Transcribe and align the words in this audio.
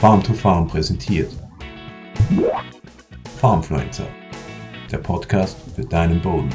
Farm 0.00 0.22
to 0.22 0.32
Farm 0.32 0.68
präsentiert. 0.68 1.28
Farmfluencer, 3.40 4.06
der 4.92 4.98
Podcast 4.98 5.58
für 5.74 5.84
deinen 5.84 6.22
Boden. 6.22 6.50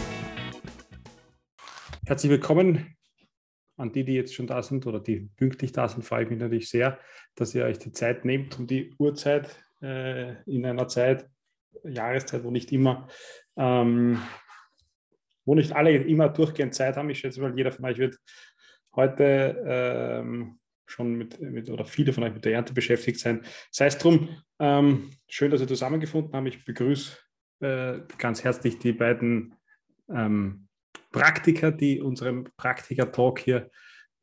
Herzlich 2.05 2.31
willkommen 2.31 2.95
an 3.75 3.91
die, 3.91 4.05
die 4.05 4.13
jetzt 4.13 4.33
schon 4.33 4.47
da 4.47 4.63
sind 4.63 4.87
oder 4.87 5.01
die 5.01 5.29
pünktlich 5.35 5.73
da 5.73 5.89
sind. 5.89 6.05
Freue 6.05 6.23
ich 6.23 6.29
mich 6.29 6.39
natürlich 6.39 6.69
sehr, 6.69 6.97
dass 7.35 7.53
ihr 7.53 7.65
euch 7.65 7.79
die 7.79 7.91
Zeit 7.91 8.23
nehmt 8.23 8.57
um 8.57 8.65
die 8.65 8.95
Uhrzeit 8.97 9.49
äh, 9.81 10.41
in 10.45 10.65
einer 10.65 10.87
Zeit, 10.87 11.29
Jahreszeit, 11.83 12.45
wo 12.45 12.49
nicht 12.49 12.71
immer, 12.71 13.09
ähm, 13.57 14.21
wo 15.43 15.53
nicht 15.53 15.73
alle 15.73 15.97
immer 15.97 16.29
durchgehend 16.29 16.75
Zeit 16.75 16.95
haben. 16.95 17.09
Ich 17.09 17.19
schätze 17.19 17.41
mal, 17.41 17.53
jeder 17.57 17.73
von 17.73 17.83
euch 17.83 17.97
wird 17.97 18.17
heute 18.95 19.61
ähm, 19.67 20.61
schon 20.93 21.15
mit, 21.15 21.41
mit, 21.41 21.69
oder 21.69 21.85
viele 21.85 22.13
von 22.13 22.23
euch 22.23 22.33
mit 22.33 22.45
der 22.45 22.53
Ernte 22.53 22.73
beschäftigt 22.73 23.19
sein. 23.19 23.41
Sei 23.71 23.87
es 23.87 23.97
drum, 23.97 24.29
ähm, 24.59 25.09
schön, 25.27 25.49
dass 25.49 25.61
ihr 25.61 25.67
zusammengefunden 25.67 26.33
habt. 26.33 26.47
Ich 26.47 26.63
begrüße 26.63 27.17
äh, 27.61 27.99
ganz 28.19 28.43
herzlich 28.43 28.77
die 28.77 28.93
beiden 28.93 29.55
ähm, 30.09 30.67
Praktiker, 31.11 31.71
die 31.71 31.99
unserem 31.99 32.47
Praktiker-Talk 32.57 33.39
hier 33.39 33.71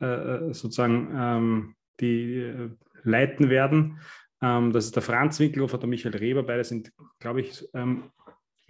äh, 0.00 0.06
äh 0.06 0.54
sozusagen 0.54 1.10
ähm, 1.16 1.74
die 2.00 2.36
äh, 2.36 2.70
leiten 3.02 3.50
werden. 3.50 3.98
Ähm, 4.40 4.72
das 4.72 4.86
ist 4.86 4.94
der 4.94 5.02
Franz 5.02 5.40
Winkelhofer 5.40 5.78
der 5.78 5.88
Michael 5.88 6.16
Reber. 6.16 6.44
Beide 6.44 6.62
sind, 6.62 6.92
glaube 7.18 7.40
ich, 7.40 7.68
ähm, 7.74 8.12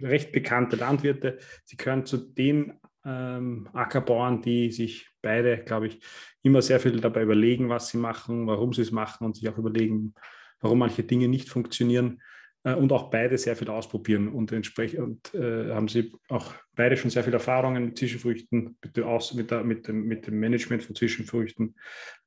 recht 0.01 0.31
bekannte 0.31 0.75
Landwirte. 0.75 1.37
Sie 1.65 1.77
gehören 1.77 2.05
zu 2.07 2.17
den 2.17 2.80
ähm, 3.05 3.69
Ackerbauern, 3.73 4.41
die 4.41 4.71
sich 4.71 5.09
beide, 5.21 5.57
glaube 5.57 5.87
ich, 5.87 5.99
immer 6.43 6.61
sehr 6.61 6.79
viel 6.79 6.99
dabei 6.99 7.23
überlegen, 7.23 7.69
was 7.69 7.89
sie 7.89 7.97
machen, 7.97 8.47
warum 8.47 8.73
sie 8.73 8.81
es 8.81 8.91
machen 8.91 9.25
und 9.25 9.35
sich 9.35 9.47
auch 9.49 9.57
überlegen, 9.57 10.13
warum 10.59 10.79
manche 10.79 11.03
Dinge 11.03 11.27
nicht 11.27 11.49
funktionieren 11.49 12.21
äh, 12.63 12.73
und 12.73 12.91
auch 12.91 13.09
beide 13.09 13.37
sehr 13.37 13.55
viel 13.55 13.69
ausprobieren 13.69 14.27
und 14.27 14.51
entsprechend 14.51 15.33
äh, 15.33 15.73
haben 15.73 15.87
sie 15.87 16.13
auch 16.29 16.53
beide 16.75 16.97
schon 16.97 17.11
sehr 17.11 17.23
viel 17.23 17.33
Erfahrungen 17.33 17.85
mit 17.85 17.97
Zwischenfrüchten, 17.97 18.77
mit, 18.83 18.99
aus, 18.99 19.33
mit, 19.33 19.51
der, 19.51 19.63
mit, 19.63 19.87
dem, 19.87 20.05
mit 20.05 20.27
dem 20.27 20.39
Management 20.39 20.83
von 20.83 20.95
Zwischenfrüchten. 20.95 21.75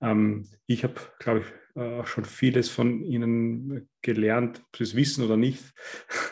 Ähm, 0.01 0.47
ich 0.67 0.85
habe, 0.85 0.95
glaube 1.19 1.41
ich, 1.41 1.47
auch 1.77 2.07
schon 2.07 2.25
vieles 2.25 2.69
von 2.69 3.03
ihnen 3.03 3.89
gelernt, 4.01 4.63
ob 4.69 4.77
sie 4.77 4.85
es 4.85 4.95
wissen 4.95 5.25
oder 5.25 5.37
nicht, 5.37 5.75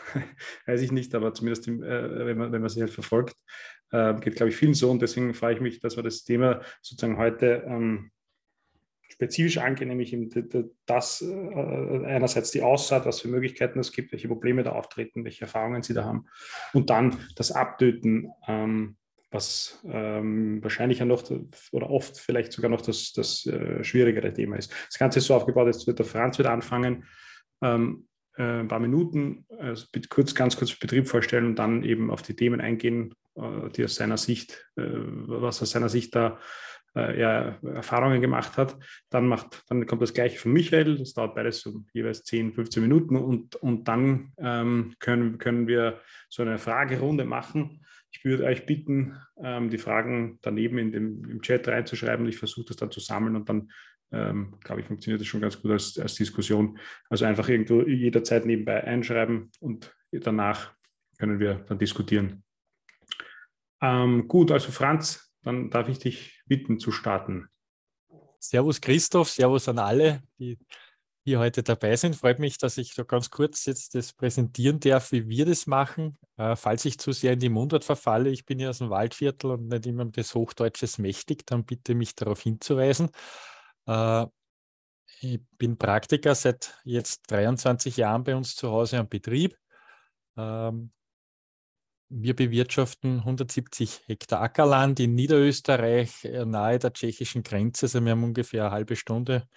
weiß 0.67 0.81
ich 0.81 0.93
nicht, 0.93 1.13
aber 1.15 1.33
zumindest 1.33 1.67
im, 1.67 1.83
äh, 1.83 2.25
wenn, 2.25 2.37
man, 2.37 2.51
wenn 2.53 2.61
man 2.61 2.69
sie 2.69 2.79
halt 2.79 2.91
verfolgt, 2.91 3.35
äh, 3.93 4.15
geht, 4.19 4.35
glaube 4.35 4.49
ich, 4.49 4.57
vielen 4.57 4.73
so. 4.73 4.91
Und 4.91 5.01
deswegen 5.01 5.33
freue 5.33 5.53
ich 5.53 5.61
mich, 5.61 5.79
dass 5.79 5.95
wir 5.95 6.03
das 6.03 6.23
Thema 6.23 6.61
sozusagen 6.81 7.17
heute 7.17 7.63
ähm, 7.65 8.11
spezifisch 9.07 9.59
angehen, 9.59 9.89
nämlich 9.89 10.17
das 10.87 11.21
äh, 11.21 12.05
einerseits 12.05 12.51
die 12.51 12.63
Aussaat, 12.63 13.05
was 13.05 13.21
für 13.21 13.27
Möglichkeiten 13.27 13.79
es 13.79 13.91
gibt, 13.91 14.11
welche 14.11 14.27
Probleme 14.27 14.63
da 14.63 14.71
auftreten, 14.71 15.23
welche 15.23 15.41
Erfahrungen 15.41 15.83
sie 15.83 15.93
da 15.93 16.03
haben 16.03 16.25
und 16.73 16.89
dann 16.89 17.19
das 17.35 17.51
Abtöten, 17.51 18.31
ähm, 18.47 18.97
was 19.29 19.83
ähm, 19.85 20.61
wahrscheinlich 20.63 20.99
ja 20.99 21.05
noch 21.05 21.23
oder 21.71 21.89
oft 21.89 22.19
vielleicht 22.19 22.51
sogar 22.51 22.71
noch 22.71 22.81
das, 22.81 23.13
das 23.13 23.45
äh, 23.45 23.83
schwierigere 23.83 24.33
Thema 24.33 24.57
ist. 24.57 24.71
Das 24.87 24.97
Ganze 24.97 25.19
ist 25.19 25.25
so 25.25 25.35
aufgebaut, 25.35 25.67
jetzt 25.67 25.85
wird 25.85 25.99
der 25.99 26.05
Franz 26.05 26.39
wieder 26.39 26.51
anfangen, 26.51 27.05
ähm, 27.61 28.07
äh, 28.37 28.59
ein 28.61 28.67
paar 28.67 28.79
Minuten, 28.79 29.45
also 29.57 29.87
kurz, 30.09 30.35
ganz 30.35 30.57
kurz 30.57 30.73
Betrieb 30.75 31.07
vorstellen 31.07 31.47
und 31.47 31.59
dann 31.59 31.83
eben 31.83 32.11
auf 32.11 32.21
die 32.21 32.35
Themen 32.35 32.61
eingehen, 32.61 33.13
äh, 33.35 33.69
die 33.75 33.83
aus 33.83 33.95
seiner 33.95 34.17
Sicht, 34.17 34.65
was 34.75 35.61
aus 35.61 35.71
seiner 35.71 35.89
Sicht 35.89 36.15
da 36.15 36.39
ja, 36.95 37.57
Erfahrungen 37.63 38.21
gemacht 38.21 38.55
hat. 38.55 38.77
Dann, 39.09 39.27
macht, 39.27 39.63
dann 39.67 39.87
kommt 39.87 40.03
das 40.03 40.13
gleiche 40.13 40.37
von 40.37 40.53
Michael, 40.53 40.99
das 40.99 41.15
dauert 41.15 41.33
beides 41.33 41.61
so 41.61 41.83
jeweils 41.91 42.23
10, 42.23 42.53
15 42.53 42.83
Minuten 42.83 43.15
und, 43.15 43.55
und 43.55 43.87
dann 43.87 44.31
ähm, 44.37 44.93
können, 44.99 45.39
können 45.39 45.67
wir 45.67 46.01
so 46.29 46.43
eine 46.43 46.59
Fragerunde 46.59 47.25
machen. 47.25 47.83
Ich 48.15 48.23
würde 48.23 48.43
euch 48.45 48.65
bitten, 48.67 49.17
ähm, 49.37 49.69
die 49.71 49.79
Fragen 49.79 50.37
daneben 50.43 50.77
in 50.77 50.91
dem, 50.91 51.25
im 51.29 51.41
Chat 51.41 51.67
reinzuschreiben. 51.67 52.27
Ich 52.27 52.37
versuche 52.37 52.67
das 52.67 52.77
dann 52.77 52.91
zu 52.91 52.99
sammeln 52.99 53.35
und 53.35 53.49
dann 53.49 53.71
ähm, 54.13 54.57
glaube 54.63 54.81
ich, 54.81 54.87
funktioniert 54.87 55.19
das 55.19 55.27
schon 55.27 55.41
ganz 55.41 55.61
gut 55.61 55.71
als, 55.71 55.97
als 55.97 56.15
Diskussion. 56.15 56.79
Also 57.09 57.25
einfach 57.25 57.49
irgendwo 57.49 57.81
jederzeit 57.81 58.45
nebenbei 58.45 58.83
einschreiben 58.83 59.51
und 59.59 59.93
danach 60.11 60.73
können 61.17 61.39
wir 61.39 61.55
dann 61.67 61.79
diskutieren. 61.79 62.43
Ähm, 63.81 64.27
gut, 64.27 64.51
also 64.51 64.71
Franz, 64.71 65.33
dann 65.41 65.69
darf 65.69 65.89
ich 65.89 65.99
dich 65.99 66.41
bitten 66.45 66.79
zu 66.79 66.91
starten. 66.91 67.49
Servus 68.39 68.79
Christoph, 68.79 69.29
Servus 69.29 69.67
an 69.67 69.79
alle, 69.79 70.21
die 70.37 70.57
hier 71.25 71.39
heute 71.39 71.63
dabei 71.63 71.95
sind. 71.95 72.15
Freut 72.15 72.39
mich, 72.39 72.57
dass 72.57 72.77
ich 72.77 72.93
da 72.95 73.03
ganz 73.03 73.29
kurz 73.29 73.65
jetzt 73.65 73.95
das 73.95 74.13
präsentieren 74.13 74.79
darf, 74.79 75.11
wie 75.11 75.27
wir 75.27 75.45
das 75.45 75.67
machen. 75.67 76.17
Äh, 76.37 76.55
falls 76.55 76.85
ich 76.85 76.99
zu 76.99 77.13
sehr 77.13 77.33
in 77.33 77.39
die 77.39 77.49
Mundart 77.49 77.83
verfalle, 77.83 78.29
ich 78.29 78.45
bin 78.45 78.59
ja 78.59 78.69
aus 78.69 78.79
dem 78.79 78.89
Waldviertel 78.89 79.51
und 79.51 79.67
nicht 79.67 79.85
immer 79.85 80.05
des 80.05 80.35
Hochdeutsches 80.35 80.97
mächtig, 80.97 81.45
dann 81.45 81.65
bitte 81.65 81.95
mich 81.95 82.15
darauf 82.15 82.41
hinzuweisen. 82.41 83.09
Äh, 83.87 84.25
ich 85.21 85.39
bin 85.57 85.77
Praktiker 85.77 86.35
seit 86.35 86.79
jetzt 86.83 87.31
23 87.31 87.97
Jahren 87.97 88.23
bei 88.23 88.35
uns 88.35 88.55
zu 88.55 88.69
Hause 88.69 88.99
am 88.99 89.09
Betrieb. 89.09 89.57
Ähm, 90.37 90.91
wir 92.09 92.35
bewirtschaften 92.35 93.19
170 93.19 94.03
Hektar 94.05 94.41
Ackerland 94.41 94.99
in 94.99 95.15
Niederösterreich, 95.15 96.25
äh, 96.25 96.45
nahe 96.45 96.79
der 96.79 96.93
tschechischen 96.93 97.43
Grenze. 97.43 97.85
Also 97.85 98.03
wir 98.03 98.11
haben 98.11 98.23
ungefähr 98.23 98.65
eine 98.65 98.71
halbe 98.71 98.95
Stunde 98.95 99.47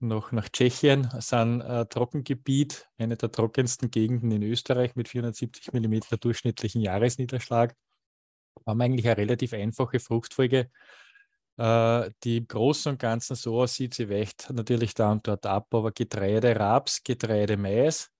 noch 0.00 0.32
nach 0.32 0.48
Tschechien, 0.48 1.08
sind 1.20 1.60
äh, 1.60 1.86
Trockengebiet, 1.86 2.88
eine 2.98 3.16
der 3.16 3.30
trockensten 3.30 3.90
Gegenden 3.90 4.32
in 4.32 4.42
Österreich 4.42 4.96
mit 4.96 5.08
470 5.08 5.72
mm 5.72 6.00
durchschnittlichen 6.20 6.80
Jahresniederschlag. 6.80 7.74
Wir 8.64 8.70
haben 8.70 8.80
eigentlich 8.80 9.06
eine 9.06 9.16
relativ 9.16 9.52
einfache 9.52 10.00
Fruchtfolge 10.00 10.70
äh, 11.56 12.10
die 12.24 12.38
im 12.38 12.48
Großen 12.48 12.92
und 12.92 12.98
Ganzen 12.98 13.36
so 13.36 13.60
aussieht, 13.60 13.94
sie 13.94 14.08
weicht 14.08 14.50
natürlich 14.52 14.94
da 14.94 15.12
und 15.12 15.26
dort 15.26 15.46
ab, 15.46 15.72
aber 15.74 15.92
Getreide, 15.92 16.56
Raps, 16.58 17.02
Getreide, 17.02 17.56
Mais 17.56 18.10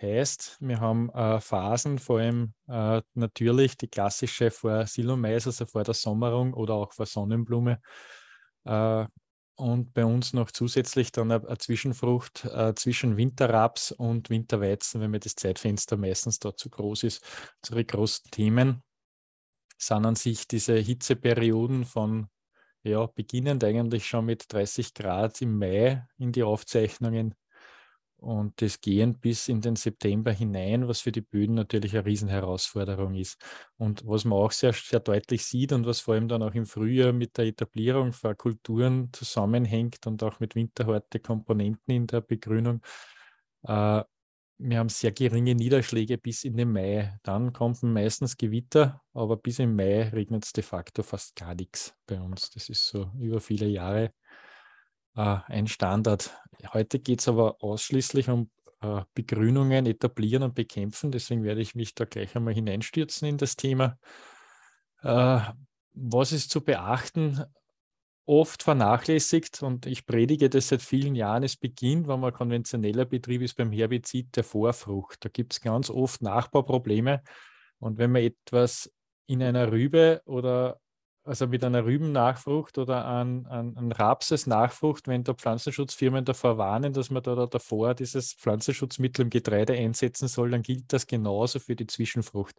heißt, 0.00 0.58
wir 0.60 0.80
haben 0.80 1.10
äh, 1.10 1.40
Phasen, 1.40 1.98
vor 1.98 2.18
allem 2.18 2.54
äh, 2.68 3.00
natürlich 3.14 3.76
die 3.76 3.88
klassische 3.88 4.50
vor 4.50 4.86
Silomais, 4.86 5.46
also 5.46 5.64
vor 5.66 5.84
der 5.84 5.94
Sommerung 5.94 6.54
oder 6.54 6.74
auch 6.74 6.92
vor 6.92 7.06
Sonnenblume. 7.06 7.80
Äh, 8.64 9.06
und 9.54 9.94
bei 9.94 10.04
uns 10.04 10.32
noch 10.32 10.50
zusätzlich 10.50 11.12
dann 11.12 11.30
eine, 11.30 11.46
eine 11.46 11.58
Zwischenfrucht 11.58 12.44
äh, 12.46 12.74
zwischen 12.74 13.16
Winterraps 13.16 13.92
und 13.92 14.30
Winterweizen, 14.30 15.00
wenn 15.00 15.10
mir 15.10 15.20
das 15.20 15.36
Zeitfenster 15.36 15.96
meistens 15.96 16.38
dort 16.38 16.58
zu 16.58 16.68
groß 16.70 17.04
ist. 17.04 17.24
Unsere 17.62 17.84
großen 17.84 18.30
Themen 18.30 18.82
sind 19.78 20.06
an 20.06 20.16
sich 20.16 20.48
diese 20.48 20.76
Hitzeperioden 20.76 21.84
von 21.84 22.28
ja, 22.82 23.06
beginnend 23.06 23.64
eigentlich 23.64 24.06
schon 24.06 24.26
mit 24.26 24.52
30 24.52 24.94
Grad 24.94 25.40
im 25.42 25.58
Mai 25.58 26.06
in 26.18 26.32
die 26.32 26.42
Aufzeichnungen 26.42 27.34
und 28.22 28.62
das 28.62 28.80
gehend 28.80 29.20
bis 29.20 29.48
in 29.48 29.60
den 29.60 29.74
September 29.74 30.30
hinein, 30.30 30.86
was 30.86 31.00
für 31.00 31.10
die 31.10 31.22
Böden 31.22 31.56
natürlich 31.56 31.92
eine 31.94 32.06
Riesenherausforderung 32.06 33.14
ist. 33.16 33.42
Und 33.78 34.06
was 34.06 34.24
man 34.24 34.38
auch 34.38 34.52
sehr, 34.52 34.72
sehr 34.72 35.00
deutlich 35.00 35.44
sieht 35.44 35.72
und 35.72 35.86
was 35.86 36.00
vor 36.00 36.14
allem 36.14 36.28
dann 36.28 36.42
auch 36.42 36.54
im 36.54 36.64
Frühjahr 36.66 37.12
mit 37.12 37.36
der 37.36 37.46
Etablierung 37.46 38.12
von 38.12 38.36
Kulturen 38.36 39.10
zusammenhängt 39.12 40.06
und 40.06 40.22
auch 40.22 40.38
mit 40.38 40.54
winterharte 40.54 41.18
Komponenten 41.18 41.92
in 41.94 42.06
der 42.06 42.20
Begrünung, 42.20 42.80
äh, 43.64 44.02
wir 44.64 44.78
haben 44.78 44.88
sehr 44.88 45.12
geringe 45.12 45.54
Niederschläge 45.54 46.18
bis 46.18 46.44
in 46.44 46.56
den 46.56 46.72
Mai. 46.72 47.18
Dann 47.22 47.52
kommen 47.52 47.76
meistens 47.82 48.36
Gewitter, 48.36 49.02
aber 49.12 49.36
bis 49.36 49.58
im 49.58 49.74
Mai 49.74 50.08
regnet 50.08 50.44
es 50.44 50.52
de 50.52 50.62
facto 50.62 51.02
fast 51.02 51.34
gar 51.36 51.54
nichts 51.54 51.94
bei 52.06 52.20
uns. 52.20 52.50
Das 52.50 52.68
ist 52.68 52.86
so 52.86 53.10
über 53.18 53.40
viele 53.40 53.66
Jahre 53.66 54.12
äh, 55.16 55.38
ein 55.46 55.66
Standard. 55.66 56.30
Heute 56.72 57.00
geht 57.00 57.20
es 57.20 57.28
aber 57.28 57.62
ausschließlich 57.62 58.28
um 58.30 58.50
äh, 58.82 59.02
Begrünungen, 59.14 59.86
etablieren 59.86 60.44
und 60.44 60.54
bekämpfen. 60.54 61.10
Deswegen 61.10 61.42
werde 61.42 61.60
ich 61.60 61.74
mich 61.74 61.94
da 61.94 62.04
gleich 62.04 62.36
einmal 62.36 62.54
hineinstürzen 62.54 63.28
in 63.28 63.38
das 63.38 63.56
Thema. 63.56 63.98
Äh, 65.02 65.40
was 65.94 66.32
ist 66.32 66.50
zu 66.50 66.62
beachten? 66.62 67.42
Oft 68.26 68.62
vernachlässigt 68.62 69.62
und 69.62 69.86
ich 69.86 70.06
predige 70.06 70.48
das 70.48 70.68
seit 70.68 70.82
vielen 70.82 71.14
Jahren. 71.14 71.42
Es 71.42 71.56
beginnt, 71.56 72.08
wenn 72.08 72.20
man 72.20 72.32
konventioneller 72.32 73.04
Betrieb 73.04 73.42
ist, 73.42 73.56
beim 73.56 73.72
Herbizid 73.72 74.36
der 74.36 74.44
Vorfrucht. 74.44 75.24
Da 75.24 75.28
gibt 75.28 75.54
es 75.54 75.60
ganz 75.60 75.90
oft 75.90 76.22
Nachbauprobleme. 76.22 77.22
Und 77.78 77.98
wenn 77.98 78.12
man 78.12 78.22
etwas 78.22 78.92
in 79.26 79.42
einer 79.42 79.72
Rübe 79.72 80.22
oder 80.24 80.78
also 81.24 81.46
mit 81.46 81.62
einer 81.62 81.84
Rübennachfrucht 81.84 82.78
oder 82.78 83.04
an, 83.04 83.46
an, 83.46 83.76
an 83.76 83.92
Rapses-Nachfrucht, 83.92 85.06
wenn 85.06 85.22
da 85.22 85.34
Pflanzenschutzfirmen 85.34 86.24
davor 86.24 86.58
warnen, 86.58 86.92
dass 86.92 87.10
man 87.10 87.22
da, 87.22 87.34
da 87.34 87.46
davor 87.46 87.94
dieses 87.94 88.34
Pflanzenschutzmittel 88.34 89.24
im 89.24 89.30
Getreide 89.30 89.74
einsetzen 89.74 90.26
soll, 90.26 90.50
dann 90.50 90.62
gilt 90.62 90.92
das 90.92 91.06
genauso 91.06 91.60
für 91.60 91.76
die 91.76 91.86
Zwischenfrucht. 91.86 92.56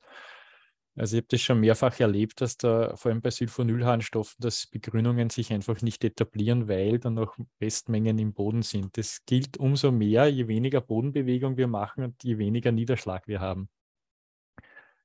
Also 0.96 1.18
ich 1.18 1.22
habe 1.22 1.28
das 1.30 1.42
schon 1.42 1.60
mehrfach 1.60 2.00
erlebt, 2.00 2.40
dass 2.42 2.56
da 2.58 2.96
vor 2.96 3.12
allem 3.12 3.22
bei 3.22 3.32
Sulfonylharnstoffen, 3.32 4.36
dass 4.40 4.68
Begrünungen 4.68 5.32
sich 5.32 5.52
einfach 5.52 5.82
nicht 5.82 6.04
etablieren, 6.04 6.68
weil 6.68 7.00
dann 7.00 7.16
noch 7.16 7.36
Restmengen 7.60 8.20
im 8.20 8.34
Boden 8.34 8.62
sind. 8.62 8.96
Das 8.98 9.26
gilt 9.26 9.58
umso 9.58 9.92
mehr, 9.92 10.28
je 10.28 10.48
weniger 10.48 10.82
Bodenbewegung 10.82 11.58
wir 11.58 11.68
machen 11.68 12.04
und 12.04 12.24
je 12.24 12.38
weniger 12.38 12.72
Niederschlag 12.72 13.28
wir 13.28 13.40
haben. 13.40 13.70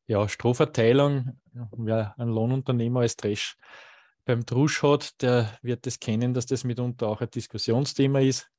Ja, 0.06 0.28
Strohverteilung, 0.28 1.38
wer 1.52 2.14
ein 2.18 2.28
Lohnunternehmer 2.28 3.00
als 3.00 3.16
Trash 3.16 3.56
beim 4.26 4.44
Drusch 4.44 4.82
hat, 4.82 5.22
der 5.22 5.58
wird 5.62 5.86
das 5.86 6.00
kennen, 6.00 6.34
dass 6.34 6.44
das 6.44 6.64
mitunter 6.64 7.08
auch 7.08 7.22
ein 7.22 7.30
Diskussionsthema 7.30 8.20
ist. 8.20 8.50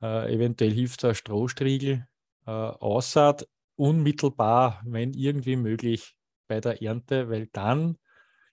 Äh, 0.00 0.34
eventuell 0.34 0.72
hilft 0.72 1.04
ein 1.04 1.14
Strohstriegel, 1.14 2.06
äh, 2.46 2.50
Aussaat 2.50 3.46
unmittelbar, 3.76 4.82
wenn 4.84 5.12
irgendwie 5.12 5.56
möglich, 5.56 6.16
bei 6.50 6.60
der 6.60 6.82
Ernte, 6.82 7.30
weil 7.30 7.46
dann 7.52 7.96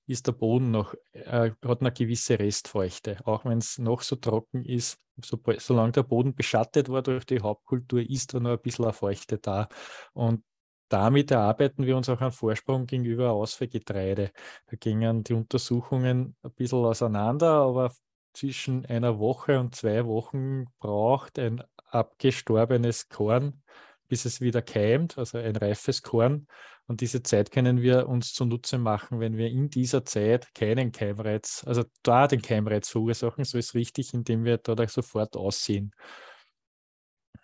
ist 0.05 0.27
der 0.27 0.31
Boden 0.31 0.71
noch, 0.71 0.93
äh, 1.11 1.51
hat 1.65 1.81
eine 1.81 1.91
gewisse 1.91 2.39
Restfeuchte. 2.39 3.17
Auch 3.25 3.43
wenn 3.43 3.57
es 3.57 3.79
noch 3.79 4.01
so 4.01 4.15
trocken 4.15 4.63
ist, 4.63 4.99
so, 5.21 5.39
solange 5.57 5.93
der 5.93 6.03
Boden 6.03 6.35
beschattet 6.35 6.89
war 6.89 7.01
durch 7.01 7.25
die 7.25 7.41
Hauptkultur, 7.41 7.99
ist 8.01 8.33
da 8.33 8.39
noch 8.39 8.51
ein 8.51 8.61
bisschen 8.61 8.85
eine 8.85 8.93
Feuchte 8.93 9.39
da. 9.39 9.67
Und 10.13 10.43
damit 10.89 11.31
erarbeiten 11.31 11.85
wir 11.85 11.97
uns 11.97 12.07
auch 12.07 12.21
einen 12.21 12.31
Vorsprung 12.31 12.85
gegenüber 12.85 13.31
Ausfallgetreide. 13.31 14.31
Da 14.67 14.77
gingen 14.77 15.23
die 15.23 15.33
Untersuchungen 15.33 16.37
ein 16.43 16.51
bisschen 16.53 16.85
auseinander, 16.85 17.63
aber 17.63 17.91
zwischen 18.33 18.85
einer 18.85 19.17
Woche 19.17 19.59
und 19.59 19.75
zwei 19.75 20.05
Wochen 20.05 20.65
braucht 20.79 21.39
ein 21.39 21.63
abgestorbenes 21.89 23.09
Korn, 23.09 23.63
bis 24.07 24.25
es 24.25 24.39
wieder 24.39 24.61
keimt, 24.61 25.17
also 25.17 25.39
ein 25.39 25.55
reifes 25.55 26.03
Korn. 26.03 26.47
Und 26.87 27.01
diese 27.01 27.21
Zeit 27.21 27.51
können 27.51 27.81
wir 27.81 28.07
uns 28.07 28.33
zunutze 28.33 28.77
machen, 28.77 29.19
wenn 29.19 29.35
wir 29.35 29.47
in 29.47 29.69
dieser 29.69 30.05
Zeit 30.05 30.53
keinen 30.55 30.93
Keimreiz, 30.93 31.63
also 31.67 31.83
da 32.01 32.27
den 32.27 32.41
Keimreiz 32.41 32.87
verursachen, 32.89 33.43
so 33.43 33.57
ist 33.57 33.75
richtig, 33.75 34.13
indem 34.13 34.45
wir 34.45 34.57
da 34.57 34.87
sofort 34.87 35.35
aussehen. 35.35 35.91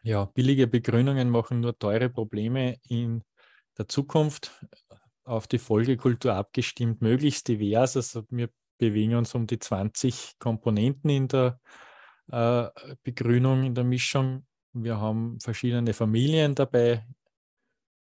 Ja, 0.02 0.26
billige 0.26 0.68
Begrünungen 0.68 1.30
machen 1.30 1.60
nur 1.60 1.78
teure 1.78 2.10
Probleme 2.10 2.78
in 2.88 3.24
der 3.78 3.88
Zukunft 3.88 4.52
auf 5.26 5.48
die 5.48 5.60
Folgekultur 5.60 6.34
abgestimmt, 6.34 7.02
möglichst 7.02 7.48
divers. 7.48 7.96
Also 7.98 8.24
wir 8.30 8.50
bewegen 8.78 9.16
uns 9.16 9.36
um 9.36 9.48
die 9.48 9.60
20 9.60 10.40
Komponenten 10.40 11.10
in 11.10 11.28
der 11.28 11.60
äh, 12.32 12.68
Begrünung, 13.04 13.64
in 13.64 13.76
der 13.76 13.84
Mischung. 13.84 14.46
Wir 14.74 15.00
haben 15.00 15.40
verschiedene 15.40 15.94
Familien 15.94 16.56
dabei. 16.56 17.06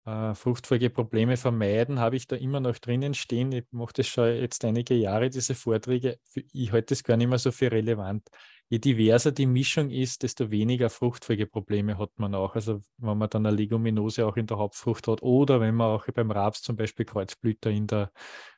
Äh, 0.05 0.35
Fruchtfolgeprobleme 0.35 1.37
vermeiden, 1.37 1.99
habe 1.99 2.15
ich 2.15 2.27
da 2.27 2.35
immer 2.35 2.59
noch 2.59 2.77
drinnen 2.77 3.13
stehen. 3.13 3.51
Ich 3.51 3.65
mache 3.71 3.93
das 3.93 4.07
schon 4.07 4.27
jetzt 4.27 4.63
einige 4.63 4.95
Jahre, 4.95 5.29
diese 5.29 5.55
Vorträge. 5.55 6.19
Ich 6.53 6.71
halte 6.71 6.93
das 6.93 7.03
gar 7.03 7.17
nicht 7.17 7.27
mehr 7.27 7.39
so 7.39 7.51
für 7.51 7.71
relevant 7.71 8.29
je 8.69 8.79
diverser 8.79 9.31
die 9.31 9.45
Mischung 9.45 9.89
ist, 9.91 10.23
desto 10.23 10.49
weniger 10.49 10.89
Fruchtfolgeprobleme 10.89 11.97
hat 11.97 12.11
man 12.17 12.33
auch. 12.35 12.55
Also 12.55 12.81
wenn 12.97 13.17
man 13.17 13.29
dann 13.29 13.45
eine 13.45 13.55
Leguminose 13.55 14.25
auch 14.25 14.37
in 14.37 14.47
der 14.47 14.57
Hauptfrucht 14.57 15.07
hat 15.07 15.21
oder 15.21 15.59
wenn 15.61 15.75
man 15.75 15.87
auch 15.87 16.07
beim 16.13 16.31
Raps 16.31 16.61
zum 16.61 16.75
Beispiel 16.75 17.05
Kreuzblüter 17.05 17.69
in 17.69 17.87
der 17.87 18.11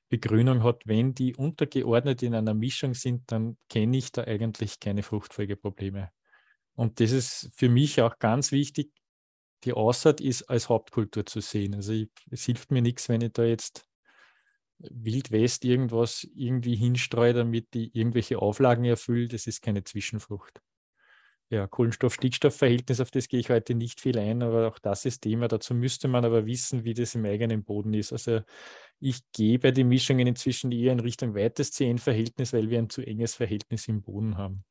Begrünung 0.10 0.64
hat, 0.64 0.84
wenn 0.86 1.14
die 1.14 1.36
untergeordnet 1.36 2.24
in 2.24 2.34
einer 2.34 2.54
Mischung 2.54 2.94
sind, 2.94 3.30
dann 3.32 3.58
kenne 3.70 3.98
ich 3.98 4.12
da 4.14 4.24
eigentlich 4.24 4.80
keine 4.80 5.04
Fruchtfolgeprobleme. 5.04 6.12
Und 6.76 7.00
das 7.02 7.12
ist 7.12 7.52
für 7.56 7.68
mich 7.68 8.02
auch 8.02 8.18
ganz 8.20 8.52
wichtig, 8.52 8.92
die 9.64 9.74
Aussaat 9.74 10.22
ist 10.22 10.44
als 10.44 10.70
Hauptkultur 10.70 11.26
zu 11.26 11.42
sehen. 11.42 11.76
Also 11.76 11.94
ich, 11.94 12.10
es 12.30 12.46
hilft 12.46 12.72
mir 12.72 12.82
nichts, 12.82 13.10
wenn 13.10 13.22
ich 13.22 13.34
da 13.34 13.44
jetzt 13.44 13.88
Wildwest 14.80 15.66
irgendwas 15.66 16.28
irgendwie 16.36 16.76
hinstreue, 16.76 17.34
damit 17.34 17.74
die 17.74 17.90
irgendwelche 17.98 18.40
Auflagen 18.40 18.86
erfüllt. 18.86 19.34
Das 19.34 19.48
ist 19.48 19.62
keine 19.62 19.84
Zwischenfrucht. 19.84 20.62
Ja, 21.50 21.66
Kohlenstoff-Stickstoff-Verhältnis, 21.66 23.00
auf 23.00 23.10
das 23.10 23.30
gehe 23.30 23.40
ich 23.40 23.50
heute 23.50 23.74
nicht 23.74 24.02
viel 24.02 24.20
ein, 24.20 24.44
aber 24.44 24.68
auch 24.68 24.80
das 24.80 25.06
ist 25.06 25.22
Thema. 25.22 25.48
Dazu 25.48 25.74
müsste 25.74 26.10
man 26.10 26.26
aber 26.26 26.46
wissen, 26.46 26.84
wie 26.84 26.94
das 26.94 27.16
im 27.16 27.24
eigenen 27.24 27.64
Boden 27.64 27.94
ist. 27.94 28.12
Also 28.12 28.42
ich 29.00 29.22
gehe 29.32 29.58
bei 29.58 29.72
den 29.72 29.88
Mischungen 29.88 30.28
inzwischen 30.28 30.74
eher 30.74 30.92
in 30.92 31.00
Richtung 31.00 31.36
weites 31.36 31.72
CN-Verhältnis, 31.72 32.52
weil 32.52 32.70
wir 32.70 32.80
ein 32.80 32.90
zu 32.90 33.02
enges 33.02 33.36
Verhältnis 33.36 33.88
im 33.88 34.02
Boden 34.02 34.38
haben. 34.38 34.66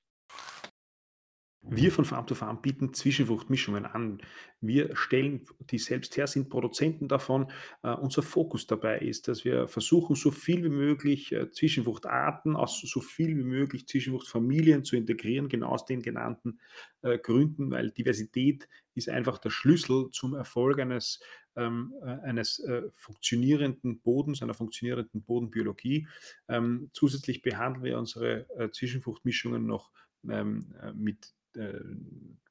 Wir 1.68 1.90
von 1.90 2.04
Farm 2.04 2.28
to 2.28 2.36
Farm 2.36 2.62
bieten 2.62 2.94
Zwischenfruchtmischungen 2.94 3.86
an. 3.86 4.22
Wir 4.60 4.94
stellen 4.94 5.44
die 5.70 5.78
selbst 5.78 6.16
her, 6.16 6.28
sind 6.28 6.48
Produzenten 6.48 7.08
davon. 7.08 7.50
Uh, 7.82 7.90
unser 8.00 8.22
Fokus 8.22 8.68
dabei 8.68 9.00
ist, 9.00 9.26
dass 9.26 9.44
wir 9.44 9.66
versuchen, 9.66 10.14
so 10.14 10.30
viel 10.30 10.62
wie 10.62 10.68
möglich 10.68 11.34
uh, 11.34 11.46
Zwischenfruchtarten 11.46 12.54
aus 12.54 12.80
so 12.80 13.00
viel 13.00 13.36
wie 13.36 13.42
möglich 13.42 13.88
Zwischenfruchtfamilien 13.88 14.84
zu 14.84 14.94
integrieren, 14.94 15.48
genau 15.48 15.70
aus 15.70 15.84
den 15.84 16.02
genannten 16.02 16.60
uh, 17.02 17.18
Gründen, 17.18 17.72
weil 17.72 17.90
Diversität 17.90 18.68
ist 18.94 19.08
einfach 19.08 19.38
der 19.38 19.50
Schlüssel 19.50 20.10
zum 20.12 20.34
Erfolg 20.34 20.78
eines, 20.78 21.20
ähm, 21.54 21.92
eines 22.22 22.66
funktionierenden 22.94 24.00
Bodens, 24.00 24.42
einer 24.42 24.54
funktionierenden 24.54 25.22
Bodenbiologie. 25.22 26.08
Ähm, 26.48 26.88
zusätzlich 26.94 27.42
behandeln 27.42 27.84
wir 27.84 27.98
unsere 27.98 28.46
Zwischenfruchtmischungen 28.72 29.66
noch 29.66 29.90
ähm, 30.30 30.74
mit 30.94 31.35
äh, 31.56 31.80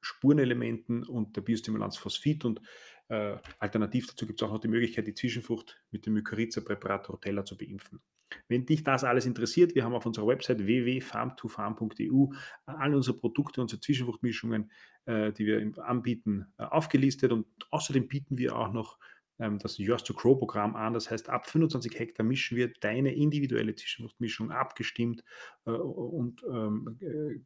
Spurenelementen 0.00 1.04
und 1.04 1.36
der 1.36 1.42
Biostimulanz 1.42 1.96
Phosphid 1.96 2.44
und 2.44 2.60
äh, 3.08 3.36
alternativ 3.58 4.08
dazu 4.08 4.26
gibt 4.26 4.40
es 4.40 4.46
auch 4.46 4.52
noch 4.52 4.60
die 4.60 4.68
Möglichkeit, 4.68 5.06
die 5.06 5.14
Zwischenfrucht 5.14 5.80
mit 5.90 6.06
dem 6.06 6.14
Mykorrhiza-Präparat 6.14 7.08
Rotella 7.08 7.44
zu 7.44 7.56
beimpfen. 7.56 8.00
Wenn 8.48 8.66
dich 8.66 8.82
das 8.82 9.04
alles 9.04 9.26
interessiert, 9.26 9.74
wir 9.74 9.84
haben 9.84 9.94
auf 9.94 10.06
unserer 10.06 10.26
Website 10.26 10.66
www.farm2farm.eu 10.66 12.26
alle 12.64 12.96
unsere 12.96 13.16
Produkte, 13.16 13.60
unsere 13.60 13.80
Zwischenfruchtmischungen, 13.80 14.70
äh, 15.04 15.32
die 15.32 15.46
wir 15.46 15.72
anbieten, 15.84 16.46
äh, 16.58 16.64
aufgelistet 16.64 17.32
und 17.32 17.46
außerdem 17.70 18.08
bieten 18.08 18.36
wir 18.38 18.56
auch 18.56 18.72
noch 18.72 18.98
ähm, 19.38 19.58
das 19.58 19.78
Yours 19.78 20.02
to 20.02 20.14
Grow 20.14 20.38
Programm 20.38 20.74
an. 20.74 20.94
Das 20.94 21.10
heißt, 21.10 21.28
ab 21.28 21.46
25 21.48 21.98
Hektar 21.98 22.24
mischen 22.24 22.56
wir 22.56 22.72
deine 22.80 23.14
individuelle 23.14 23.74
Zwischenfruchtmischung 23.74 24.50
abgestimmt 24.50 25.22
äh, 25.66 25.70
und 25.70 26.42
ähm, 26.48 26.98
äh, 27.00 27.40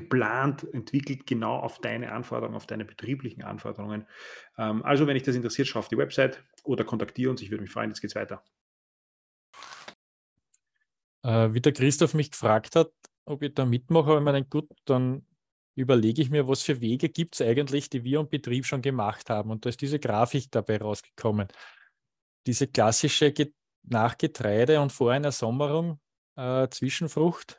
geplant, 0.00 0.66
entwickelt, 0.72 1.26
genau 1.26 1.56
auf 1.56 1.80
deine 1.80 2.12
Anforderungen, 2.12 2.56
auf 2.56 2.66
deine 2.66 2.84
betrieblichen 2.84 3.42
Anforderungen. 3.42 4.06
Ähm, 4.56 4.84
also, 4.84 5.06
wenn 5.06 5.14
dich 5.14 5.24
das 5.24 5.34
interessiert, 5.34 5.68
schau 5.68 5.80
auf 5.80 5.88
die 5.88 5.98
Website 5.98 6.42
oder 6.64 6.84
kontaktiere 6.84 7.30
uns. 7.30 7.42
Ich 7.42 7.50
würde 7.50 7.62
mich 7.62 7.70
freuen. 7.70 7.90
Jetzt 7.90 8.00
geht's 8.00 8.14
weiter. 8.14 8.42
Äh, 11.24 11.52
wie 11.52 11.60
der 11.60 11.72
Christoph 11.72 12.14
mich 12.14 12.30
gefragt 12.30 12.76
hat, 12.76 12.92
ob 13.24 13.42
ich 13.42 13.54
da 13.54 13.64
mitmache, 13.66 14.06
habe 14.06 14.18
ich 14.18 14.24
mir 14.24 14.32
gedacht, 14.32 14.50
gut, 14.50 14.68
dann 14.84 15.26
überlege 15.74 16.22
ich 16.22 16.30
mir, 16.30 16.46
was 16.46 16.62
für 16.62 16.80
Wege 16.80 17.08
gibt 17.08 17.34
es 17.34 17.46
eigentlich, 17.46 17.90
die 17.90 18.04
wir 18.04 18.20
im 18.20 18.28
Betrieb 18.28 18.66
schon 18.66 18.82
gemacht 18.82 19.30
haben. 19.30 19.50
Und 19.50 19.64
da 19.64 19.68
ist 19.70 19.80
diese 19.80 19.98
Grafik 19.98 20.50
dabei 20.50 20.78
rausgekommen. 20.78 21.48
Diese 22.46 22.66
klassische 22.66 23.32
nach 23.82 24.16
Getreide 24.18 24.80
und 24.80 24.92
vor 24.92 25.12
einer 25.12 25.32
Sommerung 25.32 26.00
äh, 26.36 26.68
Zwischenfrucht 26.68 27.58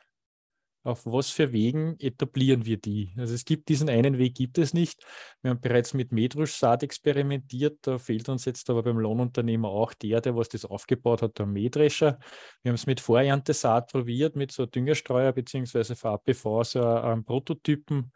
auf 0.82 1.04
was 1.04 1.30
für 1.30 1.52
Wegen 1.52 1.98
etablieren 1.98 2.64
wir 2.64 2.78
die? 2.78 3.12
Also 3.16 3.34
es 3.34 3.44
gibt 3.44 3.68
diesen 3.68 3.90
einen 3.90 4.18
Weg, 4.18 4.34
gibt 4.34 4.56
es 4.58 4.72
nicht. 4.72 5.04
Wir 5.42 5.50
haben 5.50 5.60
bereits 5.60 5.92
mit 5.92 6.10
Medrusch-Saat 6.12 6.82
experimentiert, 6.82 7.78
da 7.82 7.98
fehlt 7.98 8.28
uns 8.28 8.46
jetzt 8.46 8.70
aber 8.70 8.82
beim 8.82 8.98
Lohnunternehmer 8.98 9.68
auch 9.68 9.92
der, 9.92 10.20
der 10.20 10.36
was 10.36 10.48
das 10.48 10.64
aufgebaut 10.64 11.22
hat, 11.22 11.38
der 11.38 11.46
Mähdrescher. 11.46 12.18
Wir 12.62 12.70
haben 12.70 12.76
es 12.76 12.86
mit 12.86 13.00
Vorerntesaat 13.00 13.92
probiert, 13.92 14.36
mit 14.36 14.52
so 14.52 14.64
Düngerstreuer 14.64 15.32
bzw. 15.32 15.94
VAPV, 15.94 16.64
so 16.64 16.82
einem 16.82 17.24
Prototypen. 17.24 18.12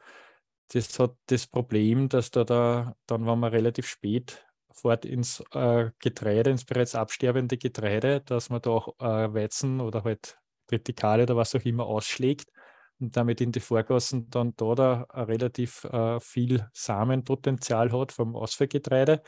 Das 0.73 0.99
hat 0.99 1.15
das 1.27 1.47
Problem, 1.47 2.09
dass 2.09 2.31
da, 2.31 2.45
da 2.45 2.97
dann, 3.07 3.27
wenn 3.27 3.39
man 3.39 3.51
relativ 3.53 3.87
spät 3.87 4.43
fort 4.73 5.05
ins 5.05 5.45
äh, 5.53 5.91
Getreide, 5.99 6.51
ins 6.51 6.65
bereits 6.65 6.95
absterbende 6.95 7.59
Getreide, 7.59 8.23
dass 8.23 8.49
man 8.51 8.63
da 8.63 8.71
auch 8.71 8.89
äh, 8.99 9.33
Weizen 9.33 9.81
oder 9.81 10.03
halt 10.03 10.39
Tritikale 10.67 11.25
oder 11.25 11.37
was 11.37 11.55
auch 11.55 11.65
immer 11.65 11.87
ausschlägt 11.87 12.54
und 13.01 13.17
damit 13.17 13.41
in 13.41 13.53
die 13.53 13.61
Vorgassen 13.61 14.31
dann 14.31 14.55
da, 14.57 14.75
da 14.75 15.03
relativ 15.13 15.85
äh, 15.85 16.21
viel 16.21 16.69
Samenpotenzial 16.73 17.93
hat 17.93 18.13
vom 18.13 18.37
Ausfallgetreide. 18.37 19.23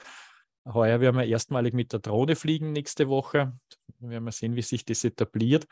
Heuer 0.66 1.00
werden 1.00 1.16
wir 1.16 1.26
erstmalig 1.26 1.75
mit 1.75 1.92
der 1.92 2.00
Drohne 2.00 2.37
fliegen 2.37 2.73
nächste 2.73 3.08
Woche. 3.08 3.52
Wir 4.00 4.11
werden 4.11 4.30
sehen, 4.30 4.56
wie 4.56 4.62
sich 4.62 4.85
das 4.85 5.04
etabliert. 5.04 5.66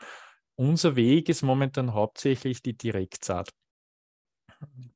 Unser 0.55 0.95
Weg 0.95 1.27
ist 1.27 1.41
momentan 1.41 1.93
hauptsächlich 1.93 2.61
die 2.61 2.77
Direktsaat. 2.77 3.49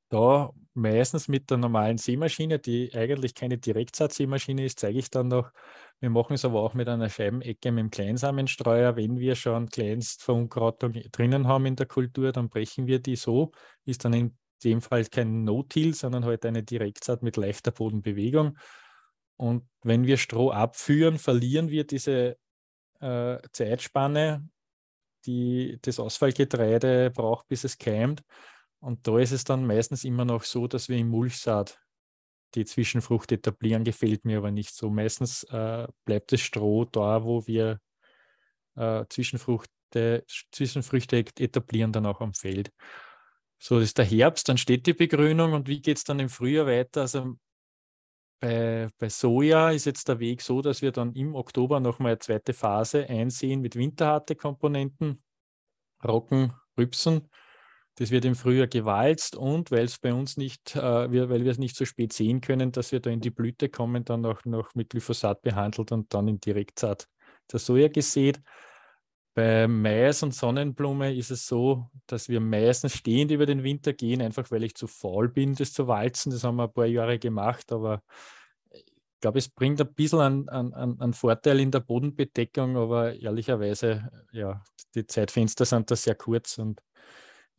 Da 0.09 0.51
meistens 0.73 1.27
mit 1.27 1.49
der 1.49 1.57
normalen 1.57 1.97
Seemaschine, 1.97 2.59
die 2.59 2.93
eigentlich 2.93 3.35
keine 3.35 3.57
Direktsaat-Seemaschine 3.57 4.65
ist, 4.65 4.79
zeige 4.79 4.99
ich 4.99 5.09
dann 5.09 5.27
noch. 5.27 5.51
Wir 5.99 6.09
machen 6.09 6.33
es 6.33 6.45
aber 6.45 6.61
auch 6.61 6.73
mit 6.73 6.87
einer 6.87 7.09
Scheibenecke 7.09 7.71
mit 7.71 7.81
dem 7.81 7.89
Kleinsamenstreuer. 7.89 8.95
Wenn 8.95 9.19
wir 9.19 9.35
schon 9.35 9.69
Kleinstverunkrautung 9.69 10.93
drinnen 11.11 11.47
haben 11.47 11.65
in 11.65 11.75
der 11.75 11.87
Kultur, 11.87 12.31
dann 12.31 12.49
brechen 12.49 12.87
wir 12.87 12.99
die 12.99 13.17
so. 13.17 13.51
Ist 13.85 14.05
dann 14.05 14.13
in 14.13 14.37
dem 14.63 14.81
Fall 14.81 15.05
kein 15.05 15.43
No-Till, 15.43 15.93
sondern 15.93 16.23
halt 16.23 16.45
eine 16.45 16.63
Direktsaat 16.63 17.21
mit 17.21 17.35
leichter 17.35 17.71
Bodenbewegung. 17.71 18.57
Und 19.35 19.67
wenn 19.83 20.05
wir 20.05 20.17
Stroh 20.17 20.51
abführen, 20.51 21.17
verlieren 21.17 21.69
wir 21.69 21.85
diese 21.85 22.37
äh, 23.01 23.37
Zeitspanne, 23.51 24.47
die 25.25 25.79
das 25.81 25.99
Ausfallgetreide 25.99 27.11
braucht, 27.11 27.47
bis 27.47 27.63
es 27.65 27.77
keimt. 27.77 28.23
Und 28.79 29.05
da 29.07 29.19
ist 29.19 29.31
es 29.31 29.43
dann 29.43 29.65
meistens 29.65 30.05
immer 30.05 30.23
noch 30.23 30.43
so, 30.43 30.67
dass 30.67 30.87
wir 30.87 30.97
im 30.97 31.09
Mulchsaat 31.09 31.79
die 32.55 32.65
Zwischenfrucht 32.65 33.31
etablieren, 33.31 33.83
gefällt 33.83 34.25
mir 34.25 34.39
aber 34.39 34.51
nicht 34.51 34.75
so. 34.75 34.89
Meistens 34.89 35.43
äh, 35.43 35.87
bleibt 36.05 36.31
das 36.31 36.41
Stroh 36.41 36.85
da, 36.85 37.23
wo 37.23 37.45
wir 37.47 37.79
äh, 38.75 39.05
Zwischenfrüchte, 39.09 40.25
Zwischenfrüchte 40.51 41.17
etablieren, 41.17 41.91
dann 41.91 42.05
auch 42.05 42.21
am 42.21 42.33
Feld. 42.33 42.71
So 43.61 43.79
ist 43.79 43.97
der 43.97 44.05
Herbst, 44.05 44.47
dann 44.47 44.57
steht 44.57 44.87
die 44.87 44.93
Begrünung 44.93 45.53
und 45.53 45.67
wie 45.67 45.81
geht 45.81 45.97
es 45.97 46.03
dann 46.05 46.19
im 46.19 46.29
Frühjahr 46.29 46.65
weiter? 46.65 47.01
Also 47.01 47.35
bei, 48.39 48.87
bei 48.97 49.09
Soja 49.09 49.71
ist 49.71 49.85
jetzt 49.85 50.07
der 50.07 50.19
Weg 50.19 50.41
so, 50.41 50.61
dass 50.61 50.81
wir 50.81 50.91
dann 50.91 51.13
im 51.13 51.35
Oktober 51.35 51.79
nochmal 51.79 52.13
eine 52.13 52.19
zweite 52.19 52.53
Phase 52.53 53.07
einsehen 53.07 53.59
mit 53.59 53.75
winterharte 53.75 54.35
Komponenten, 54.35 55.21
Roggen, 56.03 56.53
Rübsen. 56.77 57.29
Das 57.99 58.11
wird 58.11 58.23
im 58.23 58.35
Frühjahr 58.35 58.67
gewalzt 58.67 59.35
und 59.35 59.71
weil 59.71 59.83
es 59.83 59.99
bei 59.99 60.13
uns 60.13 60.37
nicht, 60.37 60.73
äh, 60.77 61.11
wir, 61.11 61.29
weil 61.29 61.43
wir 61.43 61.51
es 61.51 61.57
nicht 61.57 61.75
so 61.75 61.83
spät 61.83 62.13
sehen 62.13 62.39
können, 62.39 62.71
dass 62.71 62.93
wir 62.93 63.01
da 63.01 63.09
in 63.09 63.19
die 63.19 63.29
Blüte 63.29 63.67
kommen, 63.67 64.05
dann 64.05 64.25
auch 64.25 64.45
noch 64.45 64.73
mit 64.73 64.91
Glyphosat 64.91 65.41
behandelt 65.41 65.91
und 65.91 66.13
dann 66.13 66.29
in 66.29 66.39
Direktsaat 66.39 67.09
der 67.51 67.59
Soja 67.59 67.89
gesät. 67.89 68.39
Bei 69.33 69.67
Mais 69.67 70.23
und 70.23 70.33
Sonnenblume 70.33 71.13
ist 71.13 71.29
es 71.29 71.45
so, 71.45 71.89
dass 72.07 72.29
wir 72.29 72.39
meistens 72.39 72.95
stehend 72.95 73.31
über 73.31 73.45
den 73.45 73.63
Winter 73.63 73.91
gehen, 73.91 74.21
einfach 74.21 74.49
weil 74.49 74.63
ich 74.63 74.75
zu 74.75 74.87
faul 74.87 75.27
bin, 75.27 75.55
das 75.55 75.73
zu 75.73 75.89
walzen. 75.89 76.31
Das 76.31 76.45
haben 76.45 76.55
wir 76.55 76.67
ein 76.69 76.73
paar 76.73 76.85
Jahre 76.85 77.19
gemacht, 77.19 77.69
aber 77.73 78.01
ich 78.71 78.85
glaube, 79.19 79.39
es 79.39 79.49
bringt 79.49 79.81
ein 79.81 79.93
bisschen 79.93 80.21
einen, 80.21 80.47
einen, 80.47 81.01
einen 81.01 81.13
Vorteil 81.13 81.59
in 81.59 81.71
der 81.71 81.81
Bodenbedeckung, 81.81 82.77
aber 82.77 83.13
ehrlicherweise, 83.15 84.09
ja, 84.31 84.63
die 84.95 85.05
Zeitfenster 85.05 85.65
sind 85.65 85.91
da 85.91 85.97
sehr 85.97 86.15
kurz 86.15 86.57
und 86.59 86.81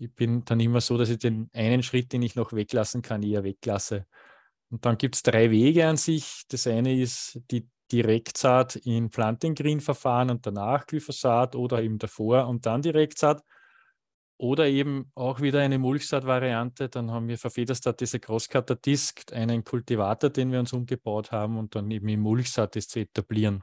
ich 0.01 0.15
bin 0.15 0.45
dann 0.47 0.61
immer 0.61 0.81
so, 0.81 0.97
dass 0.97 1.11
ich 1.11 1.19
den 1.19 1.51
einen 1.53 1.83
Schritt, 1.83 2.13
den 2.13 2.23
ich 2.23 2.35
noch 2.35 2.55
weglassen 2.55 3.03
kann, 3.03 3.23
eher 3.23 3.45
weglasse. 3.45 4.07
Und 4.71 4.87
dann 4.87 4.97
gibt 4.97 5.17
es 5.17 5.23
drei 5.23 5.51
Wege 5.51 5.87
an 5.87 5.99
sich. 5.99 6.45
Das 6.49 6.67
eine 6.67 6.99
ist 6.99 7.39
die 7.51 7.69
Direktsaat 7.93 8.77
in 8.77 9.11
Planting 9.11 9.55
Green 9.55 9.81
Verfahren 9.81 10.31
und 10.31 10.47
danach 10.47 10.87
Glyphosat 10.87 11.55
oder 11.55 11.83
eben 11.83 11.99
davor 11.99 12.49
und 12.49 12.65
dann 12.65 12.81
Direktsaat. 12.81 13.43
Oder 14.39 14.69
eben 14.69 15.13
auch 15.15 15.43
wieder 15.43 15.61
eine 15.61 15.79
Mulchsaat-Variante. 15.79 16.89
Dann 16.89 17.11
haben 17.11 17.29
wir 17.29 17.37
für 17.37 17.51
diese 17.51 18.21
Crosscutter 18.21 18.77
Disc, 18.77 19.31
einen 19.35 19.65
Kultivator, 19.65 20.31
den 20.31 20.51
wir 20.51 20.61
uns 20.61 20.73
umgebaut 20.73 21.31
haben 21.31 21.59
und 21.59 21.75
dann 21.75 21.91
eben 21.91 22.09
im 22.09 22.21
Mulchsaat 22.21 22.75
das 22.75 22.89
zu 22.89 23.01
etablieren 23.01 23.63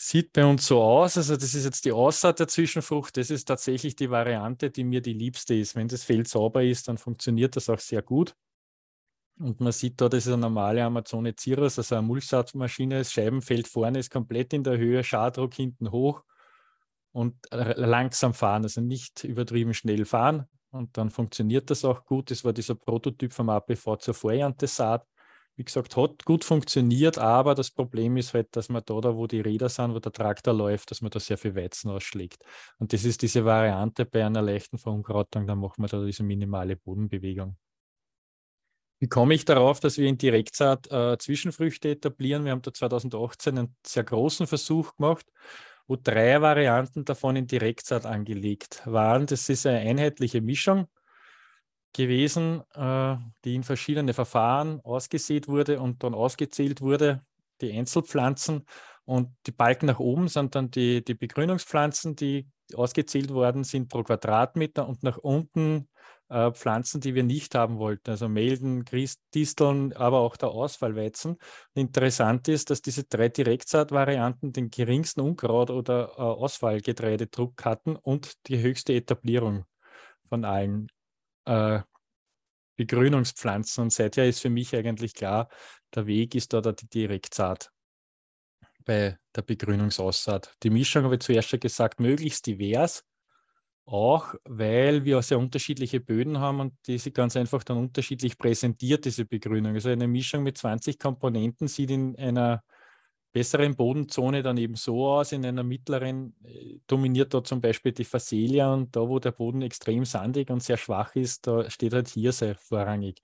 sieht 0.00 0.32
bei 0.32 0.44
uns 0.44 0.66
so 0.66 0.80
aus. 0.80 1.16
Also 1.16 1.34
das 1.34 1.54
ist 1.54 1.64
jetzt 1.64 1.84
die 1.84 1.90
Aussaat 1.90 2.38
der 2.38 2.46
Zwischenfrucht. 2.46 3.16
Das 3.16 3.30
ist 3.30 3.46
tatsächlich 3.46 3.96
die 3.96 4.10
Variante, 4.10 4.70
die 4.70 4.84
mir 4.84 5.02
die 5.02 5.12
liebste 5.12 5.56
ist. 5.56 5.74
Wenn 5.74 5.88
das 5.88 6.04
Feld 6.04 6.28
sauber 6.28 6.62
ist, 6.62 6.86
dann 6.86 6.98
funktioniert 6.98 7.56
das 7.56 7.68
auch 7.68 7.80
sehr 7.80 8.00
gut. 8.02 8.36
Und 9.40 9.60
man 9.60 9.72
sieht 9.72 10.00
da, 10.00 10.08
das 10.08 10.26
ist 10.26 10.32
eine 10.32 10.42
normale 10.42 10.84
Amazone 10.84 11.34
Cirrus, 11.38 11.78
also 11.78 11.96
eine 11.96 12.06
Mulchsaatmaschine. 12.06 12.98
Das 12.98 13.12
Scheibenfeld 13.12 13.66
vorne 13.66 13.98
ist 13.98 14.10
komplett 14.10 14.52
in 14.52 14.62
der 14.62 14.78
Höhe, 14.78 15.02
Schadruck 15.02 15.54
hinten 15.54 15.90
hoch 15.90 16.22
und 17.10 17.34
langsam 17.50 18.34
fahren, 18.34 18.62
also 18.62 18.80
nicht 18.80 19.24
übertrieben 19.24 19.74
schnell 19.74 20.04
fahren. 20.04 20.46
Und 20.70 20.96
dann 20.96 21.10
funktioniert 21.10 21.70
das 21.70 21.84
auch 21.84 22.04
gut. 22.04 22.30
Das 22.30 22.44
war 22.44 22.52
dieser 22.52 22.76
Prototyp 22.76 23.32
vom 23.32 23.48
APV 23.48 23.96
zur 23.96 24.14
Vorerntesaat 24.14 25.06
wie 25.58 25.64
gesagt, 25.64 25.96
hat 25.96 26.24
gut 26.24 26.44
funktioniert, 26.44 27.18
aber 27.18 27.56
das 27.56 27.72
Problem 27.72 28.16
ist 28.16 28.32
halt, 28.32 28.54
dass 28.54 28.68
man 28.68 28.82
da, 28.86 29.00
da 29.00 29.16
wo 29.16 29.26
die 29.26 29.40
Räder 29.40 29.68
sind, 29.68 29.92
wo 29.92 29.98
der 29.98 30.12
Traktor 30.12 30.54
läuft, 30.54 30.92
dass 30.92 31.00
man 31.00 31.10
da 31.10 31.18
sehr 31.18 31.36
viel 31.36 31.56
Weizen 31.56 31.90
ausschlägt. 31.90 32.44
Und 32.78 32.92
das 32.92 33.04
ist 33.04 33.22
diese 33.22 33.44
Variante 33.44 34.06
bei 34.06 34.24
einer 34.24 34.40
leichten 34.40 34.78
Verunkrautung, 34.78 35.48
da 35.48 35.56
machen 35.56 35.82
wir 35.82 35.88
da 35.88 36.04
diese 36.04 36.22
minimale 36.22 36.76
Bodenbewegung. 36.76 37.56
Wie 39.00 39.08
komme 39.08 39.34
ich 39.34 39.44
darauf, 39.44 39.80
dass 39.80 39.98
wir 39.98 40.08
in 40.08 40.16
Direktsaat 40.16 40.92
äh, 40.92 41.18
Zwischenfrüchte 41.18 41.90
etablieren? 41.90 42.44
Wir 42.44 42.52
haben 42.52 42.62
da 42.62 42.72
2018 42.72 43.58
einen 43.58 43.76
sehr 43.84 44.04
großen 44.04 44.46
Versuch 44.46 44.94
gemacht, 44.94 45.26
wo 45.88 45.96
drei 45.96 46.40
Varianten 46.40 47.04
davon 47.04 47.34
in 47.34 47.48
Direktsaat 47.48 48.06
angelegt 48.06 48.82
waren. 48.84 49.26
Das 49.26 49.48
ist 49.48 49.66
eine 49.66 49.80
einheitliche 49.80 50.40
Mischung 50.40 50.86
gewesen, 51.92 52.62
äh, 52.74 53.16
die 53.44 53.54
in 53.54 53.64
verschiedene 53.64 54.14
Verfahren 54.14 54.80
ausgesät 54.82 55.48
wurde 55.48 55.80
und 55.80 56.02
dann 56.02 56.14
ausgezählt 56.14 56.80
wurde, 56.80 57.22
die 57.60 57.72
Einzelpflanzen. 57.72 58.64
Und 59.04 59.34
die 59.46 59.52
Balken 59.52 59.86
nach 59.86 60.00
oben 60.00 60.28
sind 60.28 60.54
dann 60.54 60.70
die, 60.70 61.02
die 61.02 61.14
Begrünungspflanzen, 61.14 62.14
die 62.14 62.46
ausgezählt 62.74 63.30
worden 63.32 63.64
sind 63.64 63.88
pro 63.88 64.02
Quadratmeter 64.02 64.86
und 64.86 65.02
nach 65.02 65.16
unten 65.16 65.88
äh, 66.28 66.52
Pflanzen, 66.52 67.00
die 67.00 67.14
wir 67.14 67.22
nicht 67.22 67.54
haben 67.54 67.78
wollten, 67.78 68.10
also 68.10 68.28
Melden, 68.28 68.84
Disteln, 69.34 69.94
aber 69.94 70.20
auch 70.20 70.36
der 70.36 70.50
Ausfallweizen. 70.50 71.38
interessant 71.74 72.48
ist, 72.48 72.70
dass 72.70 72.82
diese 72.82 73.04
drei 73.04 73.30
Direktsaatvarianten 73.30 74.52
den 74.52 74.70
geringsten 74.70 75.20
Unkraut- 75.20 75.70
oder 75.70 76.12
äh, 76.18 76.20
Ausfallgetreidedruck 76.20 77.64
hatten 77.64 77.96
und 77.96 78.34
die 78.48 78.60
höchste 78.60 78.92
Etablierung 78.92 79.64
von 80.28 80.44
allen 80.44 80.88
äh, 81.48 81.82
Begrünungspflanzen. 82.76 83.82
Und 83.82 83.92
seither 83.92 84.26
ist 84.26 84.40
für 84.40 84.50
mich 84.50 84.74
eigentlich 84.74 85.14
klar, 85.14 85.48
der 85.94 86.06
Weg 86.06 86.34
ist 86.34 86.52
da 86.52 86.60
die 86.60 86.88
Direktsaat 86.88 87.70
bei 88.84 89.18
der 89.34 89.42
Begrünungsaussaat. 89.42 90.54
Die 90.62 90.70
Mischung 90.70 91.04
habe 91.04 91.16
ich 91.16 91.20
zuerst 91.20 91.48
schon 91.48 91.60
gesagt, 91.60 92.00
möglichst 92.00 92.46
divers, 92.46 93.04
auch 93.84 94.34
weil 94.44 95.04
wir 95.04 95.20
sehr 95.22 95.38
unterschiedliche 95.38 96.00
Böden 96.00 96.38
haben 96.38 96.60
und 96.60 96.74
die 96.86 96.98
sich 96.98 97.12
ganz 97.12 97.36
einfach 97.36 97.64
dann 97.64 97.78
unterschiedlich 97.78 98.38
präsentiert, 98.38 99.04
diese 99.04 99.24
Begrünung. 99.24 99.74
Also 99.74 99.88
eine 99.88 100.08
Mischung 100.08 100.42
mit 100.42 100.56
20 100.56 100.98
Komponenten 100.98 101.68
sieht 101.68 101.90
in 101.90 102.16
einer 102.16 102.62
besseren 103.38 103.76
Bodenzone 103.76 104.42
dann 104.42 104.56
eben 104.56 104.74
so 104.74 105.06
aus. 105.06 105.30
In 105.30 105.46
einer 105.46 105.62
mittleren 105.62 106.34
äh, 106.44 106.80
dominiert 106.88 107.32
da 107.32 107.44
zum 107.44 107.60
Beispiel 107.60 107.92
die 107.92 108.04
Phacelia 108.04 108.74
und 108.74 108.96
da, 108.96 109.08
wo 109.08 109.20
der 109.20 109.30
Boden 109.30 109.62
extrem 109.62 110.04
sandig 110.04 110.50
und 110.50 110.60
sehr 110.60 110.76
schwach 110.76 111.14
ist, 111.14 111.46
da 111.46 111.70
steht 111.70 111.94
halt 111.94 112.08
Hirse 112.08 112.56
vorrangig. 112.56 113.22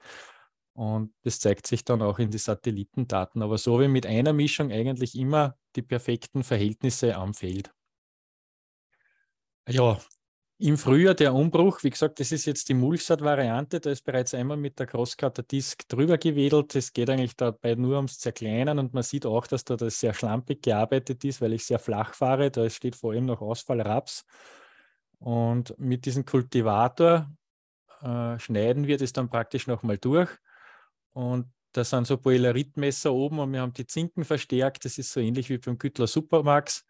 Und 0.74 1.12
das 1.22 1.40
zeigt 1.40 1.66
sich 1.66 1.84
dann 1.84 2.00
auch 2.00 2.20
in 2.20 2.30
die 2.30 2.38
Satellitendaten. 2.38 3.42
Aber 3.42 3.58
so 3.58 3.80
wie 3.80 3.88
mit 3.88 4.06
einer 4.06 4.32
Mischung 4.32 4.70
eigentlich 4.70 5.16
immer 5.18 5.56
die 5.74 5.82
perfekten 5.82 6.44
Verhältnisse 6.44 7.16
am 7.16 7.34
Feld. 7.34 7.72
Ja, 9.68 9.98
im 10.58 10.78
Frühjahr 10.78 11.14
der 11.14 11.34
Umbruch, 11.34 11.82
wie 11.82 11.90
gesagt, 11.90 12.20
das 12.20 12.30
ist 12.30 12.44
jetzt 12.44 12.68
die 12.68 12.74
Mulchsaat-Variante, 12.74 13.80
da 13.80 13.90
ist 13.90 14.04
bereits 14.04 14.34
einmal 14.34 14.56
mit 14.56 14.78
der 14.78 14.86
Crosscutter-Disc 14.86 15.88
drüber 15.88 16.16
gewedelt. 16.16 16.74
Es 16.76 16.92
geht 16.92 17.10
eigentlich 17.10 17.36
dabei 17.36 17.74
nur 17.74 17.96
ums 17.96 18.18
Zerkleinern 18.18 18.78
und 18.78 18.94
man 18.94 19.02
sieht 19.02 19.26
auch, 19.26 19.46
dass 19.48 19.64
da 19.64 19.76
das 19.76 19.98
sehr 19.98 20.14
schlampig 20.14 20.62
gearbeitet 20.62 21.24
ist, 21.24 21.40
weil 21.40 21.54
ich 21.54 21.64
sehr 21.66 21.80
flach 21.80 22.14
fahre. 22.14 22.50
Da 22.50 22.70
steht 22.70 22.94
vor 22.94 23.12
allem 23.12 23.26
noch 23.26 23.40
Ausfall 23.40 23.80
Raps. 23.80 24.24
Und 25.18 25.74
mit 25.78 26.04
diesem 26.06 26.24
Kultivator 26.24 27.30
äh, 28.02 28.38
schneiden 28.38 28.86
wir 28.86 28.96
das 28.96 29.12
dann 29.12 29.28
praktisch 29.28 29.66
nochmal 29.66 29.98
durch. 29.98 30.30
Und 31.12 31.50
da 31.72 31.82
sind 31.82 32.06
so 32.06 32.16
Boileritmesser 32.16 33.12
oben 33.12 33.40
und 33.40 33.52
wir 33.52 33.60
haben 33.60 33.72
die 33.72 33.86
Zinken 33.86 34.24
verstärkt. 34.24 34.84
Das 34.84 34.98
ist 34.98 35.12
so 35.12 35.18
ähnlich 35.18 35.50
wie 35.50 35.58
beim 35.58 35.78
Güttler 35.78 36.06
Supermax. 36.06 36.84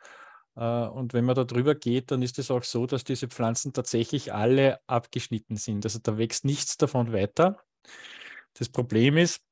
Äh, 0.57 0.87
und 0.87 1.13
wenn 1.13 1.25
man 1.25 1.35
da 1.35 1.45
drüber 1.45 1.75
geht, 1.75 2.11
dann 2.11 2.23
ist 2.23 2.39
es 2.39 2.51
auch 2.51 2.63
so, 2.65 2.87
dass 2.87 3.05
diese 3.05 3.29
Pflanzen 3.29 3.73
tatsächlich 3.73 4.33
alle 4.33 4.81
abgeschnitten 4.87 5.57
sind. 5.57 5.85
Also 5.85 5.99
da 6.03 6.19
wächst 6.19 6.45
nichts 6.45 6.77
davon 6.77 7.13
weiter. 7.13 7.59
Das 8.55 8.69
Problem 8.69 9.17
ist, 9.17 9.43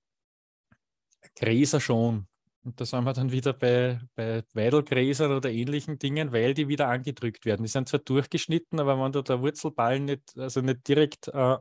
Gräser 1.36 1.80
schon. 1.80 2.26
Und 2.64 2.80
da 2.80 2.84
sind 2.84 3.04
wir 3.04 3.12
dann 3.12 3.32
wieder 3.32 3.52
bei, 3.52 4.00
bei 4.14 4.44
Weidelgräsern 4.54 5.32
oder 5.32 5.50
ähnlichen 5.50 5.98
Dingen, 5.98 6.32
weil 6.32 6.54
die 6.54 6.68
wieder 6.68 6.88
angedrückt 6.88 7.44
werden. 7.44 7.64
Die 7.64 7.68
sind 7.68 7.88
zwar 7.88 8.00
durchgeschnitten, 8.00 8.78
aber 8.78 9.02
wenn 9.02 9.10
da 9.10 9.22
der 9.22 9.40
Wurzelballen 9.40 10.04
nicht, 10.04 10.38
also 10.38 10.60
nicht 10.60 10.86
direkt 10.86 11.28
äh, 11.28 11.56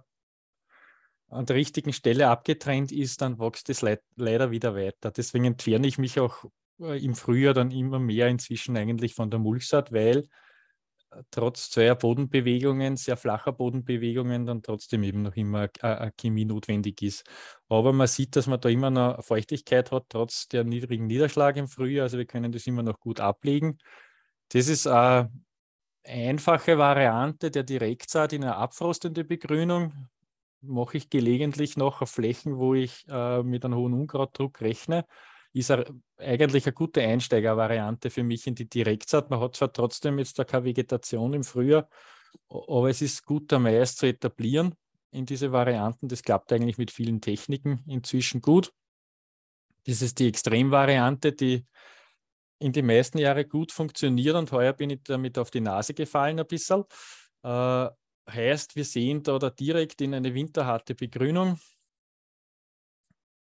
an 1.29 1.45
der 1.45 1.55
richtigen 1.55 1.93
Stelle 1.93 2.27
abgetrennt 2.27 2.91
ist, 2.91 3.21
dann 3.21 3.39
wächst 3.39 3.69
es 3.69 3.81
le 3.81 3.99
leider 4.15 4.51
wieder 4.51 4.75
weiter. 4.75 5.09
Deswegen 5.09 5.45
entferne 5.45 5.87
ich 5.87 5.97
mich 5.97 6.19
auch 6.19 6.45
im 6.81 7.15
Frühjahr 7.15 7.53
dann 7.53 7.71
immer 7.71 7.99
mehr 7.99 8.27
inzwischen 8.27 8.75
eigentlich 8.77 9.13
von 9.13 9.29
der 9.29 9.39
Mulchsaat, 9.39 9.91
weil 9.91 10.27
äh, 11.11 11.23
trotz 11.31 11.69
zweier 11.69 11.95
Bodenbewegungen, 11.95 12.97
sehr 12.97 13.17
flacher 13.17 13.51
Bodenbewegungen, 13.51 14.45
dann 14.45 14.61
trotzdem 14.63 15.03
eben 15.03 15.21
noch 15.21 15.35
immer 15.35 15.69
eine 15.81 16.11
Chemie 16.17 16.45
notwendig 16.45 17.01
ist. 17.01 17.23
Aber 17.69 17.93
man 17.93 18.07
sieht, 18.07 18.35
dass 18.35 18.47
man 18.47 18.59
da 18.59 18.69
immer 18.69 18.89
noch 18.89 19.23
Feuchtigkeit 19.23 19.91
hat, 19.91 20.05
trotz 20.09 20.47
der 20.47 20.63
niedrigen 20.63 21.07
Niederschlag 21.07 21.57
im 21.57 21.67
Frühjahr. 21.67 22.03
Also 22.03 22.17
wir 22.17 22.25
können 22.25 22.51
das 22.51 22.67
immer 22.67 22.83
noch 22.83 22.99
gut 22.99 23.19
ablegen. 23.19 23.77
Das 24.49 24.67
ist 24.67 24.87
eine 24.87 25.31
einfache 26.03 26.77
Variante 26.77 27.51
der 27.51 27.63
Direktsaat 27.63 28.33
in 28.33 28.43
eine 28.43 28.55
abfrostende 28.55 29.23
Begrünung. 29.23 30.09
Mache 30.61 30.97
ich 30.97 31.09
gelegentlich 31.09 31.77
noch 31.77 32.01
auf 32.01 32.11
Flächen, 32.11 32.57
wo 32.57 32.75
ich 32.75 33.05
äh, 33.07 33.43
mit 33.43 33.65
einem 33.65 33.75
hohen 33.75 33.93
Unkrautdruck 33.93 34.61
rechne 34.61 35.05
ist 35.53 35.71
eigentlich 36.17 36.65
eine 36.65 36.73
gute 36.73 37.01
Einsteigervariante 37.01 38.09
für 38.09 38.23
mich 38.23 38.47
in 38.47 38.55
die 38.55 38.69
Direktsaat. 38.69 39.29
Man 39.29 39.39
hat 39.39 39.55
zwar 39.55 39.73
trotzdem 39.73 40.17
jetzt 40.19 40.39
da 40.39 40.43
keine 40.43 40.65
Vegetation 40.65 41.33
im 41.33 41.43
Frühjahr, 41.43 41.89
aber 42.49 42.89
es 42.89 43.01
ist 43.01 43.25
gut, 43.25 43.51
der 43.51 43.59
Mais 43.59 43.95
zu 43.95 44.05
etablieren 44.05 44.75
in 45.11 45.25
diese 45.25 45.51
Varianten. 45.51 46.07
Das 46.07 46.23
klappt 46.23 46.53
eigentlich 46.53 46.77
mit 46.77 46.91
vielen 46.91 47.19
Techniken 47.19 47.83
inzwischen 47.87 48.41
gut. 48.41 48.71
Das 49.85 50.01
ist 50.01 50.19
die 50.19 50.27
Extremvariante, 50.27 51.33
die 51.33 51.65
in 52.59 52.71
den 52.71 52.85
meisten 52.85 53.17
Jahren 53.17 53.47
gut 53.49 53.71
funktioniert 53.71 54.35
und 54.35 54.51
heuer 54.51 54.73
bin 54.73 54.91
ich 54.91 55.01
damit 55.03 55.37
auf 55.37 55.49
die 55.49 55.61
Nase 55.61 55.93
gefallen 55.93 56.39
ein 56.39 56.47
bisschen. 56.47 56.83
Äh, 57.43 57.89
heißt, 58.29 58.75
wir 58.75 58.85
sehen 58.85 59.23
da, 59.23 59.39
da 59.39 59.49
direkt 59.49 60.01
in 60.01 60.13
eine 60.13 60.33
winterharte 60.33 60.93
Begrünung. 60.93 61.59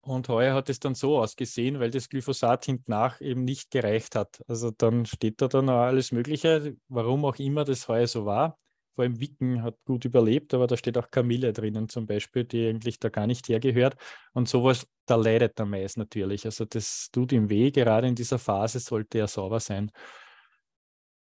Und 0.05 0.29
heuer 0.29 0.55
hat 0.55 0.69
es 0.69 0.81
dann 0.81 0.95
so 0.95 1.19
ausgesehen, 1.19 1.81
weil 1.81 1.91
das 1.91 2.09
Glyphosat 2.09 2.67
hinten 2.67 2.91
nach 2.91 3.21
eben 3.21 3.45
nicht 3.45 3.71
gereicht 3.71 4.17
hat. 4.17 4.43
Also 4.47 4.71
dann 4.71 5.07
steht 5.07 5.41
da 5.41 5.49
dann 5.49 5.69
alles 5.69 6.13
Mögliche, 6.13 6.77
warum 6.89 7.25
auch 7.25 7.37
immer 7.37 7.65
das 7.65 7.89
heuer 7.89 8.07
so 8.07 8.27
war 8.27 8.59
vor 8.95 9.05
allem 9.05 9.21
Wicken 9.21 9.63
hat 9.63 9.77
gut 9.85 10.05
überlebt, 10.05 10.55
aber 10.55 10.67
da 10.67 10.77
steht 10.77 10.97
auch 10.99 11.11
Kamille 11.11 11.53
drinnen 11.53 11.89
zum 11.89 12.07
Beispiel, 12.07 12.45
die 12.45 12.69
eigentlich 12.69 12.99
da 13.01 13.09
gar 13.09 13.27
nicht 13.27 13.49
hergehört. 13.49 13.97
Und 14.33 14.49
sowas, 14.49 14.87
da 15.07 15.17
leidet 15.17 15.59
der 15.59 15.67
Mais 15.67 15.97
natürlich. 15.97 16.45
Also 16.47 16.65
das 16.65 17.09
tut 17.13 17.33
ihm 17.33 17.51
weh, 17.51 17.71
gerade 17.71 18.07
in 18.07 18.15
dieser 18.15 18.39
Phase 18.39 18.79
sollte 18.79 19.19
er 19.19 19.27
sauber 19.29 19.61
sein. 19.61 19.91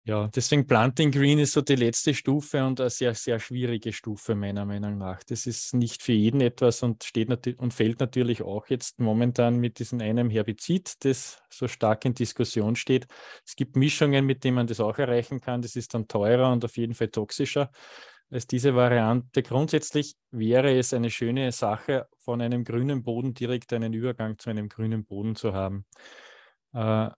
Ja, 0.05 0.27
deswegen 0.27 0.67
Planting 0.67 1.11
Green 1.11 1.39
ist 1.39 1.53
so 1.53 1.61
die 1.61 1.75
letzte 1.77 2.13
Stufe 2.13 2.61
und 2.65 2.81
eine 2.81 2.89
sehr, 2.89 3.15
sehr 3.15 3.39
schwierige 3.39 3.93
Stufe 3.93 4.35
meiner 4.35 4.65
Meinung 4.65 4.97
nach. 4.97 5.23
Das 5.23 5.45
ist 5.47 5.73
nicht 5.73 6.03
für 6.03 6.11
jeden 6.11 6.41
etwas 6.41 6.83
und 6.83 7.05
steht 7.05 7.29
und 7.57 7.73
fällt 7.73 8.01
natürlich 8.01 8.41
auch 8.41 8.67
jetzt 8.67 8.99
momentan 8.99 9.55
mit 9.61 9.79
diesem 9.79 10.01
einem 10.01 10.29
Herbizid, 10.29 11.05
das 11.05 11.41
so 11.49 11.69
stark 11.69 12.03
in 12.03 12.13
Diskussion 12.15 12.75
steht. 12.75 13.07
Es 13.45 13.55
gibt 13.55 13.77
Mischungen, 13.77 14.25
mit 14.25 14.43
denen 14.43 14.55
man 14.55 14.67
das 14.67 14.81
auch 14.81 14.97
erreichen 14.97 15.39
kann. 15.39 15.61
Das 15.61 15.77
ist 15.77 15.93
dann 15.93 16.09
teurer 16.09 16.51
und 16.51 16.65
auf 16.65 16.75
jeden 16.75 16.95
Fall 16.95 17.07
toxischer 17.07 17.71
als 18.29 18.45
diese 18.45 18.75
Variante. 18.75 19.41
Grundsätzlich 19.41 20.15
wäre 20.31 20.77
es 20.77 20.93
eine 20.93 21.11
schöne 21.11 21.51
Sache, 21.53 22.07
von 22.17 22.41
einem 22.41 22.65
grünen 22.65 23.03
Boden 23.03 23.33
direkt 23.35 23.71
einen 23.71 23.93
Übergang 23.93 24.37
zu 24.37 24.49
einem 24.49 24.67
grünen 24.67 25.05
Boden 25.05 25.35
zu 25.37 25.53
haben. 25.53 25.85
Äh, 26.73 27.09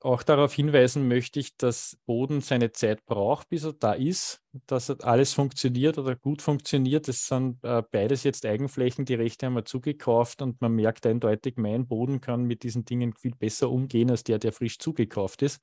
auch 0.00 0.22
darauf 0.22 0.52
hinweisen 0.52 1.08
möchte 1.08 1.40
ich, 1.40 1.56
dass 1.56 1.98
Boden 2.06 2.40
seine 2.40 2.72
Zeit 2.72 3.04
braucht, 3.06 3.48
bis 3.48 3.64
er 3.64 3.72
da 3.72 3.92
ist, 3.92 4.42
dass 4.66 4.90
alles 5.00 5.32
funktioniert 5.32 5.98
oder 5.98 6.14
gut 6.16 6.42
funktioniert. 6.42 7.08
Das 7.08 7.26
sind 7.26 7.62
äh, 7.64 7.82
beides 7.90 8.22
jetzt 8.22 8.44
Eigenflächen, 8.44 9.04
die 9.04 9.14
Rechte 9.14 9.46
haben 9.46 9.54
wir 9.54 9.64
zugekauft 9.64 10.42
und 10.42 10.60
man 10.60 10.72
merkt 10.72 11.06
eindeutig, 11.06 11.56
mein 11.56 11.86
Boden 11.86 12.20
kann 12.20 12.44
mit 12.44 12.62
diesen 12.62 12.84
Dingen 12.84 13.14
viel 13.14 13.34
besser 13.34 13.70
umgehen 13.70 14.10
als 14.10 14.22
der, 14.22 14.38
der 14.38 14.52
frisch 14.52 14.78
zugekauft 14.78 15.42
ist. 15.42 15.62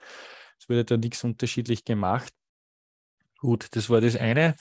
Es 0.59 0.67
wurde 0.69 0.85
da 0.85 0.97
nichts 0.97 1.23
unterschiedlich 1.23 1.85
gemacht. 1.85 2.33
Gut, 3.37 3.67
das 3.75 3.89
war 3.89 4.01
das 4.01 4.15
eine. 4.15 4.55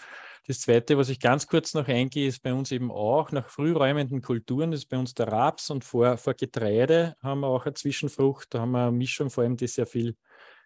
Das 0.46 0.60
Zweite, 0.60 0.98
was 0.98 1.08
ich 1.08 1.20
ganz 1.20 1.46
kurz 1.46 1.72
noch 1.72 1.86
eingehe, 1.86 2.26
ist 2.26 2.42
bei 2.42 2.52
uns 2.52 2.72
eben 2.72 2.90
auch 2.90 3.30
nach 3.30 3.48
frühräumenden 3.48 4.22
Kulturen, 4.22 4.72
das 4.72 4.80
ist 4.80 4.88
bei 4.88 4.98
uns 4.98 5.14
der 5.14 5.28
Raps 5.28 5.70
und 5.70 5.84
vor, 5.84 6.16
vor 6.16 6.34
Getreide 6.34 7.14
haben 7.22 7.40
wir 7.40 7.46
auch 7.46 7.64
eine 7.64 7.74
Zwischenfrucht, 7.74 8.52
da 8.52 8.60
haben 8.60 8.72
wir 8.72 8.88
eine 8.88 8.92
Mischung 8.92 9.30
vor 9.30 9.44
allem, 9.44 9.56
die 9.56 9.68
sehr 9.68 9.86
viel 9.86 10.16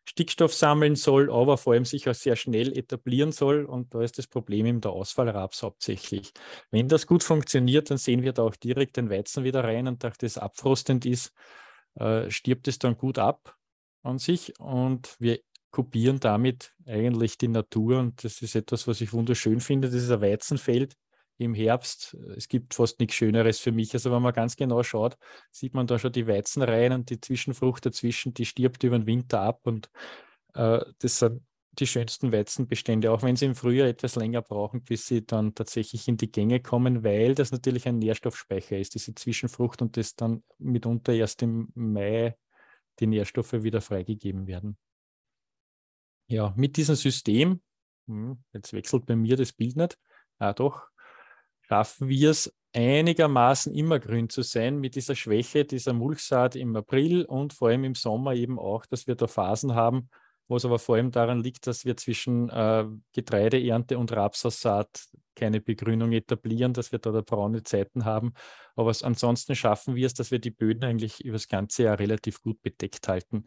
Stickstoff 0.08 0.54
sammeln 0.54 0.94
soll, 0.94 1.30
aber 1.30 1.58
vor 1.58 1.74
allem 1.74 1.84
sich 1.84 2.08
auch 2.08 2.14
sehr 2.14 2.36
schnell 2.36 2.76
etablieren 2.78 3.32
soll. 3.32 3.64
Und 3.64 3.92
da 3.92 4.02
ist 4.02 4.18
das 4.18 4.28
Problem 4.28 4.64
eben 4.66 4.80
der 4.80 4.92
Ausfallraps 4.92 5.62
hauptsächlich. 5.62 6.32
Wenn 6.70 6.88
das 6.88 7.06
gut 7.06 7.24
funktioniert, 7.24 7.90
dann 7.90 7.98
sehen 7.98 8.22
wir 8.22 8.32
da 8.32 8.42
auch 8.42 8.56
direkt 8.56 8.96
den 8.96 9.10
Weizen 9.10 9.44
wieder 9.44 9.64
rein 9.64 9.88
und 9.88 10.04
da 10.04 10.12
das 10.16 10.38
abfrostend 10.38 11.04
ist, 11.06 11.32
äh, 11.96 12.30
stirbt 12.30 12.68
es 12.68 12.78
dann 12.78 12.96
gut 12.96 13.18
ab 13.18 13.56
an 14.02 14.18
sich 14.18 14.58
und 14.60 15.16
wir 15.18 15.40
kopieren 15.76 16.20
damit 16.20 16.74
eigentlich 16.86 17.36
die 17.36 17.48
Natur 17.48 17.98
und 17.98 18.24
das 18.24 18.40
ist 18.40 18.54
etwas, 18.56 18.88
was 18.88 19.02
ich 19.02 19.12
wunderschön 19.12 19.60
finde. 19.60 19.90
Das 19.90 20.02
ist 20.02 20.10
ein 20.10 20.22
Weizenfeld 20.22 20.96
im 21.36 21.52
Herbst. 21.52 22.16
Es 22.34 22.48
gibt 22.48 22.72
fast 22.72 22.98
nichts 22.98 23.16
Schöneres 23.16 23.58
für 23.58 23.72
mich. 23.72 23.92
Also 23.92 24.10
wenn 24.10 24.22
man 24.22 24.32
ganz 24.32 24.56
genau 24.56 24.82
schaut, 24.82 25.18
sieht 25.50 25.74
man 25.74 25.86
da 25.86 25.98
schon 25.98 26.12
die 26.12 26.26
Weizenreihen 26.26 26.94
und 26.94 27.10
die 27.10 27.20
Zwischenfrucht 27.20 27.84
dazwischen, 27.84 28.32
die 28.32 28.46
stirbt 28.46 28.84
über 28.84 28.98
den 28.98 29.06
Winter 29.06 29.42
ab 29.42 29.66
und 29.66 29.90
äh, 30.54 30.80
das 30.98 31.18
sind 31.18 31.42
die 31.72 31.86
schönsten 31.86 32.32
Weizenbestände, 32.32 33.12
auch 33.12 33.22
wenn 33.22 33.36
sie 33.36 33.44
im 33.44 33.54
Frühjahr 33.54 33.88
etwas 33.88 34.16
länger 34.16 34.40
brauchen, 34.40 34.82
bis 34.82 35.06
sie 35.06 35.26
dann 35.26 35.54
tatsächlich 35.54 36.08
in 36.08 36.16
die 36.16 36.32
Gänge 36.32 36.60
kommen, 36.60 37.04
weil 37.04 37.34
das 37.34 37.52
natürlich 37.52 37.86
ein 37.86 37.98
Nährstoffspeicher 37.98 38.78
ist, 38.78 38.94
diese 38.94 39.14
Zwischenfrucht 39.14 39.82
und 39.82 39.98
das 39.98 40.16
dann 40.16 40.42
mitunter 40.56 41.12
erst 41.12 41.42
im 41.42 41.68
Mai 41.74 42.34
die 42.98 43.08
Nährstoffe 43.08 43.52
wieder 43.52 43.82
freigegeben 43.82 44.46
werden. 44.46 44.78
Ja, 46.28 46.52
mit 46.56 46.76
diesem 46.76 46.96
System, 46.96 47.60
hm, 48.06 48.42
jetzt 48.52 48.72
wechselt 48.72 49.06
bei 49.06 49.16
mir 49.16 49.36
das 49.36 49.52
Bild 49.52 49.76
nicht, 49.76 49.98
ah, 50.38 50.52
doch, 50.52 50.88
schaffen 51.62 52.08
wir 52.08 52.30
es 52.30 52.52
einigermaßen 52.72 53.72
immer 53.72 53.98
grün 53.98 54.28
zu 54.28 54.42
sein 54.42 54.78
mit 54.78 54.96
dieser 54.96 55.14
Schwäche 55.14 55.64
dieser 55.64 55.92
Mulchsaat 55.92 56.56
im 56.56 56.76
April 56.76 57.24
und 57.24 57.52
vor 57.54 57.68
allem 57.68 57.84
im 57.84 57.94
Sommer 57.94 58.34
eben 58.34 58.58
auch, 58.58 58.84
dass 58.86 59.06
wir 59.06 59.14
da 59.14 59.26
Phasen 59.26 59.74
haben, 59.74 60.10
wo 60.48 60.56
es 60.56 60.64
aber 60.64 60.78
vor 60.78 60.96
allem 60.96 61.10
daran 61.10 61.40
liegt, 61.40 61.66
dass 61.66 61.84
wir 61.84 61.96
zwischen 61.96 62.50
äh, 62.50 62.84
Getreideernte 63.12 63.98
und 63.98 64.12
Rapsaussaat 64.12 65.06
keine 65.34 65.60
Begrünung 65.60 66.12
etablieren, 66.12 66.72
dass 66.72 66.92
wir 66.92 66.98
da, 66.98 67.12
da 67.12 67.22
braune 67.22 67.62
Zeiten 67.62 68.04
haben. 68.04 68.34
Aber 68.74 68.92
ansonsten 69.02 69.54
schaffen 69.54 69.94
wir 69.94 70.06
es, 70.06 70.14
dass 70.14 70.30
wir 70.30 70.38
die 70.38 70.50
Böden 70.50 70.84
eigentlich 70.84 71.24
über 71.24 71.34
das 71.34 71.48
ganze 71.48 71.84
Jahr 71.84 71.98
relativ 71.98 72.40
gut 72.42 72.60
bedeckt 72.62 73.08
halten. 73.08 73.46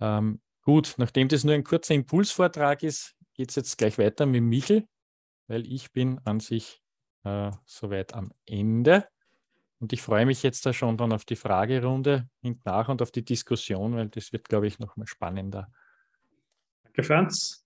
Ähm, 0.00 0.40
Gut, 0.66 0.94
nachdem 0.96 1.28
das 1.28 1.44
nur 1.44 1.54
ein 1.54 1.62
kurzer 1.62 1.94
Impulsvortrag 1.94 2.82
ist, 2.82 3.14
geht 3.34 3.50
es 3.50 3.54
jetzt 3.54 3.78
gleich 3.78 3.98
weiter 3.98 4.26
mit 4.26 4.42
Michel, 4.42 4.84
weil 5.46 5.64
ich 5.64 5.92
bin 5.92 6.20
an 6.24 6.40
sich 6.40 6.82
äh, 7.22 7.52
soweit 7.64 8.14
am 8.14 8.32
Ende. 8.46 9.06
Und 9.78 9.92
ich 9.92 10.02
freue 10.02 10.26
mich 10.26 10.42
jetzt 10.42 10.66
da 10.66 10.72
schon 10.72 10.96
dann 10.96 11.12
auf 11.12 11.24
die 11.24 11.36
Fragerunde 11.36 12.28
hinten 12.42 12.62
nach 12.64 12.88
und 12.88 13.00
auf 13.00 13.12
die 13.12 13.24
Diskussion, 13.24 13.94
weil 13.94 14.08
das 14.08 14.32
wird, 14.32 14.48
glaube 14.48 14.66
ich, 14.66 14.80
nochmal 14.80 15.06
spannender. 15.06 15.70
Danke, 16.82 17.04
Franz. 17.04 17.64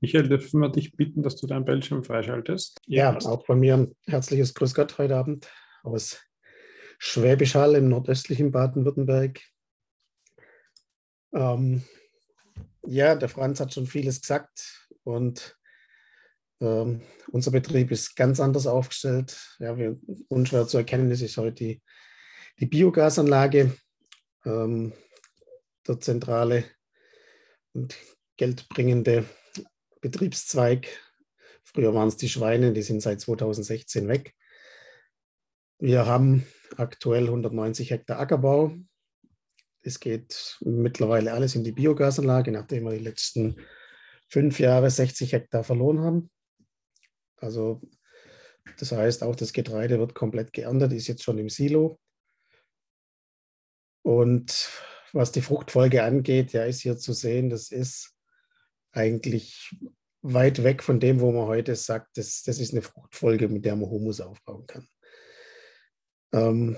Michael, 0.00 0.28
dürfen 0.28 0.60
wir 0.60 0.70
dich 0.70 0.96
bitten, 0.96 1.22
dass 1.22 1.36
du 1.36 1.46
deinen 1.46 1.64
Bildschirm 1.64 2.02
freischaltest? 2.02 2.80
Ja, 2.86 3.12
ja 3.12 3.18
auch 3.18 3.46
von 3.46 3.60
mir 3.60 3.74
ein 3.74 3.94
herzliches 4.04 4.52
Grüß 4.52 4.74
Gott 4.74 4.98
heute 4.98 5.16
Abend 5.16 5.48
aus 5.84 6.20
Schwäbisch 6.98 7.54
Hall 7.54 7.76
im 7.76 7.88
nordöstlichen 7.88 8.50
Baden-Württemberg. 8.50 9.40
Ähm, 11.32 11.82
ja, 12.86 13.14
der 13.14 13.28
Franz 13.28 13.60
hat 13.60 13.74
schon 13.74 13.86
vieles 13.86 14.20
gesagt 14.20 14.88
und 15.04 15.58
ähm, 16.60 17.02
unser 17.30 17.50
Betrieb 17.50 17.90
ist 17.90 18.16
ganz 18.16 18.40
anders 18.40 18.66
aufgestellt. 18.66 19.56
Ja, 19.58 19.76
wir, 19.76 19.98
unschwer 20.28 20.66
zu 20.66 20.78
erkennen 20.78 21.10
ist, 21.10 21.22
ist 21.22 21.36
heute 21.36 21.54
die, 21.54 21.82
die 22.58 22.66
Biogasanlage, 22.66 23.76
ähm, 24.44 24.92
der 25.86 26.00
zentrale 26.00 26.64
und 27.72 27.96
geldbringende 28.36 29.24
Betriebszweig. 30.00 30.88
Früher 31.62 31.94
waren 31.94 32.08
es 32.08 32.16
die 32.16 32.28
Schweine, 32.28 32.72
die 32.72 32.82
sind 32.82 33.02
seit 33.02 33.20
2016 33.20 34.08
weg. 34.08 34.34
Wir 35.78 36.06
haben 36.06 36.46
aktuell 36.76 37.26
190 37.26 37.90
Hektar 37.90 38.18
Ackerbau, 38.18 38.74
es 39.82 40.00
geht 40.00 40.58
mittlerweile 40.60 41.32
alles 41.32 41.54
in 41.54 41.64
die 41.64 41.72
Biogasanlage, 41.72 42.52
nachdem 42.52 42.84
wir 42.84 42.92
die 42.92 43.04
letzten 43.04 43.56
fünf 44.28 44.60
Jahre 44.60 44.90
60 44.90 45.32
Hektar 45.32 45.64
verloren 45.64 46.00
haben. 46.00 46.30
Also 47.36 47.80
das 48.78 48.92
heißt, 48.92 49.22
auch 49.22 49.36
das 49.36 49.52
Getreide 49.52 49.98
wird 49.98 50.14
komplett 50.14 50.52
geerntet, 50.52 50.92
ist 50.92 51.06
jetzt 51.06 51.22
schon 51.22 51.38
im 51.38 51.48
Silo. 51.48 51.98
Und 54.02 54.70
was 55.12 55.32
die 55.32 55.42
Fruchtfolge 55.42 56.02
angeht, 56.02 56.52
ja, 56.52 56.64
ist 56.64 56.82
hier 56.82 56.98
zu 56.98 57.12
sehen, 57.12 57.50
das 57.50 57.70
ist 57.70 58.14
eigentlich 58.92 59.74
weit 60.22 60.62
weg 60.64 60.82
von 60.82 61.00
dem, 61.00 61.20
wo 61.20 61.32
man 61.32 61.46
heute 61.46 61.76
sagt, 61.76 62.16
das, 62.16 62.42
das 62.42 62.58
ist 62.58 62.72
eine 62.72 62.82
Fruchtfolge, 62.82 63.48
mit 63.48 63.64
der 63.64 63.76
man 63.76 63.88
Humus 63.88 64.20
aufbauen 64.20 64.66
kann. 64.66 64.88
Ähm, 66.32 66.76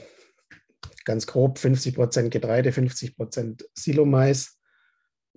ganz 1.04 1.26
grob 1.26 1.58
50 1.58 1.94
Prozent 1.94 2.30
Getreide, 2.30 2.72
50 2.72 3.16
Prozent 3.16 3.68
Silomais, 3.74 4.58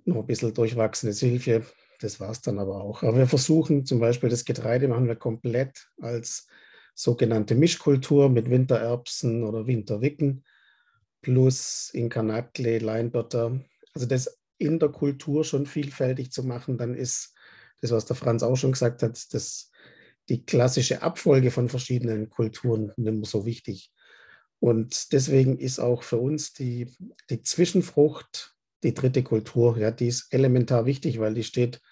noch 0.04 0.16
ein 0.16 0.26
bisschen 0.26 0.54
durchwachsene 0.54 1.12
Silche. 1.12 1.64
Das 2.00 2.20
war 2.20 2.30
es 2.30 2.40
dann 2.40 2.58
aber 2.58 2.82
auch. 2.82 3.02
Aber 3.02 3.16
wir 3.16 3.26
versuchen 3.26 3.86
zum 3.86 4.00
Beispiel 4.00 4.28
das 4.28 4.44
Getreide 4.44 4.88
machen 4.88 5.08
wir 5.08 5.16
komplett 5.16 5.88
als 6.00 6.46
sogenannte 6.94 7.54
Mischkultur 7.54 8.28
mit 8.28 8.50
Wintererbsen 8.50 9.44
oder 9.44 9.66
Winterwicken 9.66 10.44
plus 11.22 11.90
Inkarnatle, 11.92 12.78
Leindotter. 12.78 13.58
Also 13.94 14.06
das 14.06 14.38
in 14.58 14.78
der 14.78 14.90
Kultur 14.90 15.44
schon 15.44 15.66
vielfältig 15.66 16.30
zu 16.30 16.44
machen, 16.44 16.78
dann 16.78 16.94
ist 16.94 17.34
das, 17.80 17.90
was 17.90 18.06
der 18.06 18.16
Franz 18.16 18.42
auch 18.42 18.56
schon 18.56 18.72
gesagt 18.72 19.02
hat, 19.02 19.34
das, 19.34 19.70
die 20.28 20.44
klassische 20.44 21.02
Abfolge 21.02 21.50
von 21.50 21.68
verschiedenen 21.68 22.30
Kulturen 22.30 22.92
nicht 22.96 23.14
mehr 23.14 23.24
so 23.24 23.46
wichtig. 23.46 23.90
Und 24.64 25.12
deswegen 25.12 25.58
ist 25.58 25.78
auch 25.78 26.02
für 26.02 26.16
uns 26.16 26.54
die, 26.54 26.90
die 27.28 27.42
Zwischenfrucht, 27.42 28.56
die 28.82 28.94
dritte 28.94 29.22
Kultur, 29.22 29.76
ja, 29.76 29.90
die 29.90 30.06
ist 30.06 30.32
elementar 30.32 30.86
wichtig, 30.86 31.20
weil 31.20 31.34
die 31.34 31.44
steht 31.44 31.82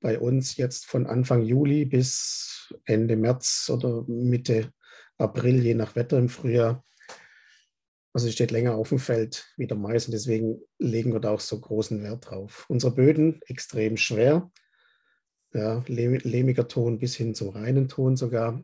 bei 0.00 0.18
uns 0.18 0.58
jetzt 0.58 0.84
von 0.84 1.06
Anfang 1.06 1.42
Juli 1.42 1.86
bis 1.86 2.74
Ende 2.84 3.16
März 3.16 3.70
oder 3.72 4.04
Mitte 4.06 4.70
April, 5.16 5.64
je 5.64 5.72
nach 5.72 5.96
Wetter 5.96 6.18
im 6.18 6.28
Frühjahr. 6.28 6.84
Also 8.12 8.26
sie 8.26 8.34
steht 8.34 8.50
länger 8.50 8.74
auf 8.74 8.90
dem 8.90 8.98
Feld 8.98 9.54
wie 9.56 9.66
der 9.66 9.78
Mais 9.78 10.04
und 10.04 10.12
deswegen 10.12 10.60
legen 10.78 11.14
wir 11.14 11.20
da 11.20 11.30
auch 11.30 11.40
so 11.40 11.58
großen 11.58 12.02
Wert 12.02 12.28
drauf. 12.28 12.66
Unsere 12.68 12.94
Böden 12.94 13.40
extrem 13.46 13.96
schwer, 13.96 14.52
ja, 15.54 15.82
lehmiger 15.86 16.68
Ton 16.68 16.98
bis 16.98 17.16
hin 17.16 17.34
zum 17.34 17.48
reinen 17.48 17.88
Ton 17.88 18.18
sogar. 18.18 18.62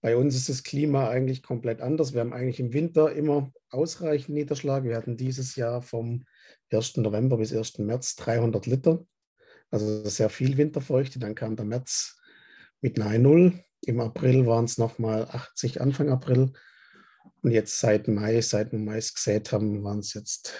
Bei 0.00 0.16
uns 0.16 0.36
ist 0.36 0.48
das 0.48 0.62
Klima 0.62 1.08
eigentlich 1.08 1.42
komplett 1.42 1.80
anders. 1.80 2.14
Wir 2.14 2.20
haben 2.20 2.32
eigentlich 2.32 2.60
im 2.60 2.72
Winter 2.72 3.12
immer 3.12 3.52
ausreichend 3.70 4.34
Niederschlag. 4.34 4.84
Wir 4.84 4.96
hatten 4.96 5.16
dieses 5.16 5.56
Jahr 5.56 5.82
vom 5.82 6.24
1. 6.70 6.98
November 6.98 7.36
bis 7.36 7.52
1. 7.52 7.78
März 7.78 8.14
300 8.16 8.66
Liter. 8.66 9.04
Also 9.70 10.08
sehr 10.08 10.30
viel 10.30 10.56
Winterfeuchte. 10.56 11.18
Dann 11.18 11.34
kam 11.34 11.56
der 11.56 11.66
März 11.66 12.16
mit 12.80 13.00
einer 13.00 13.18
0. 13.18 13.60
Im 13.82 14.00
April 14.00 14.46
waren 14.46 14.66
es 14.66 14.78
nochmal 14.78 15.24
80, 15.24 15.80
Anfang 15.80 16.10
April. 16.10 16.52
Und 17.42 17.50
jetzt 17.50 17.78
seit 17.80 18.06
Mai, 18.06 18.40
seit 18.40 18.72
wir 18.72 18.78
Mais 18.78 19.14
gesät 19.14 19.52
haben, 19.52 19.82
waren 19.82 19.98
es 19.98 20.14
jetzt 20.14 20.52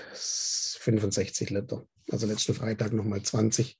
65 0.80 1.50
Liter. 1.50 1.86
Also 2.10 2.26
letzten 2.26 2.54
Freitag 2.54 2.92
nochmal 2.92 3.22
20. 3.22 3.78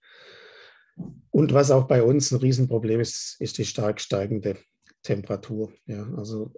Und 1.31 1.53
was 1.53 1.71
auch 1.71 1.87
bei 1.87 2.03
uns 2.03 2.31
ein 2.31 2.39
Riesenproblem 2.39 3.01
ist, 3.01 3.37
ist 3.41 3.59
die 3.59 3.65
stark 3.65 4.01
steigende 4.01 4.57
Temperatur. 5.09 5.73
Ja, 5.87 6.07
also 6.17 6.53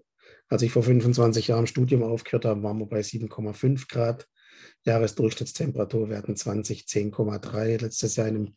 als 0.48 0.62
ich 0.62 0.72
vor 0.72 0.82
25 0.82 1.46
Jahren 1.46 1.68
Studium 1.68 2.02
aufgehört 2.02 2.44
habe, 2.44 2.64
waren 2.64 2.78
wir 2.78 2.86
bei 2.86 3.00
7,5 3.00 3.88
Grad. 3.88 4.28
Jahresdurchschnittstemperatur 4.84 6.08
werden 6.08 6.34
20, 6.34 6.82
10,3. 6.82 7.80
Letztes 7.80 8.16
Jahr 8.16 8.26
in 8.26 8.36
einem 8.36 8.56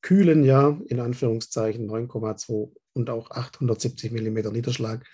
kühlen 0.00 0.44
Jahr, 0.44 0.80
in 0.86 1.00
Anführungszeichen 1.00 1.90
9,2 1.90 2.72
und 2.92 3.10
auch 3.10 3.32
870 3.32 4.12
Millimeter 4.12 4.52
Niederschlag. 4.52 5.04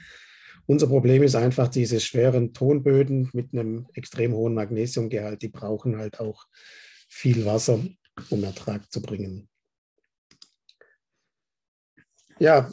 Unser 0.66 0.88
Problem 0.88 1.22
ist 1.22 1.34
einfach 1.34 1.68
diese 1.68 1.98
schweren 1.98 2.52
Tonböden 2.52 3.30
mit 3.32 3.54
einem 3.54 3.86
extrem 3.94 4.34
hohen 4.34 4.52
Magnesiumgehalt. 4.52 5.40
Die 5.40 5.48
brauchen 5.48 5.96
halt 5.96 6.20
auch 6.20 6.44
viel 7.08 7.46
Wasser, 7.46 7.82
um 8.28 8.44
Ertrag 8.44 8.92
zu 8.92 9.00
bringen. 9.00 9.48
Ja, 12.38 12.70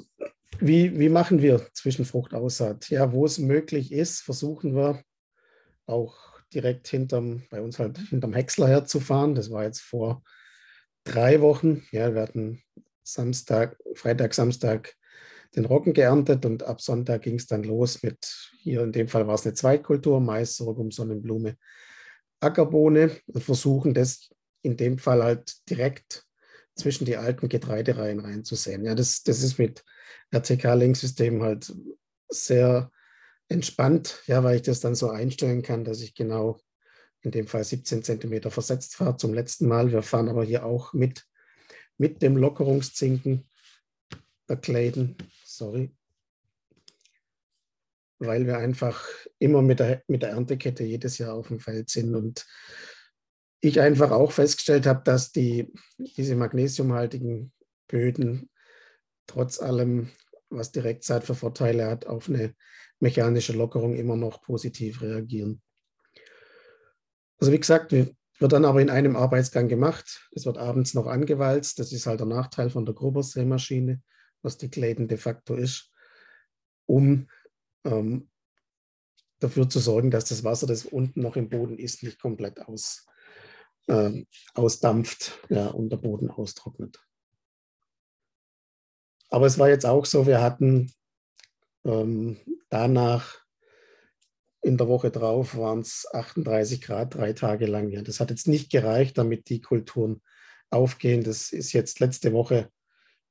wie, 0.60 1.00
wie 1.00 1.10
machen 1.10 1.42
wir 1.42 1.68
Zwischenfruchtaussaat? 1.74 2.90
Ja, 2.90 3.12
wo 3.12 3.26
es 3.26 3.38
möglich 3.38 3.92
ist, 3.92 4.22
versuchen 4.22 4.76
wir 4.76 5.02
auch 5.86 6.16
direkt 6.54 6.88
hinterm, 6.88 7.44
bei 7.50 7.62
uns 7.62 7.80
halt 7.80 7.98
hinterm 7.98 8.34
Häcksler 8.34 8.68
herzufahren. 8.68 9.36
Das 9.36 9.52
war 9.52 9.64
jetzt 9.64 9.82
vor 9.82 10.24
drei 11.04 11.42
Wochen. 11.42 11.84
Ja, 11.92 12.14
wir 12.14 12.22
hatten 12.22 12.62
Samstag, 13.04 13.78
Freitag, 13.96 14.34
Samstag 14.34 14.96
den 15.56 15.66
Roggen 15.66 15.94
geerntet 15.94 16.46
und 16.46 16.64
ab 16.64 16.82
Sonntag 16.82 17.22
ging 17.22 17.36
es 17.36 17.48
dann 17.48 17.64
los 17.64 18.04
mit, 18.04 18.52
hier 18.62 18.82
in 18.82 18.92
dem 18.92 19.08
Fall 19.08 19.28
war 19.28 19.36
es 19.36 19.46
eine 19.46 19.54
Zweitkultur, 19.54 20.20
Mais, 20.20 20.56
Sorghum, 20.56 20.92
Sonnenblume, 20.92 21.56
Ackerbohne 22.40 23.12
und 23.28 23.44
versuchen 23.44 23.94
das 23.94 24.30
in 24.64 24.76
dem 24.76 24.98
Fall 24.98 25.24
halt 25.24 25.54
direkt 25.70 26.26
zwischen 26.76 27.06
die 27.06 27.16
alten 27.16 27.48
Getreidereihen 27.48 28.20
reinzusehen. 28.20 28.84
Ja, 28.84 28.96
das, 28.96 29.24
das 29.24 29.44
ist 29.44 29.58
mit 29.58 29.84
RTK-Lenksystem 30.32 31.42
halt 31.42 31.74
sehr 32.30 32.92
entspannt, 33.48 34.22
ja, 34.26 34.44
weil 34.44 34.58
ich 34.58 34.62
das 34.64 34.80
dann 34.80 34.96
so 34.96 35.10
einstellen 35.10 35.62
kann, 35.62 35.84
dass 35.84 36.02
ich 36.02 36.16
genau 36.16 36.60
in 37.22 37.32
dem 37.32 37.48
Fall 37.48 37.64
17 37.64 38.04
Zentimeter 38.04 38.52
versetzt 38.52 38.96
fahre 38.96 39.18
zum 39.18 39.34
letzten 39.34 39.68
Mal. 39.68 39.92
Wir 39.92 40.02
fahren 40.02 40.30
aber 40.30 40.44
hier 40.44 40.66
auch 40.66 40.94
mit, 40.94 41.26
mit 41.98 42.22
dem 42.22 42.38
Lockerungszinken 42.38 43.50
der 44.48 44.58
Clayton, 44.58 45.18
sorry, 45.44 45.96
weil 48.20 48.46
wir 48.46 48.58
einfach 48.58 49.08
immer 49.40 49.62
mit 49.62 49.80
der, 49.80 50.04
mit 50.08 50.22
der 50.22 50.30
Erntekette 50.30 50.84
jedes 50.84 51.18
Jahr 51.18 51.34
auf 51.34 51.48
dem 51.48 51.60
Feld 51.60 51.90
sind 51.90 52.16
und 52.16 52.46
ich 53.60 53.82
einfach 53.82 54.12
auch 54.12 54.32
festgestellt 54.32 54.86
habe, 54.86 55.02
dass 55.04 55.32
die, 55.32 55.74
diese 55.98 56.36
magnesiumhaltigen 56.36 57.52
Böden 57.88 58.50
trotz 59.28 59.60
allem, 59.60 60.10
was 60.50 60.72
Direktzeit 60.72 61.24
für 61.24 61.36
Vorteile 61.36 61.88
hat, 61.88 62.06
auf 62.06 62.30
eine 62.30 62.56
mechanische 63.00 63.54
Lockerung 63.54 63.96
immer 63.96 64.16
noch 64.16 64.42
positiv 64.42 65.02
reagieren. 65.02 65.62
Also 67.40 67.52
wie 67.52 67.60
gesagt, 67.60 67.92
wird 67.92 68.52
dann 68.52 68.66
aber 68.66 68.82
in 68.82 68.90
einem 68.90 69.16
Arbeitsgang 69.16 69.68
gemacht. 69.68 70.30
Es 70.34 70.46
wird 70.46 70.58
abends 70.58 70.94
noch 70.94 71.08
angewalzt. 71.08 71.80
Das 71.80 71.92
ist 71.92 72.06
halt 72.06 72.20
der 72.20 72.28
Nachteil 72.28 72.70
von 72.70 72.86
der 72.86 72.96
Grubersämaschine, 72.96 74.02
was 74.42 74.58
die 74.58 74.70
Clayton 74.70 75.08
de 75.08 75.18
facto 75.18 75.56
ist, 75.56 75.92
um 76.86 77.28
ähm, 77.86 78.30
dafür 79.40 79.70
zu 79.70 79.80
sorgen, 79.80 80.12
dass 80.12 80.26
das 80.26 80.44
Wasser, 80.44 80.68
das 80.68 80.86
unten 80.86 81.22
noch 81.22 81.36
im 81.36 81.50
Boden 81.50 81.78
ist, 81.78 82.04
nicht 82.04 82.20
komplett 82.20 82.60
aus, 82.62 83.06
äh, 83.88 84.24
ausdampft 84.54 85.40
ja, 85.50 85.68
und 85.68 85.90
der 85.90 85.98
Boden 85.98 86.30
austrocknet. 86.30 87.05
Aber 89.36 89.48
es 89.48 89.60
war 89.60 89.68
jetzt 89.68 89.86
auch 89.86 90.06
so, 90.06 90.28
wir 90.28 90.42
hatten 90.42 90.94
ähm, 91.84 92.38
danach 92.70 93.42
in 94.62 94.78
der 94.78 94.88
Woche 94.88 95.12
drauf 95.12 95.58
waren 95.58 95.82
es 95.82 96.08
38 96.14 96.80
Grad 96.80 97.16
drei 97.16 97.34
Tage 97.34 97.66
lang. 97.66 97.90
Ja, 97.90 98.02
das 98.02 98.22
hat 98.22 98.30
jetzt 98.30 98.48
nicht 98.48 98.72
gereicht, 98.72 99.18
damit 99.18 99.50
die 99.50 99.60
Kulturen 99.60 100.22
aufgehen. 100.70 101.22
Das 101.26 101.52
ist 101.52 101.74
jetzt 101.74 102.00
letzte 102.00 102.32
Woche 102.32 102.70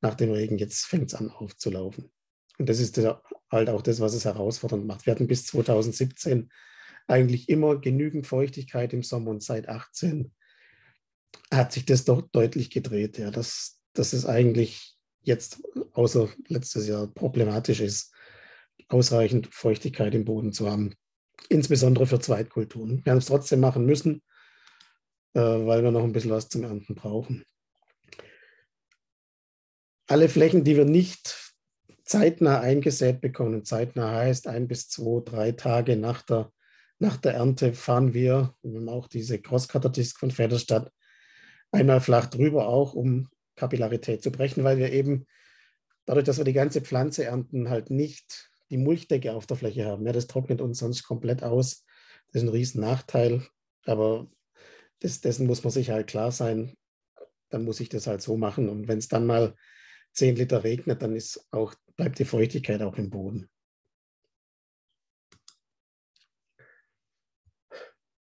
nach 0.03 0.15
dem 0.15 0.31
Regen, 0.31 0.59
jetzt 0.59 0.85
fängt 0.85 1.07
es 1.07 1.15
an 1.15 1.31
aufzulaufen. 1.31 2.13
Und 2.59 2.69
das 2.69 2.81
ist 2.81 3.01
halt 3.51 3.71
auch 3.71 3.81
das, 3.81 3.99
was 3.99 4.13
es 4.13 4.27
herausfordernd 4.27 4.85
macht. 4.85 5.07
Wir 5.07 5.15
hatten 5.15 5.27
bis 5.27 5.47
2017 5.47 6.51
eigentlich 7.07 7.49
immer 7.49 7.81
genügend 7.81 8.27
Feuchtigkeit 8.27 8.93
im 8.93 9.03
Sommer 9.03 9.31
und 9.31 9.43
seit 9.43 9.71
18 9.71 10.35
hat 11.51 11.73
sich 11.73 11.87
das 11.87 12.05
doch 12.05 12.21
deutlich 12.21 12.69
gedreht. 12.69 13.17
Ja, 13.17 13.31
dass, 13.31 13.81
dass 13.95 14.13
es 14.13 14.27
eigentlich 14.27 14.94
jetzt 15.25 15.63
außer 15.93 16.29
letztes 16.49 16.87
Jahr 16.87 17.07
problematisch 17.09 17.81
ist, 17.81 18.15
ausreichend 18.89 19.49
Feuchtigkeit 19.53 20.15
im 20.15 20.25
Boden 20.25 20.53
zu 20.53 20.71
haben, 20.71 20.95
insbesondere 21.49 22.07
für 22.07 22.21
Zweitkulturen. 22.21 23.05
Wir 23.05 23.13
haben 23.13 23.19
es 23.19 23.27
trotzdem 23.27 23.61
machen 23.61 23.87
müssen, 23.87 24.23
äh, 25.35 25.41
weil 25.41 25.83
wir 25.83 25.91
noch 25.91 26.05
ein 26.05 26.13
bisschen 26.13 26.31
was 26.31 26.49
zum 26.49 26.65
Ernten 26.65 26.95
brauchen. 26.95 27.45
Alle 30.07 30.29
Flächen, 30.29 30.65
die 30.65 30.77
wir 30.77 30.85
nicht 30.85 31.55
zeitnah 32.05 32.61
eingesät 32.61 33.21
bekommen, 33.21 33.65
zeitnah 33.65 34.13
heißt 34.13 34.47
ein 34.47 34.69
bis 34.69 34.89
zwei, 34.89 35.23
drei 35.25 35.53
Tage 35.53 35.97
nach 35.97 36.23
der, 36.23 36.53
nach 36.99 37.17
der 37.17 37.35
Ernte, 37.35 37.73
fahren 37.73 38.13
wir, 38.13 38.55
wir 38.63 38.81
haben 38.81 38.89
auch 38.91 39.09
diese 39.09 39.41
Cross-Cutter-Disc 39.41 40.19
von 40.19 40.31
Federstadt, 40.31 40.93
einmal 41.73 42.01
flach 42.01 42.27
drüber 42.27 42.69
auch, 42.69 42.93
um 42.93 43.29
Kapillarität 43.57 44.23
zu 44.23 44.31
brechen, 44.31 44.65
weil 44.65 44.79
wir 44.79 44.93
eben 44.93 45.27
dadurch, 46.07 46.25
dass 46.25 46.39
wir 46.39 46.45
die 46.45 46.53
ganze 46.53 46.81
Pflanze 46.81 47.25
ernten, 47.25 47.71
halt 47.71 47.91
nicht 47.91 48.51
die 48.71 48.79
Mulchdecke 48.79 49.33
auf 49.33 49.47
der 49.47 49.57
Fläche 49.57 49.87
haben. 49.87 50.07
Ja, 50.07 50.13
das 50.13 50.27
trocknet 50.27 50.61
uns 50.61 50.79
sonst 50.79 51.03
komplett 51.05 51.43
aus. 51.43 51.85
Das 52.29 52.43
ist 52.43 52.49
ein 52.49 52.53
riesen 52.53 52.81
Nachteil, 52.81 53.47
aber 53.85 54.29
das, 55.01 55.21
dessen 55.21 55.47
muss 55.47 55.63
man 55.63 55.71
sich 55.71 55.91
halt 55.91 56.07
klar 56.07 56.33
sein. 56.33 56.77
Dann 57.51 57.65
muss 57.65 57.81
ich 57.81 57.89
das 57.89 58.07
halt 58.07 58.23
so 58.23 58.37
machen. 58.37 58.69
Und 58.69 58.89
wenn 58.89 58.99
es 58.99 59.09
dann 59.09 59.27
mal 59.27 59.55
10 60.13 60.37
Liter 60.37 60.65
regnet, 60.65 61.03
dann 61.03 61.15
ist 61.15 61.47
auch, 61.51 61.75
bleibt 61.97 62.19
die 62.19 62.25
Feuchtigkeit 62.25 62.83
auch 62.83 62.97
im 62.97 63.11
Boden. 63.11 63.49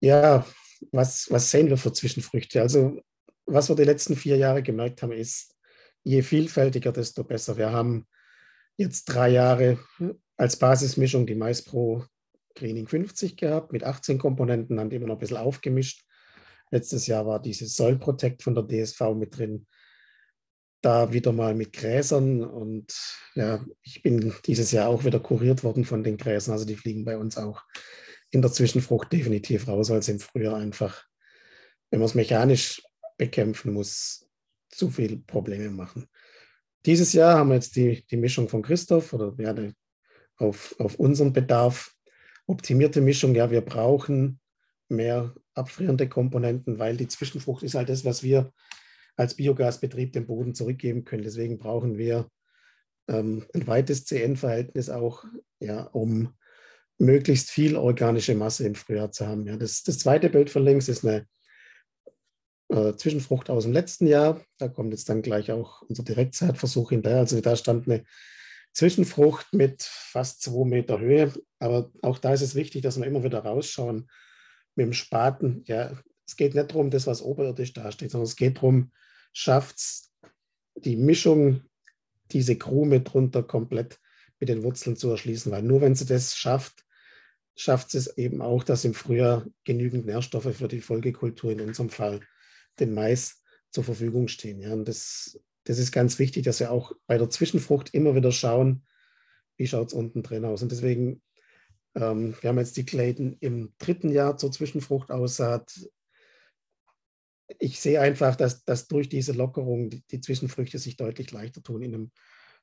Ja, 0.00 0.44
was, 0.90 1.30
was 1.30 1.50
sehen 1.50 1.68
wir 1.68 1.76
für 1.76 1.92
Zwischenfrüchte? 1.92 2.60
Also 2.60 3.00
was 3.52 3.68
wir 3.68 3.76
die 3.76 3.84
letzten 3.84 4.16
vier 4.16 4.36
Jahre 4.36 4.62
gemerkt 4.62 5.02
haben, 5.02 5.12
ist, 5.12 5.54
je 6.04 6.22
vielfältiger, 6.22 6.92
desto 6.92 7.24
besser. 7.24 7.56
Wir 7.56 7.72
haben 7.72 8.06
jetzt 8.76 9.04
drei 9.04 9.30
Jahre 9.30 9.78
als 10.36 10.56
Basismischung 10.56 11.26
die 11.26 11.34
Mais 11.34 11.62
Pro 11.62 12.04
Greening 12.54 12.86
50 12.86 13.36
gehabt 13.36 13.72
mit 13.72 13.84
18 13.84 14.18
Komponenten, 14.18 14.78
haben 14.78 14.90
die 14.90 14.96
immer 14.96 15.06
noch 15.06 15.16
ein 15.16 15.20
bisschen 15.20 15.36
aufgemischt. 15.36 16.04
Letztes 16.70 17.06
Jahr 17.06 17.26
war 17.26 17.40
dieses 17.40 17.76
Soil 17.76 17.98
Protect 17.98 18.42
von 18.42 18.54
der 18.54 18.66
DSV 18.66 19.00
mit 19.14 19.36
drin. 19.36 19.66
Da 20.80 21.12
wieder 21.12 21.32
mal 21.32 21.54
mit 21.54 21.72
Gräsern 21.74 22.42
und 22.42 22.92
ja, 23.34 23.64
ich 23.82 24.02
bin 24.02 24.34
dieses 24.46 24.72
Jahr 24.72 24.88
auch 24.88 25.04
wieder 25.04 25.20
kuriert 25.20 25.62
worden 25.62 25.84
von 25.84 26.02
den 26.02 26.16
Gräsern. 26.16 26.54
Also 26.54 26.64
die 26.64 26.74
fliegen 26.74 27.04
bei 27.04 27.16
uns 27.16 27.36
auch 27.36 27.62
in 28.30 28.42
der 28.42 28.52
Zwischenfrucht 28.52 29.12
definitiv 29.12 29.68
raus, 29.68 29.90
als 29.90 30.08
im 30.08 30.18
Frühjahr 30.18 30.56
einfach, 30.56 31.04
wenn 31.90 32.00
man 32.00 32.06
es 32.06 32.14
mechanisch 32.14 32.82
bekämpfen 33.16 33.72
muss, 33.72 34.28
zu 34.68 34.90
viele 34.90 35.16
Probleme 35.16 35.70
machen. 35.70 36.06
Dieses 36.86 37.12
Jahr 37.12 37.38
haben 37.38 37.50
wir 37.50 37.56
jetzt 37.56 37.76
die, 37.76 38.04
die 38.10 38.16
Mischung 38.16 38.48
von 38.48 38.62
Christoph 38.62 39.12
oder 39.12 39.36
werde 39.38 39.74
auf, 40.36 40.74
auf 40.78 40.96
unseren 40.96 41.32
Bedarf 41.32 41.94
optimierte 42.46 43.00
Mischung, 43.00 43.34
ja, 43.34 43.50
wir 43.50 43.60
brauchen 43.60 44.40
mehr 44.88 45.34
abfrierende 45.54 46.08
Komponenten, 46.08 46.78
weil 46.78 46.96
die 46.96 47.08
Zwischenfrucht 47.08 47.62
ist 47.62 47.74
halt 47.74 47.88
das, 47.88 48.04
was 48.04 48.22
wir 48.22 48.52
als 49.16 49.34
Biogasbetrieb 49.34 50.12
dem 50.12 50.26
Boden 50.26 50.54
zurückgeben 50.54 51.04
können. 51.04 51.22
Deswegen 51.22 51.58
brauchen 51.58 51.98
wir 51.98 52.28
ähm, 53.08 53.46
ein 53.54 53.66
weites 53.66 54.04
CN-Verhältnis 54.04 54.90
auch, 54.90 55.24
ja, 55.60 55.84
um 55.84 56.34
möglichst 56.98 57.50
viel 57.50 57.76
organische 57.76 58.34
Masse 58.34 58.66
im 58.66 58.74
Frühjahr 58.74 59.12
zu 59.12 59.26
haben. 59.26 59.46
Ja, 59.46 59.56
das, 59.56 59.82
das 59.82 59.98
zweite 59.98 60.30
Bild 60.30 60.50
von 60.50 60.64
links 60.64 60.88
ist 60.88 61.04
eine 61.04 61.26
äh, 62.72 62.96
Zwischenfrucht 62.96 63.50
aus 63.50 63.64
dem 63.64 63.72
letzten 63.72 64.06
Jahr. 64.06 64.40
Da 64.58 64.68
kommt 64.68 64.92
jetzt 64.92 65.08
dann 65.08 65.22
gleich 65.22 65.52
auch 65.52 65.82
unser 65.82 66.02
Direktzeitversuch 66.02 66.90
hinterher. 66.90 67.20
Also 67.20 67.40
da 67.40 67.54
stand 67.54 67.86
eine 67.86 68.04
Zwischenfrucht 68.72 69.52
mit 69.52 69.82
fast 69.82 70.42
zwei 70.42 70.64
Meter 70.64 70.98
Höhe. 70.98 71.32
Aber 71.58 71.90
auch 72.00 72.18
da 72.18 72.32
ist 72.32 72.40
es 72.40 72.54
wichtig, 72.54 72.82
dass 72.82 72.98
wir 72.98 73.06
immer 73.06 73.24
wieder 73.24 73.40
rausschauen 73.40 74.10
mit 74.74 74.86
dem 74.86 74.92
Spaten. 74.94 75.62
Ja, 75.66 75.92
es 76.26 76.36
geht 76.36 76.54
nicht 76.54 76.70
darum, 76.70 76.90
das, 76.90 77.06
was 77.06 77.20
oberirdisch 77.20 77.74
dasteht, 77.74 78.10
sondern 78.10 78.26
es 78.26 78.36
geht 78.36 78.56
darum, 78.56 78.90
schafft 79.34 79.76
es 79.76 80.14
die 80.76 80.96
Mischung, 80.96 81.62
diese 82.30 82.56
Krume 82.56 83.02
drunter 83.02 83.42
komplett 83.42 84.00
mit 84.40 84.48
den 84.48 84.62
Wurzeln 84.62 84.96
zu 84.96 85.10
erschließen. 85.10 85.52
Weil 85.52 85.62
nur 85.62 85.82
wenn 85.82 85.94
sie 85.94 86.06
das 86.06 86.34
schafft, 86.36 86.86
schafft 87.54 87.94
es 87.94 88.16
eben 88.16 88.40
auch, 88.40 88.64
dass 88.64 88.86
im 88.86 88.94
Frühjahr 88.94 89.44
genügend 89.64 90.06
Nährstoffe 90.06 90.56
für 90.56 90.68
die 90.68 90.80
Folgekultur, 90.80 91.52
in 91.52 91.60
unserem 91.60 91.90
Fall 91.90 92.20
den 92.80 92.94
Mais, 92.94 93.42
zur 93.72 93.84
Verfügung 93.84 94.28
stehen. 94.28 94.60
Ja, 94.60 94.72
und 94.72 94.86
das, 94.86 95.40
das 95.64 95.78
ist 95.78 95.92
ganz 95.92 96.18
wichtig, 96.18 96.44
dass 96.44 96.60
wir 96.60 96.70
auch 96.70 96.92
bei 97.06 97.18
der 97.18 97.30
Zwischenfrucht 97.30 97.94
immer 97.94 98.14
wieder 98.14 98.30
schauen, 98.30 98.84
wie 99.56 99.66
schaut 99.66 99.88
es 99.88 99.94
unten 99.94 100.22
drin 100.22 100.44
aus. 100.44 100.62
Und 100.62 100.72
deswegen, 100.72 101.22
ähm, 101.94 102.34
wir 102.40 102.50
haben 102.50 102.58
jetzt 102.58 102.76
die 102.76 102.84
Clayton 102.84 103.36
im 103.40 103.72
dritten 103.78 104.10
Jahr 104.10 104.36
zur 104.36 104.52
Zwischenfrucht 104.52 105.10
aussaat. 105.10 105.88
Ich 107.58 107.80
sehe 107.80 108.00
einfach, 108.00 108.36
dass, 108.36 108.64
dass 108.64 108.88
durch 108.88 109.08
diese 109.08 109.32
Lockerung 109.32 109.90
die, 109.90 110.02
die 110.10 110.20
Zwischenfrüchte 110.20 110.78
sich 110.78 110.96
deutlich 110.96 111.30
leichter 111.32 111.62
tun. 111.62 111.82
In 111.82 111.94
einem 111.94 112.12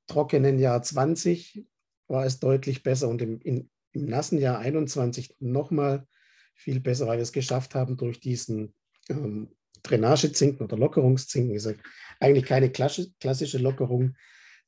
trockenen 0.08 0.60
Jahr 0.60 0.82
20 0.82 1.66
war 2.08 2.26
es 2.26 2.40
deutlich 2.40 2.84
besser 2.84 3.08
und 3.08 3.22
im, 3.22 3.40
in, 3.42 3.70
im 3.94 4.06
nassen 4.06 4.40
Jahr 4.40 4.60
21 4.60 5.36
nochmal 5.40 6.08
viel 6.54 6.80
besser, 6.80 7.08
weil 7.08 7.18
wir 7.18 7.24
es 7.24 7.32
geschafft 7.32 7.76
haben, 7.76 7.98
durch 7.98 8.20
diesen 8.20 8.74
ähm, 9.10 9.56
Drainagezinken 9.84 10.66
oder 10.66 10.78
Lockerungszinken, 10.78 11.56
ist 11.56 11.74
eigentlich 12.20 12.46
keine 12.46 12.72
klassische 12.72 13.58
Lockerung, 13.58 14.16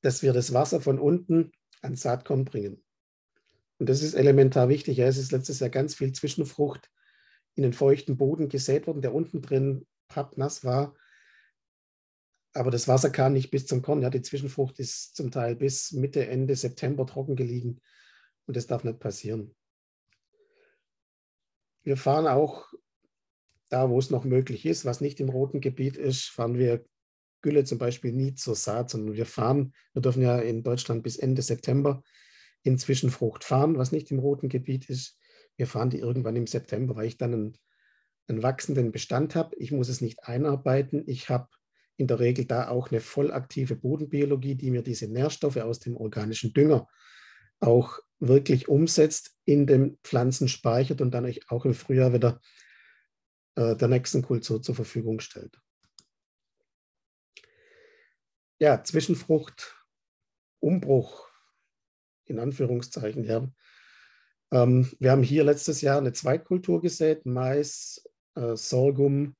dass 0.01 0.23
wir 0.23 0.33
das 0.33 0.53
Wasser 0.53 0.81
von 0.81 0.99
unten 0.99 1.51
ans 1.81 2.01
Saatkorn 2.01 2.45
bringen. 2.45 2.83
Und 3.77 3.89
das 3.89 4.03
ist 4.03 4.13
elementar 4.13 4.69
wichtig. 4.69 4.97
Ja, 4.97 5.07
es 5.07 5.17
ist 5.17 5.31
letztes 5.31 5.59
Jahr 5.59 5.69
ganz 5.69 5.95
viel 5.95 6.11
Zwischenfrucht 6.11 6.89
in 7.55 7.63
den 7.63 7.73
feuchten 7.73 8.17
Boden 8.17 8.47
gesät 8.47 8.87
worden, 8.87 9.01
der 9.01 9.13
unten 9.13 9.41
drin 9.41 9.85
pappnass 10.07 10.63
war. 10.63 10.95
Aber 12.53 12.69
das 12.69 12.87
Wasser 12.87 13.09
kam 13.09 13.33
nicht 13.33 13.49
bis 13.49 13.65
zum 13.65 13.81
Korn. 13.81 14.01
Ja, 14.01 14.09
die 14.09 14.21
Zwischenfrucht 14.21 14.79
ist 14.79 15.15
zum 15.15 15.31
Teil 15.31 15.55
bis 15.55 15.91
Mitte, 15.93 16.27
Ende 16.27 16.55
September 16.55 17.05
trocken 17.05 17.35
gelegen. 17.35 17.81
Und 18.45 18.55
das 18.57 18.67
darf 18.67 18.83
nicht 18.83 18.99
passieren. 18.99 19.55
Wir 21.83 21.97
fahren 21.97 22.27
auch 22.27 22.70
da, 23.71 23.89
wo 23.89 23.97
es 23.99 24.09
noch 24.09 24.25
möglich 24.25 24.65
ist, 24.65 24.85
was 24.85 25.01
nicht 25.01 25.19
im 25.19 25.29
roten 25.29 25.61
Gebiet 25.61 25.97
ist, 25.97 26.25
fahren 26.25 26.57
wir 26.57 26.85
Gülle 27.41 27.63
zum 27.63 27.77
Beispiel 27.77 28.11
nie 28.11 28.35
zur 28.35 28.55
Saat, 28.55 28.89
sondern 28.89 29.15
wir 29.15 29.25
fahren, 29.25 29.73
wir 29.93 30.01
dürfen 30.01 30.21
ja 30.21 30.37
in 30.39 30.63
Deutschland 30.63 31.03
bis 31.03 31.17
Ende 31.17 31.41
September 31.41 32.03
in 32.63 32.77
Zwischenfrucht 32.77 33.43
fahren, 33.43 33.77
was 33.77 33.91
nicht 33.91 34.11
im 34.11 34.19
roten 34.19 34.49
Gebiet 34.49 34.89
ist. 34.89 35.17
Wir 35.57 35.67
fahren 35.67 35.89
die 35.89 35.99
irgendwann 35.99 36.35
im 36.35 36.47
September, 36.47 36.95
weil 36.95 37.07
ich 37.07 37.17
dann 37.17 37.33
einen, 37.33 37.57
einen 38.27 38.43
wachsenden 38.43 38.91
Bestand 38.91 39.35
habe. 39.35 39.55
Ich 39.57 39.71
muss 39.71 39.89
es 39.89 40.01
nicht 40.01 40.23
einarbeiten. 40.25 41.03
Ich 41.07 41.29
habe 41.29 41.47
in 41.97 42.07
der 42.07 42.19
Regel 42.19 42.45
da 42.45 42.69
auch 42.69 42.91
eine 42.91 42.99
vollaktive 42.99 43.75
Bodenbiologie, 43.75 44.55
die 44.55 44.69
mir 44.69 44.81
diese 44.83 45.07
Nährstoffe 45.07 45.57
aus 45.57 45.79
dem 45.79 45.97
organischen 45.97 46.53
Dünger 46.53 46.87
auch 47.59 47.99
wirklich 48.19 48.67
umsetzt, 48.67 49.35
in 49.45 49.65
den 49.65 49.97
Pflanzen 50.03 50.47
speichert 50.47 51.01
und 51.01 51.11
dann 51.11 51.31
auch 51.47 51.65
im 51.65 51.73
Frühjahr 51.73 52.13
wieder 52.13 52.39
äh, 53.55 53.75
der 53.75 53.87
nächsten 53.87 54.21
Kultur 54.21 54.61
zur 54.61 54.75
Verfügung 54.75 55.19
stellt. 55.19 55.59
Ja, 58.59 58.83
Zwischenfrucht, 58.83 59.75
Umbruch, 60.59 61.27
in 62.25 62.39
Anführungszeichen, 62.39 63.23
ja. 63.23 63.51
Ähm, 64.51 64.91
wir 64.99 65.11
haben 65.11 65.23
hier 65.23 65.43
letztes 65.43 65.81
Jahr 65.81 65.97
eine 65.97 66.13
Zweitkultur 66.13 66.81
gesät, 66.81 67.25
Mais, 67.25 68.03
äh, 68.35 68.55
Sorghum 68.55 69.35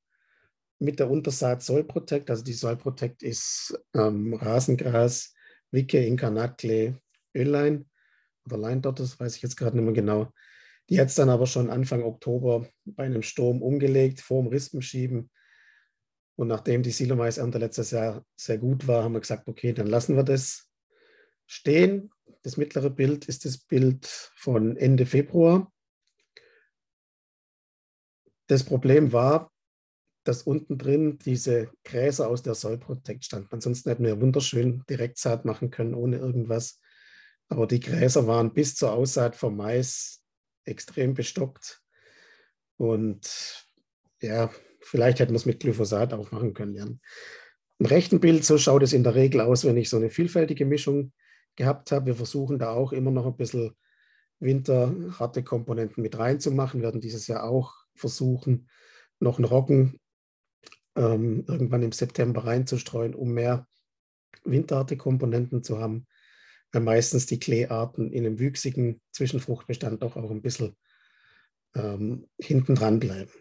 mit 0.79 0.99
der 0.99 1.09
Untersaat 1.09 1.61
Soil 1.61 1.83
Protect. 1.83 2.29
Also 2.29 2.43
die 2.43 2.53
Soil 2.53 2.77
Protect 2.77 3.21
ist 3.21 3.79
ähm, 3.93 4.33
Rasengras, 4.33 5.33
Wicke, 5.69 6.03
Incarnatle, 6.03 6.99
Öllein 7.35 7.89
oder 8.45 8.57
Leindort, 8.57 8.99
das 8.99 9.19
weiß 9.19 9.35
ich 9.35 9.41
jetzt 9.41 9.55
gerade 9.55 9.77
nicht 9.77 9.85
mehr 9.85 9.93
genau. 9.93 10.33
Die 10.89 10.99
hat 10.99 11.07
es 11.07 11.15
dann 11.15 11.29
aber 11.29 11.47
schon 11.47 11.69
Anfang 11.69 12.03
Oktober 12.03 12.67
bei 12.85 13.03
einem 13.03 13.23
Sturm 13.23 13.61
umgelegt, 13.61 14.19
vor 14.19 14.41
dem 14.41 14.49
Rispenschieben. 14.49 15.29
Und 16.35 16.47
nachdem 16.47 16.83
die 16.83 16.91
Silomais-Ernte 16.91 17.59
letztes 17.59 17.91
Jahr 17.91 18.25
sehr 18.35 18.57
gut 18.57 18.87
war, 18.87 19.03
haben 19.03 19.13
wir 19.13 19.21
gesagt, 19.21 19.47
okay, 19.47 19.73
dann 19.73 19.87
lassen 19.87 20.15
wir 20.15 20.23
das 20.23 20.69
stehen. 21.45 22.11
Das 22.43 22.57
mittlere 22.57 22.89
Bild 22.89 23.25
ist 23.25 23.45
das 23.45 23.57
Bild 23.59 24.05
von 24.35 24.75
Ende 24.75 25.05
Februar. 25.05 25.71
Das 28.47 28.63
Problem 28.63 29.13
war, 29.13 29.51
dass 30.23 30.43
unten 30.43 30.77
drin 30.77 31.19
diese 31.19 31.71
Gräser 31.83 32.27
aus 32.27 32.43
der 32.43 32.55
Soil 32.55 32.79
standen. 33.19 33.47
Ansonsten 33.51 33.89
hätten 33.89 34.03
wir 34.03 34.21
wunderschön 34.21 34.83
Direktsaat 34.89 35.45
machen 35.45 35.71
können, 35.71 35.93
ohne 35.93 36.17
irgendwas. 36.17 36.79
Aber 37.49 37.67
die 37.67 37.79
Gräser 37.79 38.27
waren 38.27 38.53
bis 38.53 38.75
zur 38.75 38.93
Aussaat 38.93 39.35
vom 39.35 39.57
Mais 39.57 40.20
extrem 40.65 41.13
bestockt. 41.13 41.81
Und 42.77 43.65
ja, 44.21 44.51
vielleicht 44.81 45.19
hätten 45.19 45.33
wir 45.33 45.37
es 45.37 45.45
mit 45.45 45.59
Glyphosat 45.59 46.13
auch 46.13 46.31
machen 46.31 46.53
können. 46.53 46.75
Ja. 46.75 46.85
Im 46.85 47.85
rechten 47.85 48.19
Bild, 48.19 48.45
so 48.45 48.57
schaut 48.57 48.83
es 48.83 48.93
in 48.93 49.03
der 49.03 49.15
Regel 49.15 49.41
aus, 49.41 49.65
wenn 49.65 49.77
ich 49.77 49.89
so 49.89 49.97
eine 49.97 50.09
vielfältige 50.09 50.65
Mischung 50.65 51.13
gehabt 51.55 51.91
habe. 51.91 52.07
Wir 52.07 52.15
versuchen 52.15 52.59
da 52.59 52.71
auch 52.71 52.91
immer 52.93 53.11
noch 53.11 53.25
ein 53.25 53.37
bisschen 53.37 53.75
winterharte 54.39 55.43
Komponenten 55.43 56.01
mit 56.01 56.17
reinzumachen. 56.17 56.81
Werden 56.81 57.01
dieses 57.01 57.27
Jahr 57.27 57.43
auch 57.43 57.73
versuchen, 57.95 58.69
noch 59.19 59.37
einen 59.37 59.45
Roggen 59.45 59.99
ähm, 60.95 61.45
irgendwann 61.47 61.83
im 61.83 61.91
September 61.91 62.45
reinzustreuen, 62.45 63.15
um 63.15 63.33
mehr 63.33 63.67
winterharte 64.43 64.97
Komponenten 64.97 65.63
zu 65.63 65.79
haben 65.79 66.07
meistens 66.79 67.25
die 67.25 67.39
Kleearten 67.39 68.11
in 68.11 68.25
einem 68.25 68.39
wüchsigen 68.39 69.01
Zwischenfruchtbestand 69.11 70.01
doch 70.01 70.15
auch 70.15 70.31
ein 70.31 70.41
bisschen 70.41 70.75
ähm, 71.75 72.29
hinten 72.39 72.75
dran 72.75 72.99
bleiben. 72.99 73.31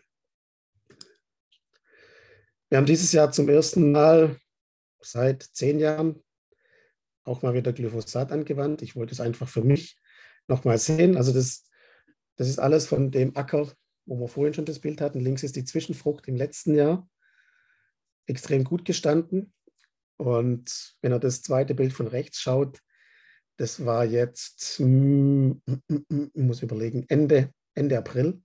Wir 2.68 2.78
haben 2.78 2.86
dieses 2.86 3.12
Jahr 3.12 3.32
zum 3.32 3.48
ersten 3.48 3.92
Mal 3.92 4.36
seit 5.00 5.42
zehn 5.42 5.78
Jahren 5.78 6.22
auch 7.24 7.42
mal 7.42 7.54
wieder 7.54 7.72
Glyphosat 7.72 8.32
angewandt. 8.32 8.82
Ich 8.82 8.96
wollte 8.96 9.12
es 9.12 9.20
einfach 9.20 9.48
für 9.48 9.62
mich 9.62 9.98
nochmal 10.48 10.78
sehen. 10.78 11.16
Also 11.16 11.32
das, 11.32 11.68
das 12.36 12.48
ist 12.48 12.58
alles 12.58 12.86
von 12.86 13.10
dem 13.10 13.36
Acker, 13.36 13.72
wo 14.06 14.18
wir 14.18 14.28
vorhin 14.28 14.54
schon 14.54 14.64
das 14.64 14.80
Bild 14.80 15.00
hatten. 15.00 15.20
Links 15.20 15.42
ist 15.42 15.56
die 15.56 15.64
Zwischenfrucht 15.64 16.26
im 16.28 16.36
letzten 16.36 16.74
Jahr. 16.74 17.08
Extrem 18.26 18.64
gut 18.64 18.84
gestanden. 18.84 19.52
Und 20.16 20.96
wenn 21.00 21.12
er 21.12 21.18
das 21.18 21.42
zweite 21.42 21.74
Bild 21.74 21.92
von 21.92 22.06
rechts 22.06 22.40
schaut, 22.40 22.80
das 23.60 23.84
war 23.84 24.06
jetzt, 24.06 24.80
ich 24.80 24.86
muss 26.34 26.62
überlegen, 26.62 27.04
Ende, 27.08 27.52
Ende 27.74 27.98
April. 27.98 28.42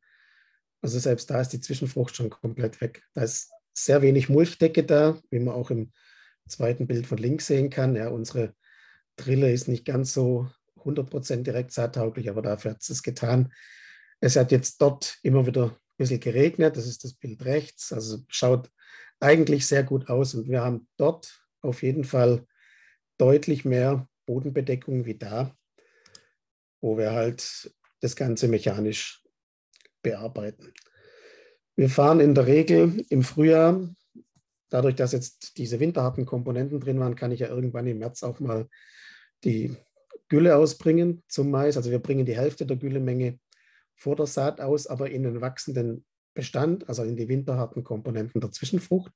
Also 0.82 1.00
selbst 1.00 1.30
da 1.30 1.40
ist 1.40 1.54
die 1.54 1.62
Zwischenfrucht 1.62 2.18
schon 2.18 2.30
komplett 2.30 2.82
weg. 2.82 3.02
Da 3.14 3.24
ist 3.24 3.50
sehr 3.74 4.02
wenig 4.02 4.28
Mulchdecke 4.28 4.84
da, 4.84 5.18
wie 5.30 5.40
man 5.40 5.56
auch 5.56 5.72
im 5.72 5.94
zweiten 6.50 6.86
Bild 6.86 7.08
von 7.08 7.18
links 7.18 7.48
sehen 7.48 7.70
kann. 7.70 7.96
Ja, 7.96 8.10
unsere 8.10 8.56
Drille 9.16 9.54
ist 9.54 9.70
nicht 9.70 9.86
ganz 9.86 10.14
so 10.14 10.50
100% 10.84 11.44
direkt 11.44 11.72
saattauglich, 11.72 12.30
aber 12.30 12.42
dafür 12.42 12.72
hat 12.72 12.82
es 12.82 13.02
getan. 13.02 13.54
Es 14.20 14.36
hat 14.36 14.52
jetzt 14.52 14.82
dort 14.82 15.18
immer 15.24 15.48
wieder 15.48 15.68
ein 15.68 15.78
bisschen 15.96 16.20
geregnet. 16.20 16.76
Das 16.76 16.88
ist 16.88 17.06
das 17.06 17.14
Bild 17.14 17.46
rechts. 17.46 17.94
Also 17.94 18.18
schaut 18.28 18.70
eigentlich 19.22 19.66
sehr 19.66 19.84
gut 19.84 20.10
aus. 20.10 20.34
Und 20.34 20.50
wir 20.50 20.62
haben 20.62 20.90
dort 20.98 21.42
auf 21.62 21.84
jeden 21.84 22.04
Fall 22.04 22.46
deutlich 23.18 23.64
mehr 23.64 24.10
Bodenbedeckung 24.26 25.06
wie 25.06 25.18
da, 25.18 25.56
wo 26.82 26.98
wir 26.98 27.12
halt 27.14 27.74
das 28.02 28.16
Ganze 28.16 28.48
mechanisch 28.48 29.24
bearbeiten. 30.02 30.74
Wir 31.76 31.90
fahren 31.90 32.20
in 32.20 32.36
der 32.36 32.48
Regel 32.48 33.06
im 33.10 33.24
Frühjahr, 33.24 33.90
dadurch, 34.70 34.96
dass 34.96 35.12
jetzt 35.12 35.58
diese 35.58 35.80
winterharten 35.80 36.26
Komponenten 36.26 36.80
drin 36.80 37.00
waren, 37.00 37.16
kann 37.16 37.32
ich 37.32 37.40
ja 37.40 37.48
irgendwann 37.48 37.88
im 37.88 38.00
März 38.00 38.24
auch 38.24 38.40
mal 38.40 38.68
die 39.44 39.76
Gülle 40.28 40.56
ausbringen 40.56 41.24
zum 41.28 41.52
Mais. 41.52 41.78
Also 41.78 41.92
wir 41.92 42.00
bringen 42.00 42.26
die 42.26 42.36
Hälfte 42.36 42.66
der 42.66 42.78
Güllemenge 42.78 43.40
vor 43.96 44.16
der 44.16 44.26
Saat 44.26 44.62
aus, 44.62 44.88
aber 44.88 45.10
in 45.10 45.24
den 45.24 45.42
wachsenden 45.42 46.06
Bestand, 46.34 46.88
also 46.90 47.04
in 47.04 47.16
die 47.16 47.30
winterharten 47.30 47.84
Komponenten 47.84 48.42
der 48.42 48.52
Zwischenfrucht, 48.52 49.12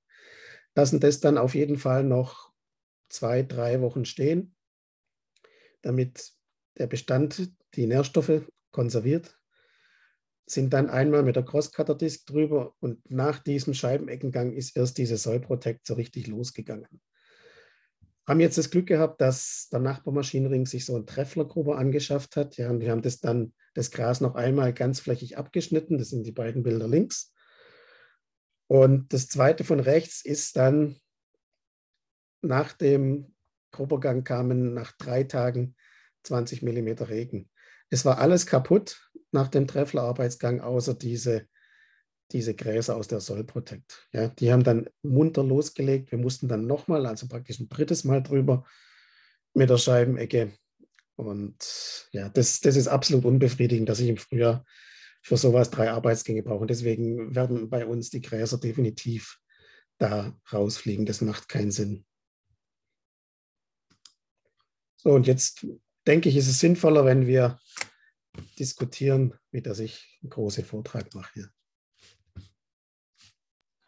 lassen 0.76 1.00
das 1.00 1.20
dann 1.20 1.38
auf 1.38 1.56
jeden 1.56 1.78
Fall 1.78 2.04
noch 2.04 2.52
zwei, 3.10 3.44
drei 3.44 3.82
Wochen 3.82 4.06
stehen, 4.06 4.56
damit 5.82 6.32
der 6.78 6.88
Bestand 6.88 7.52
die 7.76 7.88
Nährstoffe 7.88 8.50
konserviert, 8.72 9.40
sind 10.46 10.74
dann 10.74 10.90
einmal 10.90 11.24
mit 11.24 11.36
der 11.36 11.44
Cross-Cutter-Disc 11.44 12.26
drüber 12.26 12.74
und 12.80 13.10
nach 13.10 13.40
diesem 13.40 13.74
Scheibeneckengang 13.74 14.54
ist 14.54 14.76
erst 14.76 14.98
diese 14.98 15.18
Soil 15.18 15.40
Protect 15.40 15.86
so 15.86 15.94
richtig 15.94 16.28
losgegangen. 16.28 17.02
Haben 18.28 18.40
jetzt 18.40 18.58
das 18.58 18.70
Glück 18.70 18.88
gehabt, 18.88 19.22
dass 19.22 19.70
der 19.72 19.80
Nachbarmaschinenring 19.80 20.66
sich 20.66 20.86
so 20.86 20.96
ein 20.96 21.06
Trefflergruber 21.06 21.78
angeschafft 21.78 22.36
hat. 22.36 22.58
Ja, 22.58 22.70
und 22.70 22.80
wir 22.80 22.92
haben 22.92 23.02
das 23.02 23.20
dann, 23.20 23.54
das 23.74 23.90
Gras 23.92 24.22
noch 24.22 24.36
einmal 24.36 24.74
ganz 24.74 25.00
flächig 25.00 25.38
abgeschnitten. 25.38 25.98
Das 25.98 26.10
sind 26.10 26.26
die 26.26 26.32
beiden 26.32 26.62
Bilder 26.62 26.88
links. 26.88 27.34
Und 28.68 29.14
das 29.14 29.30
zweite 29.30 29.64
von 29.64 29.80
rechts 29.80 30.24
ist 30.24 30.58
dann 30.58 30.98
nach 32.42 32.74
dem 32.74 33.34
Grubergang 33.80 34.26
kamen 34.26 34.74
nach 34.74 34.92
drei 34.98 35.24
Tagen 35.24 35.74
20 36.24 36.64
Millimeter 36.64 37.08
Regen. 37.08 37.50
Es 37.90 38.04
war 38.04 38.18
alles 38.18 38.46
kaputt 38.46 39.10
nach 39.32 39.48
dem 39.48 39.68
Trefflerarbeitsgang, 39.68 40.60
außer 40.60 40.96
diese, 40.96 41.48
diese 42.34 42.56
Gräser 42.56 42.98
aus 42.98 43.08
der 43.08 43.22
Soil 43.22 43.46
Protect. 43.46 44.06
Ja, 44.12 44.28
die 44.28 44.52
haben 44.52 44.66
dann 44.66 44.90
munter 45.02 45.46
losgelegt. 45.46 46.12
Wir 46.12 46.20
mussten 46.20 46.50
dann 46.50 46.68
nochmal, 46.68 47.06
also 47.06 47.30
praktisch 47.30 47.62
ein 47.62 47.70
drittes 47.70 48.04
Mal 48.04 48.22
drüber 48.22 48.66
mit 49.54 49.70
der 49.70 49.78
Scheibenecke. 49.78 50.52
Und 51.16 52.10
ja, 52.12 52.28
das, 52.28 52.60
das 52.60 52.76
ist 52.76 52.90
absolut 52.90 53.24
unbefriedigend, 53.24 53.88
dass 53.88 54.02
ich 54.02 54.10
im 54.10 54.18
Frühjahr 54.18 54.66
für 55.22 55.38
sowas 55.38 55.70
drei 55.70 55.90
Arbeitsgänge 55.90 56.44
brauche. 56.44 56.62
Und 56.62 56.70
deswegen 56.70 57.34
werden 57.34 57.70
bei 57.70 57.86
uns 57.86 58.10
die 58.10 58.22
Gräser 58.22 58.58
definitiv 58.58 59.40
da 60.00 60.38
rausfliegen. 60.52 61.06
Das 61.06 61.22
macht 61.22 61.48
keinen 61.48 61.72
Sinn. 61.72 62.06
So, 65.02 65.12
und 65.12 65.28
jetzt 65.28 65.66
denke 66.06 66.28
ich, 66.28 66.36
ist 66.36 66.50
es 66.50 66.60
sinnvoller, 66.60 67.06
wenn 67.06 67.26
wir 67.26 67.58
diskutieren, 68.58 69.34
wie 69.50 69.62
dass 69.62 69.80
ich 69.80 70.20
einen 70.22 70.30
großen 70.30 70.66
Vortrag 70.66 71.14
mache 71.16 71.32
hier. 71.36 71.50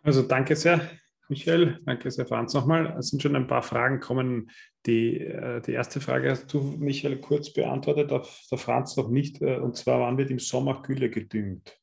Also 0.03 0.21
danke 0.21 0.55
sehr, 0.55 0.89
Michael. 1.27 1.81
Danke 1.85 2.09
sehr, 2.09 2.25
Franz, 2.25 2.53
nochmal. 2.53 2.95
Es 2.97 3.09
sind 3.09 3.21
schon 3.21 3.35
ein 3.35 3.47
paar 3.47 3.61
Fragen 3.61 3.99
gekommen. 3.99 4.51
Die, 4.85 5.19
äh, 5.19 5.61
die 5.61 5.73
erste 5.73 5.99
Frage 5.99 6.31
hast 6.31 6.51
du, 6.53 6.61
Michael, 6.61 7.19
kurz 7.19 7.51
beantwortet, 7.51 8.09
der 8.09 8.57
Franz 8.57 8.95
noch 8.95 9.09
nicht. 9.09 9.41
Äh, 9.41 9.57
und 9.57 9.75
zwar, 9.75 9.99
wann 9.99 10.17
wird 10.17 10.31
im 10.31 10.39
Sommer 10.39 10.81
Gülle 10.81 11.09
gedüngt? 11.09 11.77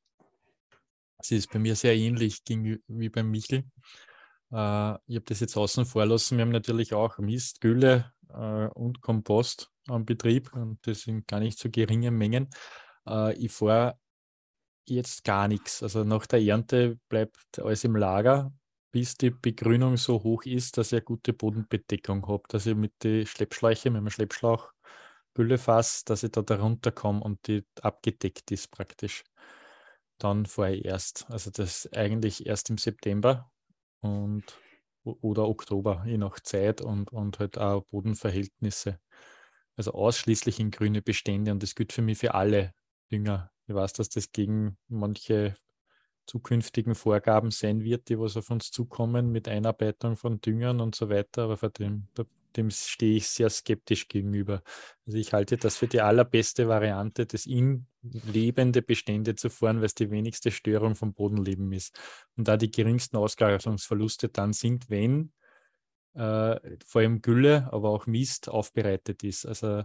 Das 1.19 1.33
ist 1.33 1.53
bei 1.53 1.59
mir 1.59 1.77
sehr 1.77 1.95
ähnlich 1.95 2.41
wie 2.47 3.09
beim 3.11 3.31
Michel. 3.31 3.65
Äh, 4.53 4.95
ich 5.07 5.17
habe 5.17 5.25
das 5.27 5.41
jetzt 5.41 5.57
außen 5.57 5.85
vor 5.85 6.07
lassen. 6.07 6.39
Wir 6.39 6.47
haben 6.47 6.51
natürlich 6.51 6.95
auch 6.95 7.19
Mist, 7.19 7.61
Gülle 7.61 8.11
und 8.29 9.01
Kompost 9.01 9.71
am 9.89 10.05
Betrieb 10.05 10.53
und 10.53 10.79
das 10.87 11.07
in 11.07 11.27
gar 11.27 11.41
nicht 11.41 11.59
so 11.59 11.71
geringen 11.71 12.17
Mengen. 12.17 12.51
Ich 13.37 13.53
fahre 13.53 13.99
jetzt 14.87 15.25
gar 15.25 15.49
nichts. 15.49 15.83
Also 15.83 16.05
nach 16.05 16.27
der 16.27 16.41
Ernte 16.43 16.99
bleibt 17.09 17.59
alles 17.59 17.85
im 17.85 17.97
Lager, 17.97 18.53
bis 18.91 19.17
die 19.17 19.31
Begrünung 19.31 19.97
so 19.97 20.23
hoch 20.23 20.45
ist, 20.45 20.79
dass 20.79 20.93
ich 20.93 20.99
eine 20.99 21.05
gute 21.05 21.33
Bodenbedeckung 21.33 22.27
habe, 22.27 22.43
dass 22.49 22.67
ich 22.67 22.75
mit 22.75 22.93
den 23.03 23.27
Schleppschläuchen, 23.27 23.93
mit 23.93 24.01
dem 24.01 24.11
Schleppschlauch 24.11 24.73
Gülle 25.35 25.59
fasse, 25.59 26.05
dass 26.07 26.23
ich 26.23 26.33
da 26.33 26.43
darunter 26.43 26.91
komme 26.91 27.21
und 27.21 27.47
die 27.47 27.65
abgedeckt 27.83 28.51
ist 28.51 28.71
praktisch. 28.71 29.25
Dann 30.19 30.47
fahre 30.47 30.75
ich 30.75 30.85
erst. 30.85 31.27
Also 31.31 31.51
das 31.51 31.89
eigentlich 31.93 32.47
erst 32.47 32.71
im 32.71 32.79
September 32.79 33.51
und 34.01 34.43
oder 35.05 35.49
Oktober, 35.49 36.05
je 36.07 36.19
nach 36.19 36.41
Zeit 36.41 36.81
und, 36.81 37.11
und 37.13 37.39
halt 37.39 37.59
auch 37.59 37.85
Bodenverhältnisse. 37.87 38.99
Also 39.77 39.93
ausschließlich 39.93 40.59
in 40.61 40.71
grüne 40.71 41.03
Bestände 41.03 41.53
und 41.53 41.63
das 41.63 41.75
gilt 41.75 41.93
für 41.93 42.03
mich 42.03 42.19
für 42.19 42.35
alle 42.35 42.75
Dünger. 43.13 43.51
Ich 43.67 43.75
weiß, 43.75 43.93
dass 43.93 44.09
das 44.09 44.33
gegen 44.33 44.77
manche 44.89 45.57
zukünftigen 46.27 46.95
Vorgaben 46.95 47.51
sein 47.51 47.83
wird, 47.83 48.09
die 48.09 48.19
was 48.19 48.37
auf 48.37 48.51
uns 48.51 48.71
zukommen 48.71 49.33
mit 49.33 49.49
Einarbeitung 49.49 50.17
von 50.17 50.41
Düngern 50.41 50.81
und 50.81 50.95
so 50.95 51.09
weiter, 51.09 51.45
aber 51.45 51.57
vor 51.57 51.71
dem, 51.71 52.09
dem 52.57 52.71
stehe 52.71 53.17
ich 53.17 53.29
sehr 53.29 53.49
skeptisch 53.51 54.09
gegenüber. 54.09 54.63
Also 55.07 55.19
ich 55.19 55.33
halte 55.33 55.57
das 55.57 55.79
für 55.79 55.89
die 55.89 56.03
allerbeste 56.03 56.69
Variante, 56.69 57.25
das 57.25 57.47
in 57.47 57.87
lebende 58.27 58.83
Bestände 58.83 59.35
zu 59.35 59.51
fahren, 59.51 59.79
weil 59.79 59.87
es 59.87 59.95
die 59.95 60.11
wenigste 60.11 60.51
Störung 60.51 60.95
vom 60.95 61.15
Bodenleben 61.15 61.73
ist 61.73 61.99
und 62.37 62.49
da 62.49 62.57
die 62.57 62.71
geringsten 62.71 63.17
Ausgasungsverluste 63.17 64.29
dann 64.29 64.53
sind, 64.53 64.91
wenn 64.91 65.33
äh, 66.15 66.59
vor 66.85 67.01
allem 67.01 67.23
Gülle, 67.23 67.73
aber 67.73 67.91
auch 67.91 68.07
Mist 68.07 68.49
aufbereitet 68.49 69.23
ist. 69.23 69.47
Also 69.47 69.85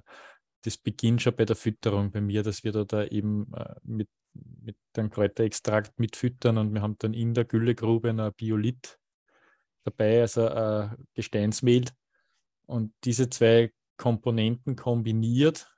das 0.64 0.78
beginnt 0.78 1.22
schon 1.22 1.36
bei 1.36 1.46
der 1.46 1.56
Fütterung 1.56 2.12
bei 2.12 2.22
mir, 2.22 2.44
dass 2.44 2.64
wir 2.64 2.72
da, 2.72 2.84
da 2.86 3.06
eben 3.06 3.54
äh, 3.54 3.76
mit, 3.84 4.10
mit 4.34 4.78
einem 4.98 5.10
Kräuterextrakt 5.10 6.00
mitfüttern 6.00 6.58
und 6.58 6.74
wir 6.74 6.82
haben 6.82 6.98
dann 7.00 7.14
in 7.14 7.34
der 7.34 7.46
Güllegrube 7.46 8.10
ein 8.10 8.34
Biolith 8.34 8.98
dabei, 9.84 10.22
also 10.22 10.48
äh, 10.48 10.90
Gesteinsmehl. 11.14 11.86
Und 12.66 12.94
diese 13.04 13.30
zwei 13.30 13.72
Komponenten 13.98 14.76
kombiniert 14.76 15.73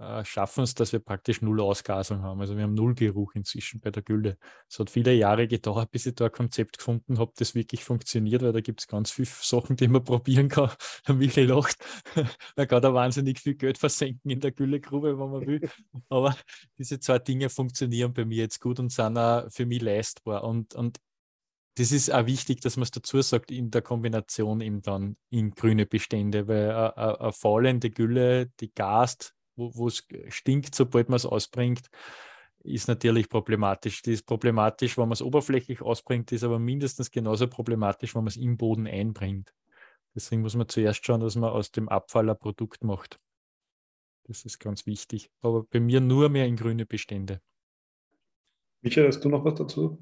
äh, 0.00 0.24
schaffen 0.24 0.64
es, 0.64 0.74
dass 0.74 0.92
wir 0.92 1.00
praktisch 1.00 1.42
null 1.42 1.60
Ausgasung 1.60 2.22
haben. 2.22 2.40
Also 2.40 2.56
wir 2.56 2.62
haben 2.62 2.72
null 2.72 2.94
Geruch 2.94 3.34
inzwischen 3.34 3.80
bei 3.80 3.90
der 3.90 4.02
Gülle. 4.02 4.38
Es 4.66 4.78
hat 4.78 4.88
viele 4.88 5.12
Jahre 5.12 5.46
gedauert, 5.46 5.90
bis 5.90 6.06
ich 6.06 6.14
da 6.14 6.26
ein 6.26 6.32
Konzept 6.32 6.78
gefunden 6.78 7.18
habe, 7.18 7.32
das 7.36 7.54
wirklich 7.54 7.84
funktioniert, 7.84 8.40
weil 8.42 8.52
da 8.52 8.62
gibt 8.62 8.80
es 8.80 8.86
ganz 8.86 9.10
viele 9.10 9.28
Sachen, 9.42 9.76
die 9.76 9.88
man 9.88 10.02
probieren 10.02 10.48
kann. 10.48 10.70
Der 11.06 11.14
Michael 11.14 11.48
lacht, 11.48 11.76
man 12.56 12.66
kann 12.68 12.80
da 12.80 12.94
wahnsinnig 12.94 13.40
viel 13.40 13.56
Geld 13.56 13.76
versenken 13.76 14.30
in 14.30 14.40
der 14.40 14.52
Güllegrube, 14.52 15.18
wenn 15.18 15.30
man 15.30 15.46
will. 15.46 15.68
Aber 16.08 16.34
diese 16.78 16.98
zwei 16.98 17.18
Dinge 17.18 17.50
funktionieren 17.50 18.14
bei 18.14 18.24
mir 18.24 18.38
jetzt 18.38 18.60
gut 18.60 18.80
und 18.80 18.90
sind 18.90 19.18
auch 19.18 19.50
für 19.50 19.66
mich 19.66 19.82
leistbar. 19.82 20.44
Und, 20.44 20.74
und 20.74 20.98
das 21.76 21.92
ist 21.92 22.10
auch 22.10 22.24
wichtig, 22.24 22.62
dass 22.62 22.76
man 22.76 22.84
es 22.84 22.90
dazu 22.90 23.20
sagt, 23.20 23.50
in 23.50 23.70
der 23.70 23.82
Kombination 23.82 24.62
eben 24.62 24.80
dann 24.80 25.16
in 25.28 25.50
grüne 25.50 25.84
Bestände, 25.84 26.48
weil 26.48 26.70
eine 26.70 27.32
faulende 27.32 27.90
Gülle, 27.90 28.46
die 28.60 28.72
gast, 28.72 29.34
wo 29.56 29.88
es 29.88 30.06
stinkt, 30.28 30.74
sobald 30.74 31.08
man 31.08 31.16
es 31.16 31.26
ausbringt, 31.26 31.90
ist 32.62 32.88
natürlich 32.88 33.28
problematisch. 33.28 34.02
Die 34.02 34.12
ist 34.12 34.26
problematisch, 34.26 34.98
wenn 34.98 35.04
man 35.04 35.12
es 35.12 35.22
oberflächlich 35.22 35.82
ausbringt, 35.82 36.30
ist 36.32 36.44
aber 36.44 36.58
mindestens 36.58 37.10
genauso 37.10 37.48
problematisch, 37.48 38.14
wenn 38.14 38.22
man 38.22 38.28
es 38.28 38.36
im 38.36 38.56
Boden 38.56 38.86
einbringt. 38.86 39.54
Deswegen 40.14 40.42
muss 40.42 40.56
man 40.56 40.68
zuerst 40.68 41.04
schauen, 41.04 41.20
dass 41.20 41.36
man 41.36 41.50
aus 41.50 41.70
dem 41.70 41.88
Abfall 41.88 42.28
ein 42.28 42.38
Produkt 42.38 42.84
macht. 42.84 43.20
Das 44.24 44.44
ist 44.44 44.58
ganz 44.58 44.86
wichtig. 44.86 45.30
Aber 45.40 45.64
bei 45.64 45.80
mir 45.80 46.00
nur 46.00 46.28
mehr 46.28 46.46
in 46.46 46.56
grüne 46.56 46.86
Bestände. 46.86 47.40
Michael, 48.82 49.08
hast 49.08 49.24
du 49.24 49.28
noch 49.28 49.44
was 49.44 49.54
dazu? 49.54 49.98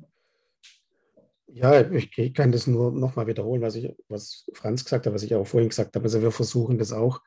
Ja, 1.46 1.80
ich 1.90 2.34
kann 2.34 2.52
das 2.52 2.66
nur 2.66 2.92
nochmal 2.92 3.26
wiederholen, 3.26 3.62
was, 3.62 3.74
ich, 3.74 3.90
was 4.08 4.50
Franz 4.52 4.84
gesagt 4.84 5.06
hat, 5.06 5.14
was 5.14 5.22
ich 5.22 5.34
auch 5.34 5.46
vorhin 5.46 5.70
gesagt 5.70 5.96
habe. 5.96 6.04
Also 6.04 6.20
wir 6.20 6.30
versuchen 6.30 6.76
das 6.76 6.92
auch 6.92 7.22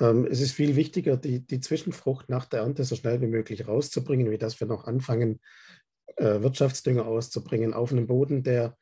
es 0.00 0.40
ist 0.40 0.52
viel 0.52 0.76
wichtiger, 0.76 1.16
die, 1.16 1.44
die 1.44 1.60
Zwischenfrucht 1.60 2.28
nach 2.28 2.44
der 2.44 2.60
Ernte 2.60 2.84
so 2.84 2.94
schnell 2.94 3.20
wie 3.20 3.26
möglich 3.26 3.66
rauszubringen, 3.66 4.30
wie 4.30 4.38
dass 4.38 4.60
wir 4.60 4.66
noch 4.68 4.84
anfangen, 4.84 5.40
äh, 6.16 6.40
Wirtschaftsdünger 6.40 7.06
auszubringen 7.06 7.74
auf 7.74 7.90
einem 7.90 8.06
Boden, 8.06 8.42
der, 8.44 8.76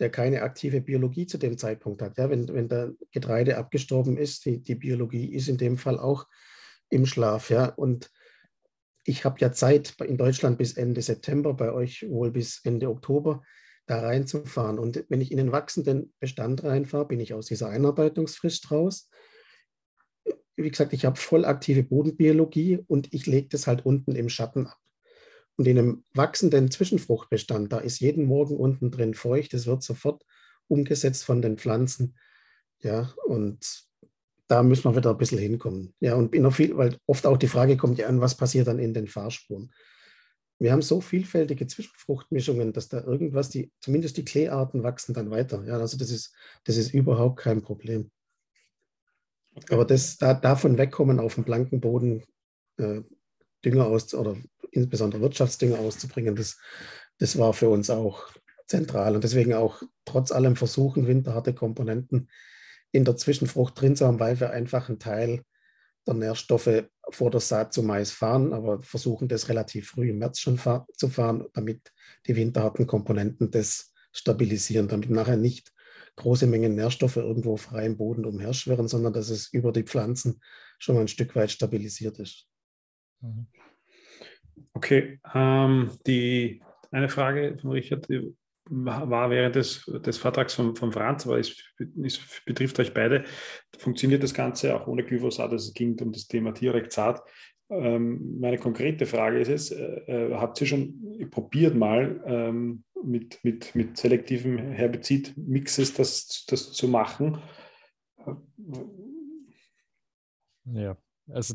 der 0.00 0.10
keine 0.10 0.42
aktive 0.42 0.80
Biologie 0.80 1.26
zu 1.26 1.38
dem 1.38 1.56
Zeitpunkt 1.56 2.02
hat. 2.02 2.18
Ja, 2.18 2.30
wenn, 2.30 2.48
wenn 2.48 2.68
der 2.68 2.92
Getreide 3.12 3.58
abgestorben 3.58 4.16
ist, 4.16 4.44
die, 4.44 4.62
die 4.62 4.74
Biologie 4.74 5.32
ist 5.32 5.48
in 5.48 5.56
dem 5.56 5.78
Fall 5.78 5.98
auch 5.98 6.26
im 6.90 7.06
Schlaf. 7.06 7.50
Ja, 7.50 7.66
und 7.66 8.10
ich 9.04 9.24
habe 9.24 9.38
ja 9.38 9.52
Zeit 9.52 9.94
in 10.04 10.18
Deutschland 10.18 10.58
bis 10.58 10.76
Ende 10.76 11.00
September, 11.00 11.54
bei 11.54 11.72
euch 11.72 12.04
wohl 12.08 12.32
bis 12.32 12.60
Ende 12.64 12.88
Oktober, 12.88 13.42
da 13.86 14.00
reinzufahren. 14.00 14.80
Und 14.80 15.04
wenn 15.08 15.20
ich 15.20 15.30
in 15.30 15.36
den 15.36 15.52
wachsenden 15.52 16.12
Bestand 16.18 16.64
reinfahre, 16.64 17.06
bin 17.06 17.20
ich 17.20 17.34
aus 17.34 17.46
dieser 17.46 17.68
Einarbeitungsfrist 17.68 18.72
raus 18.72 19.08
wie 20.56 20.70
gesagt, 20.70 20.92
ich 20.92 21.04
habe 21.04 21.16
voll 21.16 21.44
aktive 21.44 21.82
Bodenbiologie 21.82 22.78
und 22.86 23.12
ich 23.12 23.26
lege 23.26 23.48
das 23.48 23.66
halt 23.66 23.84
unten 23.84 24.14
im 24.14 24.28
Schatten 24.28 24.66
ab. 24.66 24.78
Und 25.56 25.66
in 25.66 25.78
einem 25.78 26.04
wachsenden 26.14 26.70
Zwischenfruchtbestand, 26.70 27.72
da 27.72 27.78
ist 27.78 28.00
jeden 28.00 28.24
Morgen 28.24 28.56
unten 28.56 28.90
drin 28.90 29.14
feucht, 29.14 29.54
es 29.54 29.66
wird 29.66 29.82
sofort 29.82 30.22
umgesetzt 30.68 31.24
von 31.24 31.40
den 31.40 31.56
Pflanzen. 31.56 32.16
Ja, 32.80 33.12
und 33.26 33.86
da 34.48 34.62
müssen 34.62 34.84
wir 34.84 34.96
wieder 34.96 35.10
ein 35.10 35.18
bisschen 35.18 35.38
hinkommen. 35.38 35.94
Ja, 36.00 36.14
und 36.14 36.34
noch 36.34 36.54
viel, 36.54 36.76
weil 36.76 36.98
oft 37.06 37.26
auch 37.26 37.36
die 37.36 37.48
Frage 37.48 37.76
kommt 37.76 37.98
ja 37.98 38.06
an, 38.06 38.20
was 38.20 38.36
passiert 38.36 38.66
dann 38.66 38.78
in 38.78 38.94
den 38.94 39.08
Fahrspuren. 39.08 39.72
Wir 40.58 40.72
haben 40.72 40.82
so 40.82 41.00
vielfältige 41.00 41.66
Zwischenfruchtmischungen, 41.66 42.72
dass 42.72 42.88
da 42.88 43.02
irgendwas, 43.02 43.50
die, 43.50 43.72
zumindest 43.80 44.16
die 44.16 44.24
Kleearten 44.24 44.82
wachsen 44.82 45.14
dann 45.14 45.30
weiter. 45.30 45.62
Ja, 45.66 45.78
also 45.78 45.98
das 45.98 46.10
ist, 46.10 46.34
das 46.64 46.76
ist 46.76 46.94
überhaupt 46.94 47.40
kein 47.40 47.60
Problem. 47.60 48.10
Aber 49.70 49.84
das, 49.84 50.18
da, 50.18 50.34
davon 50.34 50.78
wegkommen 50.78 51.20
auf 51.20 51.34
dem 51.34 51.44
blanken 51.44 51.80
Boden, 51.80 52.24
äh, 52.78 53.00
Dünger 53.64 53.86
aus 53.86 54.14
oder 54.14 54.36
insbesondere 54.70 55.22
Wirtschaftsdünger 55.22 55.78
auszubringen, 55.78 56.36
das, 56.36 56.58
das 57.18 57.38
war 57.38 57.52
für 57.52 57.68
uns 57.68 57.90
auch 57.90 58.28
zentral. 58.66 59.14
Und 59.14 59.24
deswegen 59.24 59.54
auch 59.54 59.82
trotz 60.04 60.32
allem 60.32 60.56
versuchen, 60.56 61.06
winterharte 61.06 61.54
Komponenten 61.54 62.28
in 62.92 63.04
der 63.04 63.16
Zwischenfrucht 63.16 63.80
drin 63.80 63.96
zu 63.96 64.06
haben, 64.06 64.20
weil 64.20 64.38
wir 64.40 64.50
einfach 64.50 64.88
einen 64.88 64.98
Teil 64.98 65.42
der 66.06 66.14
Nährstoffe 66.14 66.84
vor 67.10 67.30
der 67.30 67.40
Saat 67.40 67.72
zu 67.72 67.82
Mais 67.82 68.12
fahren, 68.12 68.52
aber 68.52 68.82
versuchen 68.82 69.28
das 69.28 69.48
relativ 69.48 69.90
früh 69.90 70.10
im 70.10 70.18
März 70.18 70.38
schon 70.38 70.58
fahr 70.58 70.86
zu 70.96 71.08
fahren, 71.08 71.46
damit 71.52 71.92
die 72.26 72.36
winterharten 72.36 72.86
Komponenten 72.86 73.50
das 73.50 73.92
stabilisieren, 74.12 74.88
damit 74.88 75.10
nachher 75.10 75.36
nicht 75.36 75.72
große 76.16 76.46
Mengen 76.46 76.74
Nährstoffe 76.74 77.16
irgendwo 77.16 77.56
frei 77.56 77.86
im 77.86 77.96
Boden 77.96 78.24
umherschwirren, 78.24 78.88
sondern 78.88 79.12
dass 79.12 79.30
es 79.30 79.52
über 79.52 79.72
die 79.72 79.84
Pflanzen 79.84 80.40
schon 80.78 80.94
mal 80.94 81.02
ein 81.02 81.08
Stück 81.08 81.36
weit 81.36 81.50
stabilisiert 81.50 82.18
ist. 82.18 82.48
Mhm. 83.20 83.46
Okay, 84.72 85.20
ähm, 85.34 85.90
die 86.06 86.62
eine 86.90 87.08
Frage 87.08 87.58
von 87.60 87.72
Richard 87.72 88.08
war 88.68 89.30
während 89.30 89.54
des, 89.54 89.84
des 89.84 90.18
Vortrags 90.18 90.54
von, 90.54 90.74
von 90.74 90.92
Franz, 90.92 91.26
aber 91.26 91.38
es, 91.38 91.56
es, 92.02 92.20
betrifft 92.44 92.80
euch 92.80 92.92
beide. 92.92 93.24
Funktioniert 93.78 94.22
das 94.22 94.34
Ganze 94.34 94.74
auch 94.74 94.86
ohne 94.86 95.04
Glyphosat? 95.04 95.50
Also 95.50 95.68
es 95.68 95.74
ging 95.74 95.98
um 96.00 96.12
das 96.12 96.26
Thema 96.26 96.52
Tierrektsat. 96.52 97.22
Ähm, 97.68 98.38
meine 98.40 98.58
konkrete 98.58 99.06
Frage 99.06 99.40
ist 99.40 99.48
es, 99.48 99.70
äh, 99.70 100.30
äh, 100.30 100.34
habt 100.34 100.60
ihr 100.60 100.66
schon 100.66 101.28
probiert 101.30 101.74
mal 101.74 102.22
ähm, 102.26 102.84
mit, 103.04 103.42
mit, 103.44 103.74
mit 103.74 103.96
selektiven 103.96 104.58
Herbizid-Mixes 104.72 105.94
das, 105.94 106.44
das 106.46 106.72
zu 106.72 106.88
machen? 106.88 107.40
Ja, 110.64 110.96
also 111.28 111.54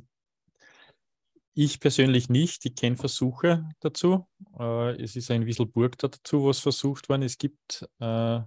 ich 1.54 1.80
persönlich 1.80 2.30
nicht. 2.30 2.66
Ich 2.66 2.76
kenne 2.76 2.96
Versuche 2.96 3.68
dazu. 3.82 4.28
Äh, 4.58 5.02
es 5.02 5.16
ist 5.16 5.30
ein 5.32 5.46
Wisselburg 5.46 5.98
dazu, 5.98 6.46
was 6.46 6.60
versucht 6.60 7.10
worden. 7.10 7.24
Es 7.24 7.38
gibt 7.38 7.88
äh, 8.00 8.40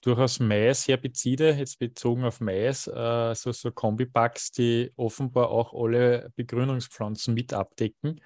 durchaus 0.00 0.40
Mais-Herbizide, 0.40 1.52
jetzt 1.52 1.78
bezogen 1.78 2.24
auf 2.24 2.40
Mais, 2.40 2.88
äh, 2.88 3.34
so, 3.34 3.52
so 3.52 3.70
Kombipacks, 3.70 4.50
die 4.50 4.90
offenbar 4.96 5.50
auch 5.50 5.72
alle 5.72 6.32
Begrünungspflanzen 6.34 7.34
mit 7.34 7.54
abdecken. 7.54 8.20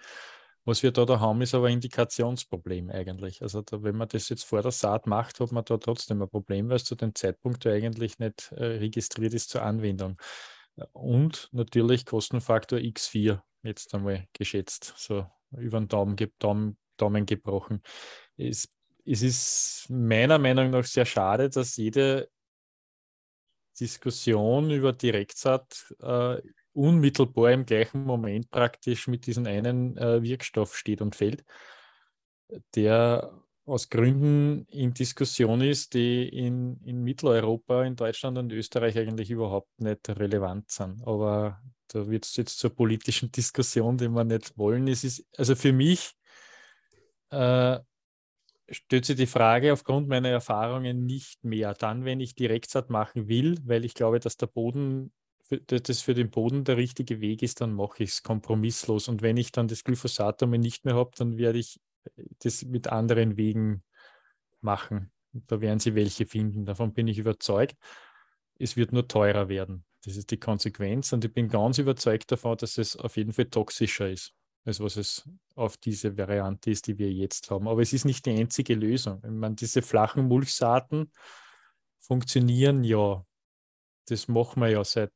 Was 0.66 0.82
wir 0.82 0.90
da, 0.90 1.04
da 1.04 1.20
haben, 1.20 1.40
ist 1.42 1.54
aber 1.54 1.68
ein 1.68 1.74
Indikationsproblem 1.74 2.90
eigentlich. 2.90 3.40
Also 3.40 3.62
da, 3.62 3.84
wenn 3.84 3.96
man 3.96 4.08
das 4.08 4.28
jetzt 4.28 4.44
vor 4.44 4.62
der 4.62 4.72
Saat 4.72 5.06
macht, 5.06 5.38
hat 5.38 5.52
man 5.52 5.64
da 5.64 5.76
trotzdem 5.76 6.20
ein 6.20 6.28
Problem, 6.28 6.68
weil 6.68 6.76
es 6.76 6.84
zu 6.84 6.96
dem 6.96 7.14
Zeitpunkt 7.14 7.64
eigentlich 7.68 8.18
nicht 8.18 8.50
äh, 8.50 8.64
registriert 8.64 9.32
ist 9.32 9.50
zur 9.50 9.62
Anwendung. 9.62 10.20
Und 10.92 11.48
natürlich 11.52 12.04
Kostenfaktor 12.04 12.80
X4 12.80 13.40
jetzt 13.62 13.94
einmal 13.94 14.26
geschätzt, 14.32 14.92
so 14.96 15.24
über 15.52 15.78
den 15.78 15.86
Daumen, 15.86 16.16
Daumen, 16.40 16.76
Daumen 16.96 17.26
gebrochen. 17.26 17.80
Es, 18.36 18.68
es 19.04 19.22
ist 19.22 19.86
meiner 19.88 20.38
Meinung 20.38 20.70
nach 20.70 20.84
sehr 20.84 21.06
schade, 21.06 21.48
dass 21.48 21.76
jede 21.76 22.28
Diskussion 23.78 24.70
über 24.72 24.92
Direktsaat 24.92 25.94
äh, 26.00 26.42
unmittelbar 26.76 27.52
im 27.52 27.66
gleichen 27.66 28.04
Moment 28.04 28.50
praktisch 28.50 29.08
mit 29.08 29.26
diesem 29.26 29.46
einen 29.46 29.96
äh, 29.96 30.22
Wirkstoff 30.22 30.76
steht 30.76 31.00
und 31.00 31.16
fällt, 31.16 31.44
der 32.74 33.32
aus 33.64 33.88
Gründen 33.88 34.64
in 34.70 34.94
Diskussion 34.94 35.60
ist, 35.60 35.94
die 35.94 36.28
in, 36.28 36.80
in 36.84 37.02
Mitteleuropa, 37.02 37.84
in 37.84 37.96
Deutschland 37.96 38.38
und 38.38 38.52
Österreich 38.52 38.96
eigentlich 38.96 39.30
überhaupt 39.30 39.80
nicht 39.80 40.08
relevant 40.08 40.70
sind. 40.70 41.04
Aber 41.04 41.60
da 41.88 42.08
wird 42.08 42.24
es 42.24 42.36
jetzt 42.36 42.58
zur 42.58 42.70
politischen 42.70 43.32
Diskussion, 43.32 43.98
die 43.98 44.08
wir 44.08 44.22
nicht 44.22 44.56
wollen. 44.56 44.86
Es 44.86 45.02
ist, 45.02 45.26
also 45.36 45.56
für 45.56 45.72
mich 45.72 46.12
äh, 47.30 47.80
stellt 48.68 49.04
sich 49.04 49.16
die 49.16 49.26
Frage 49.26 49.72
aufgrund 49.72 50.08
meiner 50.08 50.28
Erfahrungen 50.28 51.04
nicht 51.04 51.42
mehr. 51.44 51.74
Dann, 51.74 52.04
wenn 52.04 52.20
ich 52.20 52.34
Direktsaat 52.34 52.90
machen 52.90 53.28
will, 53.28 53.58
weil 53.64 53.84
ich 53.84 53.94
glaube, 53.94 54.20
dass 54.20 54.36
der 54.36 54.46
Boden, 54.46 55.12
das 55.48 56.00
für 56.00 56.14
den 56.14 56.30
Boden 56.30 56.64
der 56.64 56.76
richtige 56.76 57.20
Weg 57.20 57.42
ist, 57.42 57.60
dann 57.60 57.72
mache 57.72 58.02
ich 58.02 58.10
es 58.10 58.22
kompromisslos. 58.22 59.08
Und 59.08 59.22
wenn 59.22 59.36
ich 59.36 59.52
dann 59.52 59.68
das 59.68 59.84
Glyphosat 59.84 60.42
einmal 60.42 60.58
nicht 60.58 60.84
mehr 60.84 60.94
habe, 60.94 61.10
dann 61.16 61.38
werde 61.38 61.58
ich 61.58 61.80
das 62.40 62.64
mit 62.64 62.88
anderen 62.88 63.36
Wegen 63.36 63.82
machen. 64.60 65.12
Da 65.32 65.60
werden 65.60 65.78
sie 65.78 65.94
welche 65.94 66.26
finden. 66.26 66.64
Davon 66.64 66.92
bin 66.94 67.08
ich 67.08 67.18
überzeugt. 67.18 67.76
Es 68.58 68.76
wird 68.76 68.92
nur 68.92 69.06
teurer 69.06 69.48
werden. 69.48 69.84
Das 70.04 70.16
ist 70.16 70.30
die 70.30 70.38
Konsequenz. 70.38 71.12
Und 71.12 71.24
ich 71.24 71.32
bin 71.32 71.48
ganz 71.48 71.78
überzeugt 71.78 72.30
davon, 72.32 72.56
dass 72.56 72.78
es 72.78 72.96
auf 72.96 73.16
jeden 73.16 73.32
Fall 73.32 73.46
toxischer 73.46 74.10
ist, 74.10 74.32
als 74.64 74.80
was 74.80 74.96
es 74.96 75.28
auf 75.54 75.76
diese 75.76 76.16
Variante 76.16 76.70
ist, 76.70 76.86
die 76.86 76.98
wir 76.98 77.12
jetzt 77.12 77.50
haben. 77.50 77.68
Aber 77.68 77.82
es 77.82 77.92
ist 77.92 78.04
nicht 78.04 78.24
die 78.24 78.30
einzige 78.30 78.74
Lösung. 78.74 79.20
Ich 79.24 79.30
meine, 79.30 79.56
diese 79.56 79.82
flachen 79.82 80.26
Mulchsaaten 80.26 81.10
funktionieren 81.98 82.84
ja. 82.84 83.24
Das 84.08 84.28
machen 84.28 84.60
wir 84.62 84.68
ja 84.68 84.84
seit 84.84 85.12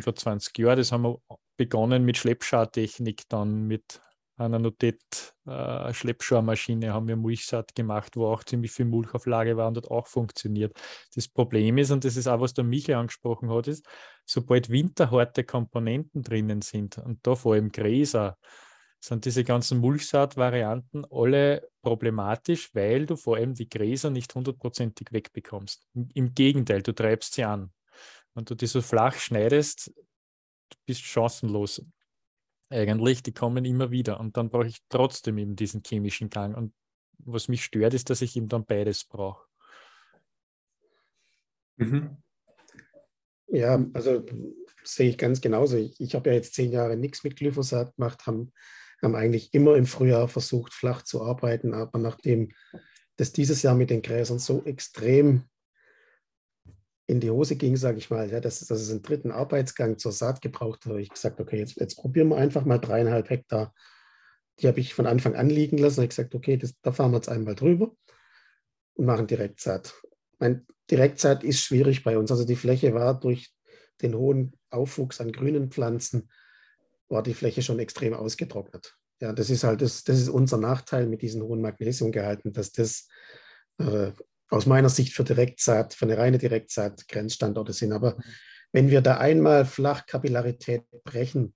25 0.00 0.56
Jahren. 0.58 0.78
Das 0.78 0.92
haben 0.92 1.02
wir 1.02 1.18
begonnen 1.56 2.04
mit 2.04 2.16
Schleppschartechnik, 2.16 3.22
dann 3.28 3.66
mit 3.66 4.00
einer 4.36 4.58
Notet 4.58 5.34
äh, 5.46 5.92
Schleppschormaschine 5.92 6.92
haben 6.92 7.06
wir 7.06 7.16
Mulchsaat 7.16 7.74
gemacht, 7.74 8.16
wo 8.16 8.26
auch 8.26 8.42
ziemlich 8.44 8.72
viel 8.72 8.86
Mulchauflage 8.86 9.56
war 9.56 9.68
und 9.68 9.76
hat 9.76 9.90
auch 9.90 10.06
funktioniert. 10.06 10.76
Das 11.14 11.28
Problem 11.28 11.78
ist, 11.78 11.90
und 11.90 12.04
das 12.04 12.16
ist 12.16 12.26
auch, 12.26 12.40
was 12.40 12.54
der 12.54 12.64
Michael 12.64 12.96
angesprochen 12.96 13.50
hat, 13.50 13.68
ist, 13.68 13.86
sobald 14.24 14.70
winterharte 14.70 15.44
Komponenten 15.44 16.22
drinnen 16.22 16.62
sind 16.62 16.98
und 16.98 17.26
da 17.26 17.34
vor 17.34 17.54
allem 17.54 17.70
Gräser, 17.70 18.38
sind 19.04 19.24
diese 19.24 19.42
ganzen 19.42 19.78
Mulchsaatvarianten 19.78 21.04
alle 21.10 21.68
problematisch, 21.82 22.72
weil 22.72 23.04
du 23.04 23.16
vor 23.16 23.36
allem 23.36 23.54
die 23.54 23.68
Gräser 23.68 24.10
nicht 24.10 24.34
hundertprozentig 24.34 25.08
wegbekommst. 25.10 25.88
Im 26.14 26.34
Gegenteil, 26.34 26.82
du 26.82 26.92
treibst 26.92 27.34
sie 27.34 27.44
an. 27.44 27.72
Wenn 28.34 28.44
du 28.44 28.54
die 28.54 28.66
so 28.66 28.80
flach 28.80 29.16
schneidest, 29.16 29.88
du 29.88 30.76
bist 30.86 31.02
chancenlos 31.02 31.84
eigentlich, 32.70 33.22
die 33.22 33.32
kommen 33.32 33.64
immer 33.64 33.90
wieder 33.90 34.18
und 34.18 34.36
dann 34.36 34.48
brauche 34.48 34.66
ich 34.66 34.78
trotzdem 34.88 35.38
eben 35.38 35.56
diesen 35.56 35.82
chemischen 35.86 36.30
Gang. 36.30 36.56
Und 36.56 36.72
was 37.18 37.48
mich 37.48 37.64
stört, 37.64 37.94
ist, 37.94 38.08
dass 38.10 38.22
ich 38.22 38.36
eben 38.36 38.48
dann 38.48 38.64
beides 38.64 39.04
brauche. 39.04 39.46
Mhm. 41.76 42.16
Ja, 43.48 43.84
also 43.92 44.24
sehe 44.82 45.10
ich 45.10 45.18
ganz 45.18 45.40
genauso. 45.40 45.76
Ich, 45.76 46.00
ich 46.00 46.14
habe 46.14 46.30
ja 46.30 46.36
jetzt 46.36 46.54
zehn 46.54 46.72
Jahre 46.72 46.96
nichts 46.96 47.22
mit 47.22 47.36
Glyphosat 47.36 47.94
gemacht, 47.96 48.26
haben, 48.26 48.52
haben 49.02 49.14
eigentlich 49.14 49.52
immer 49.52 49.76
im 49.76 49.86
Frühjahr 49.86 50.28
versucht, 50.28 50.72
flach 50.72 51.02
zu 51.02 51.22
arbeiten, 51.22 51.74
aber 51.74 51.98
nachdem 51.98 52.52
das 53.16 53.32
dieses 53.32 53.62
Jahr 53.62 53.74
mit 53.74 53.90
den 53.90 54.02
Gräsern 54.02 54.38
so 54.38 54.64
extrem 54.64 55.44
in 57.12 57.20
die 57.20 57.30
Hose 57.30 57.56
ging, 57.56 57.76
sage 57.76 57.98
ich 57.98 58.08
mal, 58.08 58.30
ja, 58.30 58.40
dass, 58.40 58.60
dass 58.60 58.80
es 58.80 58.90
einen 58.90 59.02
dritten 59.02 59.30
Arbeitsgang 59.30 59.98
zur 59.98 60.12
Saat 60.12 60.40
gebraucht 60.40 60.86
habe 60.86 61.02
ich 61.02 61.10
gesagt, 61.10 61.40
okay, 61.40 61.58
jetzt, 61.58 61.76
jetzt 61.76 61.96
probieren 61.96 62.28
wir 62.28 62.38
einfach 62.38 62.64
mal 62.64 62.78
dreieinhalb 62.78 63.28
Hektar. 63.28 63.74
Die 64.58 64.66
habe 64.66 64.80
ich 64.80 64.94
von 64.94 65.06
Anfang 65.06 65.34
an 65.34 65.50
liegen 65.50 65.76
lassen. 65.76 65.96
Da 65.96 66.00
habe 66.00 66.04
ich 66.04 66.16
gesagt, 66.16 66.34
okay, 66.34 66.56
das, 66.56 66.72
da 66.80 66.90
fahren 66.90 67.10
wir 67.10 67.18
jetzt 67.18 67.28
einmal 67.28 67.54
drüber 67.54 67.94
und 68.94 69.04
machen 69.04 69.26
Direktsaat. 69.26 69.94
Mein 70.38 70.66
Direktsaat 70.90 71.44
ist 71.44 71.60
schwierig 71.60 72.02
bei 72.02 72.16
uns. 72.16 72.30
Also 72.30 72.46
die 72.46 72.56
Fläche 72.56 72.94
war 72.94 73.20
durch 73.20 73.52
den 74.00 74.14
hohen 74.14 74.54
Aufwuchs 74.70 75.20
an 75.20 75.32
grünen 75.32 75.70
Pflanzen, 75.70 76.30
war 77.08 77.22
die 77.22 77.34
Fläche 77.34 77.60
schon 77.60 77.78
extrem 77.78 78.14
ausgetrocknet. 78.14 78.96
Ja, 79.20 79.34
das 79.34 79.50
ist 79.50 79.64
halt 79.64 79.82
das, 79.82 80.02
das 80.04 80.18
ist 80.18 80.30
unser 80.30 80.56
Nachteil 80.56 81.06
mit 81.06 81.20
diesen 81.20 81.42
hohen 81.42 81.60
Magnesiumgehalten, 81.60 82.54
dass 82.54 82.72
das 82.72 83.06
äh, 83.78 84.12
aus 84.52 84.66
meiner 84.66 84.90
Sicht 84.90 85.14
für 85.14 85.24
Direktsaat, 85.24 85.94
für 85.94 86.04
eine 86.04 86.18
reine 86.18 86.38
Direktsaat 86.38 87.08
Grenzstandorte 87.08 87.72
sind. 87.72 87.92
Aber 87.92 88.16
mhm. 88.16 88.22
wenn 88.72 88.90
wir 88.90 89.00
da 89.00 89.16
einmal 89.16 89.64
Flachkapillarität 89.64 90.84
brechen, 91.04 91.54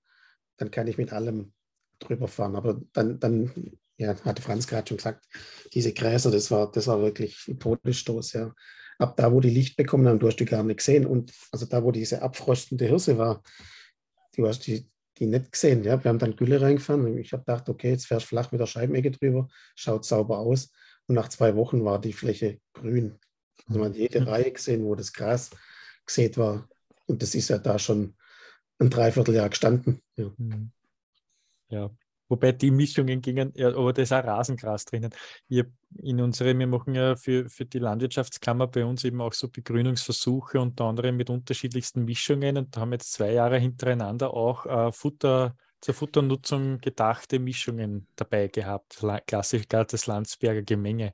dann 0.56 0.70
kann 0.70 0.86
ich 0.86 0.96
mit 0.96 1.12
allem 1.12 1.52
drüber 1.98 2.26
fahren. 2.26 2.56
Aber 2.56 2.80
dann, 2.94 3.20
dann 3.20 3.76
ja, 3.98 4.16
hatte 4.24 4.42
Franz 4.42 4.66
gerade 4.66 4.88
schon 4.88 4.96
gesagt, 4.96 5.26
diese 5.74 5.92
Gräser, 5.92 6.30
das 6.30 6.50
war, 6.50 6.70
das 6.70 6.86
war 6.86 7.00
wirklich 7.02 7.46
ein 7.48 7.58
Todesstoß. 7.58 8.32
Ja. 8.32 8.54
Ab 8.98 9.16
da, 9.18 9.30
wo 9.30 9.40
die 9.40 9.50
Licht 9.50 9.76
bekommen 9.76 10.08
haben, 10.08 10.18
du 10.18 10.26
hast 10.26 10.36
die 10.36 10.46
gar 10.46 10.62
nicht 10.62 10.78
gesehen. 10.78 11.04
Und 11.04 11.32
also 11.52 11.66
da, 11.66 11.84
wo 11.84 11.92
diese 11.92 12.22
abfrostende 12.22 12.86
Hirse 12.86 13.18
war, 13.18 13.42
du 14.36 14.48
hast 14.48 14.66
die, 14.66 14.90
die 15.18 15.26
nicht 15.26 15.52
gesehen. 15.52 15.84
Ja. 15.84 16.02
Wir 16.02 16.08
haben 16.08 16.18
dann 16.18 16.36
Gülle 16.36 16.62
reingefahren. 16.62 17.18
Ich 17.18 17.34
habe 17.34 17.44
gedacht, 17.44 17.68
okay, 17.68 17.90
jetzt 17.90 18.06
fährst 18.06 18.24
du 18.24 18.28
flach 18.28 18.52
mit 18.52 18.60
der 18.62 18.66
Scheibenecke 18.66 19.10
drüber, 19.10 19.48
schaut 19.74 20.06
sauber 20.06 20.38
aus. 20.38 20.72
Und 21.06 21.14
nach 21.14 21.28
zwei 21.28 21.54
Wochen 21.56 21.84
war 21.84 22.00
die 22.00 22.12
Fläche 22.12 22.60
grün. 22.72 23.18
Also 23.66 23.80
man 23.80 23.90
hat 23.90 23.96
jede 23.96 24.20
mhm. 24.20 24.28
Reihe 24.28 24.52
gesehen, 24.52 24.84
wo 24.84 24.94
das 24.94 25.12
Gras 25.12 25.50
gesät 26.04 26.36
war. 26.36 26.68
Und 27.06 27.22
das 27.22 27.34
ist 27.34 27.48
ja 27.48 27.58
da 27.58 27.78
schon 27.78 28.16
ein 28.78 28.90
Dreivierteljahr 28.90 29.48
gestanden. 29.48 30.02
Ja. 30.16 30.30
Mhm. 30.36 30.72
ja. 31.68 31.90
Wobei 32.28 32.50
die 32.50 32.72
Mischungen 32.72 33.20
gingen, 33.22 33.52
ja, 33.54 33.68
aber 33.68 33.92
da 33.92 34.02
ist 34.02 34.12
auch 34.12 34.24
Rasengras 34.24 34.84
drinnen. 34.84 35.14
Wir, 35.46 35.70
in 36.02 36.20
unsere, 36.20 36.58
wir 36.58 36.66
machen 36.66 36.94
ja 36.96 37.14
für, 37.14 37.48
für 37.48 37.66
die 37.66 37.78
Landwirtschaftskammer 37.78 38.66
bei 38.66 38.84
uns 38.84 39.04
eben 39.04 39.20
auch 39.20 39.32
so 39.32 39.48
Begrünungsversuche, 39.48 40.60
unter 40.60 40.86
anderem 40.86 41.16
mit 41.16 41.30
unterschiedlichsten 41.30 42.04
Mischungen. 42.04 42.56
Und 42.56 42.76
da 42.76 42.80
haben 42.80 42.90
wir 42.90 42.96
jetzt 42.96 43.12
zwei 43.12 43.32
Jahre 43.32 43.58
hintereinander 43.58 44.34
auch 44.34 44.66
äh, 44.66 44.90
Futter 44.90 45.56
zur 45.86 45.94
Futternutzung 45.94 46.78
gedachte 46.78 47.38
Mischungen 47.38 48.08
dabei 48.16 48.48
gehabt, 48.48 48.98
klassisch 49.28 49.68
gerade 49.68 49.86
das 49.92 50.08
Landsberger 50.08 50.62
Gemenge. 50.62 51.12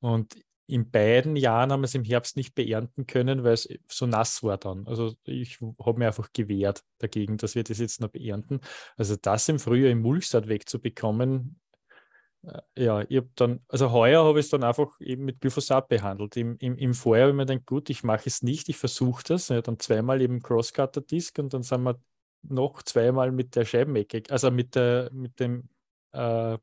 Und 0.00 0.34
in 0.66 0.90
beiden 0.90 1.36
Jahren 1.36 1.70
haben 1.70 1.82
wir 1.82 1.84
es 1.84 1.94
im 1.94 2.02
Herbst 2.02 2.36
nicht 2.36 2.56
beernten 2.56 3.06
können, 3.06 3.44
weil 3.44 3.52
es 3.52 3.68
so 3.86 4.06
nass 4.06 4.42
war 4.42 4.58
dann. 4.58 4.88
Also 4.88 5.14
ich 5.22 5.60
habe 5.60 5.98
mir 6.00 6.08
einfach 6.08 6.32
gewehrt 6.32 6.82
dagegen, 6.98 7.36
dass 7.36 7.54
wir 7.54 7.62
das 7.62 7.78
jetzt 7.78 8.00
noch 8.00 8.08
beernten. 8.08 8.58
Also 8.96 9.14
das 9.14 9.48
im 9.48 9.60
Frühjahr 9.60 9.92
im 9.92 10.00
Mulchstadt 10.00 10.48
wegzubekommen, 10.48 11.60
äh, 12.42 12.60
ja, 12.76 13.02
ich 13.08 13.18
habe 13.18 13.30
dann, 13.36 13.60
also 13.68 13.92
heuer 13.92 14.24
habe 14.24 14.40
ich 14.40 14.46
es 14.46 14.50
dann 14.50 14.64
einfach 14.64 15.00
eben 15.00 15.26
mit 15.26 15.40
Glyphosat 15.40 15.86
behandelt. 15.86 16.36
Im, 16.36 16.56
im, 16.58 16.76
im 16.76 16.92
Vorjahr 16.92 17.28
habe 17.28 17.30
ich 17.30 17.36
mir 17.36 17.46
gedacht, 17.46 17.66
gut, 17.66 17.88
ich 17.88 18.02
mache 18.02 18.26
es 18.26 18.42
nicht, 18.42 18.68
ich 18.68 18.78
versuche 18.78 19.22
das. 19.28 19.48
Ja, 19.48 19.62
dann 19.62 19.78
zweimal 19.78 20.20
eben 20.20 20.42
Crosscutter-Disc 20.42 21.38
und 21.38 21.54
dann 21.54 21.62
sind 21.62 21.84
wir 21.84 22.00
noch 22.42 22.82
zweimal 22.82 23.32
mit 23.32 23.56
der 23.56 23.64
Scheibenecke, 23.64 24.22
also 24.30 24.50
mit, 24.50 24.74
der, 24.74 25.10
mit 25.12 25.38
dem 25.40 25.68
äh, 26.12 26.58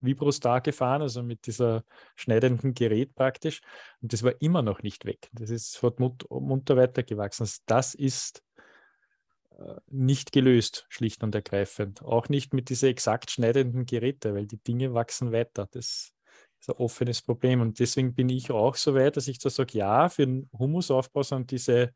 Vibrostar 0.00 0.60
gefahren, 0.60 1.02
also 1.02 1.22
mit 1.22 1.46
dieser 1.46 1.84
schneidenden 2.14 2.74
Gerät 2.74 3.14
praktisch. 3.14 3.60
Und 4.00 4.12
das 4.12 4.22
war 4.22 4.40
immer 4.40 4.62
noch 4.62 4.82
nicht 4.82 5.04
weg. 5.04 5.28
Das 5.32 5.50
ist, 5.50 5.82
hat 5.82 5.98
munter 5.98 6.76
weitergewachsen. 6.76 7.42
Also 7.42 7.60
das 7.66 7.94
ist 7.94 8.42
äh, 9.58 9.74
nicht 9.88 10.32
gelöst, 10.32 10.86
schlicht 10.88 11.22
und 11.22 11.34
ergreifend. 11.34 12.02
Auch 12.02 12.28
nicht 12.28 12.54
mit 12.54 12.68
diesen 12.68 12.90
exakt 12.90 13.30
schneidenden 13.30 13.86
Geräten, 13.86 14.34
weil 14.34 14.46
die 14.46 14.62
Dinge 14.62 14.94
wachsen 14.94 15.32
weiter. 15.32 15.68
Das 15.72 16.12
ist 16.60 16.68
ein 16.68 16.76
offenes 16.76 17.22
Problem. 17.22 17.60
Und 17.60 17.78
deswegen 17.80 18.14
bin 18.14 18.28
ich 18.28 18.50
auch 18.50 18.76
so 18.76 18.94
weit, 18.94 19.16
dass 19.16 19.28
ich 19.28 19.38
da 19.38 19.50
sage, 19.50 19.78
ja, 19.78 20.08
für 20.08 20.26
den 20.26 20.48
Humusaufbau 20.56 21.22
sind 21.22 21.50
diese 21.50 21.92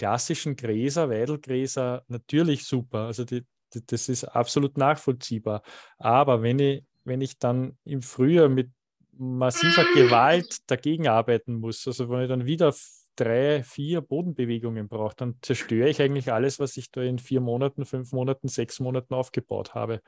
klassischen 0.00 0.56
Gräser, 0.56 1.10
Weidelgräser 1.10 2.04
natürlich 2.08 2.64
super. 2.64 3.00
Also 3.00 3.26
die, 3.26 3.44
die, 3.74 3.84
das 3.84 4.08
ist 4.08 4.24
absolut 4.24 4.78
nachvollziehbar. 4.78 5.62
Aber 5.98 6.42
wenn 6.42 6.58
ich, 6.58 6.84
wenn 7.04 7.20
ich 7.20 7.38
dann 7.38 7.76
im 7.84 8.00
Frühjahr 8.00 8.48
mit 8.48 8.70
massiver 9.12 9.84
Gewalt 9.94 10.70
dagegen 10.70 11.06
arbeiten 11.06 11.56
muss, 11.56 11.86
also 11.86 12.08
wenn 12.08 12.22
ich 12.22 12.28
dann 12.30 12.46
wieder 12.46 12.74
drei, 13.14 13.62
vier 13.62 14.00
Bodenbewegungen 14.00 14.88
brauche, 14.88 15.16
dann 15.16 15.36
zerstöre 15.42 15.90
ich 15.90 16.00
eigentlich 16.00 16.32
alles, 16.32 16.58
was 16.58 16.78
ich 16.78 16.90
da 16.90 17.02
in 17.02 17.18
vier 17.18 17.42
Monaten, 17.42 17.84
fünf 17.84 18.12
Monaten, 18.12 18.48
sechs 18.48 18.80
Monaten 18.80 19.12
aufgebaut 19.12 19.74
habe. 19.74 20.00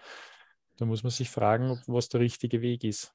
Da 0.79 0.87
muss 0.87 1.03
man 1.03 1.11
sich 1.11 1.29
fragen, 1.29 1.83
was 1.87 2.09
der 2.09 2.21
richtige 2.21 2.63
Weg 2.63 2.83
ist. 2.83 3.13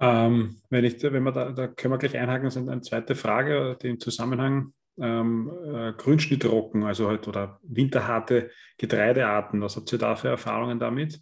Ähm, 0.00 0.60
wenn, 0.68 0.84
ich, 0.84 1.00
wenn 1.00 1.22
wir 1.22 1.30
da, 1.30 1.52
da 1.52 1.68
können 1.68 1.94
wir 1.94 1.98
gleich 1.98 2.16
einhaken, 2.18 2.46
das 2.46 2.56
ist 2.56 2.68
eine 2.68 2.80
zweite 2.80 3.14
Frage, 3.14 3.78
die 3.80 3.90
im 3.90 4.00
Zusammenhang 4.00 4.72
ähm, 4.98 5.50
äh, 5.64 5.92
Grünschnittrocken, 5.92 6.84
also 6.84 7.08
halt 7.08 7.28
oder 7.28 7.60
winterharte 7.62 8.50
Getreidearten. 8.78 9.60
Was 9.60 9.76
habt 9.76 9.92
ihr 9.92 9.98
da 9.98 10.16
für 10.16 10.28
Erfahrungen 10.28 10.78
damit? 10.78 11.20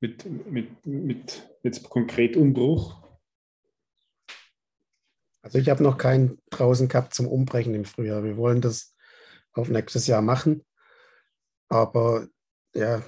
Mit, 0.00 0.26
mit, 0.50 0.86
mit 0.86 1.48
jetzt 1.62 1.88
konkret 1.88 2.36
Umbruch? 2.36 3.02
Also 5.42 5.58
ich 5.58 5.68
habe 5.68 5.82
noch 5.82 5.96
keinen 5.96 6.38
draußen 6.50 6.88
gehabt 6.88 7.14
zum 7.14 7.28
Umbrechen 7.28 7.74
im 7.74 7.84
Frühjahr. 7.84 8.24
Wir 8.24 8.36
wollen 8.36 8.60
das 8.60 8.94
auf 9.52 9.68
nächstes 9.68 10.06
Jahr 10.06 10.22
machen. 10.22 10.64
Aber 11.68 12.26
ja, 12.74 13.02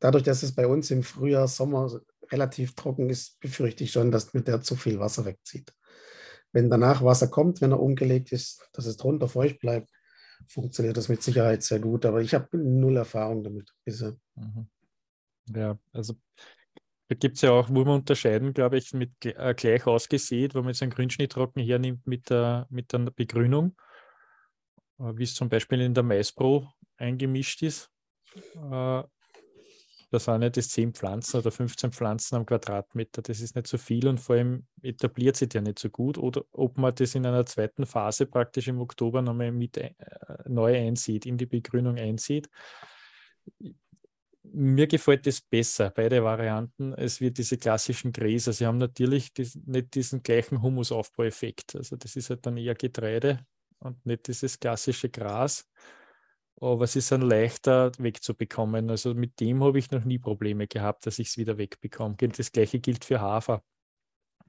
dadurch, 0.00 0.24
dass 0.24 0.42
es 0.42 0.54
bei 0.54 0.66
uns 0.66 0.90
im 0.90 1.02
Frühjahr, 1.02 1.46
Sommer 1.48 2.00
relativ 2.30 2.74
trocken 2.74 3.10
ist, 3.10 3.38
befürchte 3.40 3.84
ich 3.84 3.92
schon, 3.92 4.10
dass 4.10 4.34
mit 4.34 4.48
der 4.48 4.62
zu 4.62 4.76
viel 4.76 4.98
Wasser 4.98 5.24
wegzieht. 5.24 5.72
Wenn 6.52 6.70
danach 6.70 7.04
Wasser 7.04 7.28
kommt, 7.28 7.60
wenn 7.60 7.72
er 7.72 7.80
umgelegt 7.80 8.32
ist, 8.32 8.68
dass 8.72 8.86
es 8.86 8.96
drunter 8.96 9.28
feucht 9.28 9.60
bleibt, 9.60 9.90
funktioniert 10.48 10.96
das 10.96 11.08
mit 11.08 11.22
Sicherheit 11.22 11.62
sehr 11.62 11.78
gut. 11.78 12.04
Aber 12.06 12.20
ich 12.20 12.34
habe 12.34 12.56
null 12.56 12.96
Erfahrung 12.96 13.44
damit 13.44 13.72
bisher. 13.84 14.16
Mhm. 14.34 14.68
Ja, 15.54 15.78
also 15.92 16.14
da 17.08 17.16
gibt 17.16 17.36
es 17.36 17.42
ja 17.42 17.50
auch, 17.50 17.68
wo 17.68 17.84
man 17.84 18.00
unterscheiden, 18.00 18.54
glaube 18.54 18.78
ich, 18.78 18.92
mit 18.94 19.10
äh, 19.24 19.54
gleich 19.54 19.86
ausgesät, 19.86 20.54
wo 20.54 20.60
man 20.60 20.68
jetzt 20.68 20.82
einen 20.82 20.92
Grünschnittrocken 20.92 21.62
hernimmt 21.62 22.06
mit 22.06 22.30
der, 22.30 22.66
mit 22.70 22.92
der 22.92 22.98
Begrünung, 22.98 23.76
äh, 25.00 25.12
wie 25.16 25.24
es 25.24 25.34
zum 25.34 25.48
Beispiel 25.48 25.80
in 25.80 25.94
der 25.94 26.04
Maispro 26.04 26.68
eingemischt 26.98 27.62
ist. 27.62 27.90
Äh, 28.54 29.02
da 30.10 30.18
sind 30.18 30.42
ja 30.42 30.50
das 30.50 30.68
10 30.70 30.92
Pflanzen 30.92 31.38
oder 31.38 31.50
15 31.50 31.92
Pflanzen 31.92 32.36
am 32.36 32.46
Quadratmeter. 32.46 33.22
Das 33.22 33.40
ist 33.40 33.54
nicht 33.54 33.66
so 33.66 33.78
viel 33.78 34.08
und 34.08 34.18
vor 34.18 34.36
allem 34.36 34.66
etabliert 34.82 35.36
sich 35.36 35.48
der 35.48 35.62
nicht 35.62 35.78
so 35.78 35.88
gut. 35.88 36.18
Oder 36.18 36.42
ob 36.52 36.78
man 36.78 36.94
das 36.94 37.14
in 37.14 37.24
einer 37.26 37.46
zweiten 37.46 37.86
Phase 37.86 38.26
praktisch 38.26 38.68
im 38.68 38.80
Oktober 38.80 39.22
nochmal 39.22 39.52
mit 39.52 39.76
äh, 39.76 39.94
neu 40.46 40.76
einsieht, 40.76 41.26
in 41.26 41.38
die 41.38 41.46
Begrünung 41.46 41.96
einsieht 41.96 42.48
mir 44.42 44.86
gefällt 44.86 45.26
es 45.26 45.40
besser, 45.40 45.90
beide 45.90 46.22
Varianten, 46.24 46.94
als 46.94 47.20
wir 47.20 47.30
diese 47.30 47.58
klassischen 47.58 48.12
Gräser. 48.12 48.52
Sie 48.52 48.66
haben 48.66 48.78
natürlich 48.78 49.32
die, 49.32 49.48
nicht 49.66 49.94
diesen 49.94 50.22
gleichen 50.22 50.62
Humusaufbaueffekt. 50.62 51.76
Also 51.76 51.96
das 51.96 52.16
ist 52.16 52.30
halt 52.30 52.46
dann 52.46 52.56
eher 52.56 52.74
Getreide 52.74 53.44
und 53.78 54.04
nicht 54.06 54.28
dieses 54.28 54.58
klassische 54.58 55.08
Gras. 55.08 55.68
Aber 56.60 56.86
sie 56.86 57.00
sind 57.00 57.22
leichter 57.22 57.92
wegzubekommen. 57.98 58.90
Also 58.90 59.14
mit 59.14 59.40
dem 59.40 59.64
habe 59.64 59.78
ich 59.78 59.90
noch 59.90 60.04
nie 60.04 60.18
Probleme 60.18 60.66
gehabt, 60.66 61.06
dass 61.06 61.18
ich 61.18 61.28
es 61.28 61.38
wieder 61.38 61.56
wegbekomme. 61.56 62.16
Das 62.16 62.52
gleiche 62.52 62.80
gilt 62.80 63.04
für 63.04 63.20
Hafer, 63.20 63.64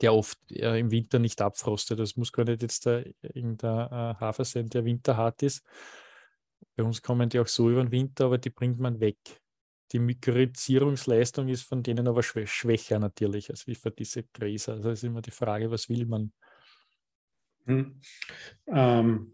der 0.01 0.13
oft 0.13 0.37
äh, 0.51 0.77
im 0.77 0.91
Winter 0.91 1.19
nicht 1.19 1.41
abfrostet. 1.41 1.99
Das 1.99 2.17
muss 2.17 2.33
gar 2.33 2.43
nicht 2.43 2.61
jetzt 2.61 2.85
der, 2.85 3.05
irgendein 3.21 3.87
äh, 3.87 4.15
Hafer 4.19 4.43
sein, 4.43 4.67
der 4.67 4.83
winterhart 4.83 5.41
ist. 5.41 5.65
Bei 6.75 6.83
uns 6.83 7.01
kommen 7.01 7.29
die 7.29 7.39
auch 7.39 7.47
so 7.47 7.69
über 7.69 7.83
den 7.83 7.91
Winter, 7.91 8.25
aber 8.25 8.37
die 8.37 8.49
bringt 8.49 8.79
man 8.79 8.99
weg 8.99 9.17
die 9.91 9.99
Mikrorisierungsleistung 9.99 11.49
ist 11.49 11.63
von 11.63 11.83
denen 11.83 12.07
aber 12.07 12.23
schwächer 12.23 12.99
natürlich 12.99 13.49
als 13.49 13.67
wie 13.67 13.75
für 13.75 13.91
diese 13.91 14.23
Gräser. 14.23 14.73
Also 14.73 14.91
ist 14.91 15.03
immer 15.03 15.21
die 15.21 15.31
Frage, 15.31 15.69
was 15.69 15.89
will 15.89 16.05
man? 16.05 16.31
Hm. 17.65 18.01
Ähm, 18.67 19.33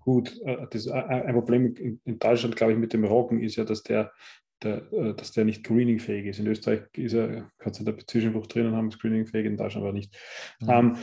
gut, 0.00 0.40
äh, 0.44 0.66
das, 0.70 0.86
äh, 0.86 0.92
ein 0.92 1.34
Problem 1.34 1.74
in, 1.76 2.18
Deutschland, 2.18 2.56
glaube 2.56 2.72
ich, 2.72 2.78
mit 2.78 2.92
dem 2.92 3.04
Roggen 3.04 3.40
ist 3.40 3.56
ja, 3.56 3.64
dass 3.64 3.82
der, 3.82 4.12
der, 4.62 4.92
äh, 4.92 5.14
dass 5.14 5.32
der 5.32 5.44
nicht 5.44 5.64
greeningfähig 5.64 6.26
ist. 6.26 6.38
In 6.38 6.46
Österreich 6.46 6.82
ist 6.96 7.14
er, 7.14 7.50
kannst 7.58 7.80
du 7.80 7.84
da 7.84 7.96
Zwischenfrucht 7.96 8.54
drinnen 8.54 8.74
haben, 8.74 8.88
ist 8.88 9.00
greeningfähig, 9.00 9.46
in 9.46 9.56
Deutschland 9.56 9.84
aber 9.86 9.92
nicht. 9.92 10.16
Mhm. 10.60 10.68
Ähm, 10.70 10.96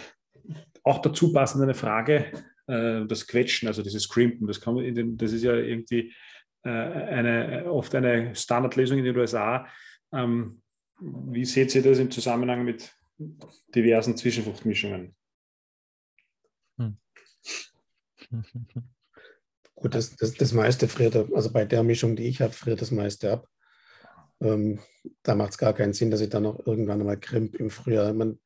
auch 0.83 0.99
dazu 0.99 1.33
passend 1.33 1.63
eine 1.63 1.73
Frage, 1.73 2.31
äh, 2.67 3.05
das 3.05 3.27
Quetschen, 3.27 3.67
also 3.67 3.83
dieses 3.83 4.09
Crimpen, 4.09 4.47
das, 4.47 4.61
kann 4.61 4.75
den, 4.77 5.17
das 5.17 5.31
ist 5.31 5.43
ja 5.43 5.53
irgendwie 5.53 6.13
äh, 6.63 6.69
eine, 6.69 7.71
oft 7.71 7.93
eine 7.95 8.35
Standardlösung 8.35 8.97
in 8.97 9.05
den 9.05 9.17
USA. 9.17 9.67
Ähm, 10.11 10.61
wie 10.99 11.45
seht 11.45 11.75
ihr 11.75 11.83
das 11.83 11.99
im 11.99 12.11
Zusammenhang 12.11 12.65
mit 12.65 12.93
diversen 13.73 14.17
Zwischenfruchtmischungen? 14.17 15.15
Hm. 16.77 16.97
Gut, 19.75 19.93
das, 19.93 20.15
das, 20.15 20.33
das 20.33 20.53
meiste 20.53 20.87
friert, 20.87 21.15
also 21.15 21.51
bei 21.51 21.65
der 21.65 21.83
Mischung, 21.83 22.15
die 22.15 22.27
ich 22.27 22.41
habe, 22.41 22.53
friert 22.53 22.81
das 22.81 22.91
meiste 22.91 23.31
ab. 23.31 23.47
Ähm, 24.41 24.79
da 25.23 25.35
macht 25.35 25.51
es 25.51 25.57
gar 25.57 25.73
keinen 25.73 25.93
Sinn, 25.93 26.11
dass 26.11 26.21
ich 26.21 26.29
dann 26.29 26.43
noch 26.43 26.65
irgendwann 26.65 27.03
mal 27.03 27.19
krimp 27.19 27.55
im 27.55 27.69
Frühjahr. 27.69 28.13
Man, 28.13 28.39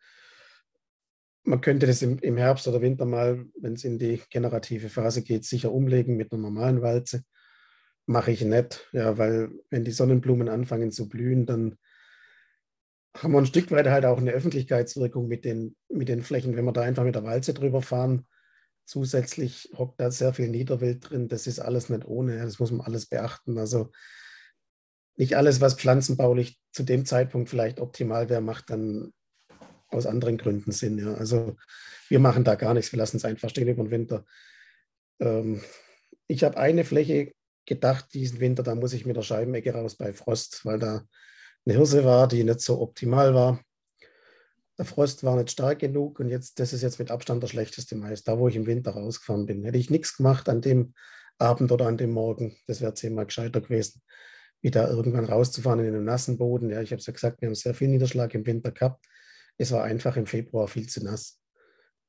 man 1.43 1.61
könnte 1.61 1.88
das 1.88 2.01
im, 2.01 2.19
im 2.19 2.38
Herbst 2.38 2.67
oder 2.67 2.82
Winter 2.82 3.05
mal, 3.05 3.45
wenn 3.59 3.73
es 3.73 3.84
in 3.84 3.97
die 3.97 4.21
generative 4.29 4.89
Phase 4.89 5.23
geht, 5.23 5.45
sicher 5.45 5.71
umlegen 5.71 6.17
mit 6.17 6.32
einer 6.32 6.41
normalen 6.41 6.82
Walze 6.82 7.23
mache 8.05 8.32
ich 8.32 8.43
nicht, 8.43 8.88
ja, 8.91 9.17
weil 9.17 9.51
wenn 9.69 9.84
die 9.84 9.91
Sonnenblumen 9.91 10.49
anfangen 10.49 10.91
zu 10.91 11.07
blühen, 11.07 11.45
dann 11.45 11.77
haben 13.15 13.34
wir 13.34 13.39
ein 13.39 13.45
Stück 13.45 13.71
weit 13.71 13.88
halt 13.88 14.05
auch 14.05 14.17
eine 14.17 14.32
Öffentlichkeitswirkung 14.32 15.27
mit 15.27 15.43
den, 15.43 15.75
mit 15.89 16.07
den 16.07 16.23
Flächen. 16.23 16.55
Wenn 16.55 16.65
wir 16.65 16.71
da 16.71 16.82
einfach 16.82 17.03
mit 17.03 17.15
der 17.15 17.23
Walze 17.23 17.53
drüber 17.53 17.82
fahren, 17.82 18.25
zusätzlich 18.86 19.71
hockt 19.77 19.99
da 19.99 20.11
sehr 20.11 20.34
viel 20.34 20.47
Niederwild 20.47 21.09
drin. 21.09 21.27
Das 21.27 21.47
ist 21.47 21.59
alles 21.59 21.89
nicht 21.89 22.05
ohne. 22.05 22.41
Das 22.43 22.59
muss 22.59 22.71
man 22.71 22.82
alles 22.82 23.05
beachten. 23.05 23.57
Also 23.57 23.91
nicht 25.15 25.36
alles, 25.36 25.61
was 25.61 25.75
pflanzenbaulich 25.75 26.59
zu 26.71 26.84
dem 26.84 27.05
Zeitpunkt 27.05 27.49
vielleicht 27.49 27.79
optimal 27.79 28.29
wäre, 28.29 28.41
macht 28.41 28.69
dann 28.69 29.13
aus 29.89 30.05
anderen 30.05 30.38
Gründen 30.38 30.71
Sinn. 30.71 30.97
Ja. 30.97 31.13
Also 31.13 31.57
wir 32.09 32.19
machen 32.19 32.43
da 32.43 32.55
gar 32.55 32.73
nichts. 32.73 32.91
Wir 32.91 32.97
lassen 32.97 33.17
es 33.17 33.25
einfach 33.25 33.49
stehen 33.49 33.67
über 33.67 33.84
den 33.84 33.91
Winter. 33.91 34.25
Ähm, 35.19 35.61
ich 36.27 36.43
habe 36.43 36.57
eine 36.57 36.86
Fläche 36.86 37.34
gedacht, 37.65 38.13
diesen 38.13 38.39
Winter, 38.39 38.63
da 38.63 38.75
muss 38.75 38.93
ich 38.93 39.05
mit 39.05 39.15
der 39.15 39.21
Scheibenecke 39.21 39.73
raus 39.73 39.95
bei 39.95 40.13
Frost, 40.13 40.65
weil 40.65 40.79
da 40.79 41.03
eine 41.65 41.75
Hirse 41.75 42.03
war, 42.03 42.27
die 42.27 42.43
nicht 42.43 42.61
so 42.61 42.82
optimal 42.82 43.34
war. 43.34 43.61
Der 44.82 44.88
Frost 44.88 45.23
war 45.23 45.36
nicht 45.36 45.51
stark 45.51 45.77
genug 45.77 46.19
und 46.19 46.29
jetzt, 46.29 46.59
das 46.59 46.73
ist 46.73 46.82
jetzt 46.82 46.97
mit 46.97 47.11
Abstand 47.11 47.43
der 47.43 47.47
schlechteste 47.47 47.95
Mais, 47.95 48.23
da 48.23 48.39
wo 48.39 48.47
ich 48.47 48.55
im 48.55 48.65
Winter 48.65 48.93
rausgefahren 48.93 49.45
bin. 49.45 49.63
Hätte 49.63 49.77
ich 49.77 49.91
nichts 49.91 50.17
gemacht 50.17 50.49
an 50.49 50.59
dem 50.59 50.95
Abend 51.38 51.71
oder 51.71 51.86
an 51.86 51.97
dem 51.97 52.09
Morgen, 52.09 52.57
das 52.65 52.82
wäre 52.82 52.95
zehnmal 52.95 53.27
gescheiter 53.27 53.61
gewesen, 53.61 54.01
wie 54.59 54.71
da 54.71 54.89
irgendwann 54.89 55.25
rauszufahren 55.25 55.82
in 55.82 55.86
einem 55.86 56.03
nassen 56.03 56.39
Boden. 56.39 56.71
Ja, 56.71 56.82
ich 56.82 56.89
habe 56.89 56.99
es 56.99 57.05
ja 57.05 57.13
gesagt, 57.13 57.41
wir 57.41 57.47
haben 57.49 57.53
sehr 57.53 57.75
viel 57.75 57.89
Niederschlag 57.89 58.34
im 58.34 58.43
Winter 58.43 58.71
gehabt. 58.71 59.05
Es 59.55 59.71
war 59.71 59.84
einfach 59.84 60.17
im 60.17 60.25
Februar 60.25 60.67
viel 60.67 60.89
zu 60.89 61.03
nass, 61.03 61.39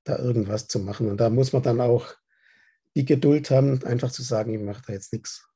da 0.04 0.18
irgendwas 0.18 0.66
zu 0.66 0.78
machen. 0.78 1.10
Und 1.10 1.18
da 1.18 1.28
muss 1.28 1.52
man 1.52 1.62
dann 1.62 1.78
auch 1.78 2.14
die 2.96 3.04
Geduld 3.04 3.50
haben, 3.50 3.84
einfach 3.84 4.12
zu 4.12 4.22
sagen, 4.22 4.54
ich 4.54 4.62
mache 4.62 4.82
da 4.86 4.94
jetzt 4.94 5.12
nichts. 5.12 5.46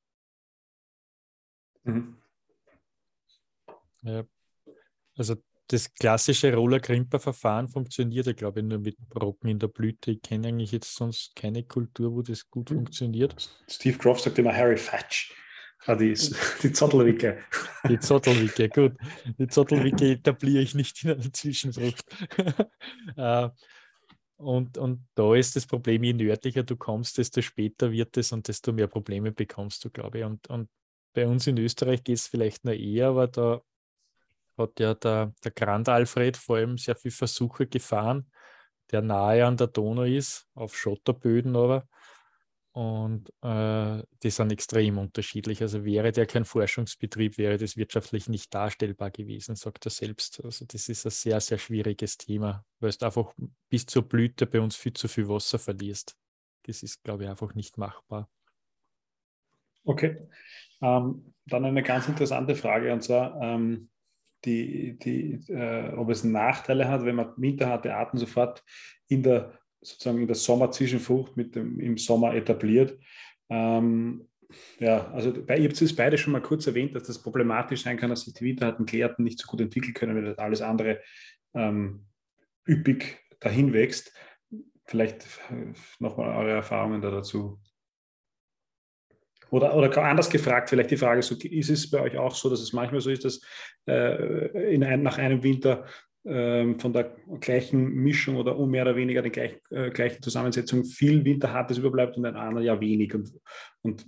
Mhm. 1.84 2.18
Ja. 4.02 4.26
Also 5.16 5.36
das 5.68 5.92
klassische 5.94 6.54
Roller-Krimper-Verfahren 6.54 7.68
funktioniert 7.68 8.26
ja, 8.26 8.32
glaube 8.32 8.60
ich, 8.60 8.66
nur 8.66 8.78
mit 8.78 8.96
Brocken 9.08 9.50
in 9.50 9.58
der 9.58 9.68
Blüte. 9.68 10.12
Ich 10.12 10.22
kenne 10.22 10.48
eigentlich 10.48 10.72
jetzt 10.72 10.94
sonst 10.94 11.34
keine 11.34 11.64
Kultur, 11.64 12.12
wo 12.12 12.22
das 12.22 12.48
gut 12.48 12.70
mhm. 12.70 12.76
funktioniert. 12.76 13.34
Steve 13.68 13.98
Croft 13.98 14.22
sagt 14.22 14.38
immer 14.38 14.54
Harry 14.54 14.76
Fatch. 14.76 15.34
Ah, 15.86 15.94
die, 15.94 16.14
die 16.62 16.72
Zottelwicke. 16.72 17.38
Die 17.88 17.98
Zottelwicke, 17.98 18.68
gut. 18.68 18.92
Die 19.38 19.46
Zottelwicke 19.46 20.12
etabliere 20.12 20.62
ich 20.62 20.74
nicht 20.74 21.04
in 21.04 21.10
einer 21.12 21.32
Zwischenfrucht. 21.32 22.04
Äh, 23.16 23.48
und, 24.36 24.76
und 24.76 25.06
da 25.14 25.34
ist 25.34 25.56
das 25.56 25.66
Problem, 25.66 26.02
je 26.02 26.12
nördlicher 26.12 26.62
du 26.62 26.76
kommst, 26.76 27.16
desto 27.16 27.40
später 27.40 27.90
wird 27.92 28.16
es 28.18 28.32
und 28.32 28.46
desto 28.48 28.72
mehr 28.72 28.88
Probleme 28.88 29.32
bekommst 29.32 29.84
du, 29.84 29.90
glaube 29.90 30.18
ich. 30.18 30.24
Und, 30.24 30.48
und 30.48 30.68
bei 31.14 31.26
uns 31.26 31.46
in 31.46 31.56
Österreich 31.56 32.04
geht 32.04 32.18
es 32.18 32.26
vielleicht 32.26 32.64
noch 32.64 32.72
eher, 32.72 33.08
aber 33.08 33.28
da 33.28 33.62
hat 34.56 34.80
ja 34.80 34.94
der, 34.94 35.32
der 35.44 35.50
Grand 35.52 35.88
Alfred 35.88 36.36
vor 36.36 36.56
allem 36.56 36.78
sehr 36.78 36.96
viele 36.96 37.12
Versuche 37.12 37.66
gefahren, 37.66 38.30
der 38.90 39.02
nahe 39.02 39.44
an 39.44 39.56
der 39.56 39.66
Donau 39.66 40.04
ist, 40.04 40.46
auf 40.54 40.76
Schotterböden 40.76 41.56
aber. 41.56 41.86
Und 42.72 43.30
äh, 43.42 44.02
die 44.22 44.28
sind 44.28 44.52
extrem 44.52 44.98
unterschiedlich. 44.98 45.62
Also 45.62 45.86
wäre 45.86 46.12
der 46.12 46.26
kein 46.26 46.44
Forschungsbetrieb, 46.44 47.38
wäre 47.38 47.56
das 47.56 47.78
wirtschaftlich 47.78 48.28
nicht 48.28 48.52
darstellbar 48.52 49.10
gewesen, 49.10 49.56
sagt 49.56 49.86
er 49.86 49.90
selbst. 49.90 50.44
Also 50.44 50.66
das 50.66 50.90
ist 50.90 51.06
ein 51.06 51.10
sehr, 51.10 51.40
sehr 51.40 51.56
schwieriges 51.56 52.18
Thema, 52.18 52.66
weil 52.78 52.92
du 52.92 53.06
einfach 53.06 53.32
bis 53.70 53.86
zur 53.86 54.02
Blüte 54.02 54.46
bei 54.46 54.60
uns 54.60 54.76
viel 54.76 54.92
zu 54.92 55.08
viel 55.08 55.26
Wasser 55.26 55.58
verlierst. 55.58 56.16
Das 56.64 56.82
ist, 56.82 57.02
glaube 57.02 57.24
ich, 57.24 57.30
einfach 57.30 57.54
nicht 57.54 57.78
machbar. 57.78 58.28
Okay. 59.84 60.28
Ähm, 60.82 61.32
dann 61.46 61.64
eine 61.64 61.82
ganz 61.82 62.08
interessante 62.08 62.54
Frage, 62.56 62.92
und 62.92 63.02
zwar, 63.02 63.40
ähm, 63.40 63.88
die, 64.46 64.98
die, 64.98 65.52
äh, 65.52 65.92
ob 65.94 66.10
es 66.10 66.24
Nachteile 66.24 66.88
hat, 66.88 67.04
wenn 67.04 67.16
man 67.16 67.32
winterharte 67.36 67.94
Arten 67.94 68.18
sofort 68.18 68.64
in 69.08 69.22
der 69.22 69.52
sozusagen 69.82 70.20
in 70.20 70.26
der 70.26 70.36
Sommerzwischenfrucht 70.36 71.36
mit 71.36 71.54
dem, 71.54 71.78
im 71.80 71.98
Sommer 71.98 72.34
etabliert. 72.34 72.98
Ähm, 73.48 74.28
ja, 74.78 75.10
also 75.12 75.32
bei, 75.44 75.58
ihr 75.58 75.68
habt 75.68 75.80
es 75.80 75.94
beide 75.94 76.18
schon 76.18 76.32
mal 76.32 76.42
kurz 76.42 76.66
erwähnt, 76.66 76.94
dass 76.94 77.04
das 77.04 77.22
problematisch 77.22 77.82
sein 77.82 77.96
kann, 77.96 78.10
dass 78.10 78.22
sich 78.22 78.34
die 78.34 78.44
winterharten 78.44 78.86
Gärten 78.86 79.24
nicht 79.24 79.38
so 79.38 79.46
gut 79.46 79.60
entwickeln 79.60 79.94
können, 79.94 80.16
wenn 80.16 80.38
alles 80.38 80.62
andere 80.62 81.00
ähm, 81.54 82.06
üppig 82.66 83.18
dahin 83.40 83.72
wächst. 83.72 84.12
Vielleicht 84.84 85.26
äh, 85.50 85.72
nochmal 85.98 86.36
eure 86.36 86.52
Erfahrungen 86.52 87.00
da 87.00 87.10
dazu. 87.10 87.60
Oder, 89.50 89.76
oder 89.76 89.96
anders 90.02 90.28
gefragt, 90.28 90.70
vielleicht 90.70 90.90
die 90.90 90.96
Frage, 90.96 91.22
so, 91.22 91.36
ist 91.36 91.70
es 91.70 91.90
bei 91.90 92.00
euch 92.00 92.16
auch 92.16 92.34
so, 92.34 92.50
dass 92.50 92.60
es 92.60 92.72
manchmal 92.72 93.00
so 93.00 93.10
ist, 93.10 93.24
dass 93.24 93.40
äh, 93.86 94.74
in 94.74 94.82
ein, 94.82 95.02
nach 95.02 95.18
einem 95.18 95.42
Winter 95.42 95.84
ähm, 96.24 96.80
von 96.80 96.92
der 96.92 97.16
gleichen 97.38 97.88
Mischung 97.88 98.36
oder 98.36 98.58
um 98.58 98.70
mehr 98.70 98.82
oder 98.82 98.96
weniger 98.96 99.22
der 99.22 99.30
gleich, 99.30 99.60
äh, 99.70 99.90
gleichen 99.90 100.22
Zusammensetzung 100.22 100.84
viel 100.84 101.24
Winterhartes 101.24 101.78
überbleibt 101.78 102.16
und 102.16 102.26
ein 102.26 102.34
anderer 102.34 102.64
ja 102.64 102.80
wenig. 102.80 103.14
Und, 103.14 103.32
und 103.82 104.04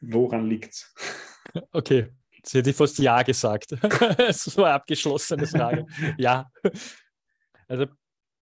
woran 0.00 0.48
liegt 0.48 0.72
es? 0.72 0.94
Okay, 1.72 2.08
jetzt 2.32 2.54
hätte 2.54 2.70
ich 2.70 2.76
fast 2.76 2.98
Ja 2.98 3.22
gesagt. 3.22 3.72
das 4.18 4.56
war 4.56 4.66
eine 4.66 4.74
abgeschlossene 4.74 5.46
Frage. 5.46 5.86
ja. 6.18 6.50
Also 7.68 7.86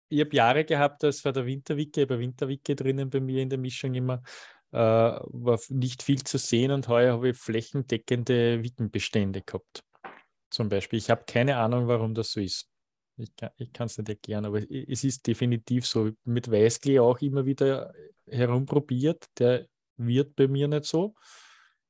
ich 0.09 0.21
habe 0.21 0.35
Jahre 0.35 0.65
gehabt, 0.65 1.03
das 1.03 1.25
war 1.25 1.33
der 1.33 1.47
Winterwicke, 1.47 2.07
bei 2.07 2.19
Winterwicke 2.19 2.75
drinnen 2.75 3.11
bei 3.11 3.21
mir 3.21 3.43
in 3.43 3.51
der 3.51 3.59
Mischung 3.59 3.95
immer, 3.95 4.15
äh, 4.15 4.58
war 4.71 5.59
nicht 5.71 6.03
viel 6.03 6.23
zu 6.25 6.39
sehen 6.39 6.71
und 6.71 6.89
heuer 6.89 7.15
habe 7.15 7.31
ich 7.31 7.37
flächendeckende 7.39 8.63
Wickenbestände 8.63 9.43
gehabt 9.43 9.83
zum 10.51 10.69
Beispiel. 10.69 10.99
Ich 10.99 11.11
habe 11.11 11.25
keine 11.27 11.57
Ahnung, 11.57 11.89
warum 11.89 12.15
das 12.15 12.33
so 12.33 12.41
ist. 12.41 12.69
Ich 13.17 13.73
kann 13.73 13.87
es 13.87 13.99
nicht 13.99 14.09
erklären, 14.09 14.45
aber 14.45 14.61
es 14.71 15.03
ist 15.03 15.27
definitiv 15.27 15.87
so. 15.87 16.11
Mit 16.25 16.51
Weißklee 16.51 17.01
auch 17.01 17.21
immer 17.21 17.45
wieder 17.45 17.93
herumprobiert. 18.27 19.27
Der 19.39 19.67
wird 19.97 20.37
bei 20.37 20.47
mir 20.47 20.69
nicht 20.69 20.85
so. 20.85 21.15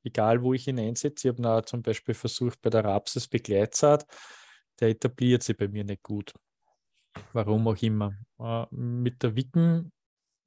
Egal, 0.02 0.42
wo 0.42 0.54
ich 0.54 0.66
ihn 0.68 0.78
einsetze. 0.78 1.28
Ich 1.28 1.38
habe 1.38 1.64
zum 1.66 1.82
Beispiel 1.82 2.14
versucht 2.14 2.62
bei 2.62 2.70
der 2.70 2.84
Rapses 2.84 3.28
Begleitsaat. 3.28 4.06
Der 4.80 4.88
etabliert 4.88 5.42
sich 5.42 5.56
bei 5.56 5.68
mir 5.68 5.84
nicht 5.84 6.02
gut. 6.02 6.32
Warum 7.32 7.68
auch 7.68 7.82
immer. 7.82 8.14
Äh, 8.38 8.64
mit 8.70 9.22
der 9.22 9.36
Wicken 9.36 9.92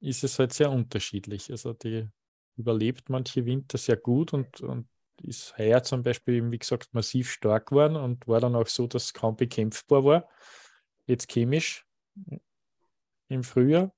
ist 0.00 0.24
es 0.24 0.38
halt 0.38 0.52
sehr 0.52 0.70
unterschiedlich. 0.70 1.48
Also 1.50 1.74
die 1.74 2.08
überlebt 2.56 3.08
manche 3.08 3.44
Winter 3.44 3.78
sehr 3.78 3.96
gut 3.96 4.32
und, 4.32 4.60
und 4.60 4.88
ist 5.22 5.56
heuer 5.58 5.82
zum 5.82 6.02
Beispiel, 6.02 6.50
wie 6.50 6.58
gesagt, 6.58 6.92
massiv 6.94 7.30
stark 7.30 7.66
geworden 7.66 7.96
und 7.96 8.26
war 8.26 8.40
dann 8.40 8.56
auch 8.56 8.66
so, 8.66 8.86
dass 8.86 9.04
es 9.04 9.14
kaum 9.14 9.36
bekämpfbar 9.36 10.04
war. 10.04 10.28
Jetzt 11.06 11.30
chemisch 11.30 11.86
im 13.28 13.44
Frühjahr 13.44 13.92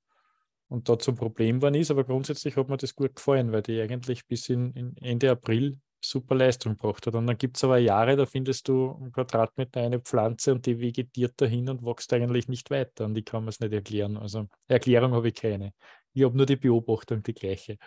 und 0.68 0.88
da 0.88 0.98
zum 0.98 1.14
Problem 1.14 1.56
geworden 1.56 1.76
ist, 1.76 1.90
aber 1.90 2.04
grundsätzlich 2.04 2.56
hat 2.56 2.68
mir 2.68 2.76
das 2.76 2.94
gut 2.94 3.16
gefallen, 3.16 3.52
weil 3.52 3.62
die 3.62 3.80
eigentlich 3.80 4.26
bis 4.26 4.48
in, 4.48 4.72
in 4.72 4.96
Ende 4.98 5.30
April 5.30 5.78
super 6.04 6.34
Leistung 6.34 6.76
gebracht 6.76 7.06
hat. 7.06 7.14
Und 7.14 7.26
dann 7.26 7.38
gibt 7.38 7.56
es 7.56 7.64
aber 7.64 7.78
Jahre, 7.78 8.16
da 8.16 8.26
findest 8.26 8.68
du 8.68 8.92
einen 8.92 9.12
Quadratmeter 9.12 9.80
eine 9.80 10.00
Pflanze 10.00 10.52
und 10.52 10.66
die 10.66 10.80
vegetiert 10.80 11.40
dahin 11.40 11.68
und 11.68 11.82
wächst 11.82 12.12
eigentlich 12.12 12.48
nicht 12.48 12.70
weiter. 12.70 13.06
Und 13.06 13.14
die 13.14 13.22
kann 13.22 13.44
man 13.44 13.48
es 13.48 13.60
nicht 13.60 13.72
erklären. 13.72 14.16
Also 14.16 14.48
Erklärung 14.68 15.12
habe 15.12 15.28
ich 15.28 15.34
keine. 15.34 15.72
Ich 16.12 16.22
habe 16.24 16.36
nur 16.36 16.46
die 16.46 16.56
Beobachtung, 16.56 17.22
die 17.22 17.34
gleiche. 17.34 17.78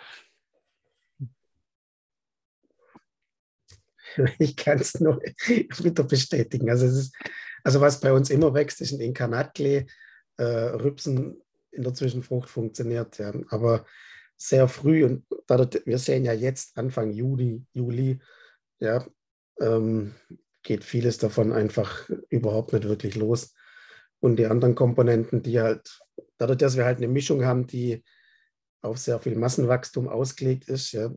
Ich 4.39 4.55
kann 4.55 4.79
es 4.79 4.99
nur 4.99 5.21
wieder 5.47 6.03
bestätigen. 6.03 6.69
Also, 6.69 6.85
ist, 6.85 7.15
also, 7.63 7.81
was 7.81 7.99
bei 7.99 8.11
uns 8.13 8.29
immer 8.29 8.53
wächst, 8.53 8.81
ist 8.81 8.93
ein 8.93 9.01
Inkarnatklee. 9.01 9.85
Äh, 10.37 10.43
Rübsen 10.43 11.41
in 11.71 11.83
der 11.83 11.93
Zwischenfrucht 11.93 12.49
funktioniert, 12.49 13.17
ja. 13.17 13.33
aber 13.49 13.85
sehr 14.37 14.67
früh 14.67 15.03
und 15.03 15.25
dadurch, 15.47 15.85
wir 15.85 15.97
sehen 15.97 16.23
ja 16.23 16.33
jetzt 16.33 16.77
Anfang 16.77 17.11
Juli, 17.11 17.65
Juli, 17.73 18.19
ja, 18.79 19.05
ähm, 19.59 20.13
geht 20.61 20.83
vieles 20.83 21.17
davon 21.17 21.51
einfach 21.53 22.09
überhaupt 22.29 22.73
nicht 22.73 22.87
wirklich 22.87 23.15
los. 23.15 23.53
Und 24.19 24.37
die 24.37 24.45
anderen 24.45 24.75
Komponenten, 24.75 25.41
die 25.41 25.59
halt, 25.59 25.99
dadurch, 26.37 26.57
dass 26.57 26.77
wir 26.77 26.85
halt 26.85 26.97
eine 26.97 27.07
Mischung 27.07 27.45
haben, 27.45 27.67
die 27.67 28.03
auf 28.81 28.97
sehr 28.97 29.19
viel 29.19 29.35
Massenwachstum 29.35 30.07
ausgelegt 30.07 30.67
ist, 30.67 30.91
ja, 30.91 31.11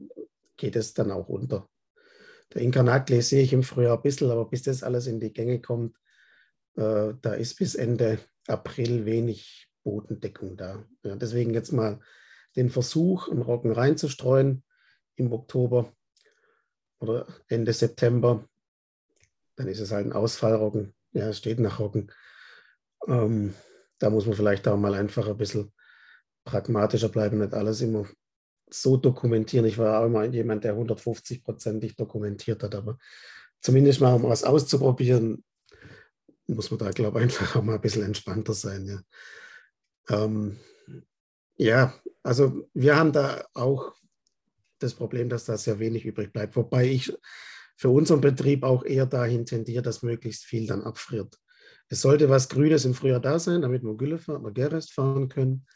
geht 0.57 0.77
es 0.77 0.95
dann 0.95 1.11
auch 1.11 1.29
unter. 1.29 1.69
Der 2.53 2.63
Inkarnatklee 2.63 3.21
sehe 3.21 3.43
ich 3.43 3.53
im 3.53 3.63
Frühjahr 3.63 3.97
ein 3.97 4.03
bisschen, 4.03 4.31
aber 4.31 4.49
bis 4.49 4.63
das 4.63 4.83
alles 4.83 5.07
in 5.07 5.21
die 5.21 5.33
Gänge 5.33 5.61
kommt, 5.61 5.97
äh, 6.77 7.15
da 7.21 7.35
ist 7.35 7.59
bis 7.59 7.75
Ende 7.75 8.19
April 8.47 9.05
wenig 9.05 9.69
Bodendeckung 9.83 10.57
da. 10.57 10.85
Ja, 11.05 11.17
deswegen 11.17 11.55
jetzt 11.55 11.73
mal 11.73 12.01
den 12.57 12.71
Versuch, 12.71 13.29
einen 13.29 13.43
Roggen 13.43 13.73
reinzustreuen 13.73 14.65
im 15.17 15.33
Oktober 15.33 15.93
oder 16.99 17.27
Ende 17.49 17.73
September. 17.73 18.49
Dann 19.57 19.69
ist 19.69 19.81
es 19.81 19.93
halt 19.93 20.07
ein 20.07 20.13
Ausfallroggen. 20.13 20.95
Ja, 21.13 21.29
es 21.29 21.39
steht 21.39 21.61
nach 21.61 21.79
Roggen. 21.79 22.13
Ähm, 23.07 23.55
da 23.99 24.11
muss 24.11 24.27
man 24.27 24.35
vielleicht 24.35 24.67
auch 24.67 24.77
mal 24.77 24.95
einfach 24.95 25.29
ein 25.29 25.37
bisschen 25.37 25.73
pragmatischer 26.45 27.09
bleiben, 27.09 27.39
nicht 27.39 27.55
alles 27.55 27.81
immer 27.81 28.09
so 28.73 28.97
dokumentieren. 28.97 29.67
Ich 29.67 29.79
war 29.79 30.01
auch 30.01 30.07
immer 30.07 30.25
jemand, 30.25 30.65
der 30.65 30.77
150-prozentig 30.77 31.97
dokumentiert 31.97 32.63
hat, 32.63 32.75
aber 32.75 32.99
zumindest 33.61 34.01
mal 34.01 34.15
um 34.15 34.25
was 34.25 34.45
auszuprobieren, 34.45 35.45
muss 36.47 36.71
man 36.71 36.79
da, 36.79 36.91
glaube 36.91 37.19
ich, 37.19 37.25
einfach 37.25 37.57
auch 37.57 37.63
mal 37.63 37.75
ein 37.75 37.81
bisschen 37.81 38.03
entspannter 38.03 38.55
sein. 38.55 38.87
Ja. 38.87 40.25
Ähm, 40.25 40.59
ja, 41.57 41.95
also 42.23 42.69
wir 42.75 42.97
haben 42.97 43.13
da 43.13 43.45
auch 43.55 43.95
das 44.79 44.95
Problem, 44.95 45.29
dass 45.29 45.45
da 45.45 45.57
sehr 45.57 45.79
wenig 45.79 46.05
übrig 46.05 46.33
bleibt, 46.33 46.57
wobei 46.57 46.89
ich 46.89 47.13
für 47.77 47.91
unseren 47.91 48.21
Betrieb 48.21 48.63
auch 48.63 48.85
eher 48.85 49.07
dahin 49.07 49.47
tendiere, 49.47 49.83
dass 49.83 50.03
möglichst 50.03 50.45
viel 50.45 50.67
dann 50.67 50.83
abfriert. 50.83 51.39
Es 51.89 52.03
sollte 52.03 52.29
was 52.29 52.49
Grünes 52.49 52.85
im 52.85 52.95
Frühjahr 52.95 53.21
da 53.21 53.39
sein, 53.39 53.63
damit 53.63 53.83
wir 53.83 53.97
Gülle 53.97 54.19
fahren, 54.19 54.53
Gerest 54.55 54.93
fahren 54.93 55.29
können. 55.29 55.67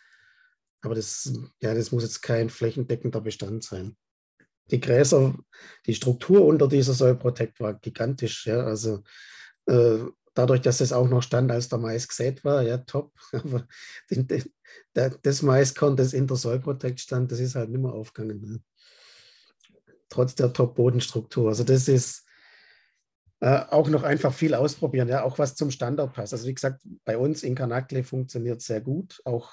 Aber 0.84 0.94
das, 0.94 1.32
ja, 1.60 1.74
das 1.74 1.92
muss 1.92 2.02
jetzt 2.02 2.22
kein 2.22 2.50
flächendeckender 2.50 3.20
Bestand 3.20 3.64
sein. 3.64 3.96
Die 4.70 4.80
Gräser, 4.80 5.34
die 5.86 5.94
Struktur 5.94 6.44
unter 6.46 6.68
dieser 6.68 6.94
Soil 6.94 7.16
Protect 7.16 7.60
war 7.60 7.74
gigantisch. 7.74 8.46
Ja, 8.46 8.64
also 8.64 9.02
äh, 9.66 9.98
dadurch, 10.34 10.60
dass 10.60 10.80
es 10.80 10.92
auch 10.92 11.08
noch 11.08 11.22
stand, 11.22 11.50
als 11.50 11.68
der 11.68 11.78
Mais 11.78 12.08
gesät 12.08 12.44
war, 12.44 12.62
ja, 12.62 12.78
top. 12.78 13.12
Aber 13.32 13.66
den, 14.10 14.26
den, 14.26 14.44
das 14.92 15.42
Maiskorn, 15.42 15.96
das 15.96 16.12
in 16.12 16.26
der 16.26 16.36
Soil 16.36 16.60
Protect 16.60 17.00
stand, 17.00 17.32
das 17.32 17.40
ist 17.40 17.54
halt 17.54 17.70
nicht 17.70 17.80
mehr 17.80 17.92
aufgegangen. 17.92 18.40
Ne? 18.40 18.60
Trotz 20.08 20.34
der 20.34 20.52
Top-Bodenstruktur. 20.52 21.48
Also 21.48 21.64
das 21.64 21.88
ist 21.88 22.24
äh, 23.40 23.64
auch 23.70 23.88
noch 23.88 24.02
einfach 24.02 24.32
viel 24.32 24.54
ausprobieren, 24.54 25.08
ja, 25.08 25.22
auch 25.22 25.38
was 25.38 25.54
zum 25.54 25.70
Standard 25.70 26.12
passt. 26.14 26.32
Also 26.32 26.46
wie 26.46 26.54
gesagt, 26.54 26.82
bei 27.04 27.18
uns 27.18 27.42
in 27.42 27.54
Kanakle 27.54 28.04
funktioniert 28.04 28.62
sehr 28.62 28.80
gut, 28.80 29.20
auch 29.24 29.52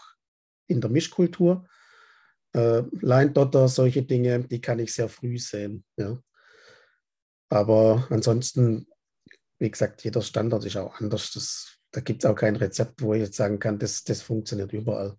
in 0.68 0.82
der 0.82 0.89
Mischkultur. 0.89 1.68
Äh, 2.53 2.84
Leindotter, 2.99 3.68
solche 3.68 4.03
Dinge, 4.03 4.43
die 4.47 4.62
kann 4.62 4.80
ich 4.80 4.93
sehr 4.93 5.09
früh 5.09 5.38
sehen. 5.38 5.86
Ja. 5.97 6.22
Aber 7.49 8.07
ansonsten, 8.09 8.88
wie 9.59 9.72
gesagt, 9.72 10.03
jeder 10.03 10.22
Standard 10.22 10.66
ist 10.66 10.78
auch 10.78 10.99
anders. 10.99 11.32
Das, 11.32 11.78
da 11.91 12.01
gibt 12.01 12.24
es 12.24 12.30
auch 12.30 12.36
kein 12.36 12.55
Rezept, 12.55 13.01
wo 13.01 13.14
ich 13.14 13.22
jetzt 13.22 13.38
sagen 13.38 13.59
kann, 13.59 13.80
das, 13.80 14.03
das 14.03 14.22
funktioniert 14.22 14.74
überall. 14.74 15.18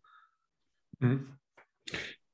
Mhm. 0.98 1.38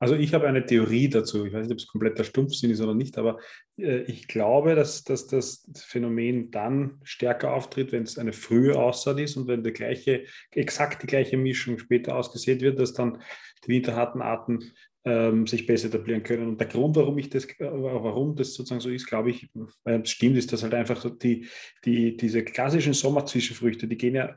Also 0.01 0.15
ich 0.15 0.33
habe 0.33 0.47
eine 0.47 0.65
Theorie 0.65 1.09
dazu. 1.09 1.45
Ich 1.45 1.53
weiß 1.53 1.67
nicht, 1.67 1.73
ob 1.73 1.79
es 1.79 1.87
kompletter 1.87 2.23
Stumpfsinn 2.23 2.71
ist 2.71 2.81
oder 2.81 2.95
nicht, 2.95 3.19
aber 3.19 3.39
äh, 3.77 4.03
ich 4.03 4.29
glaube, 4.29 4.75
dass, 4.75 5.03
dass 5.05 5.27
das 5.27 5.69
Phänomen 5.77 6.51
dann 6.51 7.01
stärker 7.03 7.53
auftritt, 7.53 7.93
wenn 7.93 8.05
es 8.05 8.19
eine 8.19 8.33
frühe 8.33 8.79
Aussaat 8.79 9.19
ist 9.19 9.37
und 9.37 9.49
wenn 9.49 9.65
die 9.65 9.73
gleiche, 9.73 10.25
exakt 10.53 11.03
die 11.03 11.09
gleiche 11.09 11.37
Mischung 11.37 11.79
später 11.79 12.17
ausgesät 12.17 12.61
wird, 12.61 12.79
dass 12.79 12.93
dann 12.93 13.21
die 13.65 13.71
winterharten 13.71 14.23
Arten 14.23 14.73
ähm, 15.05 15.47
sich 15.47 15.67
besser 15.67 15.89
etablieren 15.89 16.23
können. 16.23 16.49
Und 16.49 16.61
der 16.61 16.69
Grund, 16.69 16.97
warum 16.97 17.19
ich 17.19 17.31
das, 17.31 17.47
äh, 17.47 17.71
warum 17.71 18.37
das 18.37 18.55
sozusagen 18.55 18.81
so 18.81 18.91
ist, 18.91 19.07
glaube 19.07 19.31
ich, 19.31 19.51
weil 19.85 20.03
es 20.03 20.11
stimmt, 20.11 20.37
ist, 20.37 20.53
dass 20.53 20.63
halt 20.63 20.75
einfach 20.75 21.11
die, 21.19 21.49
die, 21.85 22.17
diese 22.17 22.45
klassischen 22.45 22.95
Sommerzwischenfrüchte, 22.95 23.89
die 23.89 23.97
gehen 23.97 24.15
ja 24.15 24.37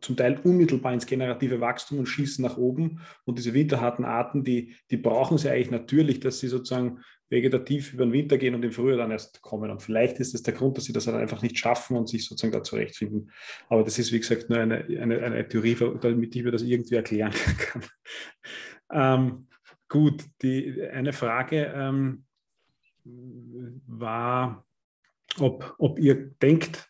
zum 0.00 0.16
Teil 0.16 0.40
unmittelbar 0.42 0.94
ins 0.94 1.06
generative 1.06 1.60
Wachstum 1.60 1.98
und 1.98 2.06
schießen 2.06 2.42
nach 2.42 2.56
oben. 2.56 3.00
Und 3.24 3.38
diese 3.38 3.54
winterharten 3.54 4.04
Arten, 4.04 4.44
die, 4.44 4.76
die 4.90 4.96
brauchen 4.96 5.38
sie 5.38 5.50
eigentlich 5.50 5.70
natürlich, 5.70 6.20
dass 6.20 6.40
sie 6.40 6.48
sozusagen 6.48 7.00
vegetativ 7.30 7.94
über 7.94 8.04
den 8.04 8.12
Winter 8.12 8.38
gehen 8.38 8.54
und 8.54 8.64
im 8.64 8.72
Frühjahr 8.72 8.98
dann 8.98 9.12
erst 9.12 9.40
kommen. 9.40 9.70
Und 9.70 9.82
vielleicht 9.82 10.18
ist 10.18 10.34
das 10.34 10.42
der 10.42 10.54
Grund, 10.54 10.76
dass 10.76 10.84
sie 10.84 10.92
das 10.92 11.06
halt 11.06 11.16
einfach 11.16 11.42
nicht 11.42 11.58
schaffen 11.58 11.96
und 11.96 12.08
sich 12.08 12.26
sozusagen 12.26 12.52
da 12.52 12.62
zurechtfinden. 12.62 13.30
Aber 13.68 13.84
das 13.84 13.98
ist, 13.98 14.12
wie 14.12 14.18
gesagt, 14.18 14.50
nur 14.50 14.58
eine, 14.58 14.84
eine, 14.84 15.22
eine 15.22 15.48
Theorie, 15.48 15.76
damit 16.00 16.34
ich 16.34 16.42
mir 16.42 16.50
das 16.50 16.62
irgendwie 16.62 16.96
erklären 16.96 17.32
kann. 17.58 17.84
ähm, 18.92 19.46
gut, 19.88 20.24
die, 20.42 20.82
eine 20.82 21.12
Frage 21.12 21.72
ähm, 21.74 22.24
war, 23.86 24.66
ob, 25.38 25.74
ob 25.78 26.00
ihr 26.00 26.32
denkt, 26.42 26.89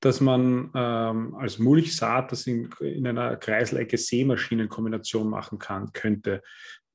dass 0.00 0.20
man 0.20 0.70
ähm, 0.74 1.34
als 1.34 1.58
Mulchsaat 1.58 2.32
das 2.32 2.46
in, 2.46 2.70
in 2.80 3.06
einer 3.06 3.36
Kreislecke 3.36 3.98
Seemaschinenkombination 3.98 5.28
machen 5.28 5.58
kann, 5.58 5.92
könnte. 5.92 6.42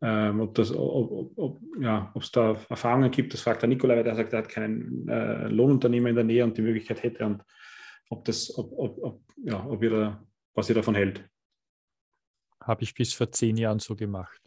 Ähm, 0.01 0.41
ob 0.41 0.58
es 0.60 0.74
ob, 0.76 1.32
ob, 1.38 1.62
ja, 1.80 2.14
da 2.34 2.58
Erfahrungen 2.70 3.10
gibt, 3.12 3.34
das 3.34 3.41
fragt 3.41 3.62
der 3.62 3.70
Nikola, 3.70 3.95
weil 3.95 4.04
der 4.04 4.16
sagt, 4.16 4.34
er 4.34 4.39
hat 4.39 4.49
keinen 4.49 5.08
äh, 5.08 5.47
Lohnunternehmer 5.47 6.10
in 6.10 6.16
der 6.16 6.26
Nähe 6.26 6.43
und 6.43 6.58
die 6.58 6.62
Möglichkeit 6.62 7.04
hätte 7.04 7.26
und 7.26 7.43
ob 8.10 8.26
das, 8.26 8.54
ob, 8.58 9.22
ja, 9.43 9.66
ob 9.66 9.82
ihr 9.82 9.89
da, 9.89 10.24
was 10.54 10.70
ihr 10.70 10.76
davon 10.76 10.95
hält. 10.95 11.28
Habe 12.62 12.84
ich 12.84 12.93
bis 12.93 13.14
vor 13.14 13.32
zehn 13.32 13.58
Jahren 13.58 13.80
so 13.80 13.95
gemacht. 13.95 14.41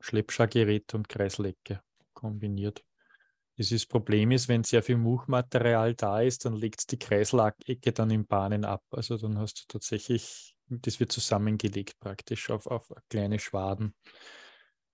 Schleppschargerät 0.00 0.92
und 0.94 1.08
Kreislecke 1.08 1.80
kombiniert. 2.12 2.84
Das 3.56 3.86
Problem 3.86 4.30
ist, 4.30 4.48
wenn 4.48 4.64
sehr 4.64 4.82
viel 4.82 4.96
Muchmaterial 4.96 5.94
da 5.94 6.20
ist, 6.20 6.44
dann 6.44 6.54
legt 6.54 6.80
es 6.80 6.86
die 6.86 6.98
Kreislacke 6.98 7.92
dann 7.92 8.10
in 8.10 8.26
Bahnen 8.26 8.64
ab. 8.64 8.82
Also 8.90 9.18
dann 9.18 9.38
hast 9.38 9.60
du 9.60 9.64
tatsächlich, 9.68 10.56
das 10.66 11.00
wird 11.00 11.12
zusammengelegt 11.12 12.00
praktisch 12.00 12.50
auf, 12.50 12.66
auf 12.66 12.90
kleine 13.10 13.38
Schwaden, 13.38 13.94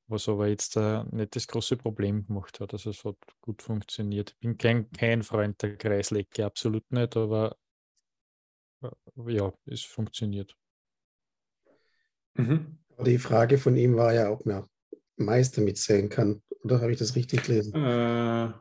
was 0.09 0.29
aber 0.29 0.49
jetzt 0.49 0.77
äh, 0.77 1.05
nicht 1.13 1.37
das 1.37 1.47
große 1.47 1.77
Problem 1.77 2.27
gemacht 2.27 2.59
hat. 2.59 2.73
Also 2.73 2.91
es 2.91 3.05
hat 3.05 3.17
gut 3.41 3.63
funktioniert. 3.63 4.31
Ich 4.31 4.39
bin 4.39 4.59
kein, 4.59 4.91
kein 4.91 5.23
Freund 5.23 5.63
der 5.63 5.77
Kreislecke, 5.77 6.45
absolut 6.45 6.91
nicht, 6.91 7.17
aber 7.17 7.57
äh, 8.83 8.91
ja, 9.29 9.53
es 9.67 9.83
funktioniert. 9.83 10.57
Mhm. 12.35 12.79
Die 13.07 13.19
Frage 13.19 13.59
von 13.59 13.77
ihm 13.77 13.97
war 13.97 14.13
ja, 14.13 14.31
ob 14.31 14.45
man 14.45 14.67
Mais 15.19 15.51
damit 15.53 15.79
säen 15.79 16.09
kann. 16.09 16.43
Oder 16.63 16.81
habe 16.81 16.93
ich 16.93 16.99
das 16.99 17.15
richtig 17.15 17.45
gelesen? 17.45 17.75
Äh, 17.75 18.53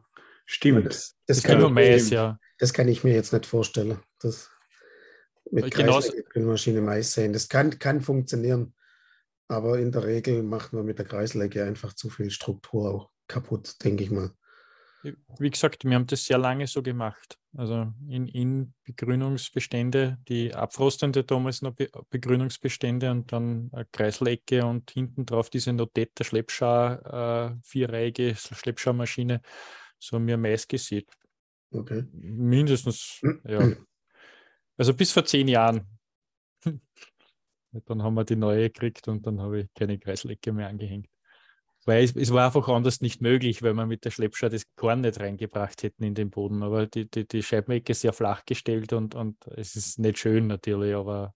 stimmt. 0.45 0.85
Das, 0.85 1.15
das, 1.25 1.41
das, 1.41 1.43
kann 1.43 1.73
Mais, 1.73 2.09
ja. 2.09 2.39
das 2.57 2.73
kann 2.73 2.87
ich 2.87 3.03
mir 3.03 3.13
jetzt 3.13 3.33
nicht 3.33 3.45
vorstellen. 3.45 3.99
Das 4.19 4.49
mit 5.51 5.71
Kreisleckmaschine 5.71 6.81
Mais 6.81 7.13
säen. 7.13 7.33
Das 7.33 7.49
kann, 7.49 7.77
kann 7.79 8.01
funktionieren. 8.01 8.73
Aber 9.47 9.79
in 9.79 9.91
der 9.91 10.03
Regel 10.03 10.43
macht 10.43 10.73
man 10.73 10.85
mit 10.85 10.99
der 10.99 11.05
Kreislecke 11.05 11.63
einfach 11.63 11.93
zu 11.93 12.09
viel 12.09 12.31
Struktur 12.31 12.89
auch 12.91 13.09
kaputt, 13.27 13.75
denke 13.83 14.03
ich 14.03 14.11
mal. 14.11 14.31
Wie 15.39 15.49
gesagt, 15.49 15.85
wir 15.85 15.95
haben 15.95 16.07
das 16.07 16.25
sehr 16.25 16.37
lange 16.37 16.67
so 16.67 16.81
gemacht. 16.81 17.39
Also 17.57 17.91
in, 18.07 18.27
in 18.27 18.73
Begrünungsbestände, 18.83 20.19
die 20.27 20.53
abfrostende 20.53 21.23
damals 21.23 21.63
noch 21.63 21.73
Be 21.73 21.89
Begrünungsbestände 22.11 23.09
und 23.09 23.31
dann 23.33 23.71
eine 23.73 23.85
Kreislecke 23.91 24.63
und 24.63 24.91
hinten 24.91 25.25
drauf 25.25 25.49
diese 25.49 25.73
Notette 25.73 26.23
Schleppschau, 26.23 26.93
äh, 26.93 27.55
vierreihige 27.63 28.35
Schleppschaumaschine. 28.35 29.41
So 29.97 30.17
haben 30.17 30.27
wir 30.27 30.37
Mais 30.37 30.67
gesät. 30.67 31.09
Okay. 31.71 32.05
Mindestens, 32.11 33.21
ja. 33.43 33.71
Also 34.77 34.93
bis 34.93 35.11
vor 35.11 35.25
zehn 35.25 35.47
Jahren. 35.47 35.87
dann 37.85 38.03
haben 38.03 38.13
wir 38.13 38.23
die 38.23 38.35
neue 38.35 38.69
gekriegt 38.69 39.07
und 39.07 39.25
dann 39.25 39.41
habe 39.41 39.61
ich 39.61 39.73
keine 39.73 39.97
Kreislecke 39.97 40.53
mehr 40.53 40.67
angehängt. 40.67 41.09
Weil 41.87 42.03
es, 42.03 42.15
es, 42.17 42.33
war 42.33 42.47
einfach 42.47 42.67
anders 42.67 42.99
nicht 42.99 43.21
möglich, 43.21 43.63
weil 43.63 43.73
man 43.73 43.87
mit 43.87 44.03
der 44.03 44.11
Schleppschau 44.11 44.49
das 44.49 44.63
Korn 44.75 44.99
nicht 45.01 45.21
reingebracht 45.21 45.83
hätten 45.83 46.03
in 46.03 46.15
den 46.15 46.29
Boden. 46.29 46.61
Aber 46.61 46.85
die, 46.85 47.09
die, 47.09 47.25
die 47.25 47.41
Scheibmecke 47.41 47.93
ist 47.93 48.01
sehr 48.01 48.11
flach 48.11 48.43
gestellt 48.45 48.91
und, 48.91 49.15
und 49.15 49.37
es 49.55 49.77
ist 49.77 49.97
nicht 49.97 50.19
schön 50.19 50.47
natürlich, 50.47 50.93
aber 50.93 51.33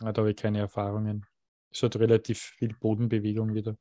Ja, 0.00 0.12
da 0.12 0.20
habe 0.20 0.30
ich 0.30 0.36
keine 0.36 0.60
Erfahrungen. 0.60 1.26
Es 1.72 1.82
hat 1.82 1.96
relativ 1.96 2.38
viel 2.38 2.72
Bodenbewegung 2.78 3.52
wieder. 3.52 3.76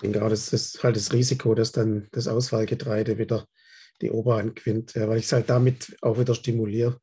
Genau, 0.00 0.28
das 0.28 0.52
ist 0.52 0.82
halt 0.84 0.96
das 0.96 1.12
Risiko, 1.12 1.54
dass 1.54 1.72
dann 1.72 2.08
das 2.12 2.28
Ausfallgetreide 2.28 3.18
wieder 3.18 3.46
die 4.00 4.10
Oberhand 4.10 4.56
gewinnt, 4.56 4.94
ja, 4.94 5.08
weil 5.08 5.18
ich 5.18 5.24
es 5.24 5.32
halt 5.32 5.50
damit 5.50 5.96
auch 6.02 6.18
wieder 6.18 6.34
stimuliere. 6.34 7.00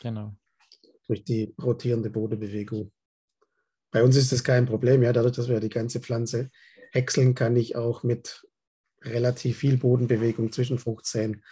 Genau. 0.00 0.36
Durch 1.08 1.24
die 1.24 1.54
rotierende 1.60 2.10
Bodenbewegung. 2.10 2.92
Bei 3.90 4.04
uns 4.04 4.16
ist 4.16 4.30
das 4.30 4.44
kein 4.44 4.66
Problem, 4.66 5.02
ja, 5.02 5.12
dadurch, 5.12 5.34
dass 5.34 5.48
wir 5.48 5.58
die 5.58 5.68
ganze 5.68 5.98
Pflanze 6.00 6.50
häckseln, 6.92 7.34
kann 7.34 7.56
ich 7.56 7.74
auch 7.74 8.04
mit 8.04 8.46
relativ 9.02 9.58
viel 9.58 9.76
Bodenbewegung 9.76 10.52
zwischen 10.52 10.78
Frucht 10.78 11.06
säen, 11.06 11.42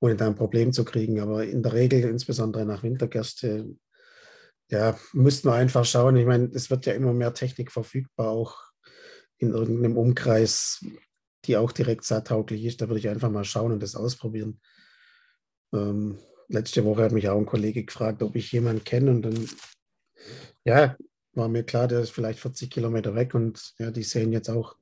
ohne 0.00 0.16
da 0.16 0.26
ein 0.26 0.36
Problem 0.36 0.72
zu 0.72 0.84
kriegen. 0.84 1.20
Aber 1.20 1.44
in 1.44 1.62
der 1.62 1.74
Regel, 1.74 2.02
insbesondere 2.04 2.64
nach 2.64 2.82
Wintergerste, 2.82 3.76
ja, 4.70 4.98
müssten 5.12 5.48
wir 5.48 5.54
einfach 5.54 5.84
schauen. 5.84 6.16
Ich 6.16 6.26
meine, 6.26 6.50
es 6.54 6.70
wird 6.70 6.86
ja 6.86 6.94
immer 6.94 7.12
mehr 7.12 7.34
Technik 7.34 7.70
verfügbar, 7.70 8.30
auch 8.30 8.73
in 9.38 9.50
irgendeinem 9.50 9.96
Umkreis, 9.96 10.84
die 11.44 11.56
auch 11.56 11.72
direkt 11.72 12.04
saattauglich 12.04 12.64
ist, 12.64 12.80
da 12.80 12.88
würde 12.88 13.00
ich 13.00 13.08
einfach 13.08 13.30
mal 13.30 13.44
schauen 13.44 13.72
und 13.72 13.82
das 13.82 13.96
ausprobieren. 13.96 14.60
Ähm, 15.72 16.18
letzte 16.48 16.84
Woche 16.84 17.02
hat 17.02 17.12
mich 17.12 17.28
auch 17.28 17.38
ein 17.38 17.46
Kollege 17.46 17.84
gefragt, 17.84 18.22
ob 18.22 18.36
ich 18.36 18.52
jemanden 18.52 18.84
kenne 18.84 19.10
und 19.10 19.22
dann, 19.22 19.48
ja, 20.64 20.96
war 21.32 21.48
mir 21.48 21.64
klar, 21.64 21.88
der 21.88 22.00
ist 22.00 22.10
vielleicht 22.10 22.38
40 22.38 22.70
Kilometer 22.70 23.14
weg 23.14 23.34
und 23.34 23.74
ja, 23.78 23.90
die 23.90 24.04
sehen 24.04 24.32
jetzt 24.32 24.48
auch 24.48 24.76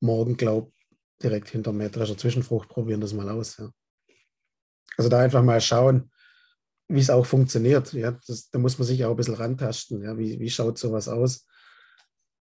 morgen, 0.00 0.36
glaube 0.36 0.72
direkt 1.22 1.50
hinter 1.50 1.72
Mähdrescher 1.72 2.16
Zwischenfrucht, 2.16 2.68
probieren 2.68 3.00
das 3.00 3.12
mal 3.12 3.28
aus. 3.28 3.58
Ja. 3.58 3.70
Also 4.96 5.10
da 5.10 5.20
einfach 5.20 5.42
mal 5.42 5.60
schauen, 5.60 6.10
wie 6.88 7.00
es 7.00 7.10
auch 7.10 7.26
funktioniert. 7.26 7.92
Ja, 7.92 8.18
das, 8.26 8.50
da 8.50 8.58
muss 8.58 8.78
man 8.78 8.86
sich 8.86 9.04
auch 9.04 9.10
ein 9.10 9.16
bisschen 9.16 9.34
rantasten. 9.34 10.02
Ja, 10.02 10.18
wie, 10.18 10.40
wie 10.40 10.50
schaut 10.50 10.78
sowas 10.78 11.08
aus? 11.08 11.46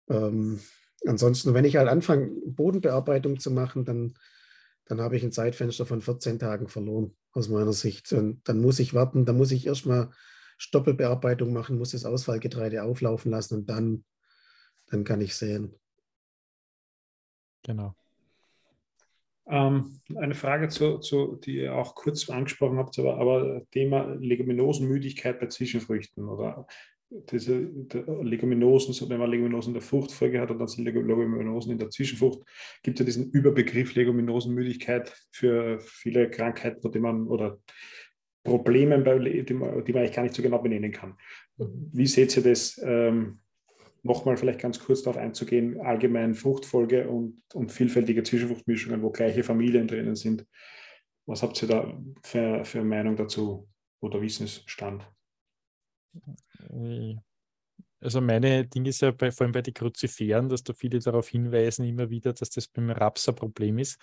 Ähm, 0.09 0.59
ansonsten, 1.05 1.53
wenn 1.53 1.65
ich 1.65 1.77
halt 1.77 1.89
anfange, 1.89 2.31
Bodenbearbeitung 2.45 3.39
zu 3.39 3.51
machen, 3.51 3.85
dann, 3.85 4.13
dann 4.85 5.01
habe 5.01 5.15
ich 5.17 5.23
ein 5.23 5.31
Zeitfenster 5.31 5.85
von 5.85 6.01
14 6.01 6.39
Tagen 6.39 6.67
verloren, 6.67 7.15
aus 7.31 7.49
meiner 7.49 7.73
Sicht. 7.73 8.11
Und 8.13 8.47
dann 8.47 8.59
muss 8.59 8.79
ich 8.79 8.93
warten, 8.93 9.25
dann 9.25 9.37
muss 9.37 9.51
ich 9.51 9.67
erstmal 9.67 10.11
Stoppelbearbeitung 10.57 11.53
machen, 11.53 11.77
muss 11.77 11.91
das 11.91 12.05
Ausfallgetreide 12.05 12.83
auflaufen 12.83 13.31
lassen 13.31 13.55
und 13.55 13.69
dann, 13.69 14.03
dann 14.87 15.03
kann 15.03 15.21
ich 15.21 15.35
sehen. 15.35 15.75
Genau. 17.63 17.95
Ähm, 19.47 19.99
eine 20.15 20.33
Frage, 20.33 20.69
zu, 20.69 20.97
zu, 20.99 21.35
die 21.35 21.57
ihr 21.57 21.75
auch 21.75 21.93
kurz 21.93 22.29
angesprochen 22.29 22.77
habt, 22.77 22.97
aber, 22.97 23.17
aber 23.19 23.61
Thema 23.71 24.15
Leguminosenmüdigkeit 24.15 25.39
bei 25.39 25.47
Zwischenfrüchten 25.47 26.27
oder 26.27 26.65
diese 27.09 27.69
Leguminosen, 28.23 29.09
wenn 29.09 29.19
man 29.19 29.29
Leguminosen 29.29 29.71
in 29.71 29.79
der 29.79 29.81
Fruchtfolge 29.81 30.39
hat 30.41 30.51
und 30.51 30.59
dann 30.59 30.67
sind 30.67 30.85
Leguminosen 30.85 31.71
in 31.71 31.77
der 31.77 31.89
Zwischenfrucht, 31.89 32.39
gibt 32.83 32.99
es 32.99 32.99
ja 32.99 33.05
diesen 33.05 33.31
Überbegriff 33.31 33.95
Leguminosenmüdigkeit 33.95 35.13
für 35.31 35.79
viele 35.79 36.29
Krankheiten, 36.29 36.91
die 36.91 36.99
man 36.99 37.27
oder 37.27 37.59
Probleme, 38.43 38.97
die 39.43 39.53
man, 39.53 39.85
die 39.85 39.93
man 39.93 40.01
eigentlich 40.01 40.15
gar 40.15 40.23
nicht 40.23 40.35
so 40.35 40.43
genau 40.43 40.59
benennen 40.59 40.91
kann. 40.91 41.15
Wie 41.57 42.07
seht 42.07 42.35
ihr 42.37 42.43
das? 42.43 42.79
Ähm, 42.83 43.39
nochmal 44.05 44.37
vielleicht 44.37 44.59
ganz 44.59 44.79
kurz 44.79 45.01
darauf 45.01 45.17
einzugehen, 45.19 45.81
allgemein 45.81 46.35
Fruchtfolge 46.35 47.09
und, 47.09 47.41
und 47.55 47.71
vielfältige 47.71 48.21
Zwischenfruchtmischungen, 48.21 49.01
wo 49.01 49.09
gleiche 49.09 49.43
Familien 49.43 49.87
drinnen 49.87 50.15
sind. 50.15 50.45
Was 51.25 51.41
habt 51.41 51.59
ihr 51.63 51.67
da 51.67 51.99
für, 52.21 52.63
für 52.65 52.83
Meinung 52.83 53.15
dazu 53.15 53.67
oder 53.99 54.21
Wissensstand? 54.21 55.09
Also 58.01 58.21
meine 58.21 58.67
Ding 58.67 58.85
ist 58.85 59.01
ja 59.01 59.11
bei, 59.11 59.31
vor 59.31 59.45
allem 59.45 59.51
bei 59.51 59.61
den 59.61 59.73
Kruziferen, 59.73 60.49
dass 60.49 60.63
da 60.63 60.73
viele 60.73 60.99
darauf 60.99 61.27
hinweisen 61.27 61.85
immer 61.85 62.09
wieder, 62.09 62.33
dass 62.33 62.49
das 62.49 62.67
beim 62.67 62.89
Raps 62.91 63.27
ein 63.27 63.35
Problem 63.35 63.77
ist, 63.79 63.99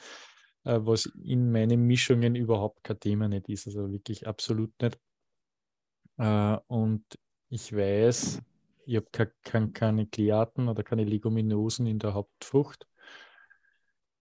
äh, 0.64 0.78
was 0.80 1.06
in 1.22 1.52
meinen 1.52 1.86
Mischungen 1.86 2.34
überhaupt 2.34 2.82
kein 2.82 2.98
Thema 2.98 3.28
nicht 3.28 3.48
ist, 3.48 3.66
also 3.66 3.90
wirklich 3.92 4.26
absolut 4.26 4.72
nicht. 4.80 4.98
Äh, 6.18 6.56
und 6.66 7.04
ich 7.48 7.74
weiß, 7.74 8.40
ich 8.86 8.96
habe 8.96 9.32
keine, 9.72 10.06
Gliaten 10.06 10.68
oder 10.68 10.82
keine 10.82 11.04
Leguminosen 11.04 11.86
in 11.86 11.98
der 11.98 12.14
Hauptfrucht. 12.14 12.86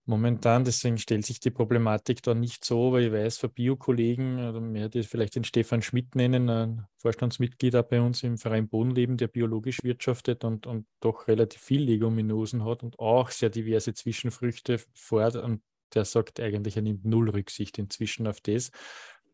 Momentan, 0.09 0.64
deswegen 0.64 0.96
stellt 0.96 1.26
sich 1.26 1.38
die 1.38 1.50
Problematik 1.50 2.22
da 2.22 2.32
nicht 2.32 2.64
so, 2.64 2.92
weil 2.92 3.04
ich 3.04 3.12
weiß, 3.12 3.36
für 3.36 3.50
Biokollegen, 3.50 4.38
oder 4.38 4.59
mir 4.59 4.84
hätte 4.84 5.02
vielleicht 5.02 5.36
den 5.36 5.44
Stefan 5.44 5.82
Schmidt 5.82 6.14
nennen, 6.14 6.48
ein 6.48 6.86
Vorstandsmitglied 6.96 7.76
auch 7.76 7.82
bei 7.82 8.00
uns 8.00 8.22
im 8.22 8.38
Verein 8.38 8.70
Bodenleben, 8.70 9.18
der 9.18 9.28
biologisch 9.28 9.82
wirtschaftet 9.82 10.44
und, 10.44 10.66
und 10.66 10.86
doch 11.00 11.28
relativ 11.28 11.61
viel 11.61 11.82
Leguminosen 11.82 12.64
hat 12.64 12.82
und 12.82 12.98
auch 12.98 13.28
sehr 13.30 13.50
diverse 13.50 13.92
Zwischenfrüchte 13.92 14.80
fordert. 14.94 15.44
Und 15.44 15.61
der 15.92 16.06
sagt 16.06 16.40
eigentlich, 16.40 16.76
er 16.76 16.82
nimmt 16.82 17.04
null 17.04 17.28
Rücksicht 17.28 17.76
inzwischen 17.76 18.26
auf 18.26 18.40
das. 18.40 18.70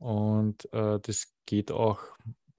Und 0.01 0.69
äh, 0.73 0.99
das 0.99 1.33
geht 1.47 1.71
auch 1.71 2.01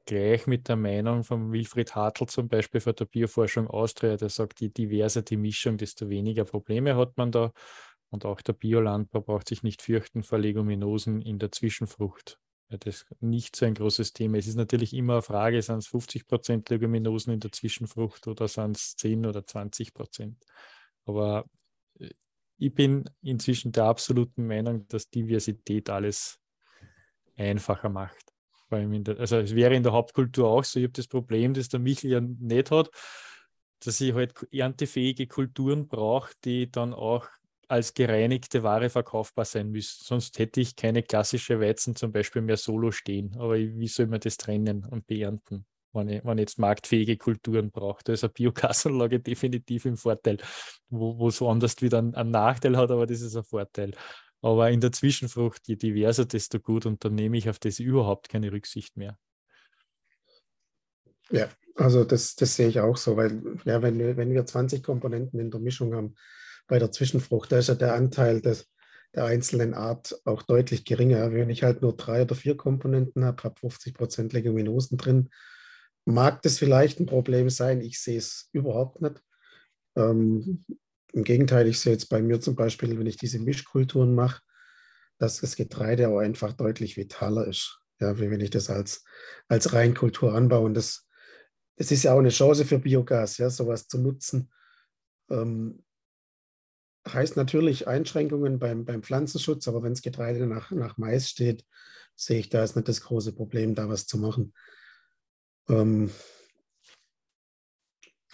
gleich 0.06 0.48
mit 0.48 0.70
der 0.70 0.78
Meinung 0.78 1.26
von 1.26 1.52
Wilfried 1.52 1.96
Hartl 1.96 2.28
zum 2.28 2.48
Beispiel 2.48 2.80
von 2.80 2.96
der 2.96 3.06
Bioforschung 3.06 3.68
Austria, 3.68 4.16
der 4.16 4.30
sagt, 4.30 4.62
je 4.62 4.70
diverser 4.70 5.22
die 5.22 5.36
Mischung, 5.36 5.78
desto 5.78 6.08
weniger 6.10 6.46
Probleme 6.46 6.96
hat 6.96 7.18
man 7.18 7.32
da. 7.32 7.52
Und 8.10 8.26
auch 8.26 8.42
der 8.42 8.54
Biolandbau 8.54 9.22
braucht 9.22 9.50
sich 9.50 9.64
nicht 9.64 9.82
fürchten 9.82 10.24
vor 10.24 10.40
Leguminosen 10.40 11.22
in 11.22 11.40
der 11.40 11.52
Zwischenfrucht. 11.52 12.40
Weil 12.70 12.80
das 12.80 13.06
nicht 13.20 13.56
so 13.56 13.66
ein 13.66 13.76
großes 13.76 14.14
Thema. 14.14 14.38
Es 14.38 14.48
ist 14.48 14.56
natürlich 14.56 14.94
immer 14.94 15.14
eine 15.14 15.22
Frage, 15.22 15.62
sind 15.62 15.80
es 15.80 15.88
50 15.88 16.28
Prozent 16.28 16.70
Leguminosen 16.70 17.34
in 17.34 17.40
der 17.40 17.52
Zwischenfrucht 17.52 18.28
oder 18.28 18.48
sind 18.48 18.78
es 18.78 18.96
10 18.96 19.26
oder 19.26 19.46
20 19.46 19.94
Prozent. 19.94 20.44
Aber 21.06 21.46
äh, 22.00 22.10
ich 22.58 22.74
bin 22.74 23.10
inzwischen 23.22 23.72
der 23.72 23.86
absoluten 23.86 24.48
Meinung, 24.48 24.88
dass 24.88 25.10
Diversität 25.10 25.90
alles 25.90 26.40
einfacher 27.36 27.90
macht. 27.90 28.32
Also 28.72 29.38
es 29.38 29.56
wäre 29.56 29.76
in 29.76 29.84
der 29.84 29.94
Hauptkultur 29.94 30.48
auch 30.50 30.64
so. 30.64 30.80
Ich 30.80 30.86
habe 30.86 30.94
das 30.94 31.08
Problem, 31.08 31.54
das 31.54 31.70
der 31.70 31.80
Michel 31.80 32.12
ja 32.12 32.22
nicht 32.22 32.72
hat, 32.72 32.90
dass 33.80 34.02
ich 34.02 34.14
halt 34.14 34.34
erntefähige 34.52 35.28
Kulturen 35.28 35.88
brauche, 35.88 36.34
die 36.44 36.72
dann 36.72 36.94
auch 36.94 37.28
als 37.68 37.94
gereinigte 37.94 38.64
Ware 38.64 38.90
verkaufbar 38.90 39.46
sein 39.46 39.72
müssen. 39.72 40.04
Sonst 40.04 40.40
hätte 40.40 40.62
ich 40.62 40.76
keine 40.76 41.04
klassische 41.04 41.60
Weizen 41.60 41.96
zum 41.96 42.12
Beispiel 42.12 42.42
mehr 42.42 42.58
solo 42.58 42.92
stehen. 42.92 43.36
Aber 43.38 43.58
wie 43.58 43.88
soll 43.88 44.08
man 44.08 44.20
das 44.20 44.38
trennen 44.38 44.86
und 44.86 45.08
beernten, 45.08 45.66
wenn 45.94 46.10
ich 46.10 46.24
jetzt 46.24 46.60
marktfähige 46.60 47.18
Kulturen 47.18 47.72
brauche? 47.72 48.04
Da 48.04 48.14
ist 48.14 48.24
eine 48.24 48.34
Biokassenlage 48.34 49.20
definitiv 49.22 49.86
im 49.86 49.98
Vorteil, 49.98 50.38
wo, 50.90 51.28
es 51.28 51.42
anders 51.42 51.82
wieder 51.82 52.00
einen, 52.00 52.16
einen 52.16 52.32
Nachteil 52.32 52.78
hat, 52.78 52.92
aber 52.92 53.06
das 53.06 53.22
ist 53.22 53.36
ein 53.36 53.44
Vorteil. 53.44 53.92
Aber 54.42 54.70
in 54.70 54.80
der 54.80 54.92
Zwischenfrucht, 54.92 55.68
je 55.68 55.76
diverser, 55.76 56.26
desto 56.26 56.60
gut. 56.60 56.86
Und 56.86 57.04
dann 57.04 57.16
nehme 57.16 57.38
ich 57.38 57.50
auf 57.50 57.60
das 57.60 57.80
überhaupt 57.80 58.30
keine 58.30 58.52
Rücksicht 58.52 58.96
mehr. 58.96 59.18
Ja, 61.32 61.50
also 61.76 62.04
das, 62.04 62.36
das 62.36 62.56
sehe 62.56 62.68
ich 62.68 62.80
auch 62.80 62.98
so, 62.98 63.18
weil 63.18 63.42
ja, 63.66 63.82
wenn 63.82 64.00
wenn 64.00 64.32
wir 64.32 64.46
20 64.46 64.84
Komponenten 64.84 65.40
in 65.40 65.52
der 65.52 65.60
Mischung 65.60 65.94
haben, 65.94 66.16
bei 66.68 66.80
der 66.80 66.92
Zwischenfrucht, 66.92 67.52
da 67.52 67.60
ist 67.60 67.70
ja 67.70 67.76
der 67.76 67.94
Anteil 67.94 68.42
des, 68.42 68.68
der 69.14 69.26
einzelnen 69.26 69.74
Art 69.74 70.20
auch 70.26 70.42
deutlich 70.44 70.86
geringer. 70.86 71.32
Wenn 71.32 71.50
ich 71.50 71.64
halt 71.64 71.82
nur 71.82 71.96
drei 71.96 72.24
oder 72.24 72.36
vier 72.36 72.58
Komponenten 72.58 73.24
habe, 73.24 73.44
habe 73.44 73.60
50 73.60 73.94
Prozent 73.94 74.34
Leguminosen 74.34 74.98
drin, 74.98 75.30
mag 76.06 76.42
das 76.42 76.58
vielleicht 76.58 77.00
ein 77.00 77.06
Problem 77.06 77.50
sein. 77.50 77.82
Ich 77.82 78.00
sehe 78.00 78.18
es 78.18 78.50
überhaupt 78.52 79.02
nicht. 79.02 79.22
Ähm, 79.96 80.66
im 81.14 81.24
Gegenteil, 81.24 81.68
ich 81.68 81.80
sehe 81.80 81.94
jetzt 81.94 82.10
bei 82.10 82.22
mir 82.22 82.42
zum 82.42 82.56
Beispiel, 82.56 82.98
wenn 83.00 83.08
ich 83.08 83.18
diese 83.18 83.40
Mischkulturen 83.40 84.14
mache, 84.14 84.42
dass 85.18 85.40
das 85.40 85.56
Getreide 85.56 86.10
auch 86.10 86.20
einfach 86.20 86.54
deutlich 86.54 86.98
vitaler 86.98 87.48
ist. 87.48 87.80
Ja, 88.02 88.20
wie 88.20 88.30
wenn 88.30 88.42
ich 88.42 88.50
das 88.50 88.70
als, 88.70 89.06
als 89.48 89.72
Reinkultur 89.72 90.34
anbaue. 90.34 90.66
Und 90.66 90.74
das, 90.74 91.08
das 91.78 91.92
ist 91.92 92.04
ja 92.04 92.14
auch 92.14 92.20
eine 92.20 92.30
Chance 92.30 92.66
für 92.66 92.80
Biogas, 92.80 93.38
ja, 93.38 93.50
sowas 93.50 93.88
zu 93.88 93.98
nutzen. 93.98 94.52
Ähm, 95.30 95.86
heißt 97.08 97.38
natürlich 97.38 97.88
Einschränkungen 97.88 98.60
beim, 98.60 98.86
beim 98.86 99.04
Pflanzenschutz, 99.04 99.68
aber 99.68 99.84
wenn 99.84 99.94
das 99.94 100.02
Getreide 100.02 100.48
nach, 100.48 100.72
nach 100.72 100.98
Mais 100.98 101.30
steht, 101.30 101.66
sehe 102.16 102.40
ich 102.40 102.50
da 102.50 102.64
ist 102.64 102.76
nicht 102.76 102.88
das 102.88 103.02
große 103.02 103.34
Problem, 103.34 103.76
da 103.76 103.90
was 103.90 104.08
zu 104.08 104.18
machen. 104.18 104.54
Ähm, 105.70 106.10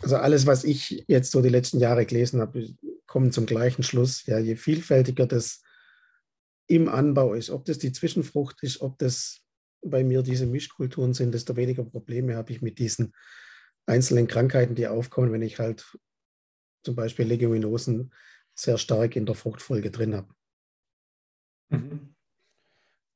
also 0.02 0.16
alles, 0.18 0.46
was 0.46 0.64
ich 0.64 1.04
jetzt 1.08 1.32
so 1.32 1.42
die 1.42 1.50
letzten 1.50 1.80
Jahre 1.80 2.06
gelesen 2.06 2.42
habe, 2.42 2.76
kommt 3.06 3.34
zum 3.34 3.46
gleichen 3.46 3.84
Schluss. 3.84 4.26
Ja, 4.26 4.40
je 4.40 4.56
vielfältiger 4.56 5.28
das 5.28 5.62
im 6.68 6.88
Anbau 6.88 7.34
ist, 7.34 7.50
ob 7.50 7.66
das 7.66 7.78
die 7.78 7.92
Zwischenfrucht 7.92 8.64
ist, 8.64 8.82
ob 8.82 8.98
das 8.98 9.42
bei 9.84 10.04
mir 10.04 10.22
diese 10.22 10.46
Mischkulturen 10.46 11.14
sind, 11.14 11.34
desto 11.34 11.56
weniger 11.56 11.84
Probleme 11.84 12.36
habe 12.36 12.52
ich 12.54 12.62
mit 12.62 12.80
diesen 12.80 13.14
einzelnen 13.86 14.28
Krankheiten, 14.28 14.76
die 14.76 14.88
aufkommen, 14.88 15.32
wenn 15.32 15.42
ich 15.42 15.60
halt 15.60 15.98
zum 16.84 16.96
Beispiel 16.96 17.26
Leguminosen 17.26 18.14
sehr 18.62 18.78
stark 18.78 19.16
in 19.16 19.26
der 19.26 19.36
Fruchtfolge 19.36 19.92
drin 19.92 20.16
habe. 20.16 20.28
Mhm. 21.70 22.16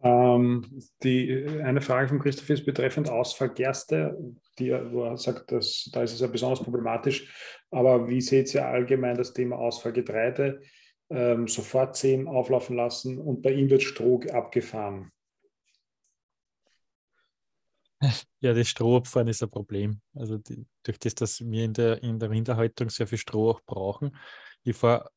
Ähm, 0.01 0.81
die, 1.03 1.45
eine 1.63 1.81
Frage 1.81 2.09
von 2.09 2.19
Christoph 2.19 2.49
ist 2.49 2.65
betreffend 2.65 3.09
Ausfall 3.09 3.53
Gerste, 3.53 4.17
die, 4.59 4.71
wo 4.71 5.03
er 5.05 5.17
sagt, 5.17 5.51
dass, 5.51 5.89
da 5.91 6.03
ist 6.03 6.13
es 6.13 6.19
ja 6.19 6.27
besonders 6.27 6.61
problematisch. 6.61 7.61
Aber 7.71 8.07
wie 8.07 8.21
seht 8.21 8.53
ihr 8.53 8.65
allgemein 8.65 9.17
das 9.17 9.33
Thema 9.33 9.57
Ausfall 9.57 9.93
Getreide? 9.93 10.61
Ähm, 11.09 11.47
sofort 11.47 11.95
sehen, 11.95 12.27
auflaufen 12.27 12.75
lassen 12.75 13.19
und 13.19 13.41
bei 13.41 13.51
ihm 13.51 13.69
wird 13.69 13.83
Stroh 13.83 14.21
abgefahren. 14.31 15.11
Ja, 18.41 18.53
das 18.53 18.67
Strohabfahren 18.67 19.29
ist 19.29 19.41
ein 19.41 19.49
Problem. 19.49 20.01
Also 20.13 20.37
die, 20.37 20.67
durch 20.83 20.99
das, 20.99 21.15
dass 21.15 21.41
wir 21.41 21.63
in 21.63 21.73
der, 21.73 22.03
in 22.03 22.19
der 22.19 22.29
Rinderhaltung 22.29 22.91
sehr 22.91 23.07
viel 23.07 23.17
Stroh 23.17 23.49
auch 23.49 23.61
brauchen. 23.65 24.15
Ich 24.63 24.75
fahre 24.75 25.09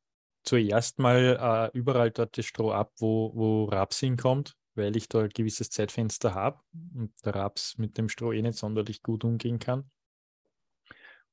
zuerst 0.49 0.99
mal 0.99 1.71
äh, 1.73 1.79
überall 1.79 2.11
dort 2.11 2.37
das 2.39 2.47
Stroh 2.47 2.73
ab, 2.73 2.93
wo, 2.99 3.33
wo 3.35 3.65
Raps 3.67 4.01
hinkommt 4.01 4.59
weil 4.79 4.97
ich 4.97 5.09
da 5.09 5.21
ein 5.21 5.29
gewisses 5.29 5.69
Zeitfenster 5.69 6.35
habe 6.35 6.61
und 6.95 7.13
der 7.25 7.35
Raps 7.35 7.77
mit 7.77 7.99
dem 7.99 8.09
Stroh 8.09 8.33
eh 8.33 8.41
nicht 8.41 8.57
sonderlich 8.57 9.03
gut 9.03 9.25
umgehen 9.25 9.59
kann. 9.59 9.91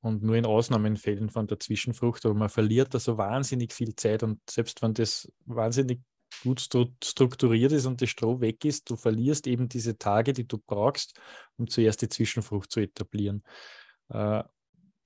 Und 0.01 0.22
nur 0.22 0.36
in 0.36 0.45
Ausnahmefällen 0.45 1.30
von 1.30 1.47
der 1.47 1.59
Zwischenfrucht, 1.59 2.26
aber 2.26 2.36
man 2.36 2.49
verliert 2.49 2.93
da 2.93 2.99
so 2.99 3.18
wahnsinnig 3.18 3.72
viel 3.74 3.95
Zeit 3.95 4.24
und 4.24 4.41
selbst 4.49 4.82
wenn 4.82 4.93
das 4.93 5.32
wahnsinnig 5.45 6.01
gut 6.43 6.59
strukturiert 6.59 7.72
ist 7.72 7.86
und 7.86 8.01
das 8.01 8.09
Stroh 8.09 8.41
weg 8.41 8.66
ist, 8.66 8.89
du 8.89 8.97
verlierst 8.97 9.47
eben 9.47 9.70
diese 9.70 9.97
Tage, 9.97 10.34
die 10.34 10.47
du 10.47 10.57
brauchst, 10.57 11.20
um 11.57 11.68
zuerst 11.68 12.01
die 12.01 12.09
Zwischenfrucht 12.09 12.72
zu 12.72 12.82
etablieren. 12.82 13.43
Äh, 14.09 14.43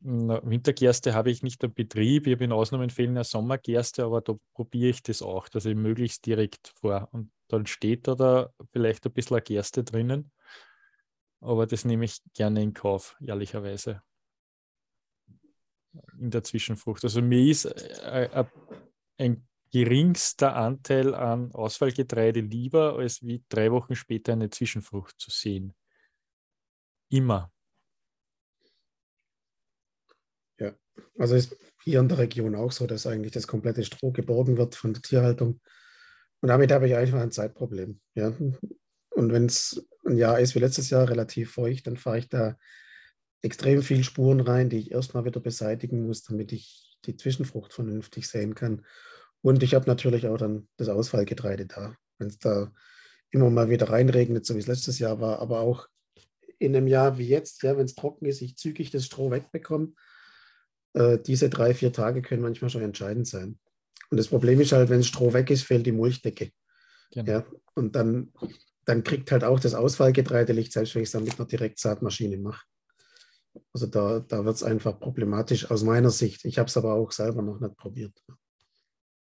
Wintergerste 0.01 1.13
habe 1.13 1.29
ich 1.29 1.43
nicht 1.43 1.63
im 1.63 1.73
Betrieb. 1.73 2.25
Ich 2.25 2.33
habe 2.33 2.45
in 2.45 2.51
Ausnahmefällen 2.53 3.11
eine 3.11 3.23
Sommergerste, 3.23 4.05
aber 4.05 4.21
da 4.21 4.35
probiere 4.53 4.89
ich 4.89 5.03
das 5.03 5.21
auch, 5.21 5.49
dass 5.49 5.65
ich 5.65 5.75
möglichst 5.75 6.25
direkt 6.25 6.73
vor. 6.79 7.09
Und 7.11 7.31
dann 7.49 7.65
steht 7.65 8.07
da, 8.07 8.15
da 8.15 8.53
vielleicht 8.71 9.05
ein 9.05 9.11
bisschen 9.11 9.35
eine 9.35 9.43
Gerste 9.43 9.83
drinnen. 9.83 10.31
Aber 11.41 11.67
das 11.67 11.85
nehme 11.85 12.05
ich 12.05 12.21
gerne 12.33 12.61
in 12.61 12.73
Kauf, 12.73 13.17
ehrlicherweise. 13.25 14.01
In 16.17 16.29
der 16.29 16.43
Zwischenfrucht. 16.43 17.03
Also 17.03 17.21
mir 17.21 17.49
ist 17.49 17.65
äh, 17.65 18.25
äh, 18.25 18.45
ein 19.17 19.47
geringster 19.71 20.55
Anteil 20.55 21.13
an 21.13 21.51
Ausfallgetreide 21.51 22.41
lieber, 22.41 22.97
als 22.97 23.21
wie 23.21 23.43
drei 23.49 23.71
Wochen 23.71 23.95
später 23.95 24.33
eine 24.33 24.49
Zwischenfrucht 24.49 25.19
zu 25.19 25.29
sehen. 25.29 25.73
Immer. 27.09 27.51
Ja, 30.59 30.73
also 31.17 31.35
ist 31.35 31.55
hier 31.83 31.99
in 31.99 32.09
der 32.09 32.17
Region 32.17 32.55
auch 32.55 32.71
so, 32.71 32.87
dass 32.87 33.07
eigentlich 33.07 33.33
das 33.33 33.47
komplette 33.47 33.83
Stroh 33.83 34.11
geborgen 34.11 34.57
wird 34.57 34.75
von 34.75 34.93
der 34.93 35.01
Tierhaltung 35.01 35.59
Und 36.41 36.49
damit 36.49 36.71
habe 36.71 36.87
ich 36.87 36.95
einfach 36.95 37.19
ein 37.19 37.31
Zeitproblem. 37.31 37.99
Ja. 38.15 38.33
Und 39.11 39.33
wenn 39.33 39.45
es 39.45 39.85
ein 40.05 40.17
Jahr 40.17 40.39
ist 40.39 40.55
wie 40.55 40.59
letztes 40.59 40.89
Jahr, 40.89 41.09
relativ 41.09 41.51
feucht, 41.51 41.87
dann 41.87 41.97
fahre 41.97 42.19
ich 42.19 42.29
da 42.29 42.57
extrem 43.41 43.81
viel 43.81 44.03
Spuren 44.03 44.39
rein, 44.39 44.69
die 44.69 44.79
ich 44.79 44.91
erstmal 44.91 45.25
wieder 45.25 45.39
beseitigen 45.39 46.05
muss, 46.05 46.23
damit 46.23 46.51
ich 46.51 46.97
die 47.05 47.15
Zwischenfrucht 47.15 47.73
vernünftig 47.73 48.27
sehen 48.27 48.55
kann. 48.55 48.85
Und 49.41 49.63
ich 49.63 49.73
habe 49.73 49.87
natürlich 49.87 50.27
auch 50.27 50.37
dann 50.37 50.67
das 50.77 50.89
Ausfallgetreide 50.89 51.65
da. 51.65 51.95
Wenn 52.17 52.27
es 52.27 52.39
da 52.39 52.71
immer 53.31 53.49
mal 53.49 53.69
wieder 53.69 53.89
reinregnet, 53.89 54.45
so 54.45 54.55
wie 54.55 54.59
es 54.59 54.67
letztes 54.67 54.99
Jahr 54.99 55.21
war, 55.21 55.39
aber 55.39 55.61
auch 55.61 55.87
in 56.57 56.75
einem 56.75 56.87
Jahr 56.87 57.17
wie 57.17 57.27
jetzt, 57.27 57.63
ja, 57.63 57.77
wenn 57.77 57.85
es 57.85 57.95
trocken 57.95 58.25
ist, 58.25 58.41
ich 58.41 58.57
zügig 58.57 58.91
das 58.91 59.05
Stroh 59.05 59.31
wegbekomme, 59.31 59.93
äh, 60.93 61.17
diese 61.19 61.49
drei, 61.49 61.73
vier 61.73 61.93
Tage 61.93 62.21
können 62.21 62.41
manchmal 62.41 62.69
schon 62.69 62.81
entscheidend 62.81 63.27
sein. 63.27 63.59
Und 64.09 64.17
das 64.17 64.27
Problem 64.27 64.59
ist 64.59 64.71
halt, 64.71 64.89
wenn 64.89 65.03
Stroh 65.03 65.33
weg 65.33 65.49
ist, 65.49 65.63
fehlt 65.63 65.85
die 65.85 65.91
Mulchdecke. 65.91 66.51
Genau. 67.11 67.31
Ja, 67.31 67.45
und 67.75 67.95
dann, 67.95 68.33
dann 68.85 69.03
kriegt 69.03 69.31
halt 69.31 69.43
auch 69.43 69.59
das 69.59 69.73
Ausfallgetreide 69.73 70.53
Licht, 70.53 70.73
selbst 70.73 70.95
wenn 70.95 71.03
ich 71.03 71.09
es 71.09 71.13
dann 71.13 71.23
mit 71.23 71.37
einer 71.37 71.47
Direktsaatmaschine 71.47 72.37
mache. 72.37 72.65
Also 73.73 73.87
da, 73.87 74.19
da 74.19 74.45
wird 74.45 74.55
es 74.55 74.63
einfach 74.63 74.99
problematisch 74.99 75.69
aus 75.69 75.83
meiner 75.83 76.09
Sicht. 76.11 76.45
Ich 76.45 76.57
habe 76.57 76.67
es 76.67 76.77
aber 76.77 76.93
auch 76.93 77.11
selber 77.11 77.41
noch 77.41 77.59
nicht 77.59 77.77
probiert. 77.77 78.13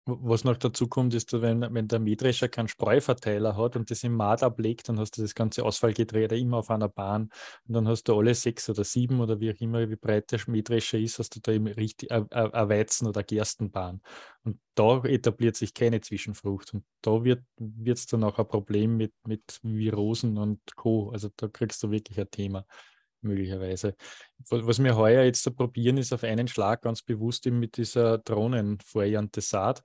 Was 0.09 0.45
noch 0.45 0.57
dazu 0.57 0.87
kommt, 0.87 1.15
ist, 1.15 1.33
wenn, 1.33 1.63
wenn 1.75 1.89
der 1.89 1.99
Mähdrescher 1.99 2.49
keinen 2.49 2.69
Spreuverteiler 2.69 3.57
hat 3.57 3.75
und 3.75 3.91
das 3.91 4.05
im 4.05 4.15
Maat 4.15 4.45
ablegt, 4.45 4.89
dann 4.89 5.01
hast 5.01 5.19
du 5.19 5.23
das 5.23 5.35
ganze 5.35 5.65
Ausfallgetreide 5.65 6.39
immer 6.39 6.59
auf 6.59 6.71
einer 6.71 6.89
Bahn 6.89 7.31
und 7.67 7.75
dann 7.75 7.89
hast 7.89 8.05
du 8.05 8.17
alle 8.17 8.33
sechs 8.37 8.71
oder 8.71 8.85
sieben 8.85 9.21
oder 9.21 9.41
wie 9.41 9.53
auch 9.53 9.61
immer, 9.61 9.91
wie 9.91 9.97
breit 9.97 10.31
der 10.31 10.39
Mähdrescher 10.47 10.97
ist, 10.97 11.19
hast 11.19 11.35
du 11.35 11.41
da 11.41 11.51
eben 11.51 11.67
richtig 11.67 12.13
eine 12.13 12.29
Weizen- 12.69 13.09
oder 13.09 13.25
Gerstenbahn. 13.25 14.01
Und 14.45 14.61
da 14.77 15.03
etabliert 15.03 15.57
sich 15.57 15.75
keine 15.75 16.01
Zwischenfrucht 16.01 16.73
und 16.73 16.85
da 17.03 17.25
wird 17.25 17.43
es 17.59 18.07
dann 18.07 18.23
auch 18.23 18.39
ein 18.39 18.47
Problem 18.47 18.97
mit, 18.97 19.13
mit 19.27 19.59
Virosen 19.65 20.39
und 20.39 20.61
Co. 20.77 21.11
Also 21.11 21.31
da 21.37 21.49
kriegst 21.49 21.83
du 21.83 21.91
wirklich 21.91 22.21
ein 22.21 22.31
Thema 22.31 22.65
möglicherweise. 23.23 23.97
Was 24.51 24.81
wir 24.81 24.95
heuer 24.95 25.25
jetzt 25.25 25.53
probieren, 25.57 25.99
ist 25.99 26.13
auf 26.13 26.23
einen 26.23 26.47
Schlag 26.47 26.83
ganz 26.83 27.03
bewusst 27.03 27.45
eben 27.49 27.59
mit 27.59 27.77
dieser 27.77 28.19
Drohnenvorjante 28.19 29.41
Saat 29.41 29.83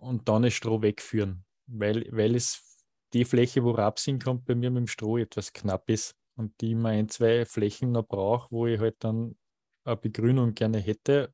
und 0.00 0.28
dann 0.28 0.42
das 0.42 0.54
Stroh 0.54 0.82
wegführen, 0.82 1.44
weil, 1.66 2.06
weil 2.10 2.34
es 2.34 2.78
die 3.12 3.24
Fläche, 3.24 3.64
wo 3.64 3.72
Raps 3.72 4.04
hinkommt, 4.04 4.44
bei 4.44 4.54
mir 4.54 4.70
mit 4.70 4.82
dem 4.82 4.86
Stroh 4.86 5.18
etwas 5.18 5.52
knapp 5.52 5.88
ist 5.90 6.16
und 6.36 6.60
die 6.60 6.72
immer 6.72 6.90
ein, 6.90 7.08
zwei 7.08 7.44
Flächen 7.44 7.92
noch 7.92 8.06
brauche, 8.06 8.50
wo 8.50 8.66
ich 8.66 8.80
halt 8.80 8.96
dann 9.00 9.36
eine 9.84 9.96
Begrünung 9.96 10.54
gerne 10.54 10.78
hätte 10.78 11.32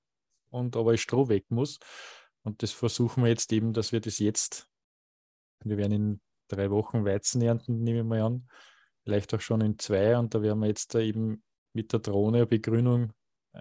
und 0.51 0.77
aber 0.77 0.93
das 0.93 1.01
Stroh 1.01 1.29
weg 1.29 1.45
muss. 1.51 1.79
Und 2.43 2.63
das 2.63 2.73
versuchen 2.73 3.25
wir 3.25 3.31
jetzt 3.31 3.53
eben, 3.53 3.73
dass 3.73 3.93
wir 3.93 4.01
das 4.01 4.19
jetzt, 4.19 4.69
wir 5.65 5.77
werden 5.77 5.93
in 5.93 6.21
drei 6.49 6.71
Wochen 6.71 7.05
Weizen 7.05 7.43
ernten, 7.43 7.83
nehme 7.83 8.01
ich 8.01 8.05
mal 8.05 8.23
an, 8.23 8.49
vielleicht 9.03 9.35
auch 9.35 9.41
schon 9.41 9.61
in 9.61 9.79
zwei 9.79 10.17
und 10.17 10.35
da 10.35 10.43
werden 10.43 10.61
wir 10.61 10.69
jetzt 10.69 10.95
da 10.95 11.01
eben 11.01 11.43
mit 11.73 11.93
der 11.93 12.01
Drohne 12.01 12.39
eine 12.39 12.47
Begrünung 12.47 13.13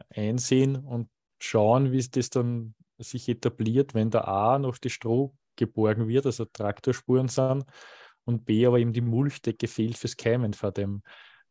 einsehen 0.10 0.76
und 0.76 1.10
schauen, 1.40 1.92
wie 1.92 1.98
es 1.98 2.12
das 2.12 2.30
dann 2.30 2.76
sich 3.00 3.30
etabliert, 3.30 3.94
wenn 3.94 4.10
da 4.10 4.22
A 4.22 4.60
noch 4.60 4.78
die 4.78 4.90
Stroh 4.90 5.34
geborgen 5.56 6.08
wird, 6.08 6.26
also 6.26 6.46
Traktorspuren 6.46 7.28
sind, 7.28 7.66
und 8.26 8.46
B 8.46 8.66
aber 8.66 8.80
eben 8.80 8.94
die 8.94 9.02
Mulchdecke 9.02 9.68
fehlt 9.68 9.98
fürs 9.98 10.18
Keimen 10.18 10.54
vor 10.54 10.72
dem, 10.72 11.04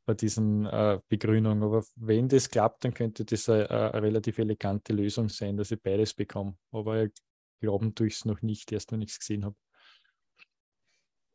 bei 0.05 0.15
diesen 0.15 0.67
äh, 0.67 1.01
Begrünung. 1.09 1.63
Aber 1.63 1.85
wenn 1.97 2.29
das 2.29 2.51
klappt, 2.51 2.85
dann 2.85 2.95
könnte 2.95 3.25
das 3.25 3.49
eine, 3.49 3.71
eine, 3.71 4.03
relativ 4.03 4.39
elegante 4.39 4.93
Lösung 4.93 5.29
sein, 5.29 5.57
dass 5.57 5.71
ich 5.71 5.81
beides 5.81 6.15
bekomme. 6.15 6.57
Aber 6.73 7.07
glauben 7.61 7.95
tue 7.95 8.09
ich 8.09 8.15
es 8.15 8.25
noch 8.25 8.43
nicht, 8.43 8.73
erst 8.73 8.93
wenn 8.93 9.03
ich 9.03 9.11
es 9.11 9.19
gesehen 9.19 9.45
habe. 9.45 9.57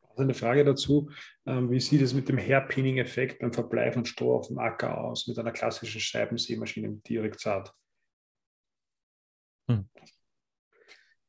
Also 0.10 0.24
eine 0.24 0.34
Frage 0.34 0.66
dazu, 0.66 1.10
ähm, 1.46 1.72
wie 1.72 1.80
sieht 1.80 2.02
es 2.02 2.14
mit 2.14 2.28
dem 2.28 2.38
Hairpinning-Effekt 2.38 3.40
beim 3.40 3.54
Verbleib 3.54 3.94
von 3.94 4.06
Stroh 4.06 4.36
auf 4.36 4.48
dem 4.48 4.60
Acker 4.60 4.98
aus, 4.98 5.28
mit 5.28 5.40
einer 5.40 5.52
klassischen 5.52 6.02
Scheibensämaschine 6.02 6.90
mit 6.90 7.08
Direktsaat? 7.08 7.74
Hm. 9.70 9.88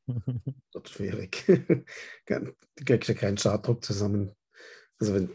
Das 0.72 0.82
ist 0.84 0.91
schwierig. 0.91 1.45
du 2.26 2.55
kriegst 2.84 3.09
ja 3.09 3.14
keinen 3.14 3.38
Schaddruck 3.38 3.84
zusammen. 3.84 4.34
Also 4.99 5.14
wenn, 5.14 5.30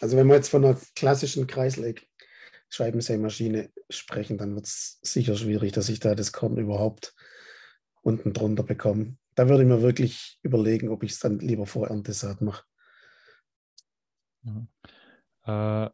also 0.00 0.18
wenn 0.18 0.26
wir 0.26 0.34
jetzt 0.34 0.50
von 0.50 0.62
einer 0.64 0.78
klassischen 0.94 1.46
Kreisleg-Scheibensämaschine 1.46 3.70
sprechen, 3.88 4.36
dann 4.36 4.54
wird 4.54 4.66
es 4.66 4.98
sicher 5.02 5.34
schwierig, 5.34 5.72
dass 5.72 5.88
ich 5.88 6.00
da 6.00 6.14
das 6.14 6.32
Korn 6.32 6.58
überhaupt 6.58 7.14
unten 8.02 8.34
drunter 8.34 8.64
bekomme. 8.64 9.16
Da 9.34 9.48
würde 9.48 9.62
ich 9.62 9.68
mir 9.68 9.80
wirklich 9.82 10.38
überlegen, 10.42 10.90
ob 10.90 11.04
ich 11.04 11.12
es 11.12 11.20
dann 11.20 11.38
lieber 11.38 11.64
vor 11.66 11.88
Erntesaat 11.88 12.42
mache. 12.42 12.64
Mhm. 14.42 14.68
Äh, 15.44 15.88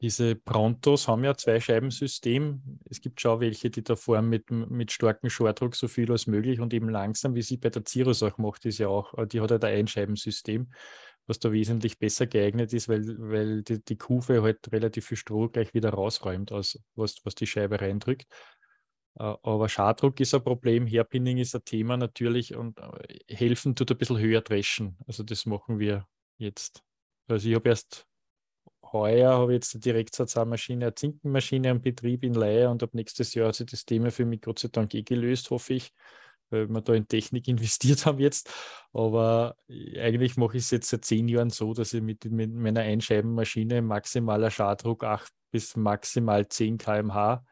diese 0.00 0.34
Prontos 0.34 1.08
haben 1.08 1.24
ja 1.24 1.36
zwei 1.36 1.60
Scheibensystem. 1.60 2.80
Es 2.88 3.02
gibt 3.02 3.20
schon 3.20 3.40
welche, 3.40 3.68
die 3.68 3.82
da 3.82 3.96
fahren 3.96 4.28
mit, 4.28 4.50
mit 4.50 4.92
starkem 4.92 5.28
Shortdruck 5.28 5.76
so 5.76 5.88
viel 5.88 6.10
als 6.10 6.26
möglich 6.26 6.60
und 6.60 6.72
eben 6.72 6.88
langsam, 6.88 7.34
wie 7.34 7.42
sie 7.42 7.58
bei 7.58 7.68
der 7.68 7.82
Cirrus 7.86 8.22
auch 8.22 8.38
macht, 8.38 8.64
ist 8.64 8.78
ja 8.78 8.88
auch, 8.88 9.12
äh, 9.18 9.26
die 9.26 9.40
hat 9.42 9.50
halt 9.50 9.64
ein 9.64 9.76
Einscheibensystem, 9.76 10.72
was 11.26 11.38
da 11.38 11.52
wesentlich 11.52 11.98
besser 11.98 12.26
geeignet 12.26 12.72
ist, 12.72 12.88
weil, 12.88 13.04
weil 13.18 13.62
die, 13.62 13.84
die 13.84 13.98
Kufe 13.98 14.42
halt 14.42 14.72
relativ 14.72 15.06
viel 15.06 15.18
Stroh 15.18 15.48
gleich 15.48 15.74
wieder 15.74 15.90
rausräumt, 15.90 16.50
aus, 16.50 16.78
was, 16.94 17.16
was 17.24 17.34
die 17.34 17.46
Scheibe 17.46 17.80
reindrückt. 17.80 18.26
Äh, 19.18 19.34
aber 19.42 19.68
Schadruck 19.68 20.18
ist 20.20 20.34
ein 20.34 20.42
Problem, 20.42 20.86
Hairpinning 20.86 21.36
ist 21.36 21.54
ein 21.54 21.64
Thema 21.66 21.98
natürlich 21.98 22.54
und 22.54 22.78
äh, 22.78 23.18
helfen 23.28 23.74
tut 23.74 23.90
ein 23.90 23.98
bisschen 23.98 24.18
höher 24.18 24.40
dreschen. 24.40 24.96
Also 25.06 25.24
das 25.24 25.44
machen 25.44 25.78
wir 25.78 26.06
jetzt. 26.38 26.82
Also 27.28 27.50
ich 27.50 27.54
habe 27.54 27.68
erst 27.68 28.06
heuer 28.92 29.32
habe 29.32 29.52
ich 29.52 29.56
jetzt 29.56 29.74
eine 29.74 29.80
Direktsatzmaschine, 29.80 30.86
eine 30.86 30.94
Zinkenmaschine 30.94 31.70
am 31.70 31.80
Betrieb 31.80 32.24
in 32.24 32.34
Leihe 32.34 32.70
und 32.70 32.82
ab 32.82 32.90
nächstes 32.94 33.34
Jahr 33.34 33.48
hat 33.48 33.54
sich 33.56 33.66
das 33.66 33.84
Thema 33.84 34.10
für 34.10 34.24
mich 34.24 34.40
Gott 34.42 34.58
sei 34.58 34.68
Dank 34.68 34.94
eh 34.94 35.02
gelöst, 35.02 35.50
hoffe 35.50 35.74
ich, 35.74 35.92
weil 36.50 36.68
wir 36.68 36.80
da 36.80 36.94
in 36.94 37.08
Technik 37.08 37.48
investiert 37.48 38.06
haben 38.06 38.18
jetzt. 38.18 38.50
Aber 38.92 39.56
eigentlich 39.68 40.36
mache 40.36 40.56
ich 40.56 40.64
es 40.64 40.70
jetzt 40.70 40.90
seit 40.90 41.04
zehn 41.04 41.28
Jahren 41.28 41.50
so, 41.50 41.74
dass 41.74 41.92
ich 41.94 42.02
mit, 42.02 42.24
mit 42.24 42.52
meiner 42.52 42.80
Einscheibenmaschine 42.80 43.82
maximaler 43.82 44.50
Schadruck 44.50 45.04
8 45.04 45.32
bis 45.50 45.76
maximal 45.76 46.48
10 46.48 46.78
km/h 46.78 47.44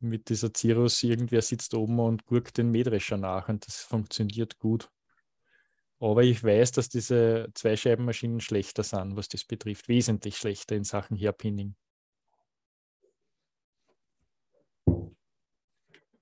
mit 0.00 0.28
dieser 0.28 0.50
Cirrus, 0.54 1.02
irgendwer 1.02 1.42
sitzt 1.42 1.74
oben 1.74 2.00
und 2.00 2.26
gurkt 2.26 2.58
den 2.58 2.70
Mähdrescher 2.70 3.16
nach 3.16 3.48
und 3.48 3.66
das 3.66 3.82
funktioniert 3.82 4.58
gut. 4.58 4.90
Aber 6.02 6.24
ich 6.24 6.42
weiß, 6.42 6.72
dass 6.72 6.88
diese 6.88 7.48
Zweischeibenmaschinen 7.54 8.40
schlechter 8.40 8.82
sind, 8.82 9.14
was 9.14 9.28
das 9.28 9.44
betrifft, 9.44 9.88
wesentlich 9.88 10.36
schlechter 10.36 10.74
in 10.74 10.82
Sachen 10.82 11.16
Hairpinning. 11.16 11.76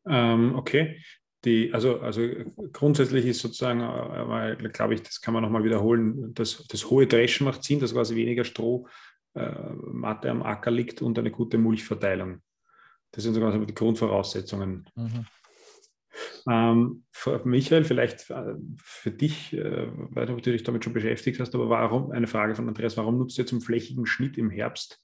Ähm, 0.07 0.55
okay. 0.55 1.03
Die, 1.47 1.73
also, 1.73 1.99
also 2.01 2.21
grundsätzlich 2.73 3.25
ist 3.25 3.41
sozusagen, 3.41 3.81
äh, 3.81 4.69
glaube 4.69 4.95
ich, 4.95 5.03
das 5.03 5.23
kann 5.23 5.33
man 5.33 5.43
nochmal 5.43 5.65
wiederholen, 5.65 6.35
das, 6.35 6.67
das 6.67 6.91
hohe 6.91 7.07
Dreschen 7.07 7.47
macht 7.47 7.65
Sinn, 7.65 7.81
dass 7.81 7.95
quasi 7.95 8.15
weniger 8.15 8.45
Stroh 8.45 8.87
äh, 9.33 9.51
Matte 9.73 10.31
am 10.31 10.43
Acker 10.43 10.71
liegt 10.71 11.01
und 11.01 11.19
eine 11.19 11.31
gute 11.31 11.57
Mulchverteilung. 11.57 12.43
Das 13.13 13.25
sind 13.25 13.33
sogar 13.33 13.59
die 13.59 13.75
Grundvoraussetzungen. 13.75 14.87
Mhm. 14.95 15.25
Ähm, 16.49 17.05
Michael, 17.45 17.85
vielleicht 17.85 18.31
äh, 18.31 18.55
für 18.77 19.11
dich, 19.11 19.53
äh, 19.53 19.89
weil 20.11 20.27
du 20.27 20.37
dich 20.37 20.63
damit 20.63 20.85
schon 20.85 20.93
beschäftigt 20.93 21.41
hast, 21.41 21.55
aber 21.55 21.69
warum, 21.71 22.11
eine 22.11 22.27
Frage 22.27 22.55
von 22.55 22.69
Andreas, 22.69 22.97
warum 22.97 23.19
nutzt 23.19 23.39
ihr 23.39 23.47
zum 23.47 23.61
flächigen 23.61 24.07
Schnitt 24.07 24.37
im 24.39 24.51
Herbst 24.51 25.03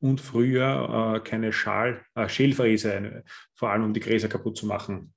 und 0.00 0.20
Frühjahr 0.20 1.16
äh, 1.16 1.20
keine 1.20 1.52
Schal, 1.52 2.04
äh, 2.14 2.28
Schälfräse, 2.28 3.24
vor 3.54 3.70
allem 3.70 3.84
um 3.84 3.94
die 3.94 4.00
Gräser 4.00 4.28
kaputt 4.28 4.56
zu 4.56 4.66
machen? 4.66 5.14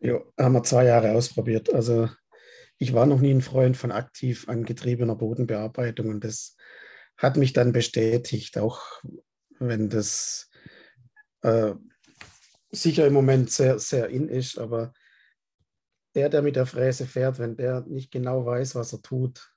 Ja, 0.00 0.20
haben 0.38 0.54
wir 0.54 0.62
zwei 0.62 0.86
Jahre 0.86 1.12
ausprobiert. 1.12 1.72
Also 1.72 2.08
ich 2.78 2.94
war 2.94 3.04
noch 3.04 3.20
nie 3.20 3.32
ein 3.32 3.42
Freund 3.42 3.76
von 3.76 3.92
aktiv 3.92 4.48
angetriebener 4.48 5.14
Bodenbearbeitung 5.14 6.08
und 6.08 6.24
das 6.24 6.56
hat 7.18 7.36
mich 7.36 7.52
dann 7.52 7.72
bestätigt, 7.72 8.56
auch 8.56 8.80
wenn 9.58 9.90
das 9.90 10.50
äh, 11.42 11.74
sicher 12.70 13.06
im 13.06 13.12
Moment 13.12 13.50
sehr, 13.50 13.78
sehr 13.78 14.08
in 14.08 14.28
ist, 14.28 14.58
aber 14.58 14.92
der, 16.14 16.28
der 16.28 16.42
mit 16.42 16.56
der 16.56 16.66
Fräse 16.66 17.06
fährt, 17.06 17.38
wenn 17.38 17.56
der 17.56 17.82
nicht 17.82 18.10
genau 18.10 18.44
weiß, 18.44 18.74
was 18.74 18.92
er 18.92 19.02
tut 19.02 19.52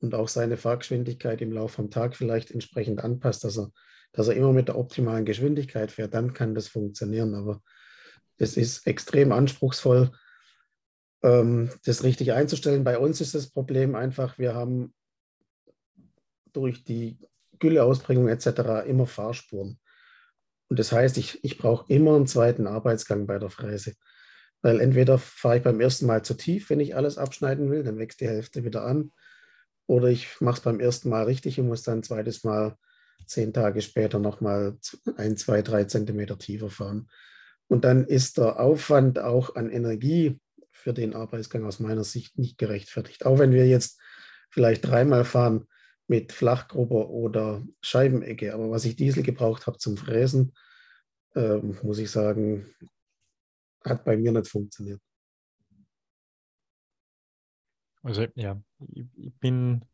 und 0.00 0.14
auch 0.14 0.28
seine 0.28 0.56
Fahrgeschwindigkeit 0.56 1.40
im 1.40 1.52
Laufe 1.52 1.74
vom 1.74 1.90
Tag 1.90 2.16
vielleicht 2.16 2.50
entsprechend 2.50 3.02
anpasst, 3.02 3.44
dass 3.44 3.58
er, 3.58 3.72
dass 4.12 4.28
er 4.28 4.36
immer 4.36 4.52
mit 4.52 4.68
der 4.68 4.78
optimalen 4.78 5.24
Geschwindigkeit 5.24 5.90
fährt, 5.90 6.14
dann 6.14 6.32
kann 6.32 6.54
das 6.54 6.68
funktionieren. 6.68 7.34
Aber 7.34 7.62
es 8.38 8.56
ist 8.56 8.86
extrem 8.86 9.32
anspruchsvoll, 9.32 10.12
ähm, 11.22 11.70
das 11.84 12.04
richtig 12.04 12.32
einzustellen. 12.32 12.84
Bei 12.84 12.98
uns 12.98 13.20
ist 13.20 13.34
das 13.34 13.50
Problem 13.50 13.94
einfach, 13.94 14.38
wir 14.38 14.54
haben 14.54 14.94
durch 16.52 16.84
die 16.84 17.18
Gülleausbringung 17.58 18.28
etc. 18.28 18.86
immer 18.86 19.06
Fahrspuren. 19.06 19.78
Und 20.68 20.78
das 20.78 20.92
heißt, 20.92 21.16
ich, 21.18 21.42
ich 21.44 21.58
brauche 21.58 21.92
immer 21.92 22.16
einen 22.16 22.26
zweiten 22.26 22.66
Arbeitsgang 22.66 23.26
bei 23.26 23.38
der 23.38 23.50
Fräse. 23.50 23.94
Weil 24.62 24.80
entweder 24.80 25.18
fahre 25.18 25.58
ich 25.58 25.62
beim 25.62 25.80
ersten 25.80 26.06
Mal 26.06 26.24
zu 26.24 26.34
tief, 26.34 26.70
wenn 26.70 26.80
ich 26.80 26.96
alles 26.96 27.18
abschneiden 27.18 27.70
will, 27.70 27.84
dann 27.84 27.98
wächst 27.98 28.20
die 28.20 28.28
Hälfte 28.28 28.64
wieder 28.64 28.84
an. 28.84 29.12
Oder 29.86 30.08
ich 30.08 30.40
mache 30.40 30.56
es 30.56 30.62
beim 30.62 30.80
ersten 30.80 31.08
Mal 31.08 31.24
richtig 31.24 31.60
und 31.60 31.68
muss 31.68 31.82
dann 31.82 31.98
ein 31.98 32.02
zweites 32.02 32.42
Mal 32.42 32.76
zehn 33.26 33.52
Tage 33.52 33.80
später 33.82 34.18
nochmal 34.18 34.76
ein, 35.16 35.36
zwei, 35.36 35.62
drei 35.62 35.84
Zentimeter 35.84 36.38
tiefer 36.38 36.70
fahren. 36.70 37.08
Und 37.68 37.84
dann 37.84 38.04
ist 38.04 38.38
der 38.38 38.60
Aufwand 38.60 39.18
auch 39.18 39.54
an 39.54 39.70
Energie 39.70 40.40
für 40.72 40.92
den 40.92 41.14
Arbeitsgang 41.14 41.64
aus 41.64 41.80
meiner 41.80 42.04
Sicht 42.04 42.38
nicht 42.38 42.58
gerechtfertigt. 42.58 43.26
Auch 43.26 43.38
wenn 43.38 43.52
wir 43.52 43.66
jetzt 43.66 44.00
vielleicht 44.50 44.86
dreimal 44.86 45.24
fahren 45.24 45.66
mit 46.08 46.32
Flachgrubber 46.32 47.08
oder 47.08 47.64
Scheibenecke. 47.80 48.54
Aber 48.54 48.70
was 48.70 48.84
ich 48.84 48.96
Diesel 48.96 49.22
gebraucht 49.22 49.66
habe 49.66 49.78
zum 49.78 49.96
Fräsen, 49.96 50.52
äh, 51.34 51.56
muss 51.56 51.98
ich 51.98 52.10
sagen, 52.10 52.74
hat 53.84 54.04
bei 54.04 54.16
mir 54.16 54.32
nicht 54.32 54.48
funktioniert. 54.48 55.00
Also 58.02 58.26
ja, 58.34 58.60
ich, 58.92 59.06
ich 59.16 59.34
bin 59.34 59.84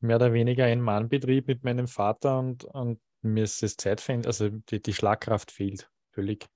mehr 0.00 0.16
oder 0.16 0.32
weniger 0.32 0.64
ein 0.64 0.80
Mannbetrieb 0.80 1.46
mit 1.46 1.62
meinem 1.62 1.86
Vater 1.86 2.38
und, 2.38 2.64
und 2.64 3.00
mir 3.22 3.44
ist 3.44 3.62
das 3.62 3.76
Zeitfenster, 3.76 4.28
also 4.28 4.48
die, 4.48 4.82
die 4.82 4.92
Schlagkraft 4.92 5.50
fehlt 5.50 5.90
völlig. 6.10 6.46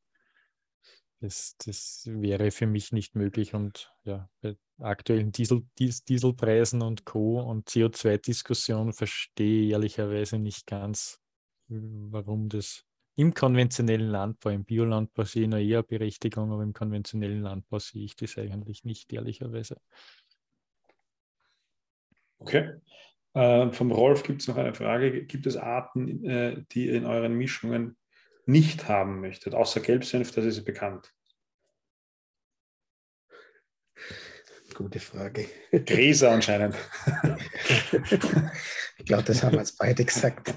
Das, 1.21 1.57
das 1.65 2.05
wäre 2.07 2.51
für 2.53 2.67
mich 2.67 2.93
nicht 2.93 3.17
möglich 3.17 3.53
und 3.55 3.93
ja, 4.05 4.29
bei 4.41 4.57
aktuellen 4.79 5.33
Diesel, 5.33 5.63
Dies, 5.79 6.05
Dieselpreisen 6.05 6.81
und 6.81 7.05
Co. 7.05 7.41
und 7.41 7.69
CO2-Diskussion 7.69 8.93
verstehe 8.93 9.65
ich 9.65 9.71
ehrlicherweise 9.73 10.39
nicht 10.39 10.67
ganz, 10.67 11.21
warum 11.67 12.49
das 12.49 12.85
im 13.17 13.35
konventionellen 13.35 14.11
Landbau, 14.11 14.51
im 14.51 14.65
Biolandbau 14.65 15.25
sehe 15.25 15.43
ich 15.43 15.49
noch 15.49 15.59
eher 15.59 15.83
Berechtigung, 15.83 16.53
aber 16.53 16.63
im 16.63 16.73
konventionellen 16.73 17.43
Landbau 17.43 17.81
sehe 17.81 18.05
ich 18.05 18.15
das 18.15 18.39
eigentlich 18.39 18.85
nicht, 18.85 19.13
ehrlicherweise. 19.13 19.77
Okay. 22.39 22.75
Äh, 23.35 23.73
vom 23.73 23.91
Rolf 23.91 24.23
gibt 24.23 24.43
es 24.43 24.49
noch 24.49 24.57
eine 24.57 24.73
Frage. 24.73 25.25
Gibt 25.25 25.47
es 25.47 25.57
Arten, 25.57 26.25
äh, 26.25 26.63
die 26.71 26.89
in 26.89 27.07
euren 27.07 27.35
Mischungen 27.35 27.97
nicht 28.49 28.89
haben 28.89 29.21
möchtet, 29.21 29.55
außer 29.55 29.81
Gelbsenf, 29.81 30.33
das 30.33 30.45
ist 30.45 30.65
bekannt? 30.65 31.13
Gute 34.75 35.01
Frage. 35.01 35.47
Gräser 35.71 36.31
anscheinend. 36.31 36.77
ich 38.99 39.05
glaube, 39.05 39.25
das 39.25 39.43
haben 39.43 39.53
wir 39.53 39.61
jetzt 39.61 39.77
beide 39.79 40.05
gesagt. 40.05 40.55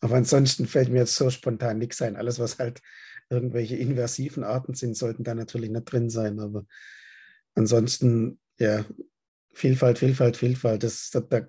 Aber 0.00 0.16
ansonsten 0.16 0.66
fällt 0.66 0.90
mir 0.90 1.00
jetzt 1.00 1.16
so 1.16 1.30
spontan 1.30 1.78
nichts 1.78 2.02
ein. 2.02 2.16
Alles, 2.16 2.38
was 2.38 2.58
halt 2.58 2.82
irgendwelche 3.30 3.76
inversiven 3.76 4.44
Arten 4.44 4.74
sind, 4.74 4.96
sollten 4.96 5.24
da 5.24 5.34
natürlich 5.34 5.70
nicht 5.70 5.84
drin 5.84 6.10
sein. 6.10 6.40
Aber 6.40 6.66
ansonsten, 7.54 8.40
ja, 8.58 8.84
Vielfalt, 9.54 9.98
Vielfalt, 9.98 10.36
Vielfalt. 10.36 10.82
Das, 10.82 11.10
da 11.10 11.20
da, 11.20 11.46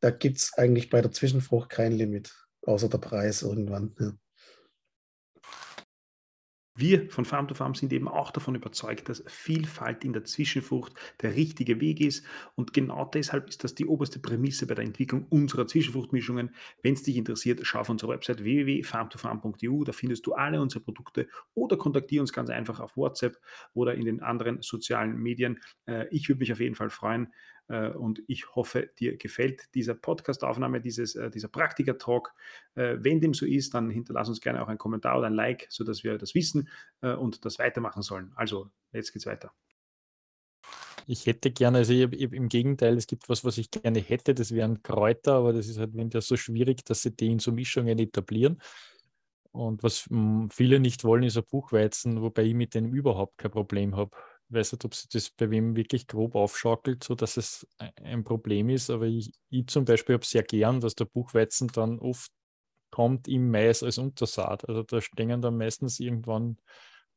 da 0.00 0.10
gibt 0.10 0.38
es 0.38 0.52
eigentlich 0.54 0.90
bei 0.90 1.00
der 1.00 1.10
Zwischenfrucht 1.10 1.70
kein 1.70 1.92
Limit, 1.92 2.32
außer 2.66 2.88
der 2.88 2.98
Preis 2.98 3.42
irgendwann. 3.42 3.94
Ja. 3.98 4.12
Wir 6.78 7.08
von 7.08 7.24
Farm 7.24 7.48
to 7.48 7.54
Farm 7.54 7.74
sind 7.74 7.90
eben 7.94 8.06
auch 8.06 8.30
davon 8.30 8.54
überzeugt, 8.54 9.08
dass 9.08 9.24
Vielfalt 9.26 10.04
in 10.04 10.12
der 10.12 10.24
Zwischenfrucht 10.24 10.92
der 11.22 11.34
richtige 11.34 11.80
Weg 11.80 12.00
ist. 12.02 12.26
Und 12.54 12.74
genau 12.74 13.06
deshalb 13.06 13.48
ist 13.48 13.64
das 13.64 13.74
die 13.74 13.86
oberste 13.86 14.18
Prämisse 14.18 14.66
bei 14.66 14.74
der 14.74 14.84
Entwicklung 14.84 15.24
unserer 15.30 15.66
Zwischenfruchtmischungen. 15.66 16.54
Wenn 16.82 16.92
es 16.92 17.02
dich 17.02 17.16
interessiert, 17.16 17.60
schau 17.62 17.80
auf 17.80 17.88
unsere 17.88 18.12
Website 18.12 18.44
www.farmtofarm.eu. 18.44 19.84
Da 19.84 19.92
findest 19.92 20.26
du 20.26 20.34
alle 20.34 20.60
unsere 20.60 20.84
Produkte 20.84 21.28
oder 21.54 21.78
kontaktiere 21.78 22.20
uns 22.20 22.34
ganz 22.34 22.50
einfach 22.50 22.78
auf 22.78 22.98
WhatsApp 22.98 23.38
oder 23.72 23.94
in 23.94 24.04
den 24.04 24.22
anderen 24.22 24.60
sozialen 24.60 25.16
Medien. 25.16 25.60
Äh, 25.86 26.06
ich 26.10 26.28
würde 26.28 26.40
mich 26.40 26.52
auf 26.52 26.60
jeden 26.60 26.74
Fall 26.74 26.90
freuen, 26.90 27.32
und 27.68 28.22
ich 28.28 28.54
hoffe, 28.54 28.90
dir 28.98 29.16
gefällt 29.16 29.62
diese 29.74 29.94
Podcast-Aufnahme, 29.94 30.80
dieses, 30.80 31.14
äh, 31.16 31.30
dieser 31.30 31.48
Praktiker-Talk. 31.48 32.32
Äh, 32.74 32.96
wenn 33.00 33.20
dem 33.20 33.34
so 33.34 33.44
ist, 33.46 33.74
dann 33.74 33.90
hinterlass 33.90 34.28
uns 34.28 34.40
gerne 34.40 34.62
auch 34.62 34.68
einen 34.68 34.78
Kommentar 34.78 35.18
oder 35.18 35.26
ein 35.26 35.34
Like, 35.34 35.66
sodass 35.68 36.04
wir 36.04 36.18
das 36.18 36.34
wissen 36.34 36.68
und 37.00 37.44
das 37.44 37.58
weitermachen 37.58 38.02
sollen. 38.02 38.32
Also, 38.36 38.70
jetzt 38.92 39.12
geht's 39.12 39.26
weiter. 39.26 39.52
Ich 41.06 41.26
hätte 41.26 41.52
gerne, 41.52 41.78
also 41.78 41.92
ich, 41.92 42.12
ich, 42.12 42.32
im 42.32 42.48
Gegenteil, 42.48 42.96
es 42.96 43.06
gibt 43.06 43.28
was, 43.28 43.44
was 43.44 43.58
ich 43.58 43.70
gerne 43.70 44.00
hätte, 44.00 44.34
das 44.34 44.52
wären 44.52 44.82
Kräuter, 44.82 45.34
aber 45.34 45.52
das 45.52 45.68
ist 45.68 45.78
halt 45.78 45.90
wenn 45.94 46.10
so 46.10 46.36
schwierig, 46.36 46.84
dass 46.84 47.02
sie 47.02 47.14
die 47.14 47.30
in 47.30 47.38
so 47.38 47.52
Mischungen 47.52 47.98
etablieren. 47.98 48.60
Und 49.52 49.82
was 49.82 50.08
viele 50.50 50.80
nicht 50.80 51.04
wollen, 51.04 51.22
ist 51.22 51.36
ein 51.36 51.44
Buchweizen, 51.48 52.20
wobei 52.22 52.42
ich 52.42 52.54
mit 52.54 52.74
dem 52.74 52.92
überhaupt 52.92 53.38
kein 53.38 53.50
Problem 53.50 53.96
habe 53.96 54.16
weiß 54.48 54.72
nicht, 54.72 54.84
ob 54.84 54.94
sich 54.94 55.08
das 55.08 55.30
bei 55.30 55.50
wem 55.50 55.76
wirklich 55.76 56.06
grob 56.06 56.34
aufschaukelt, 56.34 57.02
so 57.02 57.14
dass 57.14 57.36
es 57.36 57.66
ein 58.02 58.24
Problem 58.24 58.68
ist, 58.68 58.90
aber 58.90 59.06
ich, 59.06 59.32
ich 59.50 59.66
zum 59.66 59.84
Beispiel 59.84 60.14
habe 60.14 60.24
sehr 60.24 60.42
gern, 60.42 60.80
dass 60.80 60.94
der 60.94 61.06
Buchweizen 61.06 61.68
dann 61.68 61.98
oft 61.98 62.30
kommt 62.90 63.28
im 63.28 63.50
Mais 63.50 63.82
als 63.82 63.98
Untersaat. 63.98 64.68
Also 64.68 64.82
da 64.82 65.00
stehen 65.00 65.42
dann 65.42 65.56
meistens 65.56 66.00
irgendwann 66.00 66.58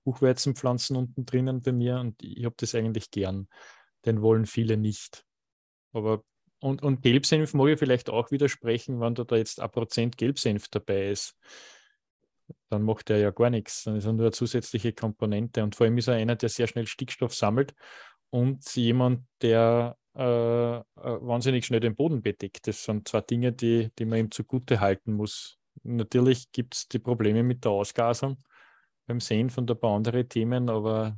Buchweizenpflanzen 0.03 0.95
unten 0.95 1.25
drinnen 1.25 1.61
bei 1.61 1.71
mir 1.71 1.99
und 1.99 2.21
ich 2.23 2.45
habe 2.45 2.55
das 2.57 2.73
eigentlich 2.75 3.11
gern. 3.11 3.47
Den 4.05 4.21
wollen 4.21 4.45
viele 4.45 4.77
nicht. 4.77 5.25
Aber 5.93 6.23
und, 6.59 6.81
und 6.83 7.01
Gelbsenf 7.01 7.53
mag 7.53 7.69
ich 7.69 7.79
vielleicht 7.79 8.09
auch 8.09 8.31
widersprechen, 8.31 8.99
wenn 8.99 9.15
da, 9.15 9.23
da 9.23 9.37
jetzt 9.37 9.61
ein 9.61 9.71
Prozent 9.71 10.17
Gelbsenf 10.17 10.67
dabei 10.67 11.11
ist 11.11 11.37
dann 12.69 12.83
macht 12.83 13.09
er 13.09 13.17
ja 13.17 13.31
gar 13.31 13.49
nichts. 13.49 13.83
Dann 13.83 13.95
ist 13.95 14.05
er 14.05 14.13
nur 14.13 14.25
eine 14.25 14.31
zusätzliche 14.31 14.93
Komponente. 14.93 15.63
Und 15.63 15.75
vor 15.75 15.85
allem 15.85 15.97
ist 15.97 16.07
er 16.07 16.15
einer, 16.15 16.35
der 16.35 16.49
sehr 16.49 16.67
schnell 16.67 16.87
Stickstoff 16.87 17.33
sammelt 17.33 17.73
und 18.29 18.75
jemand, 18.75 19.25
der 19.41 19.97
äh, 20.15 20.77
äh, 20.77 20.83
wahnsinnig 20.95 21.65
schnell 21.65 21.79
den 21.79 21.95
Boden 21.95 22.21
bedeckt. 22.21 22.67
Das 22.67 22.83
sind 22.83 23.07
zwei 23.07 23.21
Dinge, 23.21 23.53
die, 23.53 23.89
die 23.97 24.05
man 24.05 24.19
ihm 24.19 24.31
zugute 24.31 24.79
halten 24.79 25.13
muss. 25.13 25.57
Natürlich 25.83 26.51
gibt 26.51 26.75
es 26.75 26.87
die 26.87 26.99
Probleme 26.99 27.43
mit 27.43 27.63
der 27.63 27.71
Ausgasung 27.71 28.37
beim 29.07 29.19
Sehen 29.19 29.49
von 29.49 29.67
ein 29.69 29.79
paar 29.79 29.95
anderen 29.95 30.27
Themen, 30.27 30.69
aber 30.69 31.17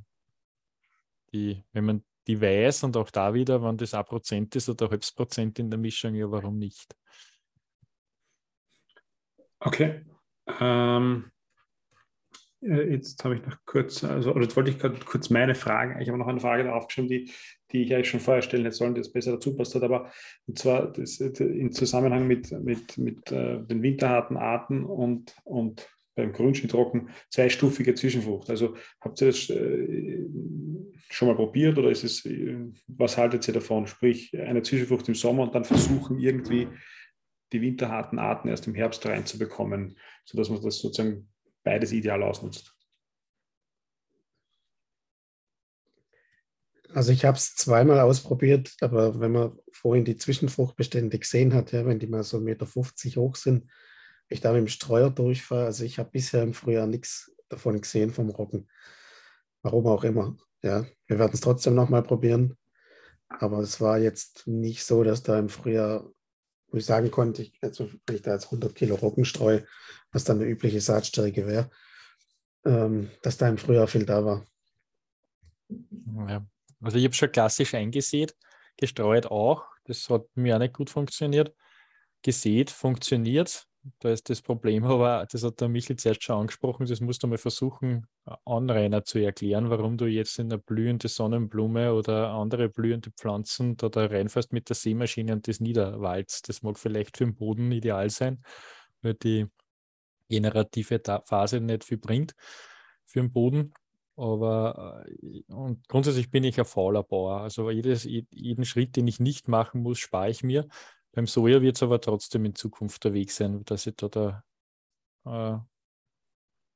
die, 1.34 1.64
wenn 1.74 1.86
man 1.86 2.04
die 2.28 2.40
weiß 2.40 2.84
und 2.84 2.96
auch 2.96 3.10
da 3.10 3.34
wieder, 3.34 3.64
wenn 3.64 3.78
das 3.78 3.94
ein 3.94 4.06
Prozent 4.06 4.56
ist 4.56 4.70
oder 4.70 4.86
ein 4.86 4.92
halbes 4.92 5.12
Prozent 5.12 5.60
in 5.60 5.70
der 5.70 5.80
Mischung, 5.80 6.14
ja, 6.14 6.30
warum 6.30 6.58
nicht? 6.58 6.96
Okay. 9.60 10.06
Ähm, 10.60 11.26
äh, 11.26 11.41
jetzt 12.62 13.24
habe 13.24 13.36
ich 13.36 13.46
noch 13.46 13.58
kurz, 13.66 14.04
also, 14.04 14.32
oder 14.32 14.44
jetzt 14.44 14.56
wollte 14.56 14.72
ich 14.72 15.06
kurz 15.06 15.30
meine 15.30 15.56
Fragen, 15.56 16.00
ich 16.00 16.08
habe 16.08 16.18
noch 16.18 16.28
eine 16.28 16.40
Frage 16.40 16.74
aufgeschrieben, 16.74 17.10
die, 17.10 17.32
die 17.72 17.84
ich 17.84 17.94
eigentlich 17.94 18.10
schon 18.10 18.20
vorher 18.20 18.44
stellen 18.44 18.64
hätte 18.64 18.76
sollen, 18.76 18.94
die 18.94 19.02
jetzt 19.02 19.14
besser 19.14 19.34
dazu 19.34 19.56
passt 19.56 19.74
hat, 19.76 19.84
aber 19.84 20.12
und 20.48 20.60
zwar 20.60 20.92
das, 20.94 21.20
im 21.20 21.72
Zusammenhang 21.72 22.28
mit, 22.28 22.52
mit, 22.52 22.98
mit 22.98 23.32
äh, 23.32 23.64
den 23.64 23.82
winterharten 23.82 24.38
Arten 24.38 24.86
und, 24.86 25.36
und 25.44 25.90
beim 26.16 26.34
Grünschnittrocken 26.34 27.10
zweistufige 27.30 27.96
Zwischenfrucht. 27.96 28.50
Also 28.50 28.76
habt 29.00 29.22
ihr 29.22 29.28
das 29.28 29.50
äh, 29.50 30.28
schon 31.10 31.30
mal 31.30 31.36
probiert 31.36 31.78
oder 31.78 31.90
ist 31.90 32.04
es, 32.04 32.26
äh, 32.26 32.58
was 32.88 33.18
haltet 33.18 33.48
ihr 33.48 33.54
davon? 33.54 33.88
Sprich, 33.88 34.38
eine 34.38 34.62
Zwischenfrucht 34.62 35.08
im 35.08 35.16
Sommer 35.16 35.44
und 35.44 35.56
dann 35.56 35.64
versuchen 35.64 36.20
irgendwie 36.20 36.68
die 37.54 37.62
winterharten 37.62 38.20
Arten 38.20 38.48
erst 38.48 38.68
im 38.68 38.76
Herbst 38.76 39.06
reinzubekommen, 39.06 39.98
sodass 40.26 40.50
man 40.50 40.62
das 40.62 40.80
sozusagen 40.80 41.28
beides 41.64 41.92
ideal 41.92 42.24
ausnutzt. 42.24 42.76
Also 46.94 47.14
ich 47.14 47.24
habe 47.24 47.38
es 47.38 47.56
zweimal 47.56 48.00
ausprobiert, 48.02 48.76
aber 48.82 49.20
wenn 49.20 49.32
man 49.32 49.58
vorhin 49.72 50.04
die 50.04 50.18
Zwischenfruchtbestände 50.18 51.18
gesehen 51.20 51.54
hat, 51.54 51.72
ja, 51.72 51.86
wenn 51.86 52.00
die 52.00 52.08
mal 52.08 52.24
so 52.24 52.38
1,50 52.38 52.44
Meter 52.44 52.66
hoch 53.22 53.36
sind, 53.36 53.72
ich 54.28 54.42
da 54.42 54.52
mit 54.52 54.60
dem 54.60 54.68
Streuer 54.68 55.10
durchfahre, 55.10 55.66
also 55.66 55.86
ich 55.86 56.00
habe 56.00 56.10
bisher 56.12 56.44
im 56.44 56.54
Frühjahr 56.54 56.88
nichts 56.88 57.34
davon 57.50 57.80
gesehen 57.80 58.12
vom 58.12 58.30
Roggen. 58.30 58.70
Warum 59.62 59.88
auch 59.88 60.04
immer. 60.04 60.38
Ja, 60.64 60.86
wir 61.08 61.20
werden 61.20 61.32
es 61.34 61.42
trotzdem 61.42 61.76
nochmal 61.76 62.04
probieren. 62.04 62.58
Aber 63.30 63.60
es 63.60 63.80
war 63.80 63.98
jetzt 63.98 64.46
nicht 64.48 64.84
so, 64.84 65.04
dass 65.04 65.24
da 65.24 65.40
im 65.40 65.50
Frühjahr 65.50 66.12
wo 66.72 66.78
ich 66.78 66.86
sagen 66.86 67.12
konnte, 67.12 67.44
ich, 67.44 67.54
also 67.62 67.90
wenn 68.06 68.16
ich 68.16 68.22
da 68.22 68.34
jetzt 68.34 68.46
100 68.46 68.74
Kilo 68.74 68.96
Roggen 68.96 69.26
streue, 69.26 69.66
was 70.12 70.24
dann 70.24 70.38
eine 70.38 70.50
übliche 70.50 70.82
Saatstärke 70.82 71.46
wäre, 71.46 71.70
ähm, 72.66 73.12
dass 73.22 73.38
da 73.38 73.50
im 73.50 73.58
Frühjahr 73.58 73.88
viel 73.88 74.06
da 74.06 74.24
war. 74.24 74.46
Ja. 76.28 76.46
Also 76.82 76.98
ich 76.98 77.04
habe 77.04 77.14
schon 77.14 77.32
klassisch 77.32 77.74
eingesät, 77.74 78.36
gestreut 78.78 79.28
auch. 79.28 79.66
Das 79.86 80.10
hat 80.10 80.26
mir 80.36 80.56
auch 80.56 80.60
nicht 80.60 80.74
gut 80.74 80.90
funktioniert. 80.90 81.54
Gesät 82.24 82.70
funktioniert, 82.70 83.68
da 84.00 84.10
ist 84.10 84.30
das 84.30 84.42
Problem, 84.42 84.84
aber 84.84 85.26
das 85.32 85.44
hat 85.44 85.60
der 85.60 85.70
Michel 85.70 85.96
zuerst 85.96 86.24
schon 86.24 86.42
angesprochen, 86.42 86.86
das 86.86 87.02
musst 87.02 87.24
du 87.24 87.28
mal 87.28 87.38
versuchen, 87.38 88.06
Anrainer 88.46 89.04
zu 89.04 89.20
erklären, 89.20 89.70
warum 89.70 89.98
du 89.98 90.06
jetzt 90.06 90.38
in 90.40 90.52
eine 90.52 90.60
blühende 90.60 91.08
Sonnenblume 91.08 91.94
oder 91.94 92.30
andere 92.30 92.70
blühende 92.70 93.12
Pflanzen 93.12 93.78
da, 93.78 93.90
da 93.90 94.06
reinfährst 94.06 94.54
mit 94.54 94.70
der 94.70 94.76
Seemaschine 94.76 95.34
und 95.34 95.48
das 95.48 95.60
niederwalzt. 95.60 96.50
Das 96.50 96.62
mag 96.62 96.78
vielleicht 96.78 97.18
für 97.18 97.26
den 97.26 97.36
Boden 97.36 97.72
ideal 97.72 98.10
sein, 98.10 98.44
weil 99.02 99.16
die 99.16 99.48
generative 100.30 101.02
Phase 101.26 101.60
nicht 101.60 101.84
viel 101.84 101.98
bringt 101.98 102.36
für 103.06 103.22
den 103.22 103.32
Boden. 103.32 103.74
Aber 104.16 105.04
äh, 105.08 105.44
und 105.52 105.88
grundsätzlich 105.88 106.30
bin 106.30 106.44
ich 106.44 106.60
ein 106.60 106.66
fauler 106.66 107.04
Bauer. 107.04 107.42
Also 107.42 107.70
jedes, 107.72 108.04
jeden 108.04 108.66
Schritt, 108.66 108.96
den 108.96 109.08
ich 109.08 109.20
nicht 109.20 109.48
machen 109.48 109.82
muss, 109.82 110.00
spare 110.00 110.30
ich 110.30 110.44
mir. 110.44 110.68
Beim 111.14 111.28
Soja 111.28 111.62
wird 111.62 111.76
es 111.76 111.84
aber 111.84 112.00
trotzdem 112.00 112.46
in 112.46 112.56
Zukunft 112.56 113.04
der 113.04 113.14
Weg 113.14 113.32
sein, 113.32 113.64
dass 113.66 113.88
ich 113.88 113.96
da, 113.96 114.08
da 114.08 114.44
äh, 115.26 115.60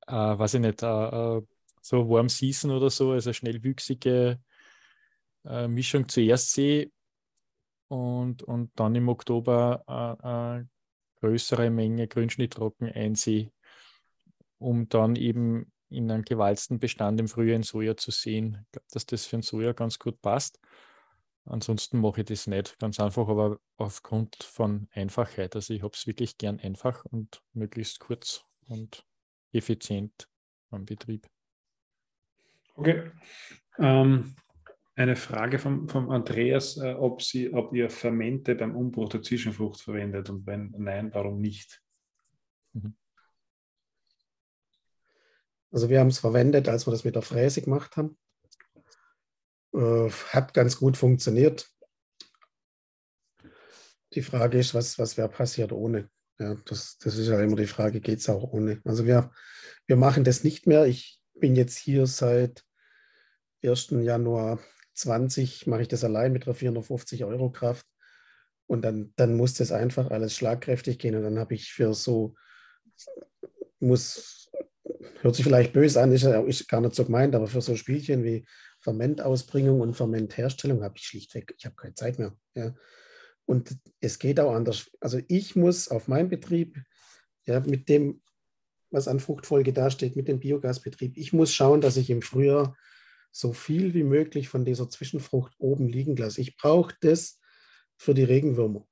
äh, 0.07 0.37
weiß 0.39 0.55
ich 0.55 0.61
nicht, 0.61 0.83
äh, 0.83 1.37
äh 1.37 1.41
so 1.81 2.09
Warm 2.09 2.29
Season 2.29 2.71
oder 2.71 2.89
so, 2.89 3.11
also 3.11 3.31
schnellwüchsige 3.31 4.39
äh, 5.45 5.67
Mischung 5.67 6.09
zuerst 6.09 6.51
sehe 6.51 6.91
und, 7.89 8.41
und 8.41 8.71
dann 8.75 8.95
im 8.95 9.07
Oktober 9.07 9.83
eine 9.87 10.61
äh, 10.61 10.65
größere 11.19 11.69
Menge 11.69 12.07
Grünschnittrocken 12.07 12.91
einsehe, 12.91 13.51
um 14.57 14.89
dann 14.89 15.15
eben 15.15 15.71
in 15.89 16.09
einem 16.09 16.23
gewalzten 16.23 16.79
Bestand 16.79 17.19
im 17.19 17.27
Frühjahr 17.27 17.55
in 17.55 17.63
Soja 17.63 17.95
zu 17.95 18.09
sehen. 18.09 18.65
Ich 18.65 18.71
glaube, 18.71 18.87
dass 18.91 19.05
das 19.05 19.25
für 19.25 19.37
ein 19.37 19.41
Soja 19.43 19.73
ganz 19.73 19.99
gut 19.99 20.19
passt. 20.21 20.59
Ansonsten 21.45 21.99
mache 21.99 22.21
ich 22.21 22.27
das 22.27 22.47
nicht 22.47 22.77
ganz 22.79 22.99
einfach, 22.99 23.27
aber 23.27 23.59
aufgrund 23.77 24.35
von 24.43 24.87
Einfachheit. 24.91 25.55
Also 25.55 25.73
ich 25.73 25.83
habe 25.83 25.93
es 25.93 26.07
wirklich 26.07 26.37
gern 26.37 26.59
einfach 26.59 27.05
und 27.05 27.41
möglichst 27.53 27.99
kurz 27.99 28.43
und 28.67 29.05
effizient 29.51 30.27
am 30.71 30.85
Betrieb. 30.85 31.27
Okay. 32.75 33.11
Ähm, 33.77 34.35
eine 34.95 35.15
Frage 35.15 35.59
vom, 35.59 35.87
vom 35.87 36.09
Andreas, 36.09 36.77
äh, 36.77 36.93
ob, 36.93 37.21
Sie, 37.21 37.53
ob 37.53 37.73
ihr 37.73 37.89
Fermente 37.89 38.55
beim 38.55 38.75
Umbruch 38.75 39.09
der 39.09 39.21
Zwischenfrucht 39.21 39.81
verwendet 39.81 40.29
und 40.29 40.47
wenn 40.47 40.73
nein, 40.77 41.13
warum 41.13 41.39
nicht? 41.41 41.81
Mhm. 42.73 42.95
Also 45.71 45.89
wir 45.89 45.99
haben 45.99 46.07
es 46.07 46.19
verwendet, 46.19 46.69
als 46.69 46.87
wir 46.87 46.91
das 46.91 47.03
mit 47.03 47.15
der 47.15 47.21
Fräse 47.21 47.61
gemacht 47.61 47.97
haben. 47.97 48.17
Äh, 49.75 50.09
hat 50.29 50.53
ganz 50.53 50.77
gut 50.77 50.95
funktioniert. 50.95 51.69
Die 54.13 54.21
Frage 54.21 54.57
ist, 54.57 54.73
was, 54.73 54.97
was 54.97 55.17
wäre 55.17 55.27
passiert 55.27 55.73
ohne? 55.73 56.09
Ja, 56.39 56.55
das, 56.65 56.97
das 56.97 57.17
ist 57.17 57.27
ja 57.27 57.41
immer 57.41 57.57
die 57.57 57.67
Frage, 57.67 57.99
geht 57.99 58.19
es 58.19 58.29
auch 58.29 58.53
ohne? 58.53 58.81
Also 58.85 59.05
wir, 59.05 59.31
wir 59.85 59.97
machen 59.97 60.23
das 60.23 60.43
nicht 60.45 60.65
mehr. 60.65 60.85
Ich 60.85 61.19
bin 61.33 61.55
jetzt 61.55 61.77
hier 61.77 62.07
seit 62.07 62.63
1. 63.63 63.89
Januar 64.01 64.59
20, 64.93 65.67
mache 65.67 65.81
ich 65.81 65.87
das 65.89 66.05
allein 66.05 66.31
mit 66.31 66.45
einer 66.45 66.55
450 66.55 67.25
Euro 67.25 67.49
Kraft. 67.51 67.85
Und 68.67 68.83
dann, 68.83 69.13
dann 69.17 69.35
muss 69.35 69.55
das 69.55 69.71
einfach 69.71 70.09
alles 70.09 70.35
schlagkräftig 70.35 70.99
gehen. 70.99 71.15
Und 71.15 71.23
dann 71.23 71.37
habe 71.37 71.53
ich 71.53 71.73
für 71.73 71.93
so, 71.93 72.35
muss 73.79 74.49
hört 75.21 75.35
sich 75.35 75.45
vielleicht 75.45 75.73
böse 75.73 76.01
an, 76.01 76.11
ist, 76.11 76.23
ist 76.23 76.67
gar 76.69 76.81
nicht 76.81 76.95
so 76.95 77.03
gemeint, 77.03 77.35
aber 77.35 77.47
für 77.47 77.61
so 77.61 77.75
Spielchen 77.75 78.23
wie 78.23 78.45
Fermentausbringung 78.85 79.81
und 79.81 79.95
Fermentherstellung 79.95 80.83
habe 80.83 80.97
ich 80.97 81.07
schlichtweg, 81.07 81.55
ich 81.57 81.65
habe 81.65 81.75
keine 81.75 81.95
Zeit 81.95 82.19
mehr. 82.19 82.37
Ja. 82.53 82.75
Und 83.45 83.75
es 83.99 84.19
geht 84.19 84.39
auch 84.39 84.53
anders. 84.53 84.91
Also 84.99 85.19
ich 85.27 85.55
muss 85.55 85.87
auf 85.87 86.07
meinem 86.07 86.29
Betrieb, 86.29 86.77
ja, 87.47 87.59
mit 87.61 87.89
dem, 87.89 88.21
was 88.91 89.07
an 89.07 89.19
Fruchtfolge 89.19 89.73
dasteht, 89.73 90.15
mit 90.15 90.27
dem 90.27 90.39
Biogasbetrieb, 90.39 91.17
ich 91.17 91.33
muss 91.33 91.51
schauen, 91.51 91.81
dass 91.81 91.97
ich 91.97 92.11
im 92.11 92.21
Frühjahr 92.21 92.77
so 93.31 93.53
viel 93.53 93.95
wie 93.95 94.03
möglich 94.03 94.49
von 94.49 94.65
dieser 94.65 94.87
Zwischenfrucht 94.87 95.53
oben 95.57 95.87
liegen 95.87 96.15
lasse. 96.15 96.41
Ich 96.41 96.55
brauche 96.55 96.93
das 97.01 97.39
für 97.97 98.13
die 98.13 98.23
Regenwürmer. 98.23 98.87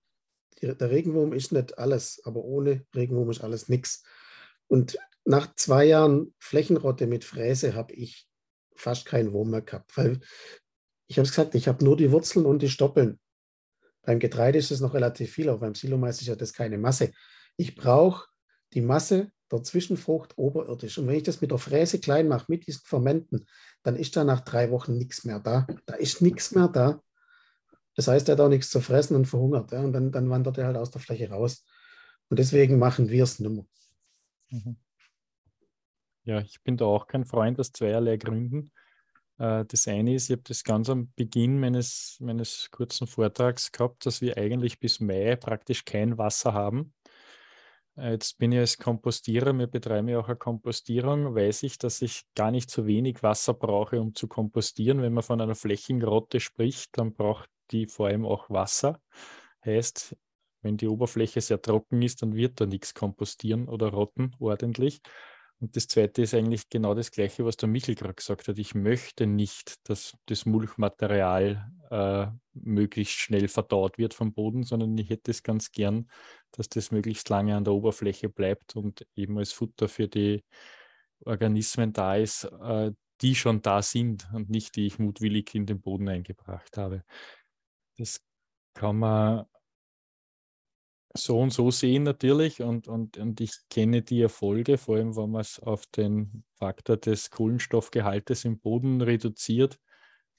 Der 0.59 0.89
Regenwurm 0.89 1.33
ist 1.33 1.51
nicht 1.51 1.77
alles, 1.77 2.19
aber 2.25 2.43
ohne 2.43 2.83
Regenwurm 2.95 3.29
ist 3.29 3.41
alles 3.41 3.69
nichts. 3.69 4.03
Und 4.67 4.97
nach 5.23 5.53
zwei 5.55 5.85
Jahren 5.85 6.33
Flächenrotte 6.39 7.05
mit 7.05 7.23
Fräse 7.23 7.75
habe 7.75 7.93
ich 7.93 8.27
fast 8.75 9.05
keinen 9.05 9.31
Wurm 9.33 9.51
mehr 9.51 9.61
gehabt, 9.61 9.95
weil 9.97 10.19
ich 11.07 11.17
habe 11.17 11.27
es 11.27 11.31
gesagt, 11.31 11.55
ich 11.55 11.67
habe 11.67 11.83
nur 11.83 11.97
die 11.97 12.11
Wurzeln 12.11 12.45
und 12.45 12.61
die 12.61 12.69
Stoppeln. 12.69 13.19
Beim 14.01 14.19
Getreide 14.19 14.57
ist 14.57 14.71
es 14.71 14.81
noch 14.81 14.93
relativ 14.93 15.31
viel, 15.31 15.49
aber 15.49 15.59
beim 15.59 15.75
Silomais 15.75 16.21
ist 16.21 16.27
ja 16.27 16.35
das 16.35 16.53
keine 16.53 16.77
Masse. 16.77 17.11
Ich 17.55 17.75
brauche 17.75 18.27
die 18.73 18.81
Masse 18.81 19.31
der 19.51 19.63
Zwischenfrucht 19.63 20.37
oberirdisch. 20.37 20.97
Und 20.97 21.07
wenn 21.07 21.15
ich 21.15 21.23
das 21.23 21.41
mit 21.41 21.51
der 21.51 21.59
Fräse 21.59 21.99
klein 21.99 22.27
mache, 22.27 22.45
mit 22.47 22.67
diesen 22.67 22.81
Fermenten, 22.83 23.45
dann 23.83 23.95
ist 23.95 24.15
da 24.15 24.23
nach 24.23 24.41
drei 24.41 24.71
Wochen 24.71 24.97
nichts 24.97 25.23
mehr 25.25 25.39
da. 25.39 25.67
Da 25.85 25.93
ist 25.93 26.21
nichts 26.21 26.53
mehr 26.53 26.67
da. 26.67 27.01
Das 27.95 28.07
heißt, 28.07 28.27
er 28.27 28.33
hat 28.33 28.41
auch 28.41 28.49
nichts 28.49 28.71
zu 28.71 28.81
fressen 28.81 29.15
und 29.15 29.25
verhungert. 29.25 29.71
Ja? 29.71 29.81
Und 29.81 29.93
dann, 29.93 30.11
dann 30.11 30.29
wandert 30.29 30.57
er 30.57 30.65
halt 30.65 30.77
aus 30.77 30.89
der 30.89 31.01
Fläche 31.01 31.29
raus. 31.29 31.63
Und 32.29 32.39
deswegen 32.39 32.79
machen 32.79 33.09
wir 33.09 33.23
es 33.23 33.39
nimmer. 33.39 33.65
Mhm. 34.49 34.77
Ja, 36.25 36.39
ich 36.39 36.61
bin 36.63 36.77
da 36.77 36.85
auch 36.85 37.07
kein 37.07 37.25
Freund 37.25 37.59
aus 37.59 37.71
zweierlei 37.71 38.17
Gründen. 38.17 38.71
Äh, 39.37 39.65
das 39.65 39.87
eine 39.87 40.15
ist, 40.15 40.29
ich 40.29 40.33
habe 40.33 40.43
das 40.45 40.63
ganz 40.63 40.89
am 40.89 41.11
Beginn 41.15 41.59
meines, 41.59 42.17
meines 42.21 42.69
kurzen 42.71 43.07
Vortrags 43.07 43.71
gehabt, 43.71 44.05
dass 44.05 44.21
wir 44.21 44.37
eigentlich 44.37 44.79
bis 44.79 44.99
Mai 44.99 45.35
praktisch 45.35 45.83
kein 45.83 46.17
Wasser 46.17 46.53
haben. 46.53 46.93
Äh, 47.97 48.13
jetzt 48.13 48.37
bin 48.37 48.51
ich 48.53 48.59
als 48.59 48.77
Kompostierer, 48.77 49.53
wir 49.53 49.67
betreiben 49.67 50.07
ja 50.07 50.19
auch 50.19 50.27
eine 50.29 50.37
Kompostierung, 50.37 51.35
weiß 51.35 51.63
ich, 51.63 51.77
dass 51.77 52.01
ich 52.01 52.23
gar 52.35 52.51
nicht 52.51 52.69
so 52.71 52.87
wenig 52.87 53.21
Wasser 53.21 53.53
brauche, 53.53 53.99
um 53.99 54.15
zu 54.15 54.27
kompostieren. 54.27 55.01
Wenn 55.01 55.13
man 55.13 55.23
von 55.23 55.41
einer 55.41 55.55
Flächengrotte 55.55 56.39
spricht, 56.39 56.97
dann 56.97 57.13
braucht 57.13 57.49
die 57.71 57.87
vor 57.87 58.07
allem 58.07 58.25
auch 58.25 58.49
Wasser. 58.49 58.99
Heißt, 59.65 60.15
wenn 60.61 60.77
die 60.77 60.87
Oberfläche 60.87 61.41
sehr 61.41 61.61
trocken 61.61 62.01
ist, 62.01 62.21
dann 62.21 62.35
wird 62.35 62.61
da 62.61 62.65
nichts 62.65 62.93
kompostieren 62.93 63.67
oder 63.67 63.89
rotten 63.89 64.33
ordentlich. 64.39 65.01
Und 65.63 65.77
das 65.77 65.87
Zweite 65.87 66.23
ist 66.23 66.33
eigentlich 66.33 66.67
genau 66.67 66.93
das 66.93 67.09
Gleiche, 67.09 67.45
was 67.45 67.55
der 67.55 67.69
Michel 67.69 67.95
gerade 67.95 68.15
gesagt 68.15 68.49
hat. 68.49 68.57
Ich 68.57 68.75
möchte 68.75 69.25
nicht, 69.25 69.75
dass 69.87 70.13
das 70.25 70.45
Mulchmaterial 70.45 71.71
äh, 71.89 72.27
möglichst 72.51 73.13
schnell 73.13 73.47
verdaut 73.47 73.97
wird 73.97 74.13
vom 74.13 74.33
Boden, 74.33 74.63
sondern 74.63 74.97
ich 74.97 75.09
hätte 75.09 75.31
es 75.31 75.41
ganz 75.41 75.71
gern, 75.71 76.09
dass 76.51 76.67
das 76.67 76.91
möglichst 76.91 77.29
lange 77.29 77.55
an 77.55 77.63
der 77.63 77.71
Oberfläche 77.71 78.27
bleibt 78.27 78.75
und 78.75 79.07
eben 79.15 79.37
als 79.37 79.53
Futter 79.53 79.87
für 79.87 80.09
die 80.09 80.43
Organismen 81.23 81.93
da 81.93 82.17
ist, 82.17 82.43
äh, 82.43 82.91
die 83.21 83.33
schon 83.33 83.61
da 83.61 83.81
sind 83.81 84.27
und 84.33 84.49
nicht 84.49 84.75
die 84.75 84.85
ich 84.85 84.99
mutwillig 84.99 85.55
in 85.55 85.65
den 85.65 85.79
Boden 85.79 86.09
eingebracht 86.09 86.75
habe. 86.75 87.05
Das 87.97 88.19
kann 88.73 88.97
man 88.97 89.45
so 91.15 91.39
und 91.39 91.51
so 91.51 91.69
sehen 91.69 92.03
natürlich 92.03 92.61
und, 92.61 92.87
und, 92.87 93.17
und 93.17 93.39
ich 93.39 93.51
kenne 93.69 94.01
die 94.01 94.21
Erfolge, 94.21 94.77
vor 94.77 94.95
allem 94.95 95.15
wenn 95.15 95.31
man 95.31 95.41
es 95.41 95.59
auf 95.59 95.85
den 95.85 96.43
Faktor 96.55 96.97
des 96.97 97.29
Kohlenstoffgehaltes 97.29 98.45
im 98.45 98.59
Boden 98.59 99.01
reduziert, 99.01 99.79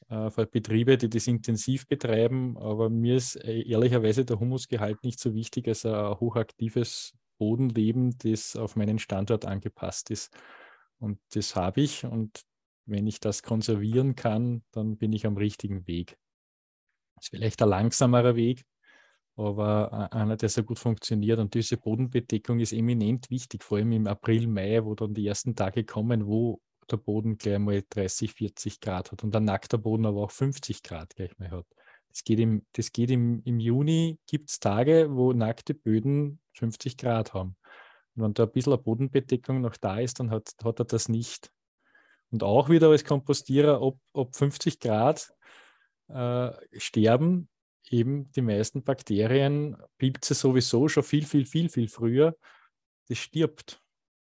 äh, 0.09 0.31
für 0.31 0.47
Betriebe, 0.47 0.99
die 0.99 1.09
das 1.09 1.27
intensiv 1.27 1.87
betreiben. 1.87 2.59
Aber 2.59 2.91
mir 2.91 3.17
ist 3.17 3.37
äh, 3.37 3.63
ehrlicherweise 3.63 4.25
der 4.25 4.41
Humusgehalt 4.41 5.03
nicht 5.05 5.21
so 5.21 5.35
wichtig 5.35 5.69
als 5.69 5.87
ein 5.87 6.19
hochaktives 6.19 7.15
Bodenleben, 7.39 8.17
das 8.19 8.57
auf 8.57 8.77
meinen 8.77 8.99
Standort 8.99 9.45
angepasst 9.45 10.11
ist. 10.11 10.37
Und 10.99 11.19
das 11.35 11.57
habe 11.57 11.83
ich 11.83 12.05
und 12.05 12.43
wenn 12.87 13.07
ich 13.07 13.21
das 13.21 13.43
konservieren 13.43 14.15
kann, 14.15 14.63
dann 14.73 14.97
bin 14.97 15.13
ich 15.13 15.27
am 15.27 15.37
richtigen 15.37 15.87
Weg. 15.87 16.19
Das 17.17 17.27
ist 17.27 17.31
vielleicht 17.31 17.63
ein 17.63 17.69
langsamerer 17.69 18.37
Weg, 18.37 18.65
aber 19.37 20.13
einer, 20.13 20.37
der 20.37 20.49
sehr 20.49 20.63
gut 20.65 20.79
funktioniert. 20.79 21.39
Und 21.39 21.55
diese 21.55 21.77
Bodenbedeckung 21.77 22.61
ist 22.61 22.73
eminent 22.73 23.31
wichtig, 23.31 23.65
vor 23.65 23.79
allem 23.79 23.93
im 23.93 24.07
April, 24.07 24.47
Mai, 24.47 24.85
wo 24.85 24.95
dann 24.95 25.15
die 25.15 25.27
ersten 25.27 25.57
Tage 25.57 25.85
kommen, 25.85 26.27
wo 26.27 26.61
der 26.91 26.99
Boden 26.99 27.39
gleich 27.39 27.59
mal 27.59 27.83
30, 27.89 28.33
40 28.33 28.81
Grad 28.81 29.11
hat 29.11 29.25
und 29.25 29.33
der 29.33 29.41
nackter 29.41 29.79
Boden 29.79 30.07
aber 30.07 30.23
auch 30.23 30.31
50 30.31 30.83
Grad 30.83 31.15
gleich 31.17 31.37
mal 31.39 31.51
hat. 31.51 31.67
Das 32.11 32.23
geht 32.23 32.39
im, 32.39 32.65
das 32.73 32.93
geht 32.93 33.11
im, 33.11 33.43
im 33.45 33.59
Juni, 33.59 34.19
gibt 34.27 34.51
es 34.51 34.61
Tage, 34.61 35.09
wo 35.11 35.33
nackte 35.33 35.75
Böden 35.75 36.41
50 36.53 36.97
Grad 36.97 37.35
haben. 37.35 37.57
Und 38.15 38.23
wenn 38.23 38.35
da 38.35 38.45
ein 38.45 38.53
bisschen 38.53 38.73
eine 38.73 38.83
Bodenbedeckung 38.83 39.61
noch 39.61 39.77
da 39.77 39.99
ist, 39.99 40.21
dann 40.21 40.31
hat, 40.31 40.55
hat 40.63 40.79
er 40.79 40.85
das 40.85 41.09
nicht. 41.09 41.51
Und 42.31 42.45
auch 42.45 42.69
wieder 42.69 42.89
als 42.91 43.05
Kompostierer, 43.05 43.81
ob, 43.81 43.99
ob 44.13 44.37
50 44.37 44.79
Grad 44.79 45.33
äh, 46.09 46.53
sterben, 46.77 47.49
eben 47.91 48.31
die 48.33 48.43
meisten 48.43 48.83
Bakterien, 48.83 49.77
Pilze 49.99 50.35
sowieso 50.35 50.89
schon 50.89 51.03
viel, 51.03 51.25
viel, 51.27 51.47
viel, 51.47 51.69
viel 51.69 51.89
früher, 51.89 52.37
das 53.09 53.19
stirbt. 53.19 53.83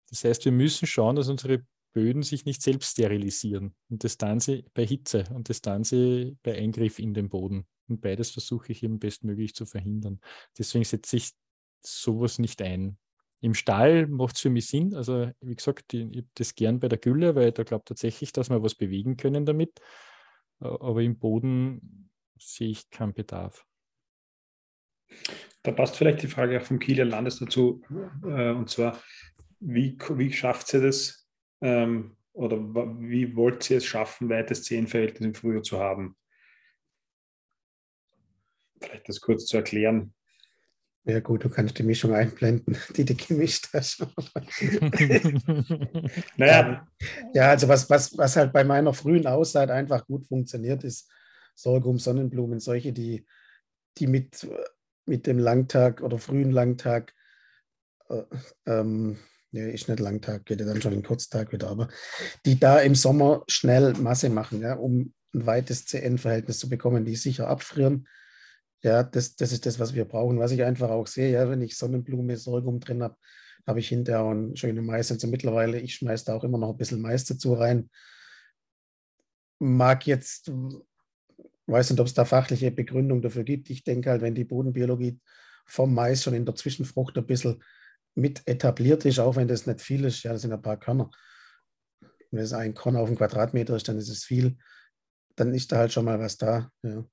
Das 0.09 0.23
heißt, 0.23 0.45
wir 0.45 0.51
müssen 0.51 0.87
schauen, 0.87 1.15
dass 1.15 1.29
unsere 1.29 1.65
Böden 1.93 2.23
sich 2.23 2.45
nicht 2.45 2.61
selbst 2.61 2.91
sterilisieren. 2.91 3.73
Und 3.89 4.03
das 4.03 4.17
tun 4.17 4.39
sie 4.39 4.65
bei 4.73 4.85
Hitze 4.85 5.23
und 5.33 5.49
das 5.49 5.61
tun 5.61 5.83
sie 5.83 6.37
bei 6.43 6.55
Eingriff 6.57 6.99
in 6.99 7.13
den 7.13 7.29
Boden. 7.29 7.65
Und 7.87 8.01
beides 8.01 8.31
versuche 8.31 8.71
ich 8.71 8.83
eben 8.83 8.99
bestmöglich 8.99 9.55
zu 9.55 9.65
verhindern. 9.65 10.19
Deswegen 10.57 10.83
setze 10.83 11.17
ich 11.17 11.31
sowas 11.83 12.39
nicht 12.39 12.61
ein. 12.61 12.97
Im 13.41 13.53
Stall 13.53 14.07
macht 14.07 14.35
es 14.35 14.41
für 14.41 14.49
mich 14.49 14.67
Sinn. 14.67 14.95
Also, 14.95 15.31
wie 15.39 15.55
gesagt, 15.55 15.93
ich, 15.93 16.01
ich 16.01 16.17
habe 16.17 16.27
das 16.33 16.55
gern 16.55 16.79
bei 16.79 16.87
der 16.87 16.97
Gülle, 16.97 17.35
weil 17.35 17.51
da 17.51 17.63
glaube 17.63 17.85
tatsächlich, 17.85 18.31
dass 18.31 18.49
wir 18.49 18.63
was 18.63 18.75
bewegen 18.75 19.17
können 19.17 19.45
damit. 19.45 19.79
Aber 20.59 21.01
im 21.01 21.19
Boden 21.19 22.09
sehe 22.37 22.69
ich 22.69 22.89
keinen 22.89 23.13
Bedarf. 23.13 23.65
Da 25.63 25.71
passt 25.71 25.97
vielleicht 25.97 26.21
die 26.21 26.27
Frage 26.27 26.59
auch 26.59 26.65
vom 26.65 26.79
Kieler 26.79 27.05
Landes 27.05 27.39
dazu. 27.39 27.81
Äh, 28.23 28.51
und 28.51 28.69
zwar, 28.69 29.01
wie, 29.59 29.97
wie 30.09 30.31
schafft 30.31 30.67
sie 30.67 30.81
das, 30.81 31.27
ähm, 31.61 32.17
oder 32.33 32.57
wie 32.57 33.35
wollt 33.35 33.69
ihr 33.69 33.77
es 33.77 33.85
schaffen, 33.85 34.29
weites 34.29 34.63
Zehenverhältnis 34.63 35.25
im 35.27 35.33
Frühjahr 35.33 35.63
zu 35.63 35.79
haben? 35.79 36.17
Vielleicht 38.81 39.07
das 39.07 39.21
kurz 39.21 39.45
zu 39.45 39.57
erklären. 39.57 40.13
Ja 41.05 41.19
gut, 41.19 41.43
du 41.43 41.49
kannst 41.49 41.77
die 41.77 41.83
Mischung 41.83 42.13
einblenden, 42.13 42.77
die 42.95 43.05
du 43.05 43.15
gemischt 43.15 43.69
hast. 43.73 43.99
naja. 46.35 46.87
Ja, 47.33 47.49
also 47.51 47.67
was, 47.67 47.89
was, 47.89 48.17
was 48.17 48.35
halt 48.35 48.51
bei 48.51 48.63
meiner 48.63 48.91
frühen 48.93 49.27
Aussaat 49.27 49.69
einfach 49.69 50.05
gut 50.07 50.27
funktioniert, 50.27 50.83
ist 50.83 51.09
Sorghum, 51.55 51.99
Sonnenblumen, 51.99 52.59
solche, 52.59 52.93
die, 52.93 53.25
die 53.97 54.07
mit, 54.07 54.47
mit 55.05 55.25
dem 55.25 55.39
Langtag 55.39 56.01
oder 56.01 56.19
frühen 56.19 56.51
Langtag, 56.51 57.13
äh, 58.09 58.23
ähm, 58.65 59.17
ja, 59.51 59.65
ist 59.67 59.87
nicht 59.87 59.99
Langtag, 59.99 60.45
geht 60.45 60.59
ja 60.59 60.65
dann 60.65 60.81
schon 60.81 60.93
in 60.93 61.03
Kurztag 61.03 61.53
wieder, 61.53 61.69
aber 61.69 61.87
die 62.45 62.59
da 62.59 62.79
im 62.79 62.93
Sommer 62.93 63.43
schnell 63.47 63.93
Masse 63.93 64.29
machen, 64.29 64.61
ja, 64.61 64.75
um 64.75 65.13
ein 65.33 65.45
weites 65.45 65.85
CN-Verhältnis 65.85 66.59
zu 66.59 66.69
bekommen, 66.69 67.05
die 67.05 67.15
sicher 67.15 67.47
abfrieren 67.47 68.07
ja, 68.85 69.01
das, 69.01 69.35
das 69.35 69.51
ist 69.51 69.65
das, 69.65 69.79
was 69.79 69.95
wir 69.95 70.05
brauchen. 70.05 70.37
Was 70.37 70.51
ich 70.51 70.63
einfach 70.63 70.91
auch 70.91 71.07
sehe, 71.07 71.31
ja, 71.31 71.49
wenn 71.49 71.63
ich 71.63 71.75
Sonnenblume, 71.75 72.37
Sorghum 72.37 72.79
drin 72.79 73.01
habe, 73.01 73.17
habe 73.65 73.79
ich 73.79 73.87
hinterher 73.87 74.21
auch 74.21 74.29
eine 74.29 74.55
schöne 74.55 74.83
Mais. 74.83 75.11
Also 75.11 75.25
mittlerweile, 75.25 75.79
ich 75.79 75.95
schmeiße 75.95 76.25
da 76.25 76.35
auch 76.35 76.43
immer 76.43 76.59
noch 76.59 76.69
ein 76.69 76.77
bisschen 76.77 77.01
Mais 77.01 77.25
dazu 77.25 77.53
rein. 77.53 77.89
Mag 79.57 80.05
jetzt, 80.05 80.51
weiß 81.67 81.89
nicht, 81.89 81.99
ob 81.99 82.07
es 82.07 82.13
da 82.13 82.25
fachliche 82.25 82.71
Begründung 82.71 83.21
dafür 83.21 83.43
gibt. 83.43 83.69
Ich 83.69 83.83
denke 83.83 84.11
halt, 84.11 84.21
wenn 84.21 84.35
die 84.35 84.43
Bodenbiologie 84.43 85.19
vom 85.65 85.93
Mais 85.93 86.23
schon 86.23 86.33
in 86.33 86.45
der 86.45 86.55
Zwischenfrucht 86.55 87.17
ein 87.17 87.25
bisschen 87.25 87.63
mit 88.13 88.47
etabliert 88.47 89.05
ist, 89.05 89.19
auch 89.19 89.35
wenn 89.35 89.47
das 89.47 89.65
nicht 89.65 89.81
viel 89.81 90.05
ist, 90.05 90.23
ja, 90.23 90.31
das 90.31 90.41
sind 90.41 90.53
ein 90.53 90.61
paar 90.61 90.79
Körner. 90.79 91.09
Wenn 92.31 92.43
es 92.43 92.53
ein 92.53 92.73
Korn 92.73 92.95
auf 92.95 93.07
einen 93.07 93.17
Quadratmeter 93.17 93.75
ist, 93.75 93.87
dann 93.87 93.97
ist 93.97 94.09
es 94.09 94.23
viel. 94.23 94.57
Dann 95.35 95.53
ist 95.53 95.71
da 95.71 95.77
halt 95.77 95.91
schon 95.91 96.05
mal 96.05 96.19
was 96.19 96.37
da. 96.37 96.71
Ja. 96.83 97.05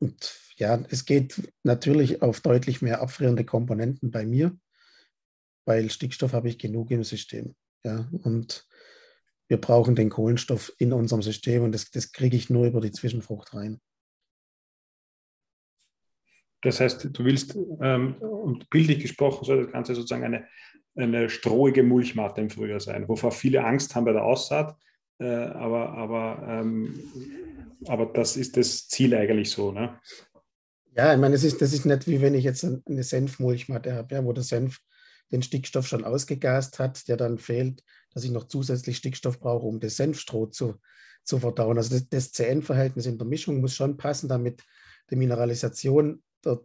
Und 0.00 0.40
ja, 0.56 0.80
es 0.90 1.04
geht 1.04 1.52
natürlich 1.64 2.22
auf 2.22 2.40
deutlich 2.40 2.82
mehr 2.82 3.00
abfrierende 3.00 3.44
Komponenten 3.44 4.10
bei 4.10 4.24
mir, 4.24 4.56
weil 5.64 5.90
Stickstoff 5.90 6.32
habe 6.32 6.48
ich 6.48 6.58
genug 6.58 6.90
im 6.90 7.02
System. 7.02 7.56
Ja, 7.84 8.08
und 8.22 8.67
wir 9.48 9.60
brauchen 9.60 9.96
den 9.96 10.10
Kohlenstoff 10.10 10.72
in 10.78 10.92
unserem 10.92 11.22
System 11.22 11.62
und 11.62 11.72
das, 11.72 11.90
das 11.90 12.12
kriege 12.12 12.36
ich 12.36 12.50
nur 12.50 12.66
über 12.66 12.80
die 12.80 12.92
Zwischenfrucht 12.92 13.54
rein. 13.54 13.80
Das 16.62 16.80
heißt, 16.80 17.08
du 17.12 17.24
willst, 17.24 17.56
ähm, 17.80 18.16
und 18.16 18.68
bildlich 18.68 19.00
gesprochen, 19.00 19.44
soll 19.44 19.64
das 19.64 19.72
Ganze 19.72 19.94
sozusagen 19.94 20.24
eine, 20.24 20.48
eine 20.96 21.30
strohige 21.30 21.82
Mulchmatte 21.82 22.40
im 22.40 22.50
Frühjahr 22.50 22.80
sein, 22.80 23.08
wovor 23.08 23.30
viele 23.30 23.64
Angst 23.64 23.94
haben 23.94 24.04
bei 24.04 24.12
der 24.12 24.24
Aussaat. 24.24 24.76
Äh, 25.20 25.26
aber, 25.26 25.90
aber 25.90 26.46
ähm, 26.48 27.00
aber 27.86 28.06
das 28.06 28.36
ist 28.36 28.56
das 28.56 28.88
Ziel 28.88 29.14
eigentlich 29.14 29.50
so, 29.50 29.72
ne? 29.72 30.00
Ja, 30.96 31.12
ich 31.12 31.20
meine, 31.20 31.34
das 31.34 31.44
ist, 31.44 31.62
das 31.62 31.72
ist 31.72 31.84
nicht 31.84 32.08
wie 32.08 32.20
wenn 32.20 32.34
ich 32.34 32.44
jetzt 32.44 32.64
eine 32.64 33.02
Senfmulchmatte 33.04 33.94
habe, 33.94 34.14
ja, 34.14 34.24
wo 34.24 34.32
der 34.32 34.42
Senf 34.42 34.80
den 35.30 35.42
Stickstoff 35.42 35.86
schon 35.86 36.04
ausgegast 36.04 36.78
hat, 36.78 37.06
der 37.06 37.16
dann 37.16 37.38
fehlt, 37.38 37.84
dass 38.12 38.24
ich 38.24 38.30
noch 38.30 38.44
zusätzlich 38.44 38.96
Stickstoff 38.96 39.38
brauche, 39.38 39.66
um 39.66 39.80
das 39.80 39.96
Senfstroh 39.96 40.46
zu, 40.46 40.76
zu 41.24 41.38
verdauen. 41.38 41.78
Also 41.78 41.96
das, 41.96 42.08
das 42.08 42.32
CN-Verhältnis 42.32 43.06
in 43.06 43.18
der 43.18 43.26
Mischung 43.26 43.60
muss 43.60 43.74
schon 43.74 43.96
passen, 43.96 44.28
damit 44.28 44.62
die 45.10 45.16
Mineralisation 45.16 46.22
der, 46.44 46.60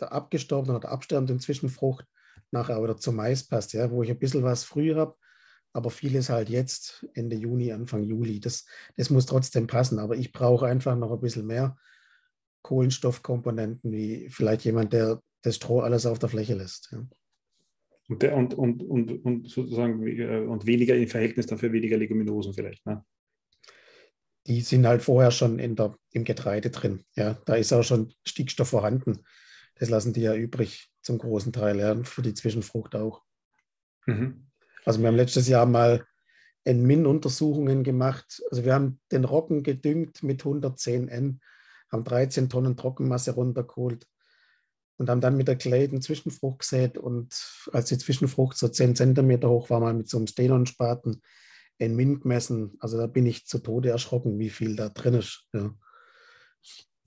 der 0.00 0.12
abgestorbenen 0.12 0.76
oder 0.76 0.90
absterbenden 0.90 1.40
Zwischenfrucht 1.40 2.06
nachher 2.50 2.82
wieder 2.82 2.96
zum 2.96 3.16
Mais 3.16 3.46
passt, 3.46 3.72
ja, 3.72 3.90
wo 3.90 4.02
ich 4.02 4.10
ein 4.10 4.18
bisschen 4.18 4.42
was 4.42 4.64
früh 4.64 4.94
habe 4.94 5.16
aber 5.72 5.90
vieles 5.90 6.28
halt 6.28 6.48
jetzt, 6.48 7.06
Ende 7.14 7.36
Juni, 7.36 7.72
Anfang 7.72 8.02
Juli. 8.02 8.40
Das, 8.40 8.64
das 8.96 9.10
muss 9.10 9.26
trotzdem 9.26 9.66
passen, 9.66 9.98
aber 9.98 10.16
ich 10.16 10.32
brauche 10.32 10.66
einfach 10.66 10.96
noch 10.96 11.12
ein 11.12 11.20
bisschen 11.20 11.46
mehr 11.46 11.76
Kohlenstoffkomponenten, 12.62 13.92
wie 13.92 14.28
vielleicht 14.28 14.64
jemand, 14.64 14.92
der 14.92 15.22
das 15.42 15.56
Stroh 15.56 15.80
alles 15.80 16.06
auf 16.06 16.18
der 16.18 16.28
Fläche 16.28 16.54
lässt. 16.54 16.90
Ja. 16.92 17.04
Und, 18.10 18.22
der, 18.22 18.36
und, 18.36 18.54
und, 18.54 18.82
und, 18.82 19.24
und 19.24 19.48
sozusagen 19.48 20.04
äh, 20.04 20.40
und 20.40 20.66
weniger 20.66 20.96
im 20.96 21.06
Verhältnis 21.06 21.46
dafür 21.46 21.72
weniger 21.72 21.96
Leguminosen 21.96 22.52
vielleicht. 22.52 22.84
Ne? 22.84 23.04
Die 24.48 24.62
sind 24.62 24.84
halt 24.84 25.02
vorher 25.02 25.30
schon 25.30 25.60
in 25.60 25.76
der, 25.76 25.96
im 26.10 26.24
Getreide 26.24 26.70
drin. 26.70 27.04
Ja, 27.14 27.40
da 27.46 27.54
ist 27.54 27.72
auch 27.72 27.84
schon 27.84 28.12
Stickstoff 28.26 28.70
vorhanden. 28.70 29.20
Das 29.76 29.90
lassen 29.90 30.12
die 30.12 30.22
ja 30.22 30.34
übrig 30.34 30.90
zum 31.02 31.18
großen 31.18 31.52
Teil, 31.52 31.78
ja, 31.78 32.02
für 32.02 32.22
die 32.22 32.34
Zwischenfrucht 32.34 32.96
auch. 32.96 33.22
Mhm. 34.06 34.48
Also 34.84 35.00
wir 35.00 35.06
haben 35.06 35.16
letztes 35.16 35.46
Jahr 35.46 35.66
mal 35.66 36.04
N-Min-Untersuchungen 36.64 37.84
gemacht. 37.84 38.42
Also 38.50 38.64
wir 38.64 38.74
haben 38.74 38.98
den 39.12 39.24
Roggen 39.24 39.62
gedüngt 39.62 40.24
mit 40.24 40.40
110 40.40 41.06
N, 41.06 41.40
haben 41.92 42.02
13 42.02 42.48
Tonnen 42.48 42.76
Trockenmasse 42.76 43.36
runtergeholt 43.36 44.08
und 45.00 45.08
haben 45.08 45.22
dann 45.22 45.38
mit 45.38 45.48
der 45.48 45.56
Claden 45.56 46.02
Zwischenfrucht 46.02 46.58
gesät. 46.58 46.98
Und 46.98 47.34
als 47.72 47.88
die 47.88 47.96
Zwischenfrucht 47.96 48.58
so 48.58 48.68
10 48.68 48.94
Zentimeter 48.94 49.48
hoch 49.48 49.70
war, 49.70 49.80
mal 49.80 49.94
mit 49.94 50.10
so 50.10 50.18
einem 50.18 50.26
Stenon-Spaten 50.26 51.22
N-Min 51.78 52.20
gemessen. 52.20 52.76
Also 52.80 52.98
da 52.98 53.06
bin 53.06 53.24
ich 53.24 53.46
zu 53.46 53.60
Tode 53.60 53.88
erschrocken, 53.88 54.38
wie 54.38 54.50
viel 54.50 54.76
da 54.76 54.90
drin 54.90 55.14
ist. 55.14 55.48
Ja. 55.54 55.74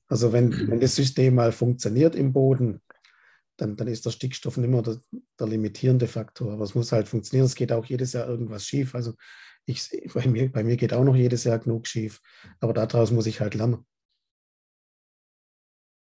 Also 0.07 0.33
wenn, 0.33 0.51
wenn 0.71 0.79
das 0.79 0.95
System 0.95 1.35
mal 1.35 1.51
funktioniert 1.51 2.15
im 2.15 2.33
Boden, 2.33 2.81
dann, 3.57 3.75
dann 3.75 3.87
ist 3.87 4.07
der 4.07 4.09
Stickstoff 4.09 4.57
nicht 4.57 4.71
mehr 4.71 4.81
der, 4.81 4.99
der, 5.39 5.47
limitierende 5.47 6.07
Faktor. 6.07 6.53
Aber 6.53 6.63
es 6.63 6.73
muss 6.73 6.91
halt 6.91 7.07
funktionieren. 7.07 7.45
Es 7.45 7.53
geht 7.53 7.71
auch 7.71 7.85
jedes 7.85 8.13
Jahr 8.13 8.27
irgendwas 8.27 8.65
schief. 8.65 8.95
Also 8.95 9.13
ich, 9.67 9.87
bei, 10.15 10.25
mir, 10.25 10.51
bei 10.51 10.63
mir 10.63 10.77
geht 10.77 10.93
auch 10.93 11.03
noch 11.03 11.15
jedes 11.15 11.43
Jahr 11.43 11.59
genug 11.59 11.85
schief. 11.85 12.21
Aber 12.59 12.73
daraus 12.73 13.11
muss 13.11 13.27
ich 13.27 13.39
halt 13.39 13.53
lernen. 13.53 13.85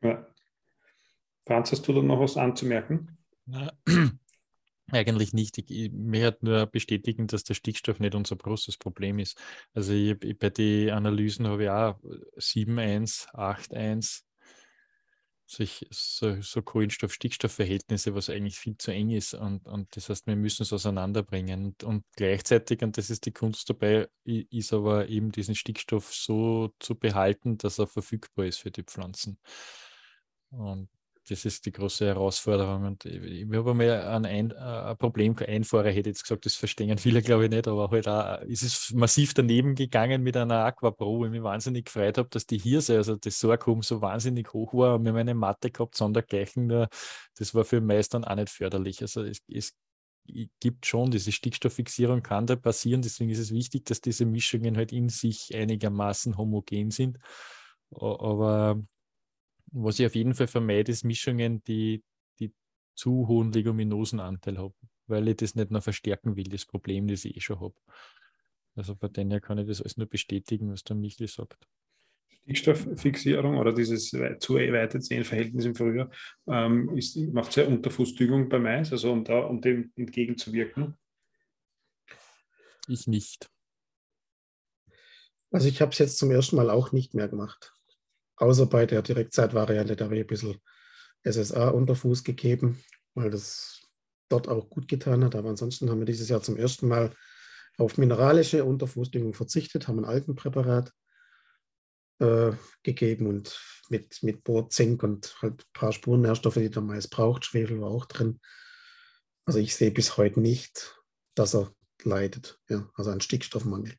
Ja. 0.04 0.24
Franz, 1.46 1.72
hast 1.72 1.86
du 1.86 1.92
da 1.92 2.02
noch 2.02 2.20
was 2.20 2.36
anzumerken? 2.36 3.18
Na, 3.46 3.72
eigentlich 4.90 5.32
nicht. 5.32 5.58
Ich, 5.58 5.92
mir 5.92 6.26
hat 6.26 6.42
nur 6.42 6.66
bestätigen, 6.66 7.26
dass 7.26 7.44
der 7.44 7.54
Stickstoff 7.54 8.00
nicht 8.00 8.14
unser 8.14 8.36
großes 8.36 8.78
Problem 8.78 9.18
ist. 9.18 9.40
Also 9.74 9.92
ich, 9.92 10.22
ich, 10.22 10.38
bei 10.38 10.50
den 10.50 10.90
Analysen 10.90 11.46
habe 11.46 11.64
ich 11.64 11.70
auch 11.70 11.98
7.1, 12.36 13.28
8.1 13.34 14.22
solch, 15.46 15.86
so, 15.90 16.40
so 16.40 16.62
Kohlenstoff-Stickstoff-Verhältnisse, 16.62 18.14
was 18.14 18.30
eigentlich 18.30 18.58
viel 18.58 18.76
zu 18.78 18.90
eng 18.92 19.10
ist. 19.10 19.34
Und, 19.34 19.66
und 19.66 19.94
das 19.96 20.08
heißt, 20.08 20.26
wir 20.26 20.36
müssen 20.36 20.62
es 20.62 20.72
auseinanderbringen. 20.72 21.66
Und, 21.66 21.84
und 21.84 22.04
gleichzeitig, 22.16 22.82
und 22.82 22.96
das 22.96 23.10
ist 23.10 23.26
die 23.26 23.32
Kunst 23.32 23.68
dabei, 23.68 24.08
ist 24.24 24.72
aber 24.72 25.08
eben 25.08 25.32
diesen 25.32 25.54
Stickstoff 25.54 26.12
so 26.12 26.72
zu 26.78 26.94
behalten, 26.94 27.58
dass 27.58 27.78
er 27.78 27.86
verfügbar 27.86 28.46
ist 28.46 28.58
für 28.58 28.70
die 28.70 28.84
Pflanzen. 28.84 29.38
Und 30.50 30.88
das 31.28 31.44
ist 31.44 31.64
die 31.66 31.72
große 31.72 32.06
Herausforderung. 32.06 32.84
Und 32.84 33.04
ich, 33.04 33.22
ich 33.22 33.52
habe 33.52 33.70
einmal 33.70 33.90
ein, 33.90 34.24
ein, 34.26 34.52
ein 34.52 34.96
Problem, 34.96 35.36
Einfahrer 35.36 35.90
hätte 35.90 36.10
jetzt 36.10 36.22
gesagt, 36.22 36.44
das 36.46 36.54
verstehen 36.54 36.98
viele, 36.98 37.22
glaube 37.22 37.44
ich, 37.44 37.50
nicht, 37.50 37.66
aber 37.66 37.90
halt 37.90 38.08
auch, 38.08 38.42
ist 38.42 38.62
es 38.62 38.92
massiv 38.92 39.34
daneben 39.34 39.74
gegangen 39.74 40.22
mit 40.22 40.36
einer 40.36 40.64
Aquapro, 40.64 41.18
wo 41.18 41.24
ich 41.24 41.30
mich 41.30 41.42
wahnsinnig 41.42 41.86
gefreut 41.86 42.18
habe, 42.18 42.28
dass 42.28 42.46
die 42.46 42.58
Hirse, 42.58 42.96
also 42.96 43.16
das 43.16 43.38
Sorghum 43.38 43.82
so 43.82 44.00
wahnsinnig 44.00 44.52
hoch 44.52 44.74
war 44.74 44.96
und 44.96 45.04
wir 45.04 45.10
haben 45.10 45.18
eine 45.18 45.34
Matte 45.34 45.70
gehabt, 45.70 45.96
sondergleichen, 45.96 46.68
das 47.38 47.54
war 47.54 47.64
für 47.64 47.80
Meistern 47.80 48.24
auch 48.24 48.34
nicht 48.34 48.50
förderlich. 48.50 49.00
Also 49.02 49.22
es, 49.22 49.42
es 49.48 49.74
gibt 50.60 50.86
schon, 50.86 51.10
diese 51.10 51.32
Stickstofffixierung 51.32 52.22
kann 52.22 52.46
da 52.46 52.56
passieren, 52.56 53.02
deswegen 53.02 53.30
ist 53.30 53.38
es 53.38 53.52
wichtig, 53.52 53.84
dass 53.86 54.00
diese 54.00 54.24
Mischungen 54.24 54.76
halt 54.76 54.92
in 54.92 55.08
sich 55.08 55.54
einigermaßen 55.54 56.36
homogen 56.36 56.90
sind. 56.90 57.18
Aber 57.90 58.82
was 59.74 59.98
ich 59.98 60.06
auf 60.06 60.14
jeden 60.14 60.34
Fall 60.34 60.46
vermeide, 60.46 60.92
ist 60.92 61.04
Mischungen, 61.04 61.62
die, 61.64 62.02
die 62.38 62.52
zu 62.94 63.26
hohen 63.26 63.52
Leguminosenanteil 63.52 64.58
haben, 64.58 64.74
weil 65.06 65.28
ich 65.28 65.36
das 65.36 65.54
nicht 65.54 65.70
noch 65.70 65.82
verstärken 65.82 66.36
will, 66.36 66.44
das 66.44 66.64
Problem, 66.64 67.08
das 67.08 67.24
ich 67.24 67.36
eh 67.36 67.40
schon 67.40 67.60
habe. 67.60 67.74
Also 68.76 68.94
bei 68.94 69.08
denen 69.08 69.40
kann 69.40 69.58
ich 69.58 69.66
das 69.66 69.80
alles 69.80 69.96
nur 69.96 70.06
bestätigen, 70.06 70.70
was 70.70 70.84
der 70.84 70.96
Michel 70.96 71.28
sagt. 71.28 71.66
Stickstofffixierung 72.44 73.56
oder 73.56 73.72
dieses 73.72 74.10
zu 74.10 74.54
weite 74.54 75.00
Zehenverhältnis 75.00 75.64
im 75.64 75.74
Frühjahr 75.74 76.10
ähm, 76.46 76.94
ist, 76.96 77.16
macht 77.16 77.56
ja 77.56 77.66
Unterfußdüngung 77.66 78.48
bei 78.48 78.58
Mais, 78.58 78.92
also 78.92 79.12
um, 79.12 79.24
da, 79.24 79.40
um 79.40 79.60
dem 79.60 79.92
entgegenzuwirken? 79.96 80.96
Ich 82.86 83.06
nicht. 83.06 83.50
Also 85.50 85.68
ich 85.68 85.80
habe 85.80 85.92
es 85.92 85.98
jetzt 85.98 86.18
zum 86.18 86.30
ersten 86.30 86.56
Mal 86.56 86.68
auch 86.68 86.92
nicht 86.92 87.14
mehr 87.14 87.28
gemacht 87.28 87.73
außer 88.36 88.66
bei 88.66 88.86
der 88.86 89.02
Direktzeitvariante, 89.02 89.96
da 89.96 90.06
habe 90.06 90.16
ich 90.16 90.22
ein 90.22 90.26
bisschen 90.26 90.60
SSA 91.24 91.68
unter 91.68 91.94
Fuß 91.94 92.24
gegeben, 92.24 92.82
weil 93.14 93.30
das 93.30 93.82
dort 94.28 94.48
auch 94.48 94.68
gut 94.68 94.88
getan 94.88 95.24
hat. 95.24 95.34
Aber 95.34 95.50
ansonsten 95.50 95.90
haben 95.90 96.00
wir 96.00 96.06
dieses 96.06 96.28
Jahr 96.28 96.42
zum 96.42 96.56
ersten 96.56 96.88
Mal 96.88 97.14
auf 97.78 97.98
mineralische 97.98 98.64
Unterfußdüngung 98.64 99.34
verzichtet, 99.34 99.88
haben 99.88 99.98
ein 99.98 100.04
Algenpräparat 100.04 100.92
äh, 102.20 102.52
gegeben 102.82 103.26
und 103.26 103.60
mit, 103.88 104.22
mit 104.22 104.44
Bohr, 104.44 104.70
Zink 104.70 105.02
und 105.02 105.36
halt 105.42 105.62
ein 105.62 105.72
paar 105.72 105.92
Spurennährstoffe, 105.92 106.54
die 106.54 106.70
der 106.70 106.82
Mais 106.82 107.08
braucht. 107.08 107.44
Schwefel 107.44 107.80
war 107.80 107.90
auch 107.90 108.06
drin. 108.06 108.40
Also 109.44 109.58
ich 109.58 109.74
sehe 109.74 109.90
bis 109.90 110.16
heute 110.16 110.40
nicht, 110.40 111.00
dass 111.34 111.54
er 111.54 111.74
leidet, 112.02 112.58
ja, 112.68 112.88
also 112.94 113.10
an 113.10 113.20
Stickstoffmangel. 113.20 113.94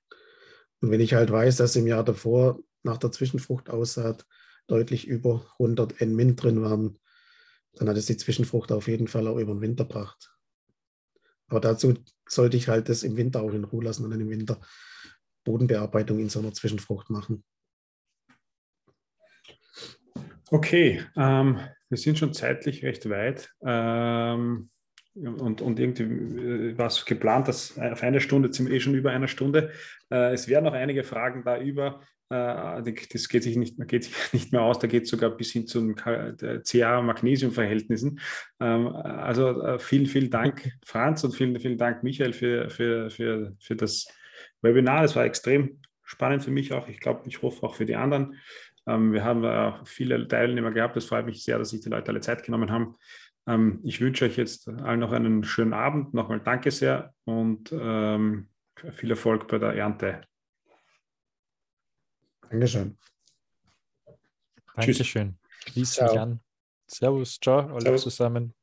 Und 0.81 0.91
wenn 0.91 1.01
ich 1.01 1.13
halt 1.13 1.31
weiß, 1.31 1.57
dass 1.57 1.75
im 1.75 1.87
Jahr 1.87 2.03
davor 2.03 2.59
nach 2.85 2.97
der 2.97 3.11
Zwischenfruchtaussaat 3.11 4.25
deutlich 4.67 5.07
über 5.07 5.45
100 5.59 6.01
N-Min 6.01 6.35
drin 6.35 6.61
waren, 6.61 6.97
dann 7.73 7.89
hat 7.89 7.97
es 7.97 8.05
die 8.05 8.17
Zwischenfrucht 8.17 8.71
auf 8.71 8.87
jeden 8.87 9.07
Fall 9.07 9.27
auch 9.27 9.37
über 9.37 9.53
den 9.53 9.61
Winter 9.61 9.83
gebracht. 9.83 10.31
Aber 11.47 11.59
dazu 11.59 11.93
sollte 12.27 12.57
ich 12.57 12.67
halt 12.67 12.89
das 12.89 13.03
im 13.03 13.17
Winter 13.17 13.41
auch 13.41 13.53
in 13.53 13.65
Ruhe 13.65 13.83
lassen 13.83 14.05
und 14.05 14.11
dann 14.11 14.21
im 14.21 14.29
Winter 14.29 14.59
Bodenbearbeitung 15.43 16.19
in 16.19 16.29
so 16.29 16.39
einer 16.39 16.53
Zwischenfrucht 16.53 17.09
machen. 17.09 17.43
Okay, 20.51 21.03
ähm, 21.15 21.59
wir 21.89 21.97
sind 21.97 22.17
schon 22.17 22.33
zeitlich 22.33 22.83
recht 22.83 23.09
weit. 23.09 23.51
Ähm, 23.63 24.69
und, 25.15 25.61
und 25.61 25.79
irgendwie 25.79 26.03
äh, 26.03 26.77
war 26.77 26.87
es 26.87 27.05
geplant, 27.05 27.47
dass 27.47 27.77
auf 27.77 28.03
eine 28.03 28.21
Stunde, 28.21 28.49
wir 28.49 28.71
eh 28.71 28.79
schon 28.79 28.95
über 28.95 29.11
einer 29.11 29.27
Stunde. 29.27 29.71
Äh, 30.11 30.33
es 30.33 30.47
werden 30.47 30.65
noch 30.65 30.73
einige 30.73 31.03
Fragen 31.03 31.43
da 31.43 31.59
über. 31.59 32.01
Äh, 32.29 32.93
das 33.11 33.29
geht 33.29 33.43
sich 33.43 33.55
nicht, 33.55 33.77
geht 33.87 34.05
sich 34.05 34.15
nicht 34.33 34.51
mehr 34.51 34.61
aus, 34.61 34.79
da 34.79 34.87
geht 34.87 35.03
es 35.03 35.09
sogar 35.09 35.29
bis 35.31 35.51
hin 35.51 35.67
zu 35.67 35.81
den 35.81 35.95
Ca-Magnesium-Verhältnissen. 35.95 38.19
Ähm, 38.59 38.87
also 38.87 39.61
äh, 39.61 39.79
vielen, 39.79 40.07
vielen 40.07 40.29
Dank, 40.29 40.71
Franz, 40.85 41.23
und 41.23 41.35
vielen, 41.35 41.59
vielen 41.59 41.77
Dank, 41.77 42.03
Michael, 42.03 42.33
für, 42.33 42.69
für, 42.69 43.09
für, 43.09 43.55
für 43.59 43.75
das 43.75 44.07
Webinar. 44.61 45.03
Das 45.03 45.15
war 45.15 45.25
extrem 45.25 45.79
spannend 46.03 46.43
für 46.43 46.51
mich 46.51 46.73
auch. 46.73 46.87
Ich 46.87 46.99
glaube, 46.99 47.21
ich 47.27 47.41
hoffe 47.41 47.63
auch 47.63 47.75
für 47.75 47.85
die 47.85 47.95
anderen. 47.95 48.35
Ähm, 48.87 49.13
wir 49.13 49.23
haben 49.23 49.45
auch 49.45 49.87
viele 49.87 50.27
Teilnehmer 50.27 50.71
gehabt. 50.71 50.97
Es 50.97 51.05
freut 51.05 51.25
mich 51.25 51.43
sehr, 51.43 51.59
dass 51.59 51.69
sich 51.69 51.81
die 51.81 51.89
Leute 51.89 52.09
alle 52.09 52.21
Zeit 52.21 52.43
genommen 52.43 52.71
haben. 52.71 52.95
Ähm, 53.47 53.79
ich 53.83 54.01
wünsche 54.01 54.25
euch 54.25 54.37
jetzt 54.37 54.67
allen 54.67 54.99
noch 54.99 55.11
einen 55.11 55.43
schönen 55.43 55.73
Abend. 55.73 56.13
Nochmal 56.13 56.41
danke 56.43 56.71
sehr 56.71 57.13
und 57.25 57.73
viel 58.91 59.09
Erfolg 59.09 59.47
bei 59.47 59.57
der 59.57 59.73
Ernte. 59.73 60.21
Dankeschön. 62.55 62.97
Dankeschön. 64.75 65.37
Schließ 65.67 65.99
mich 66.01 66.19
an. 66.19 66.39
Servus, 66.87 67.37
ciao, 67.41 67.59
alle 67.67 67.81
Servus. 67.81 68.03
zusammen. 68.03 68.53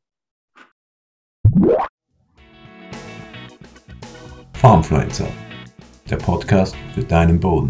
Farmfluencer, 4.54 5.28
der 6.08 6.16
Podcast 6.16 6.74
für 6.94 7.04
deinen 7.04 7.38
Boden. 7.38 7.60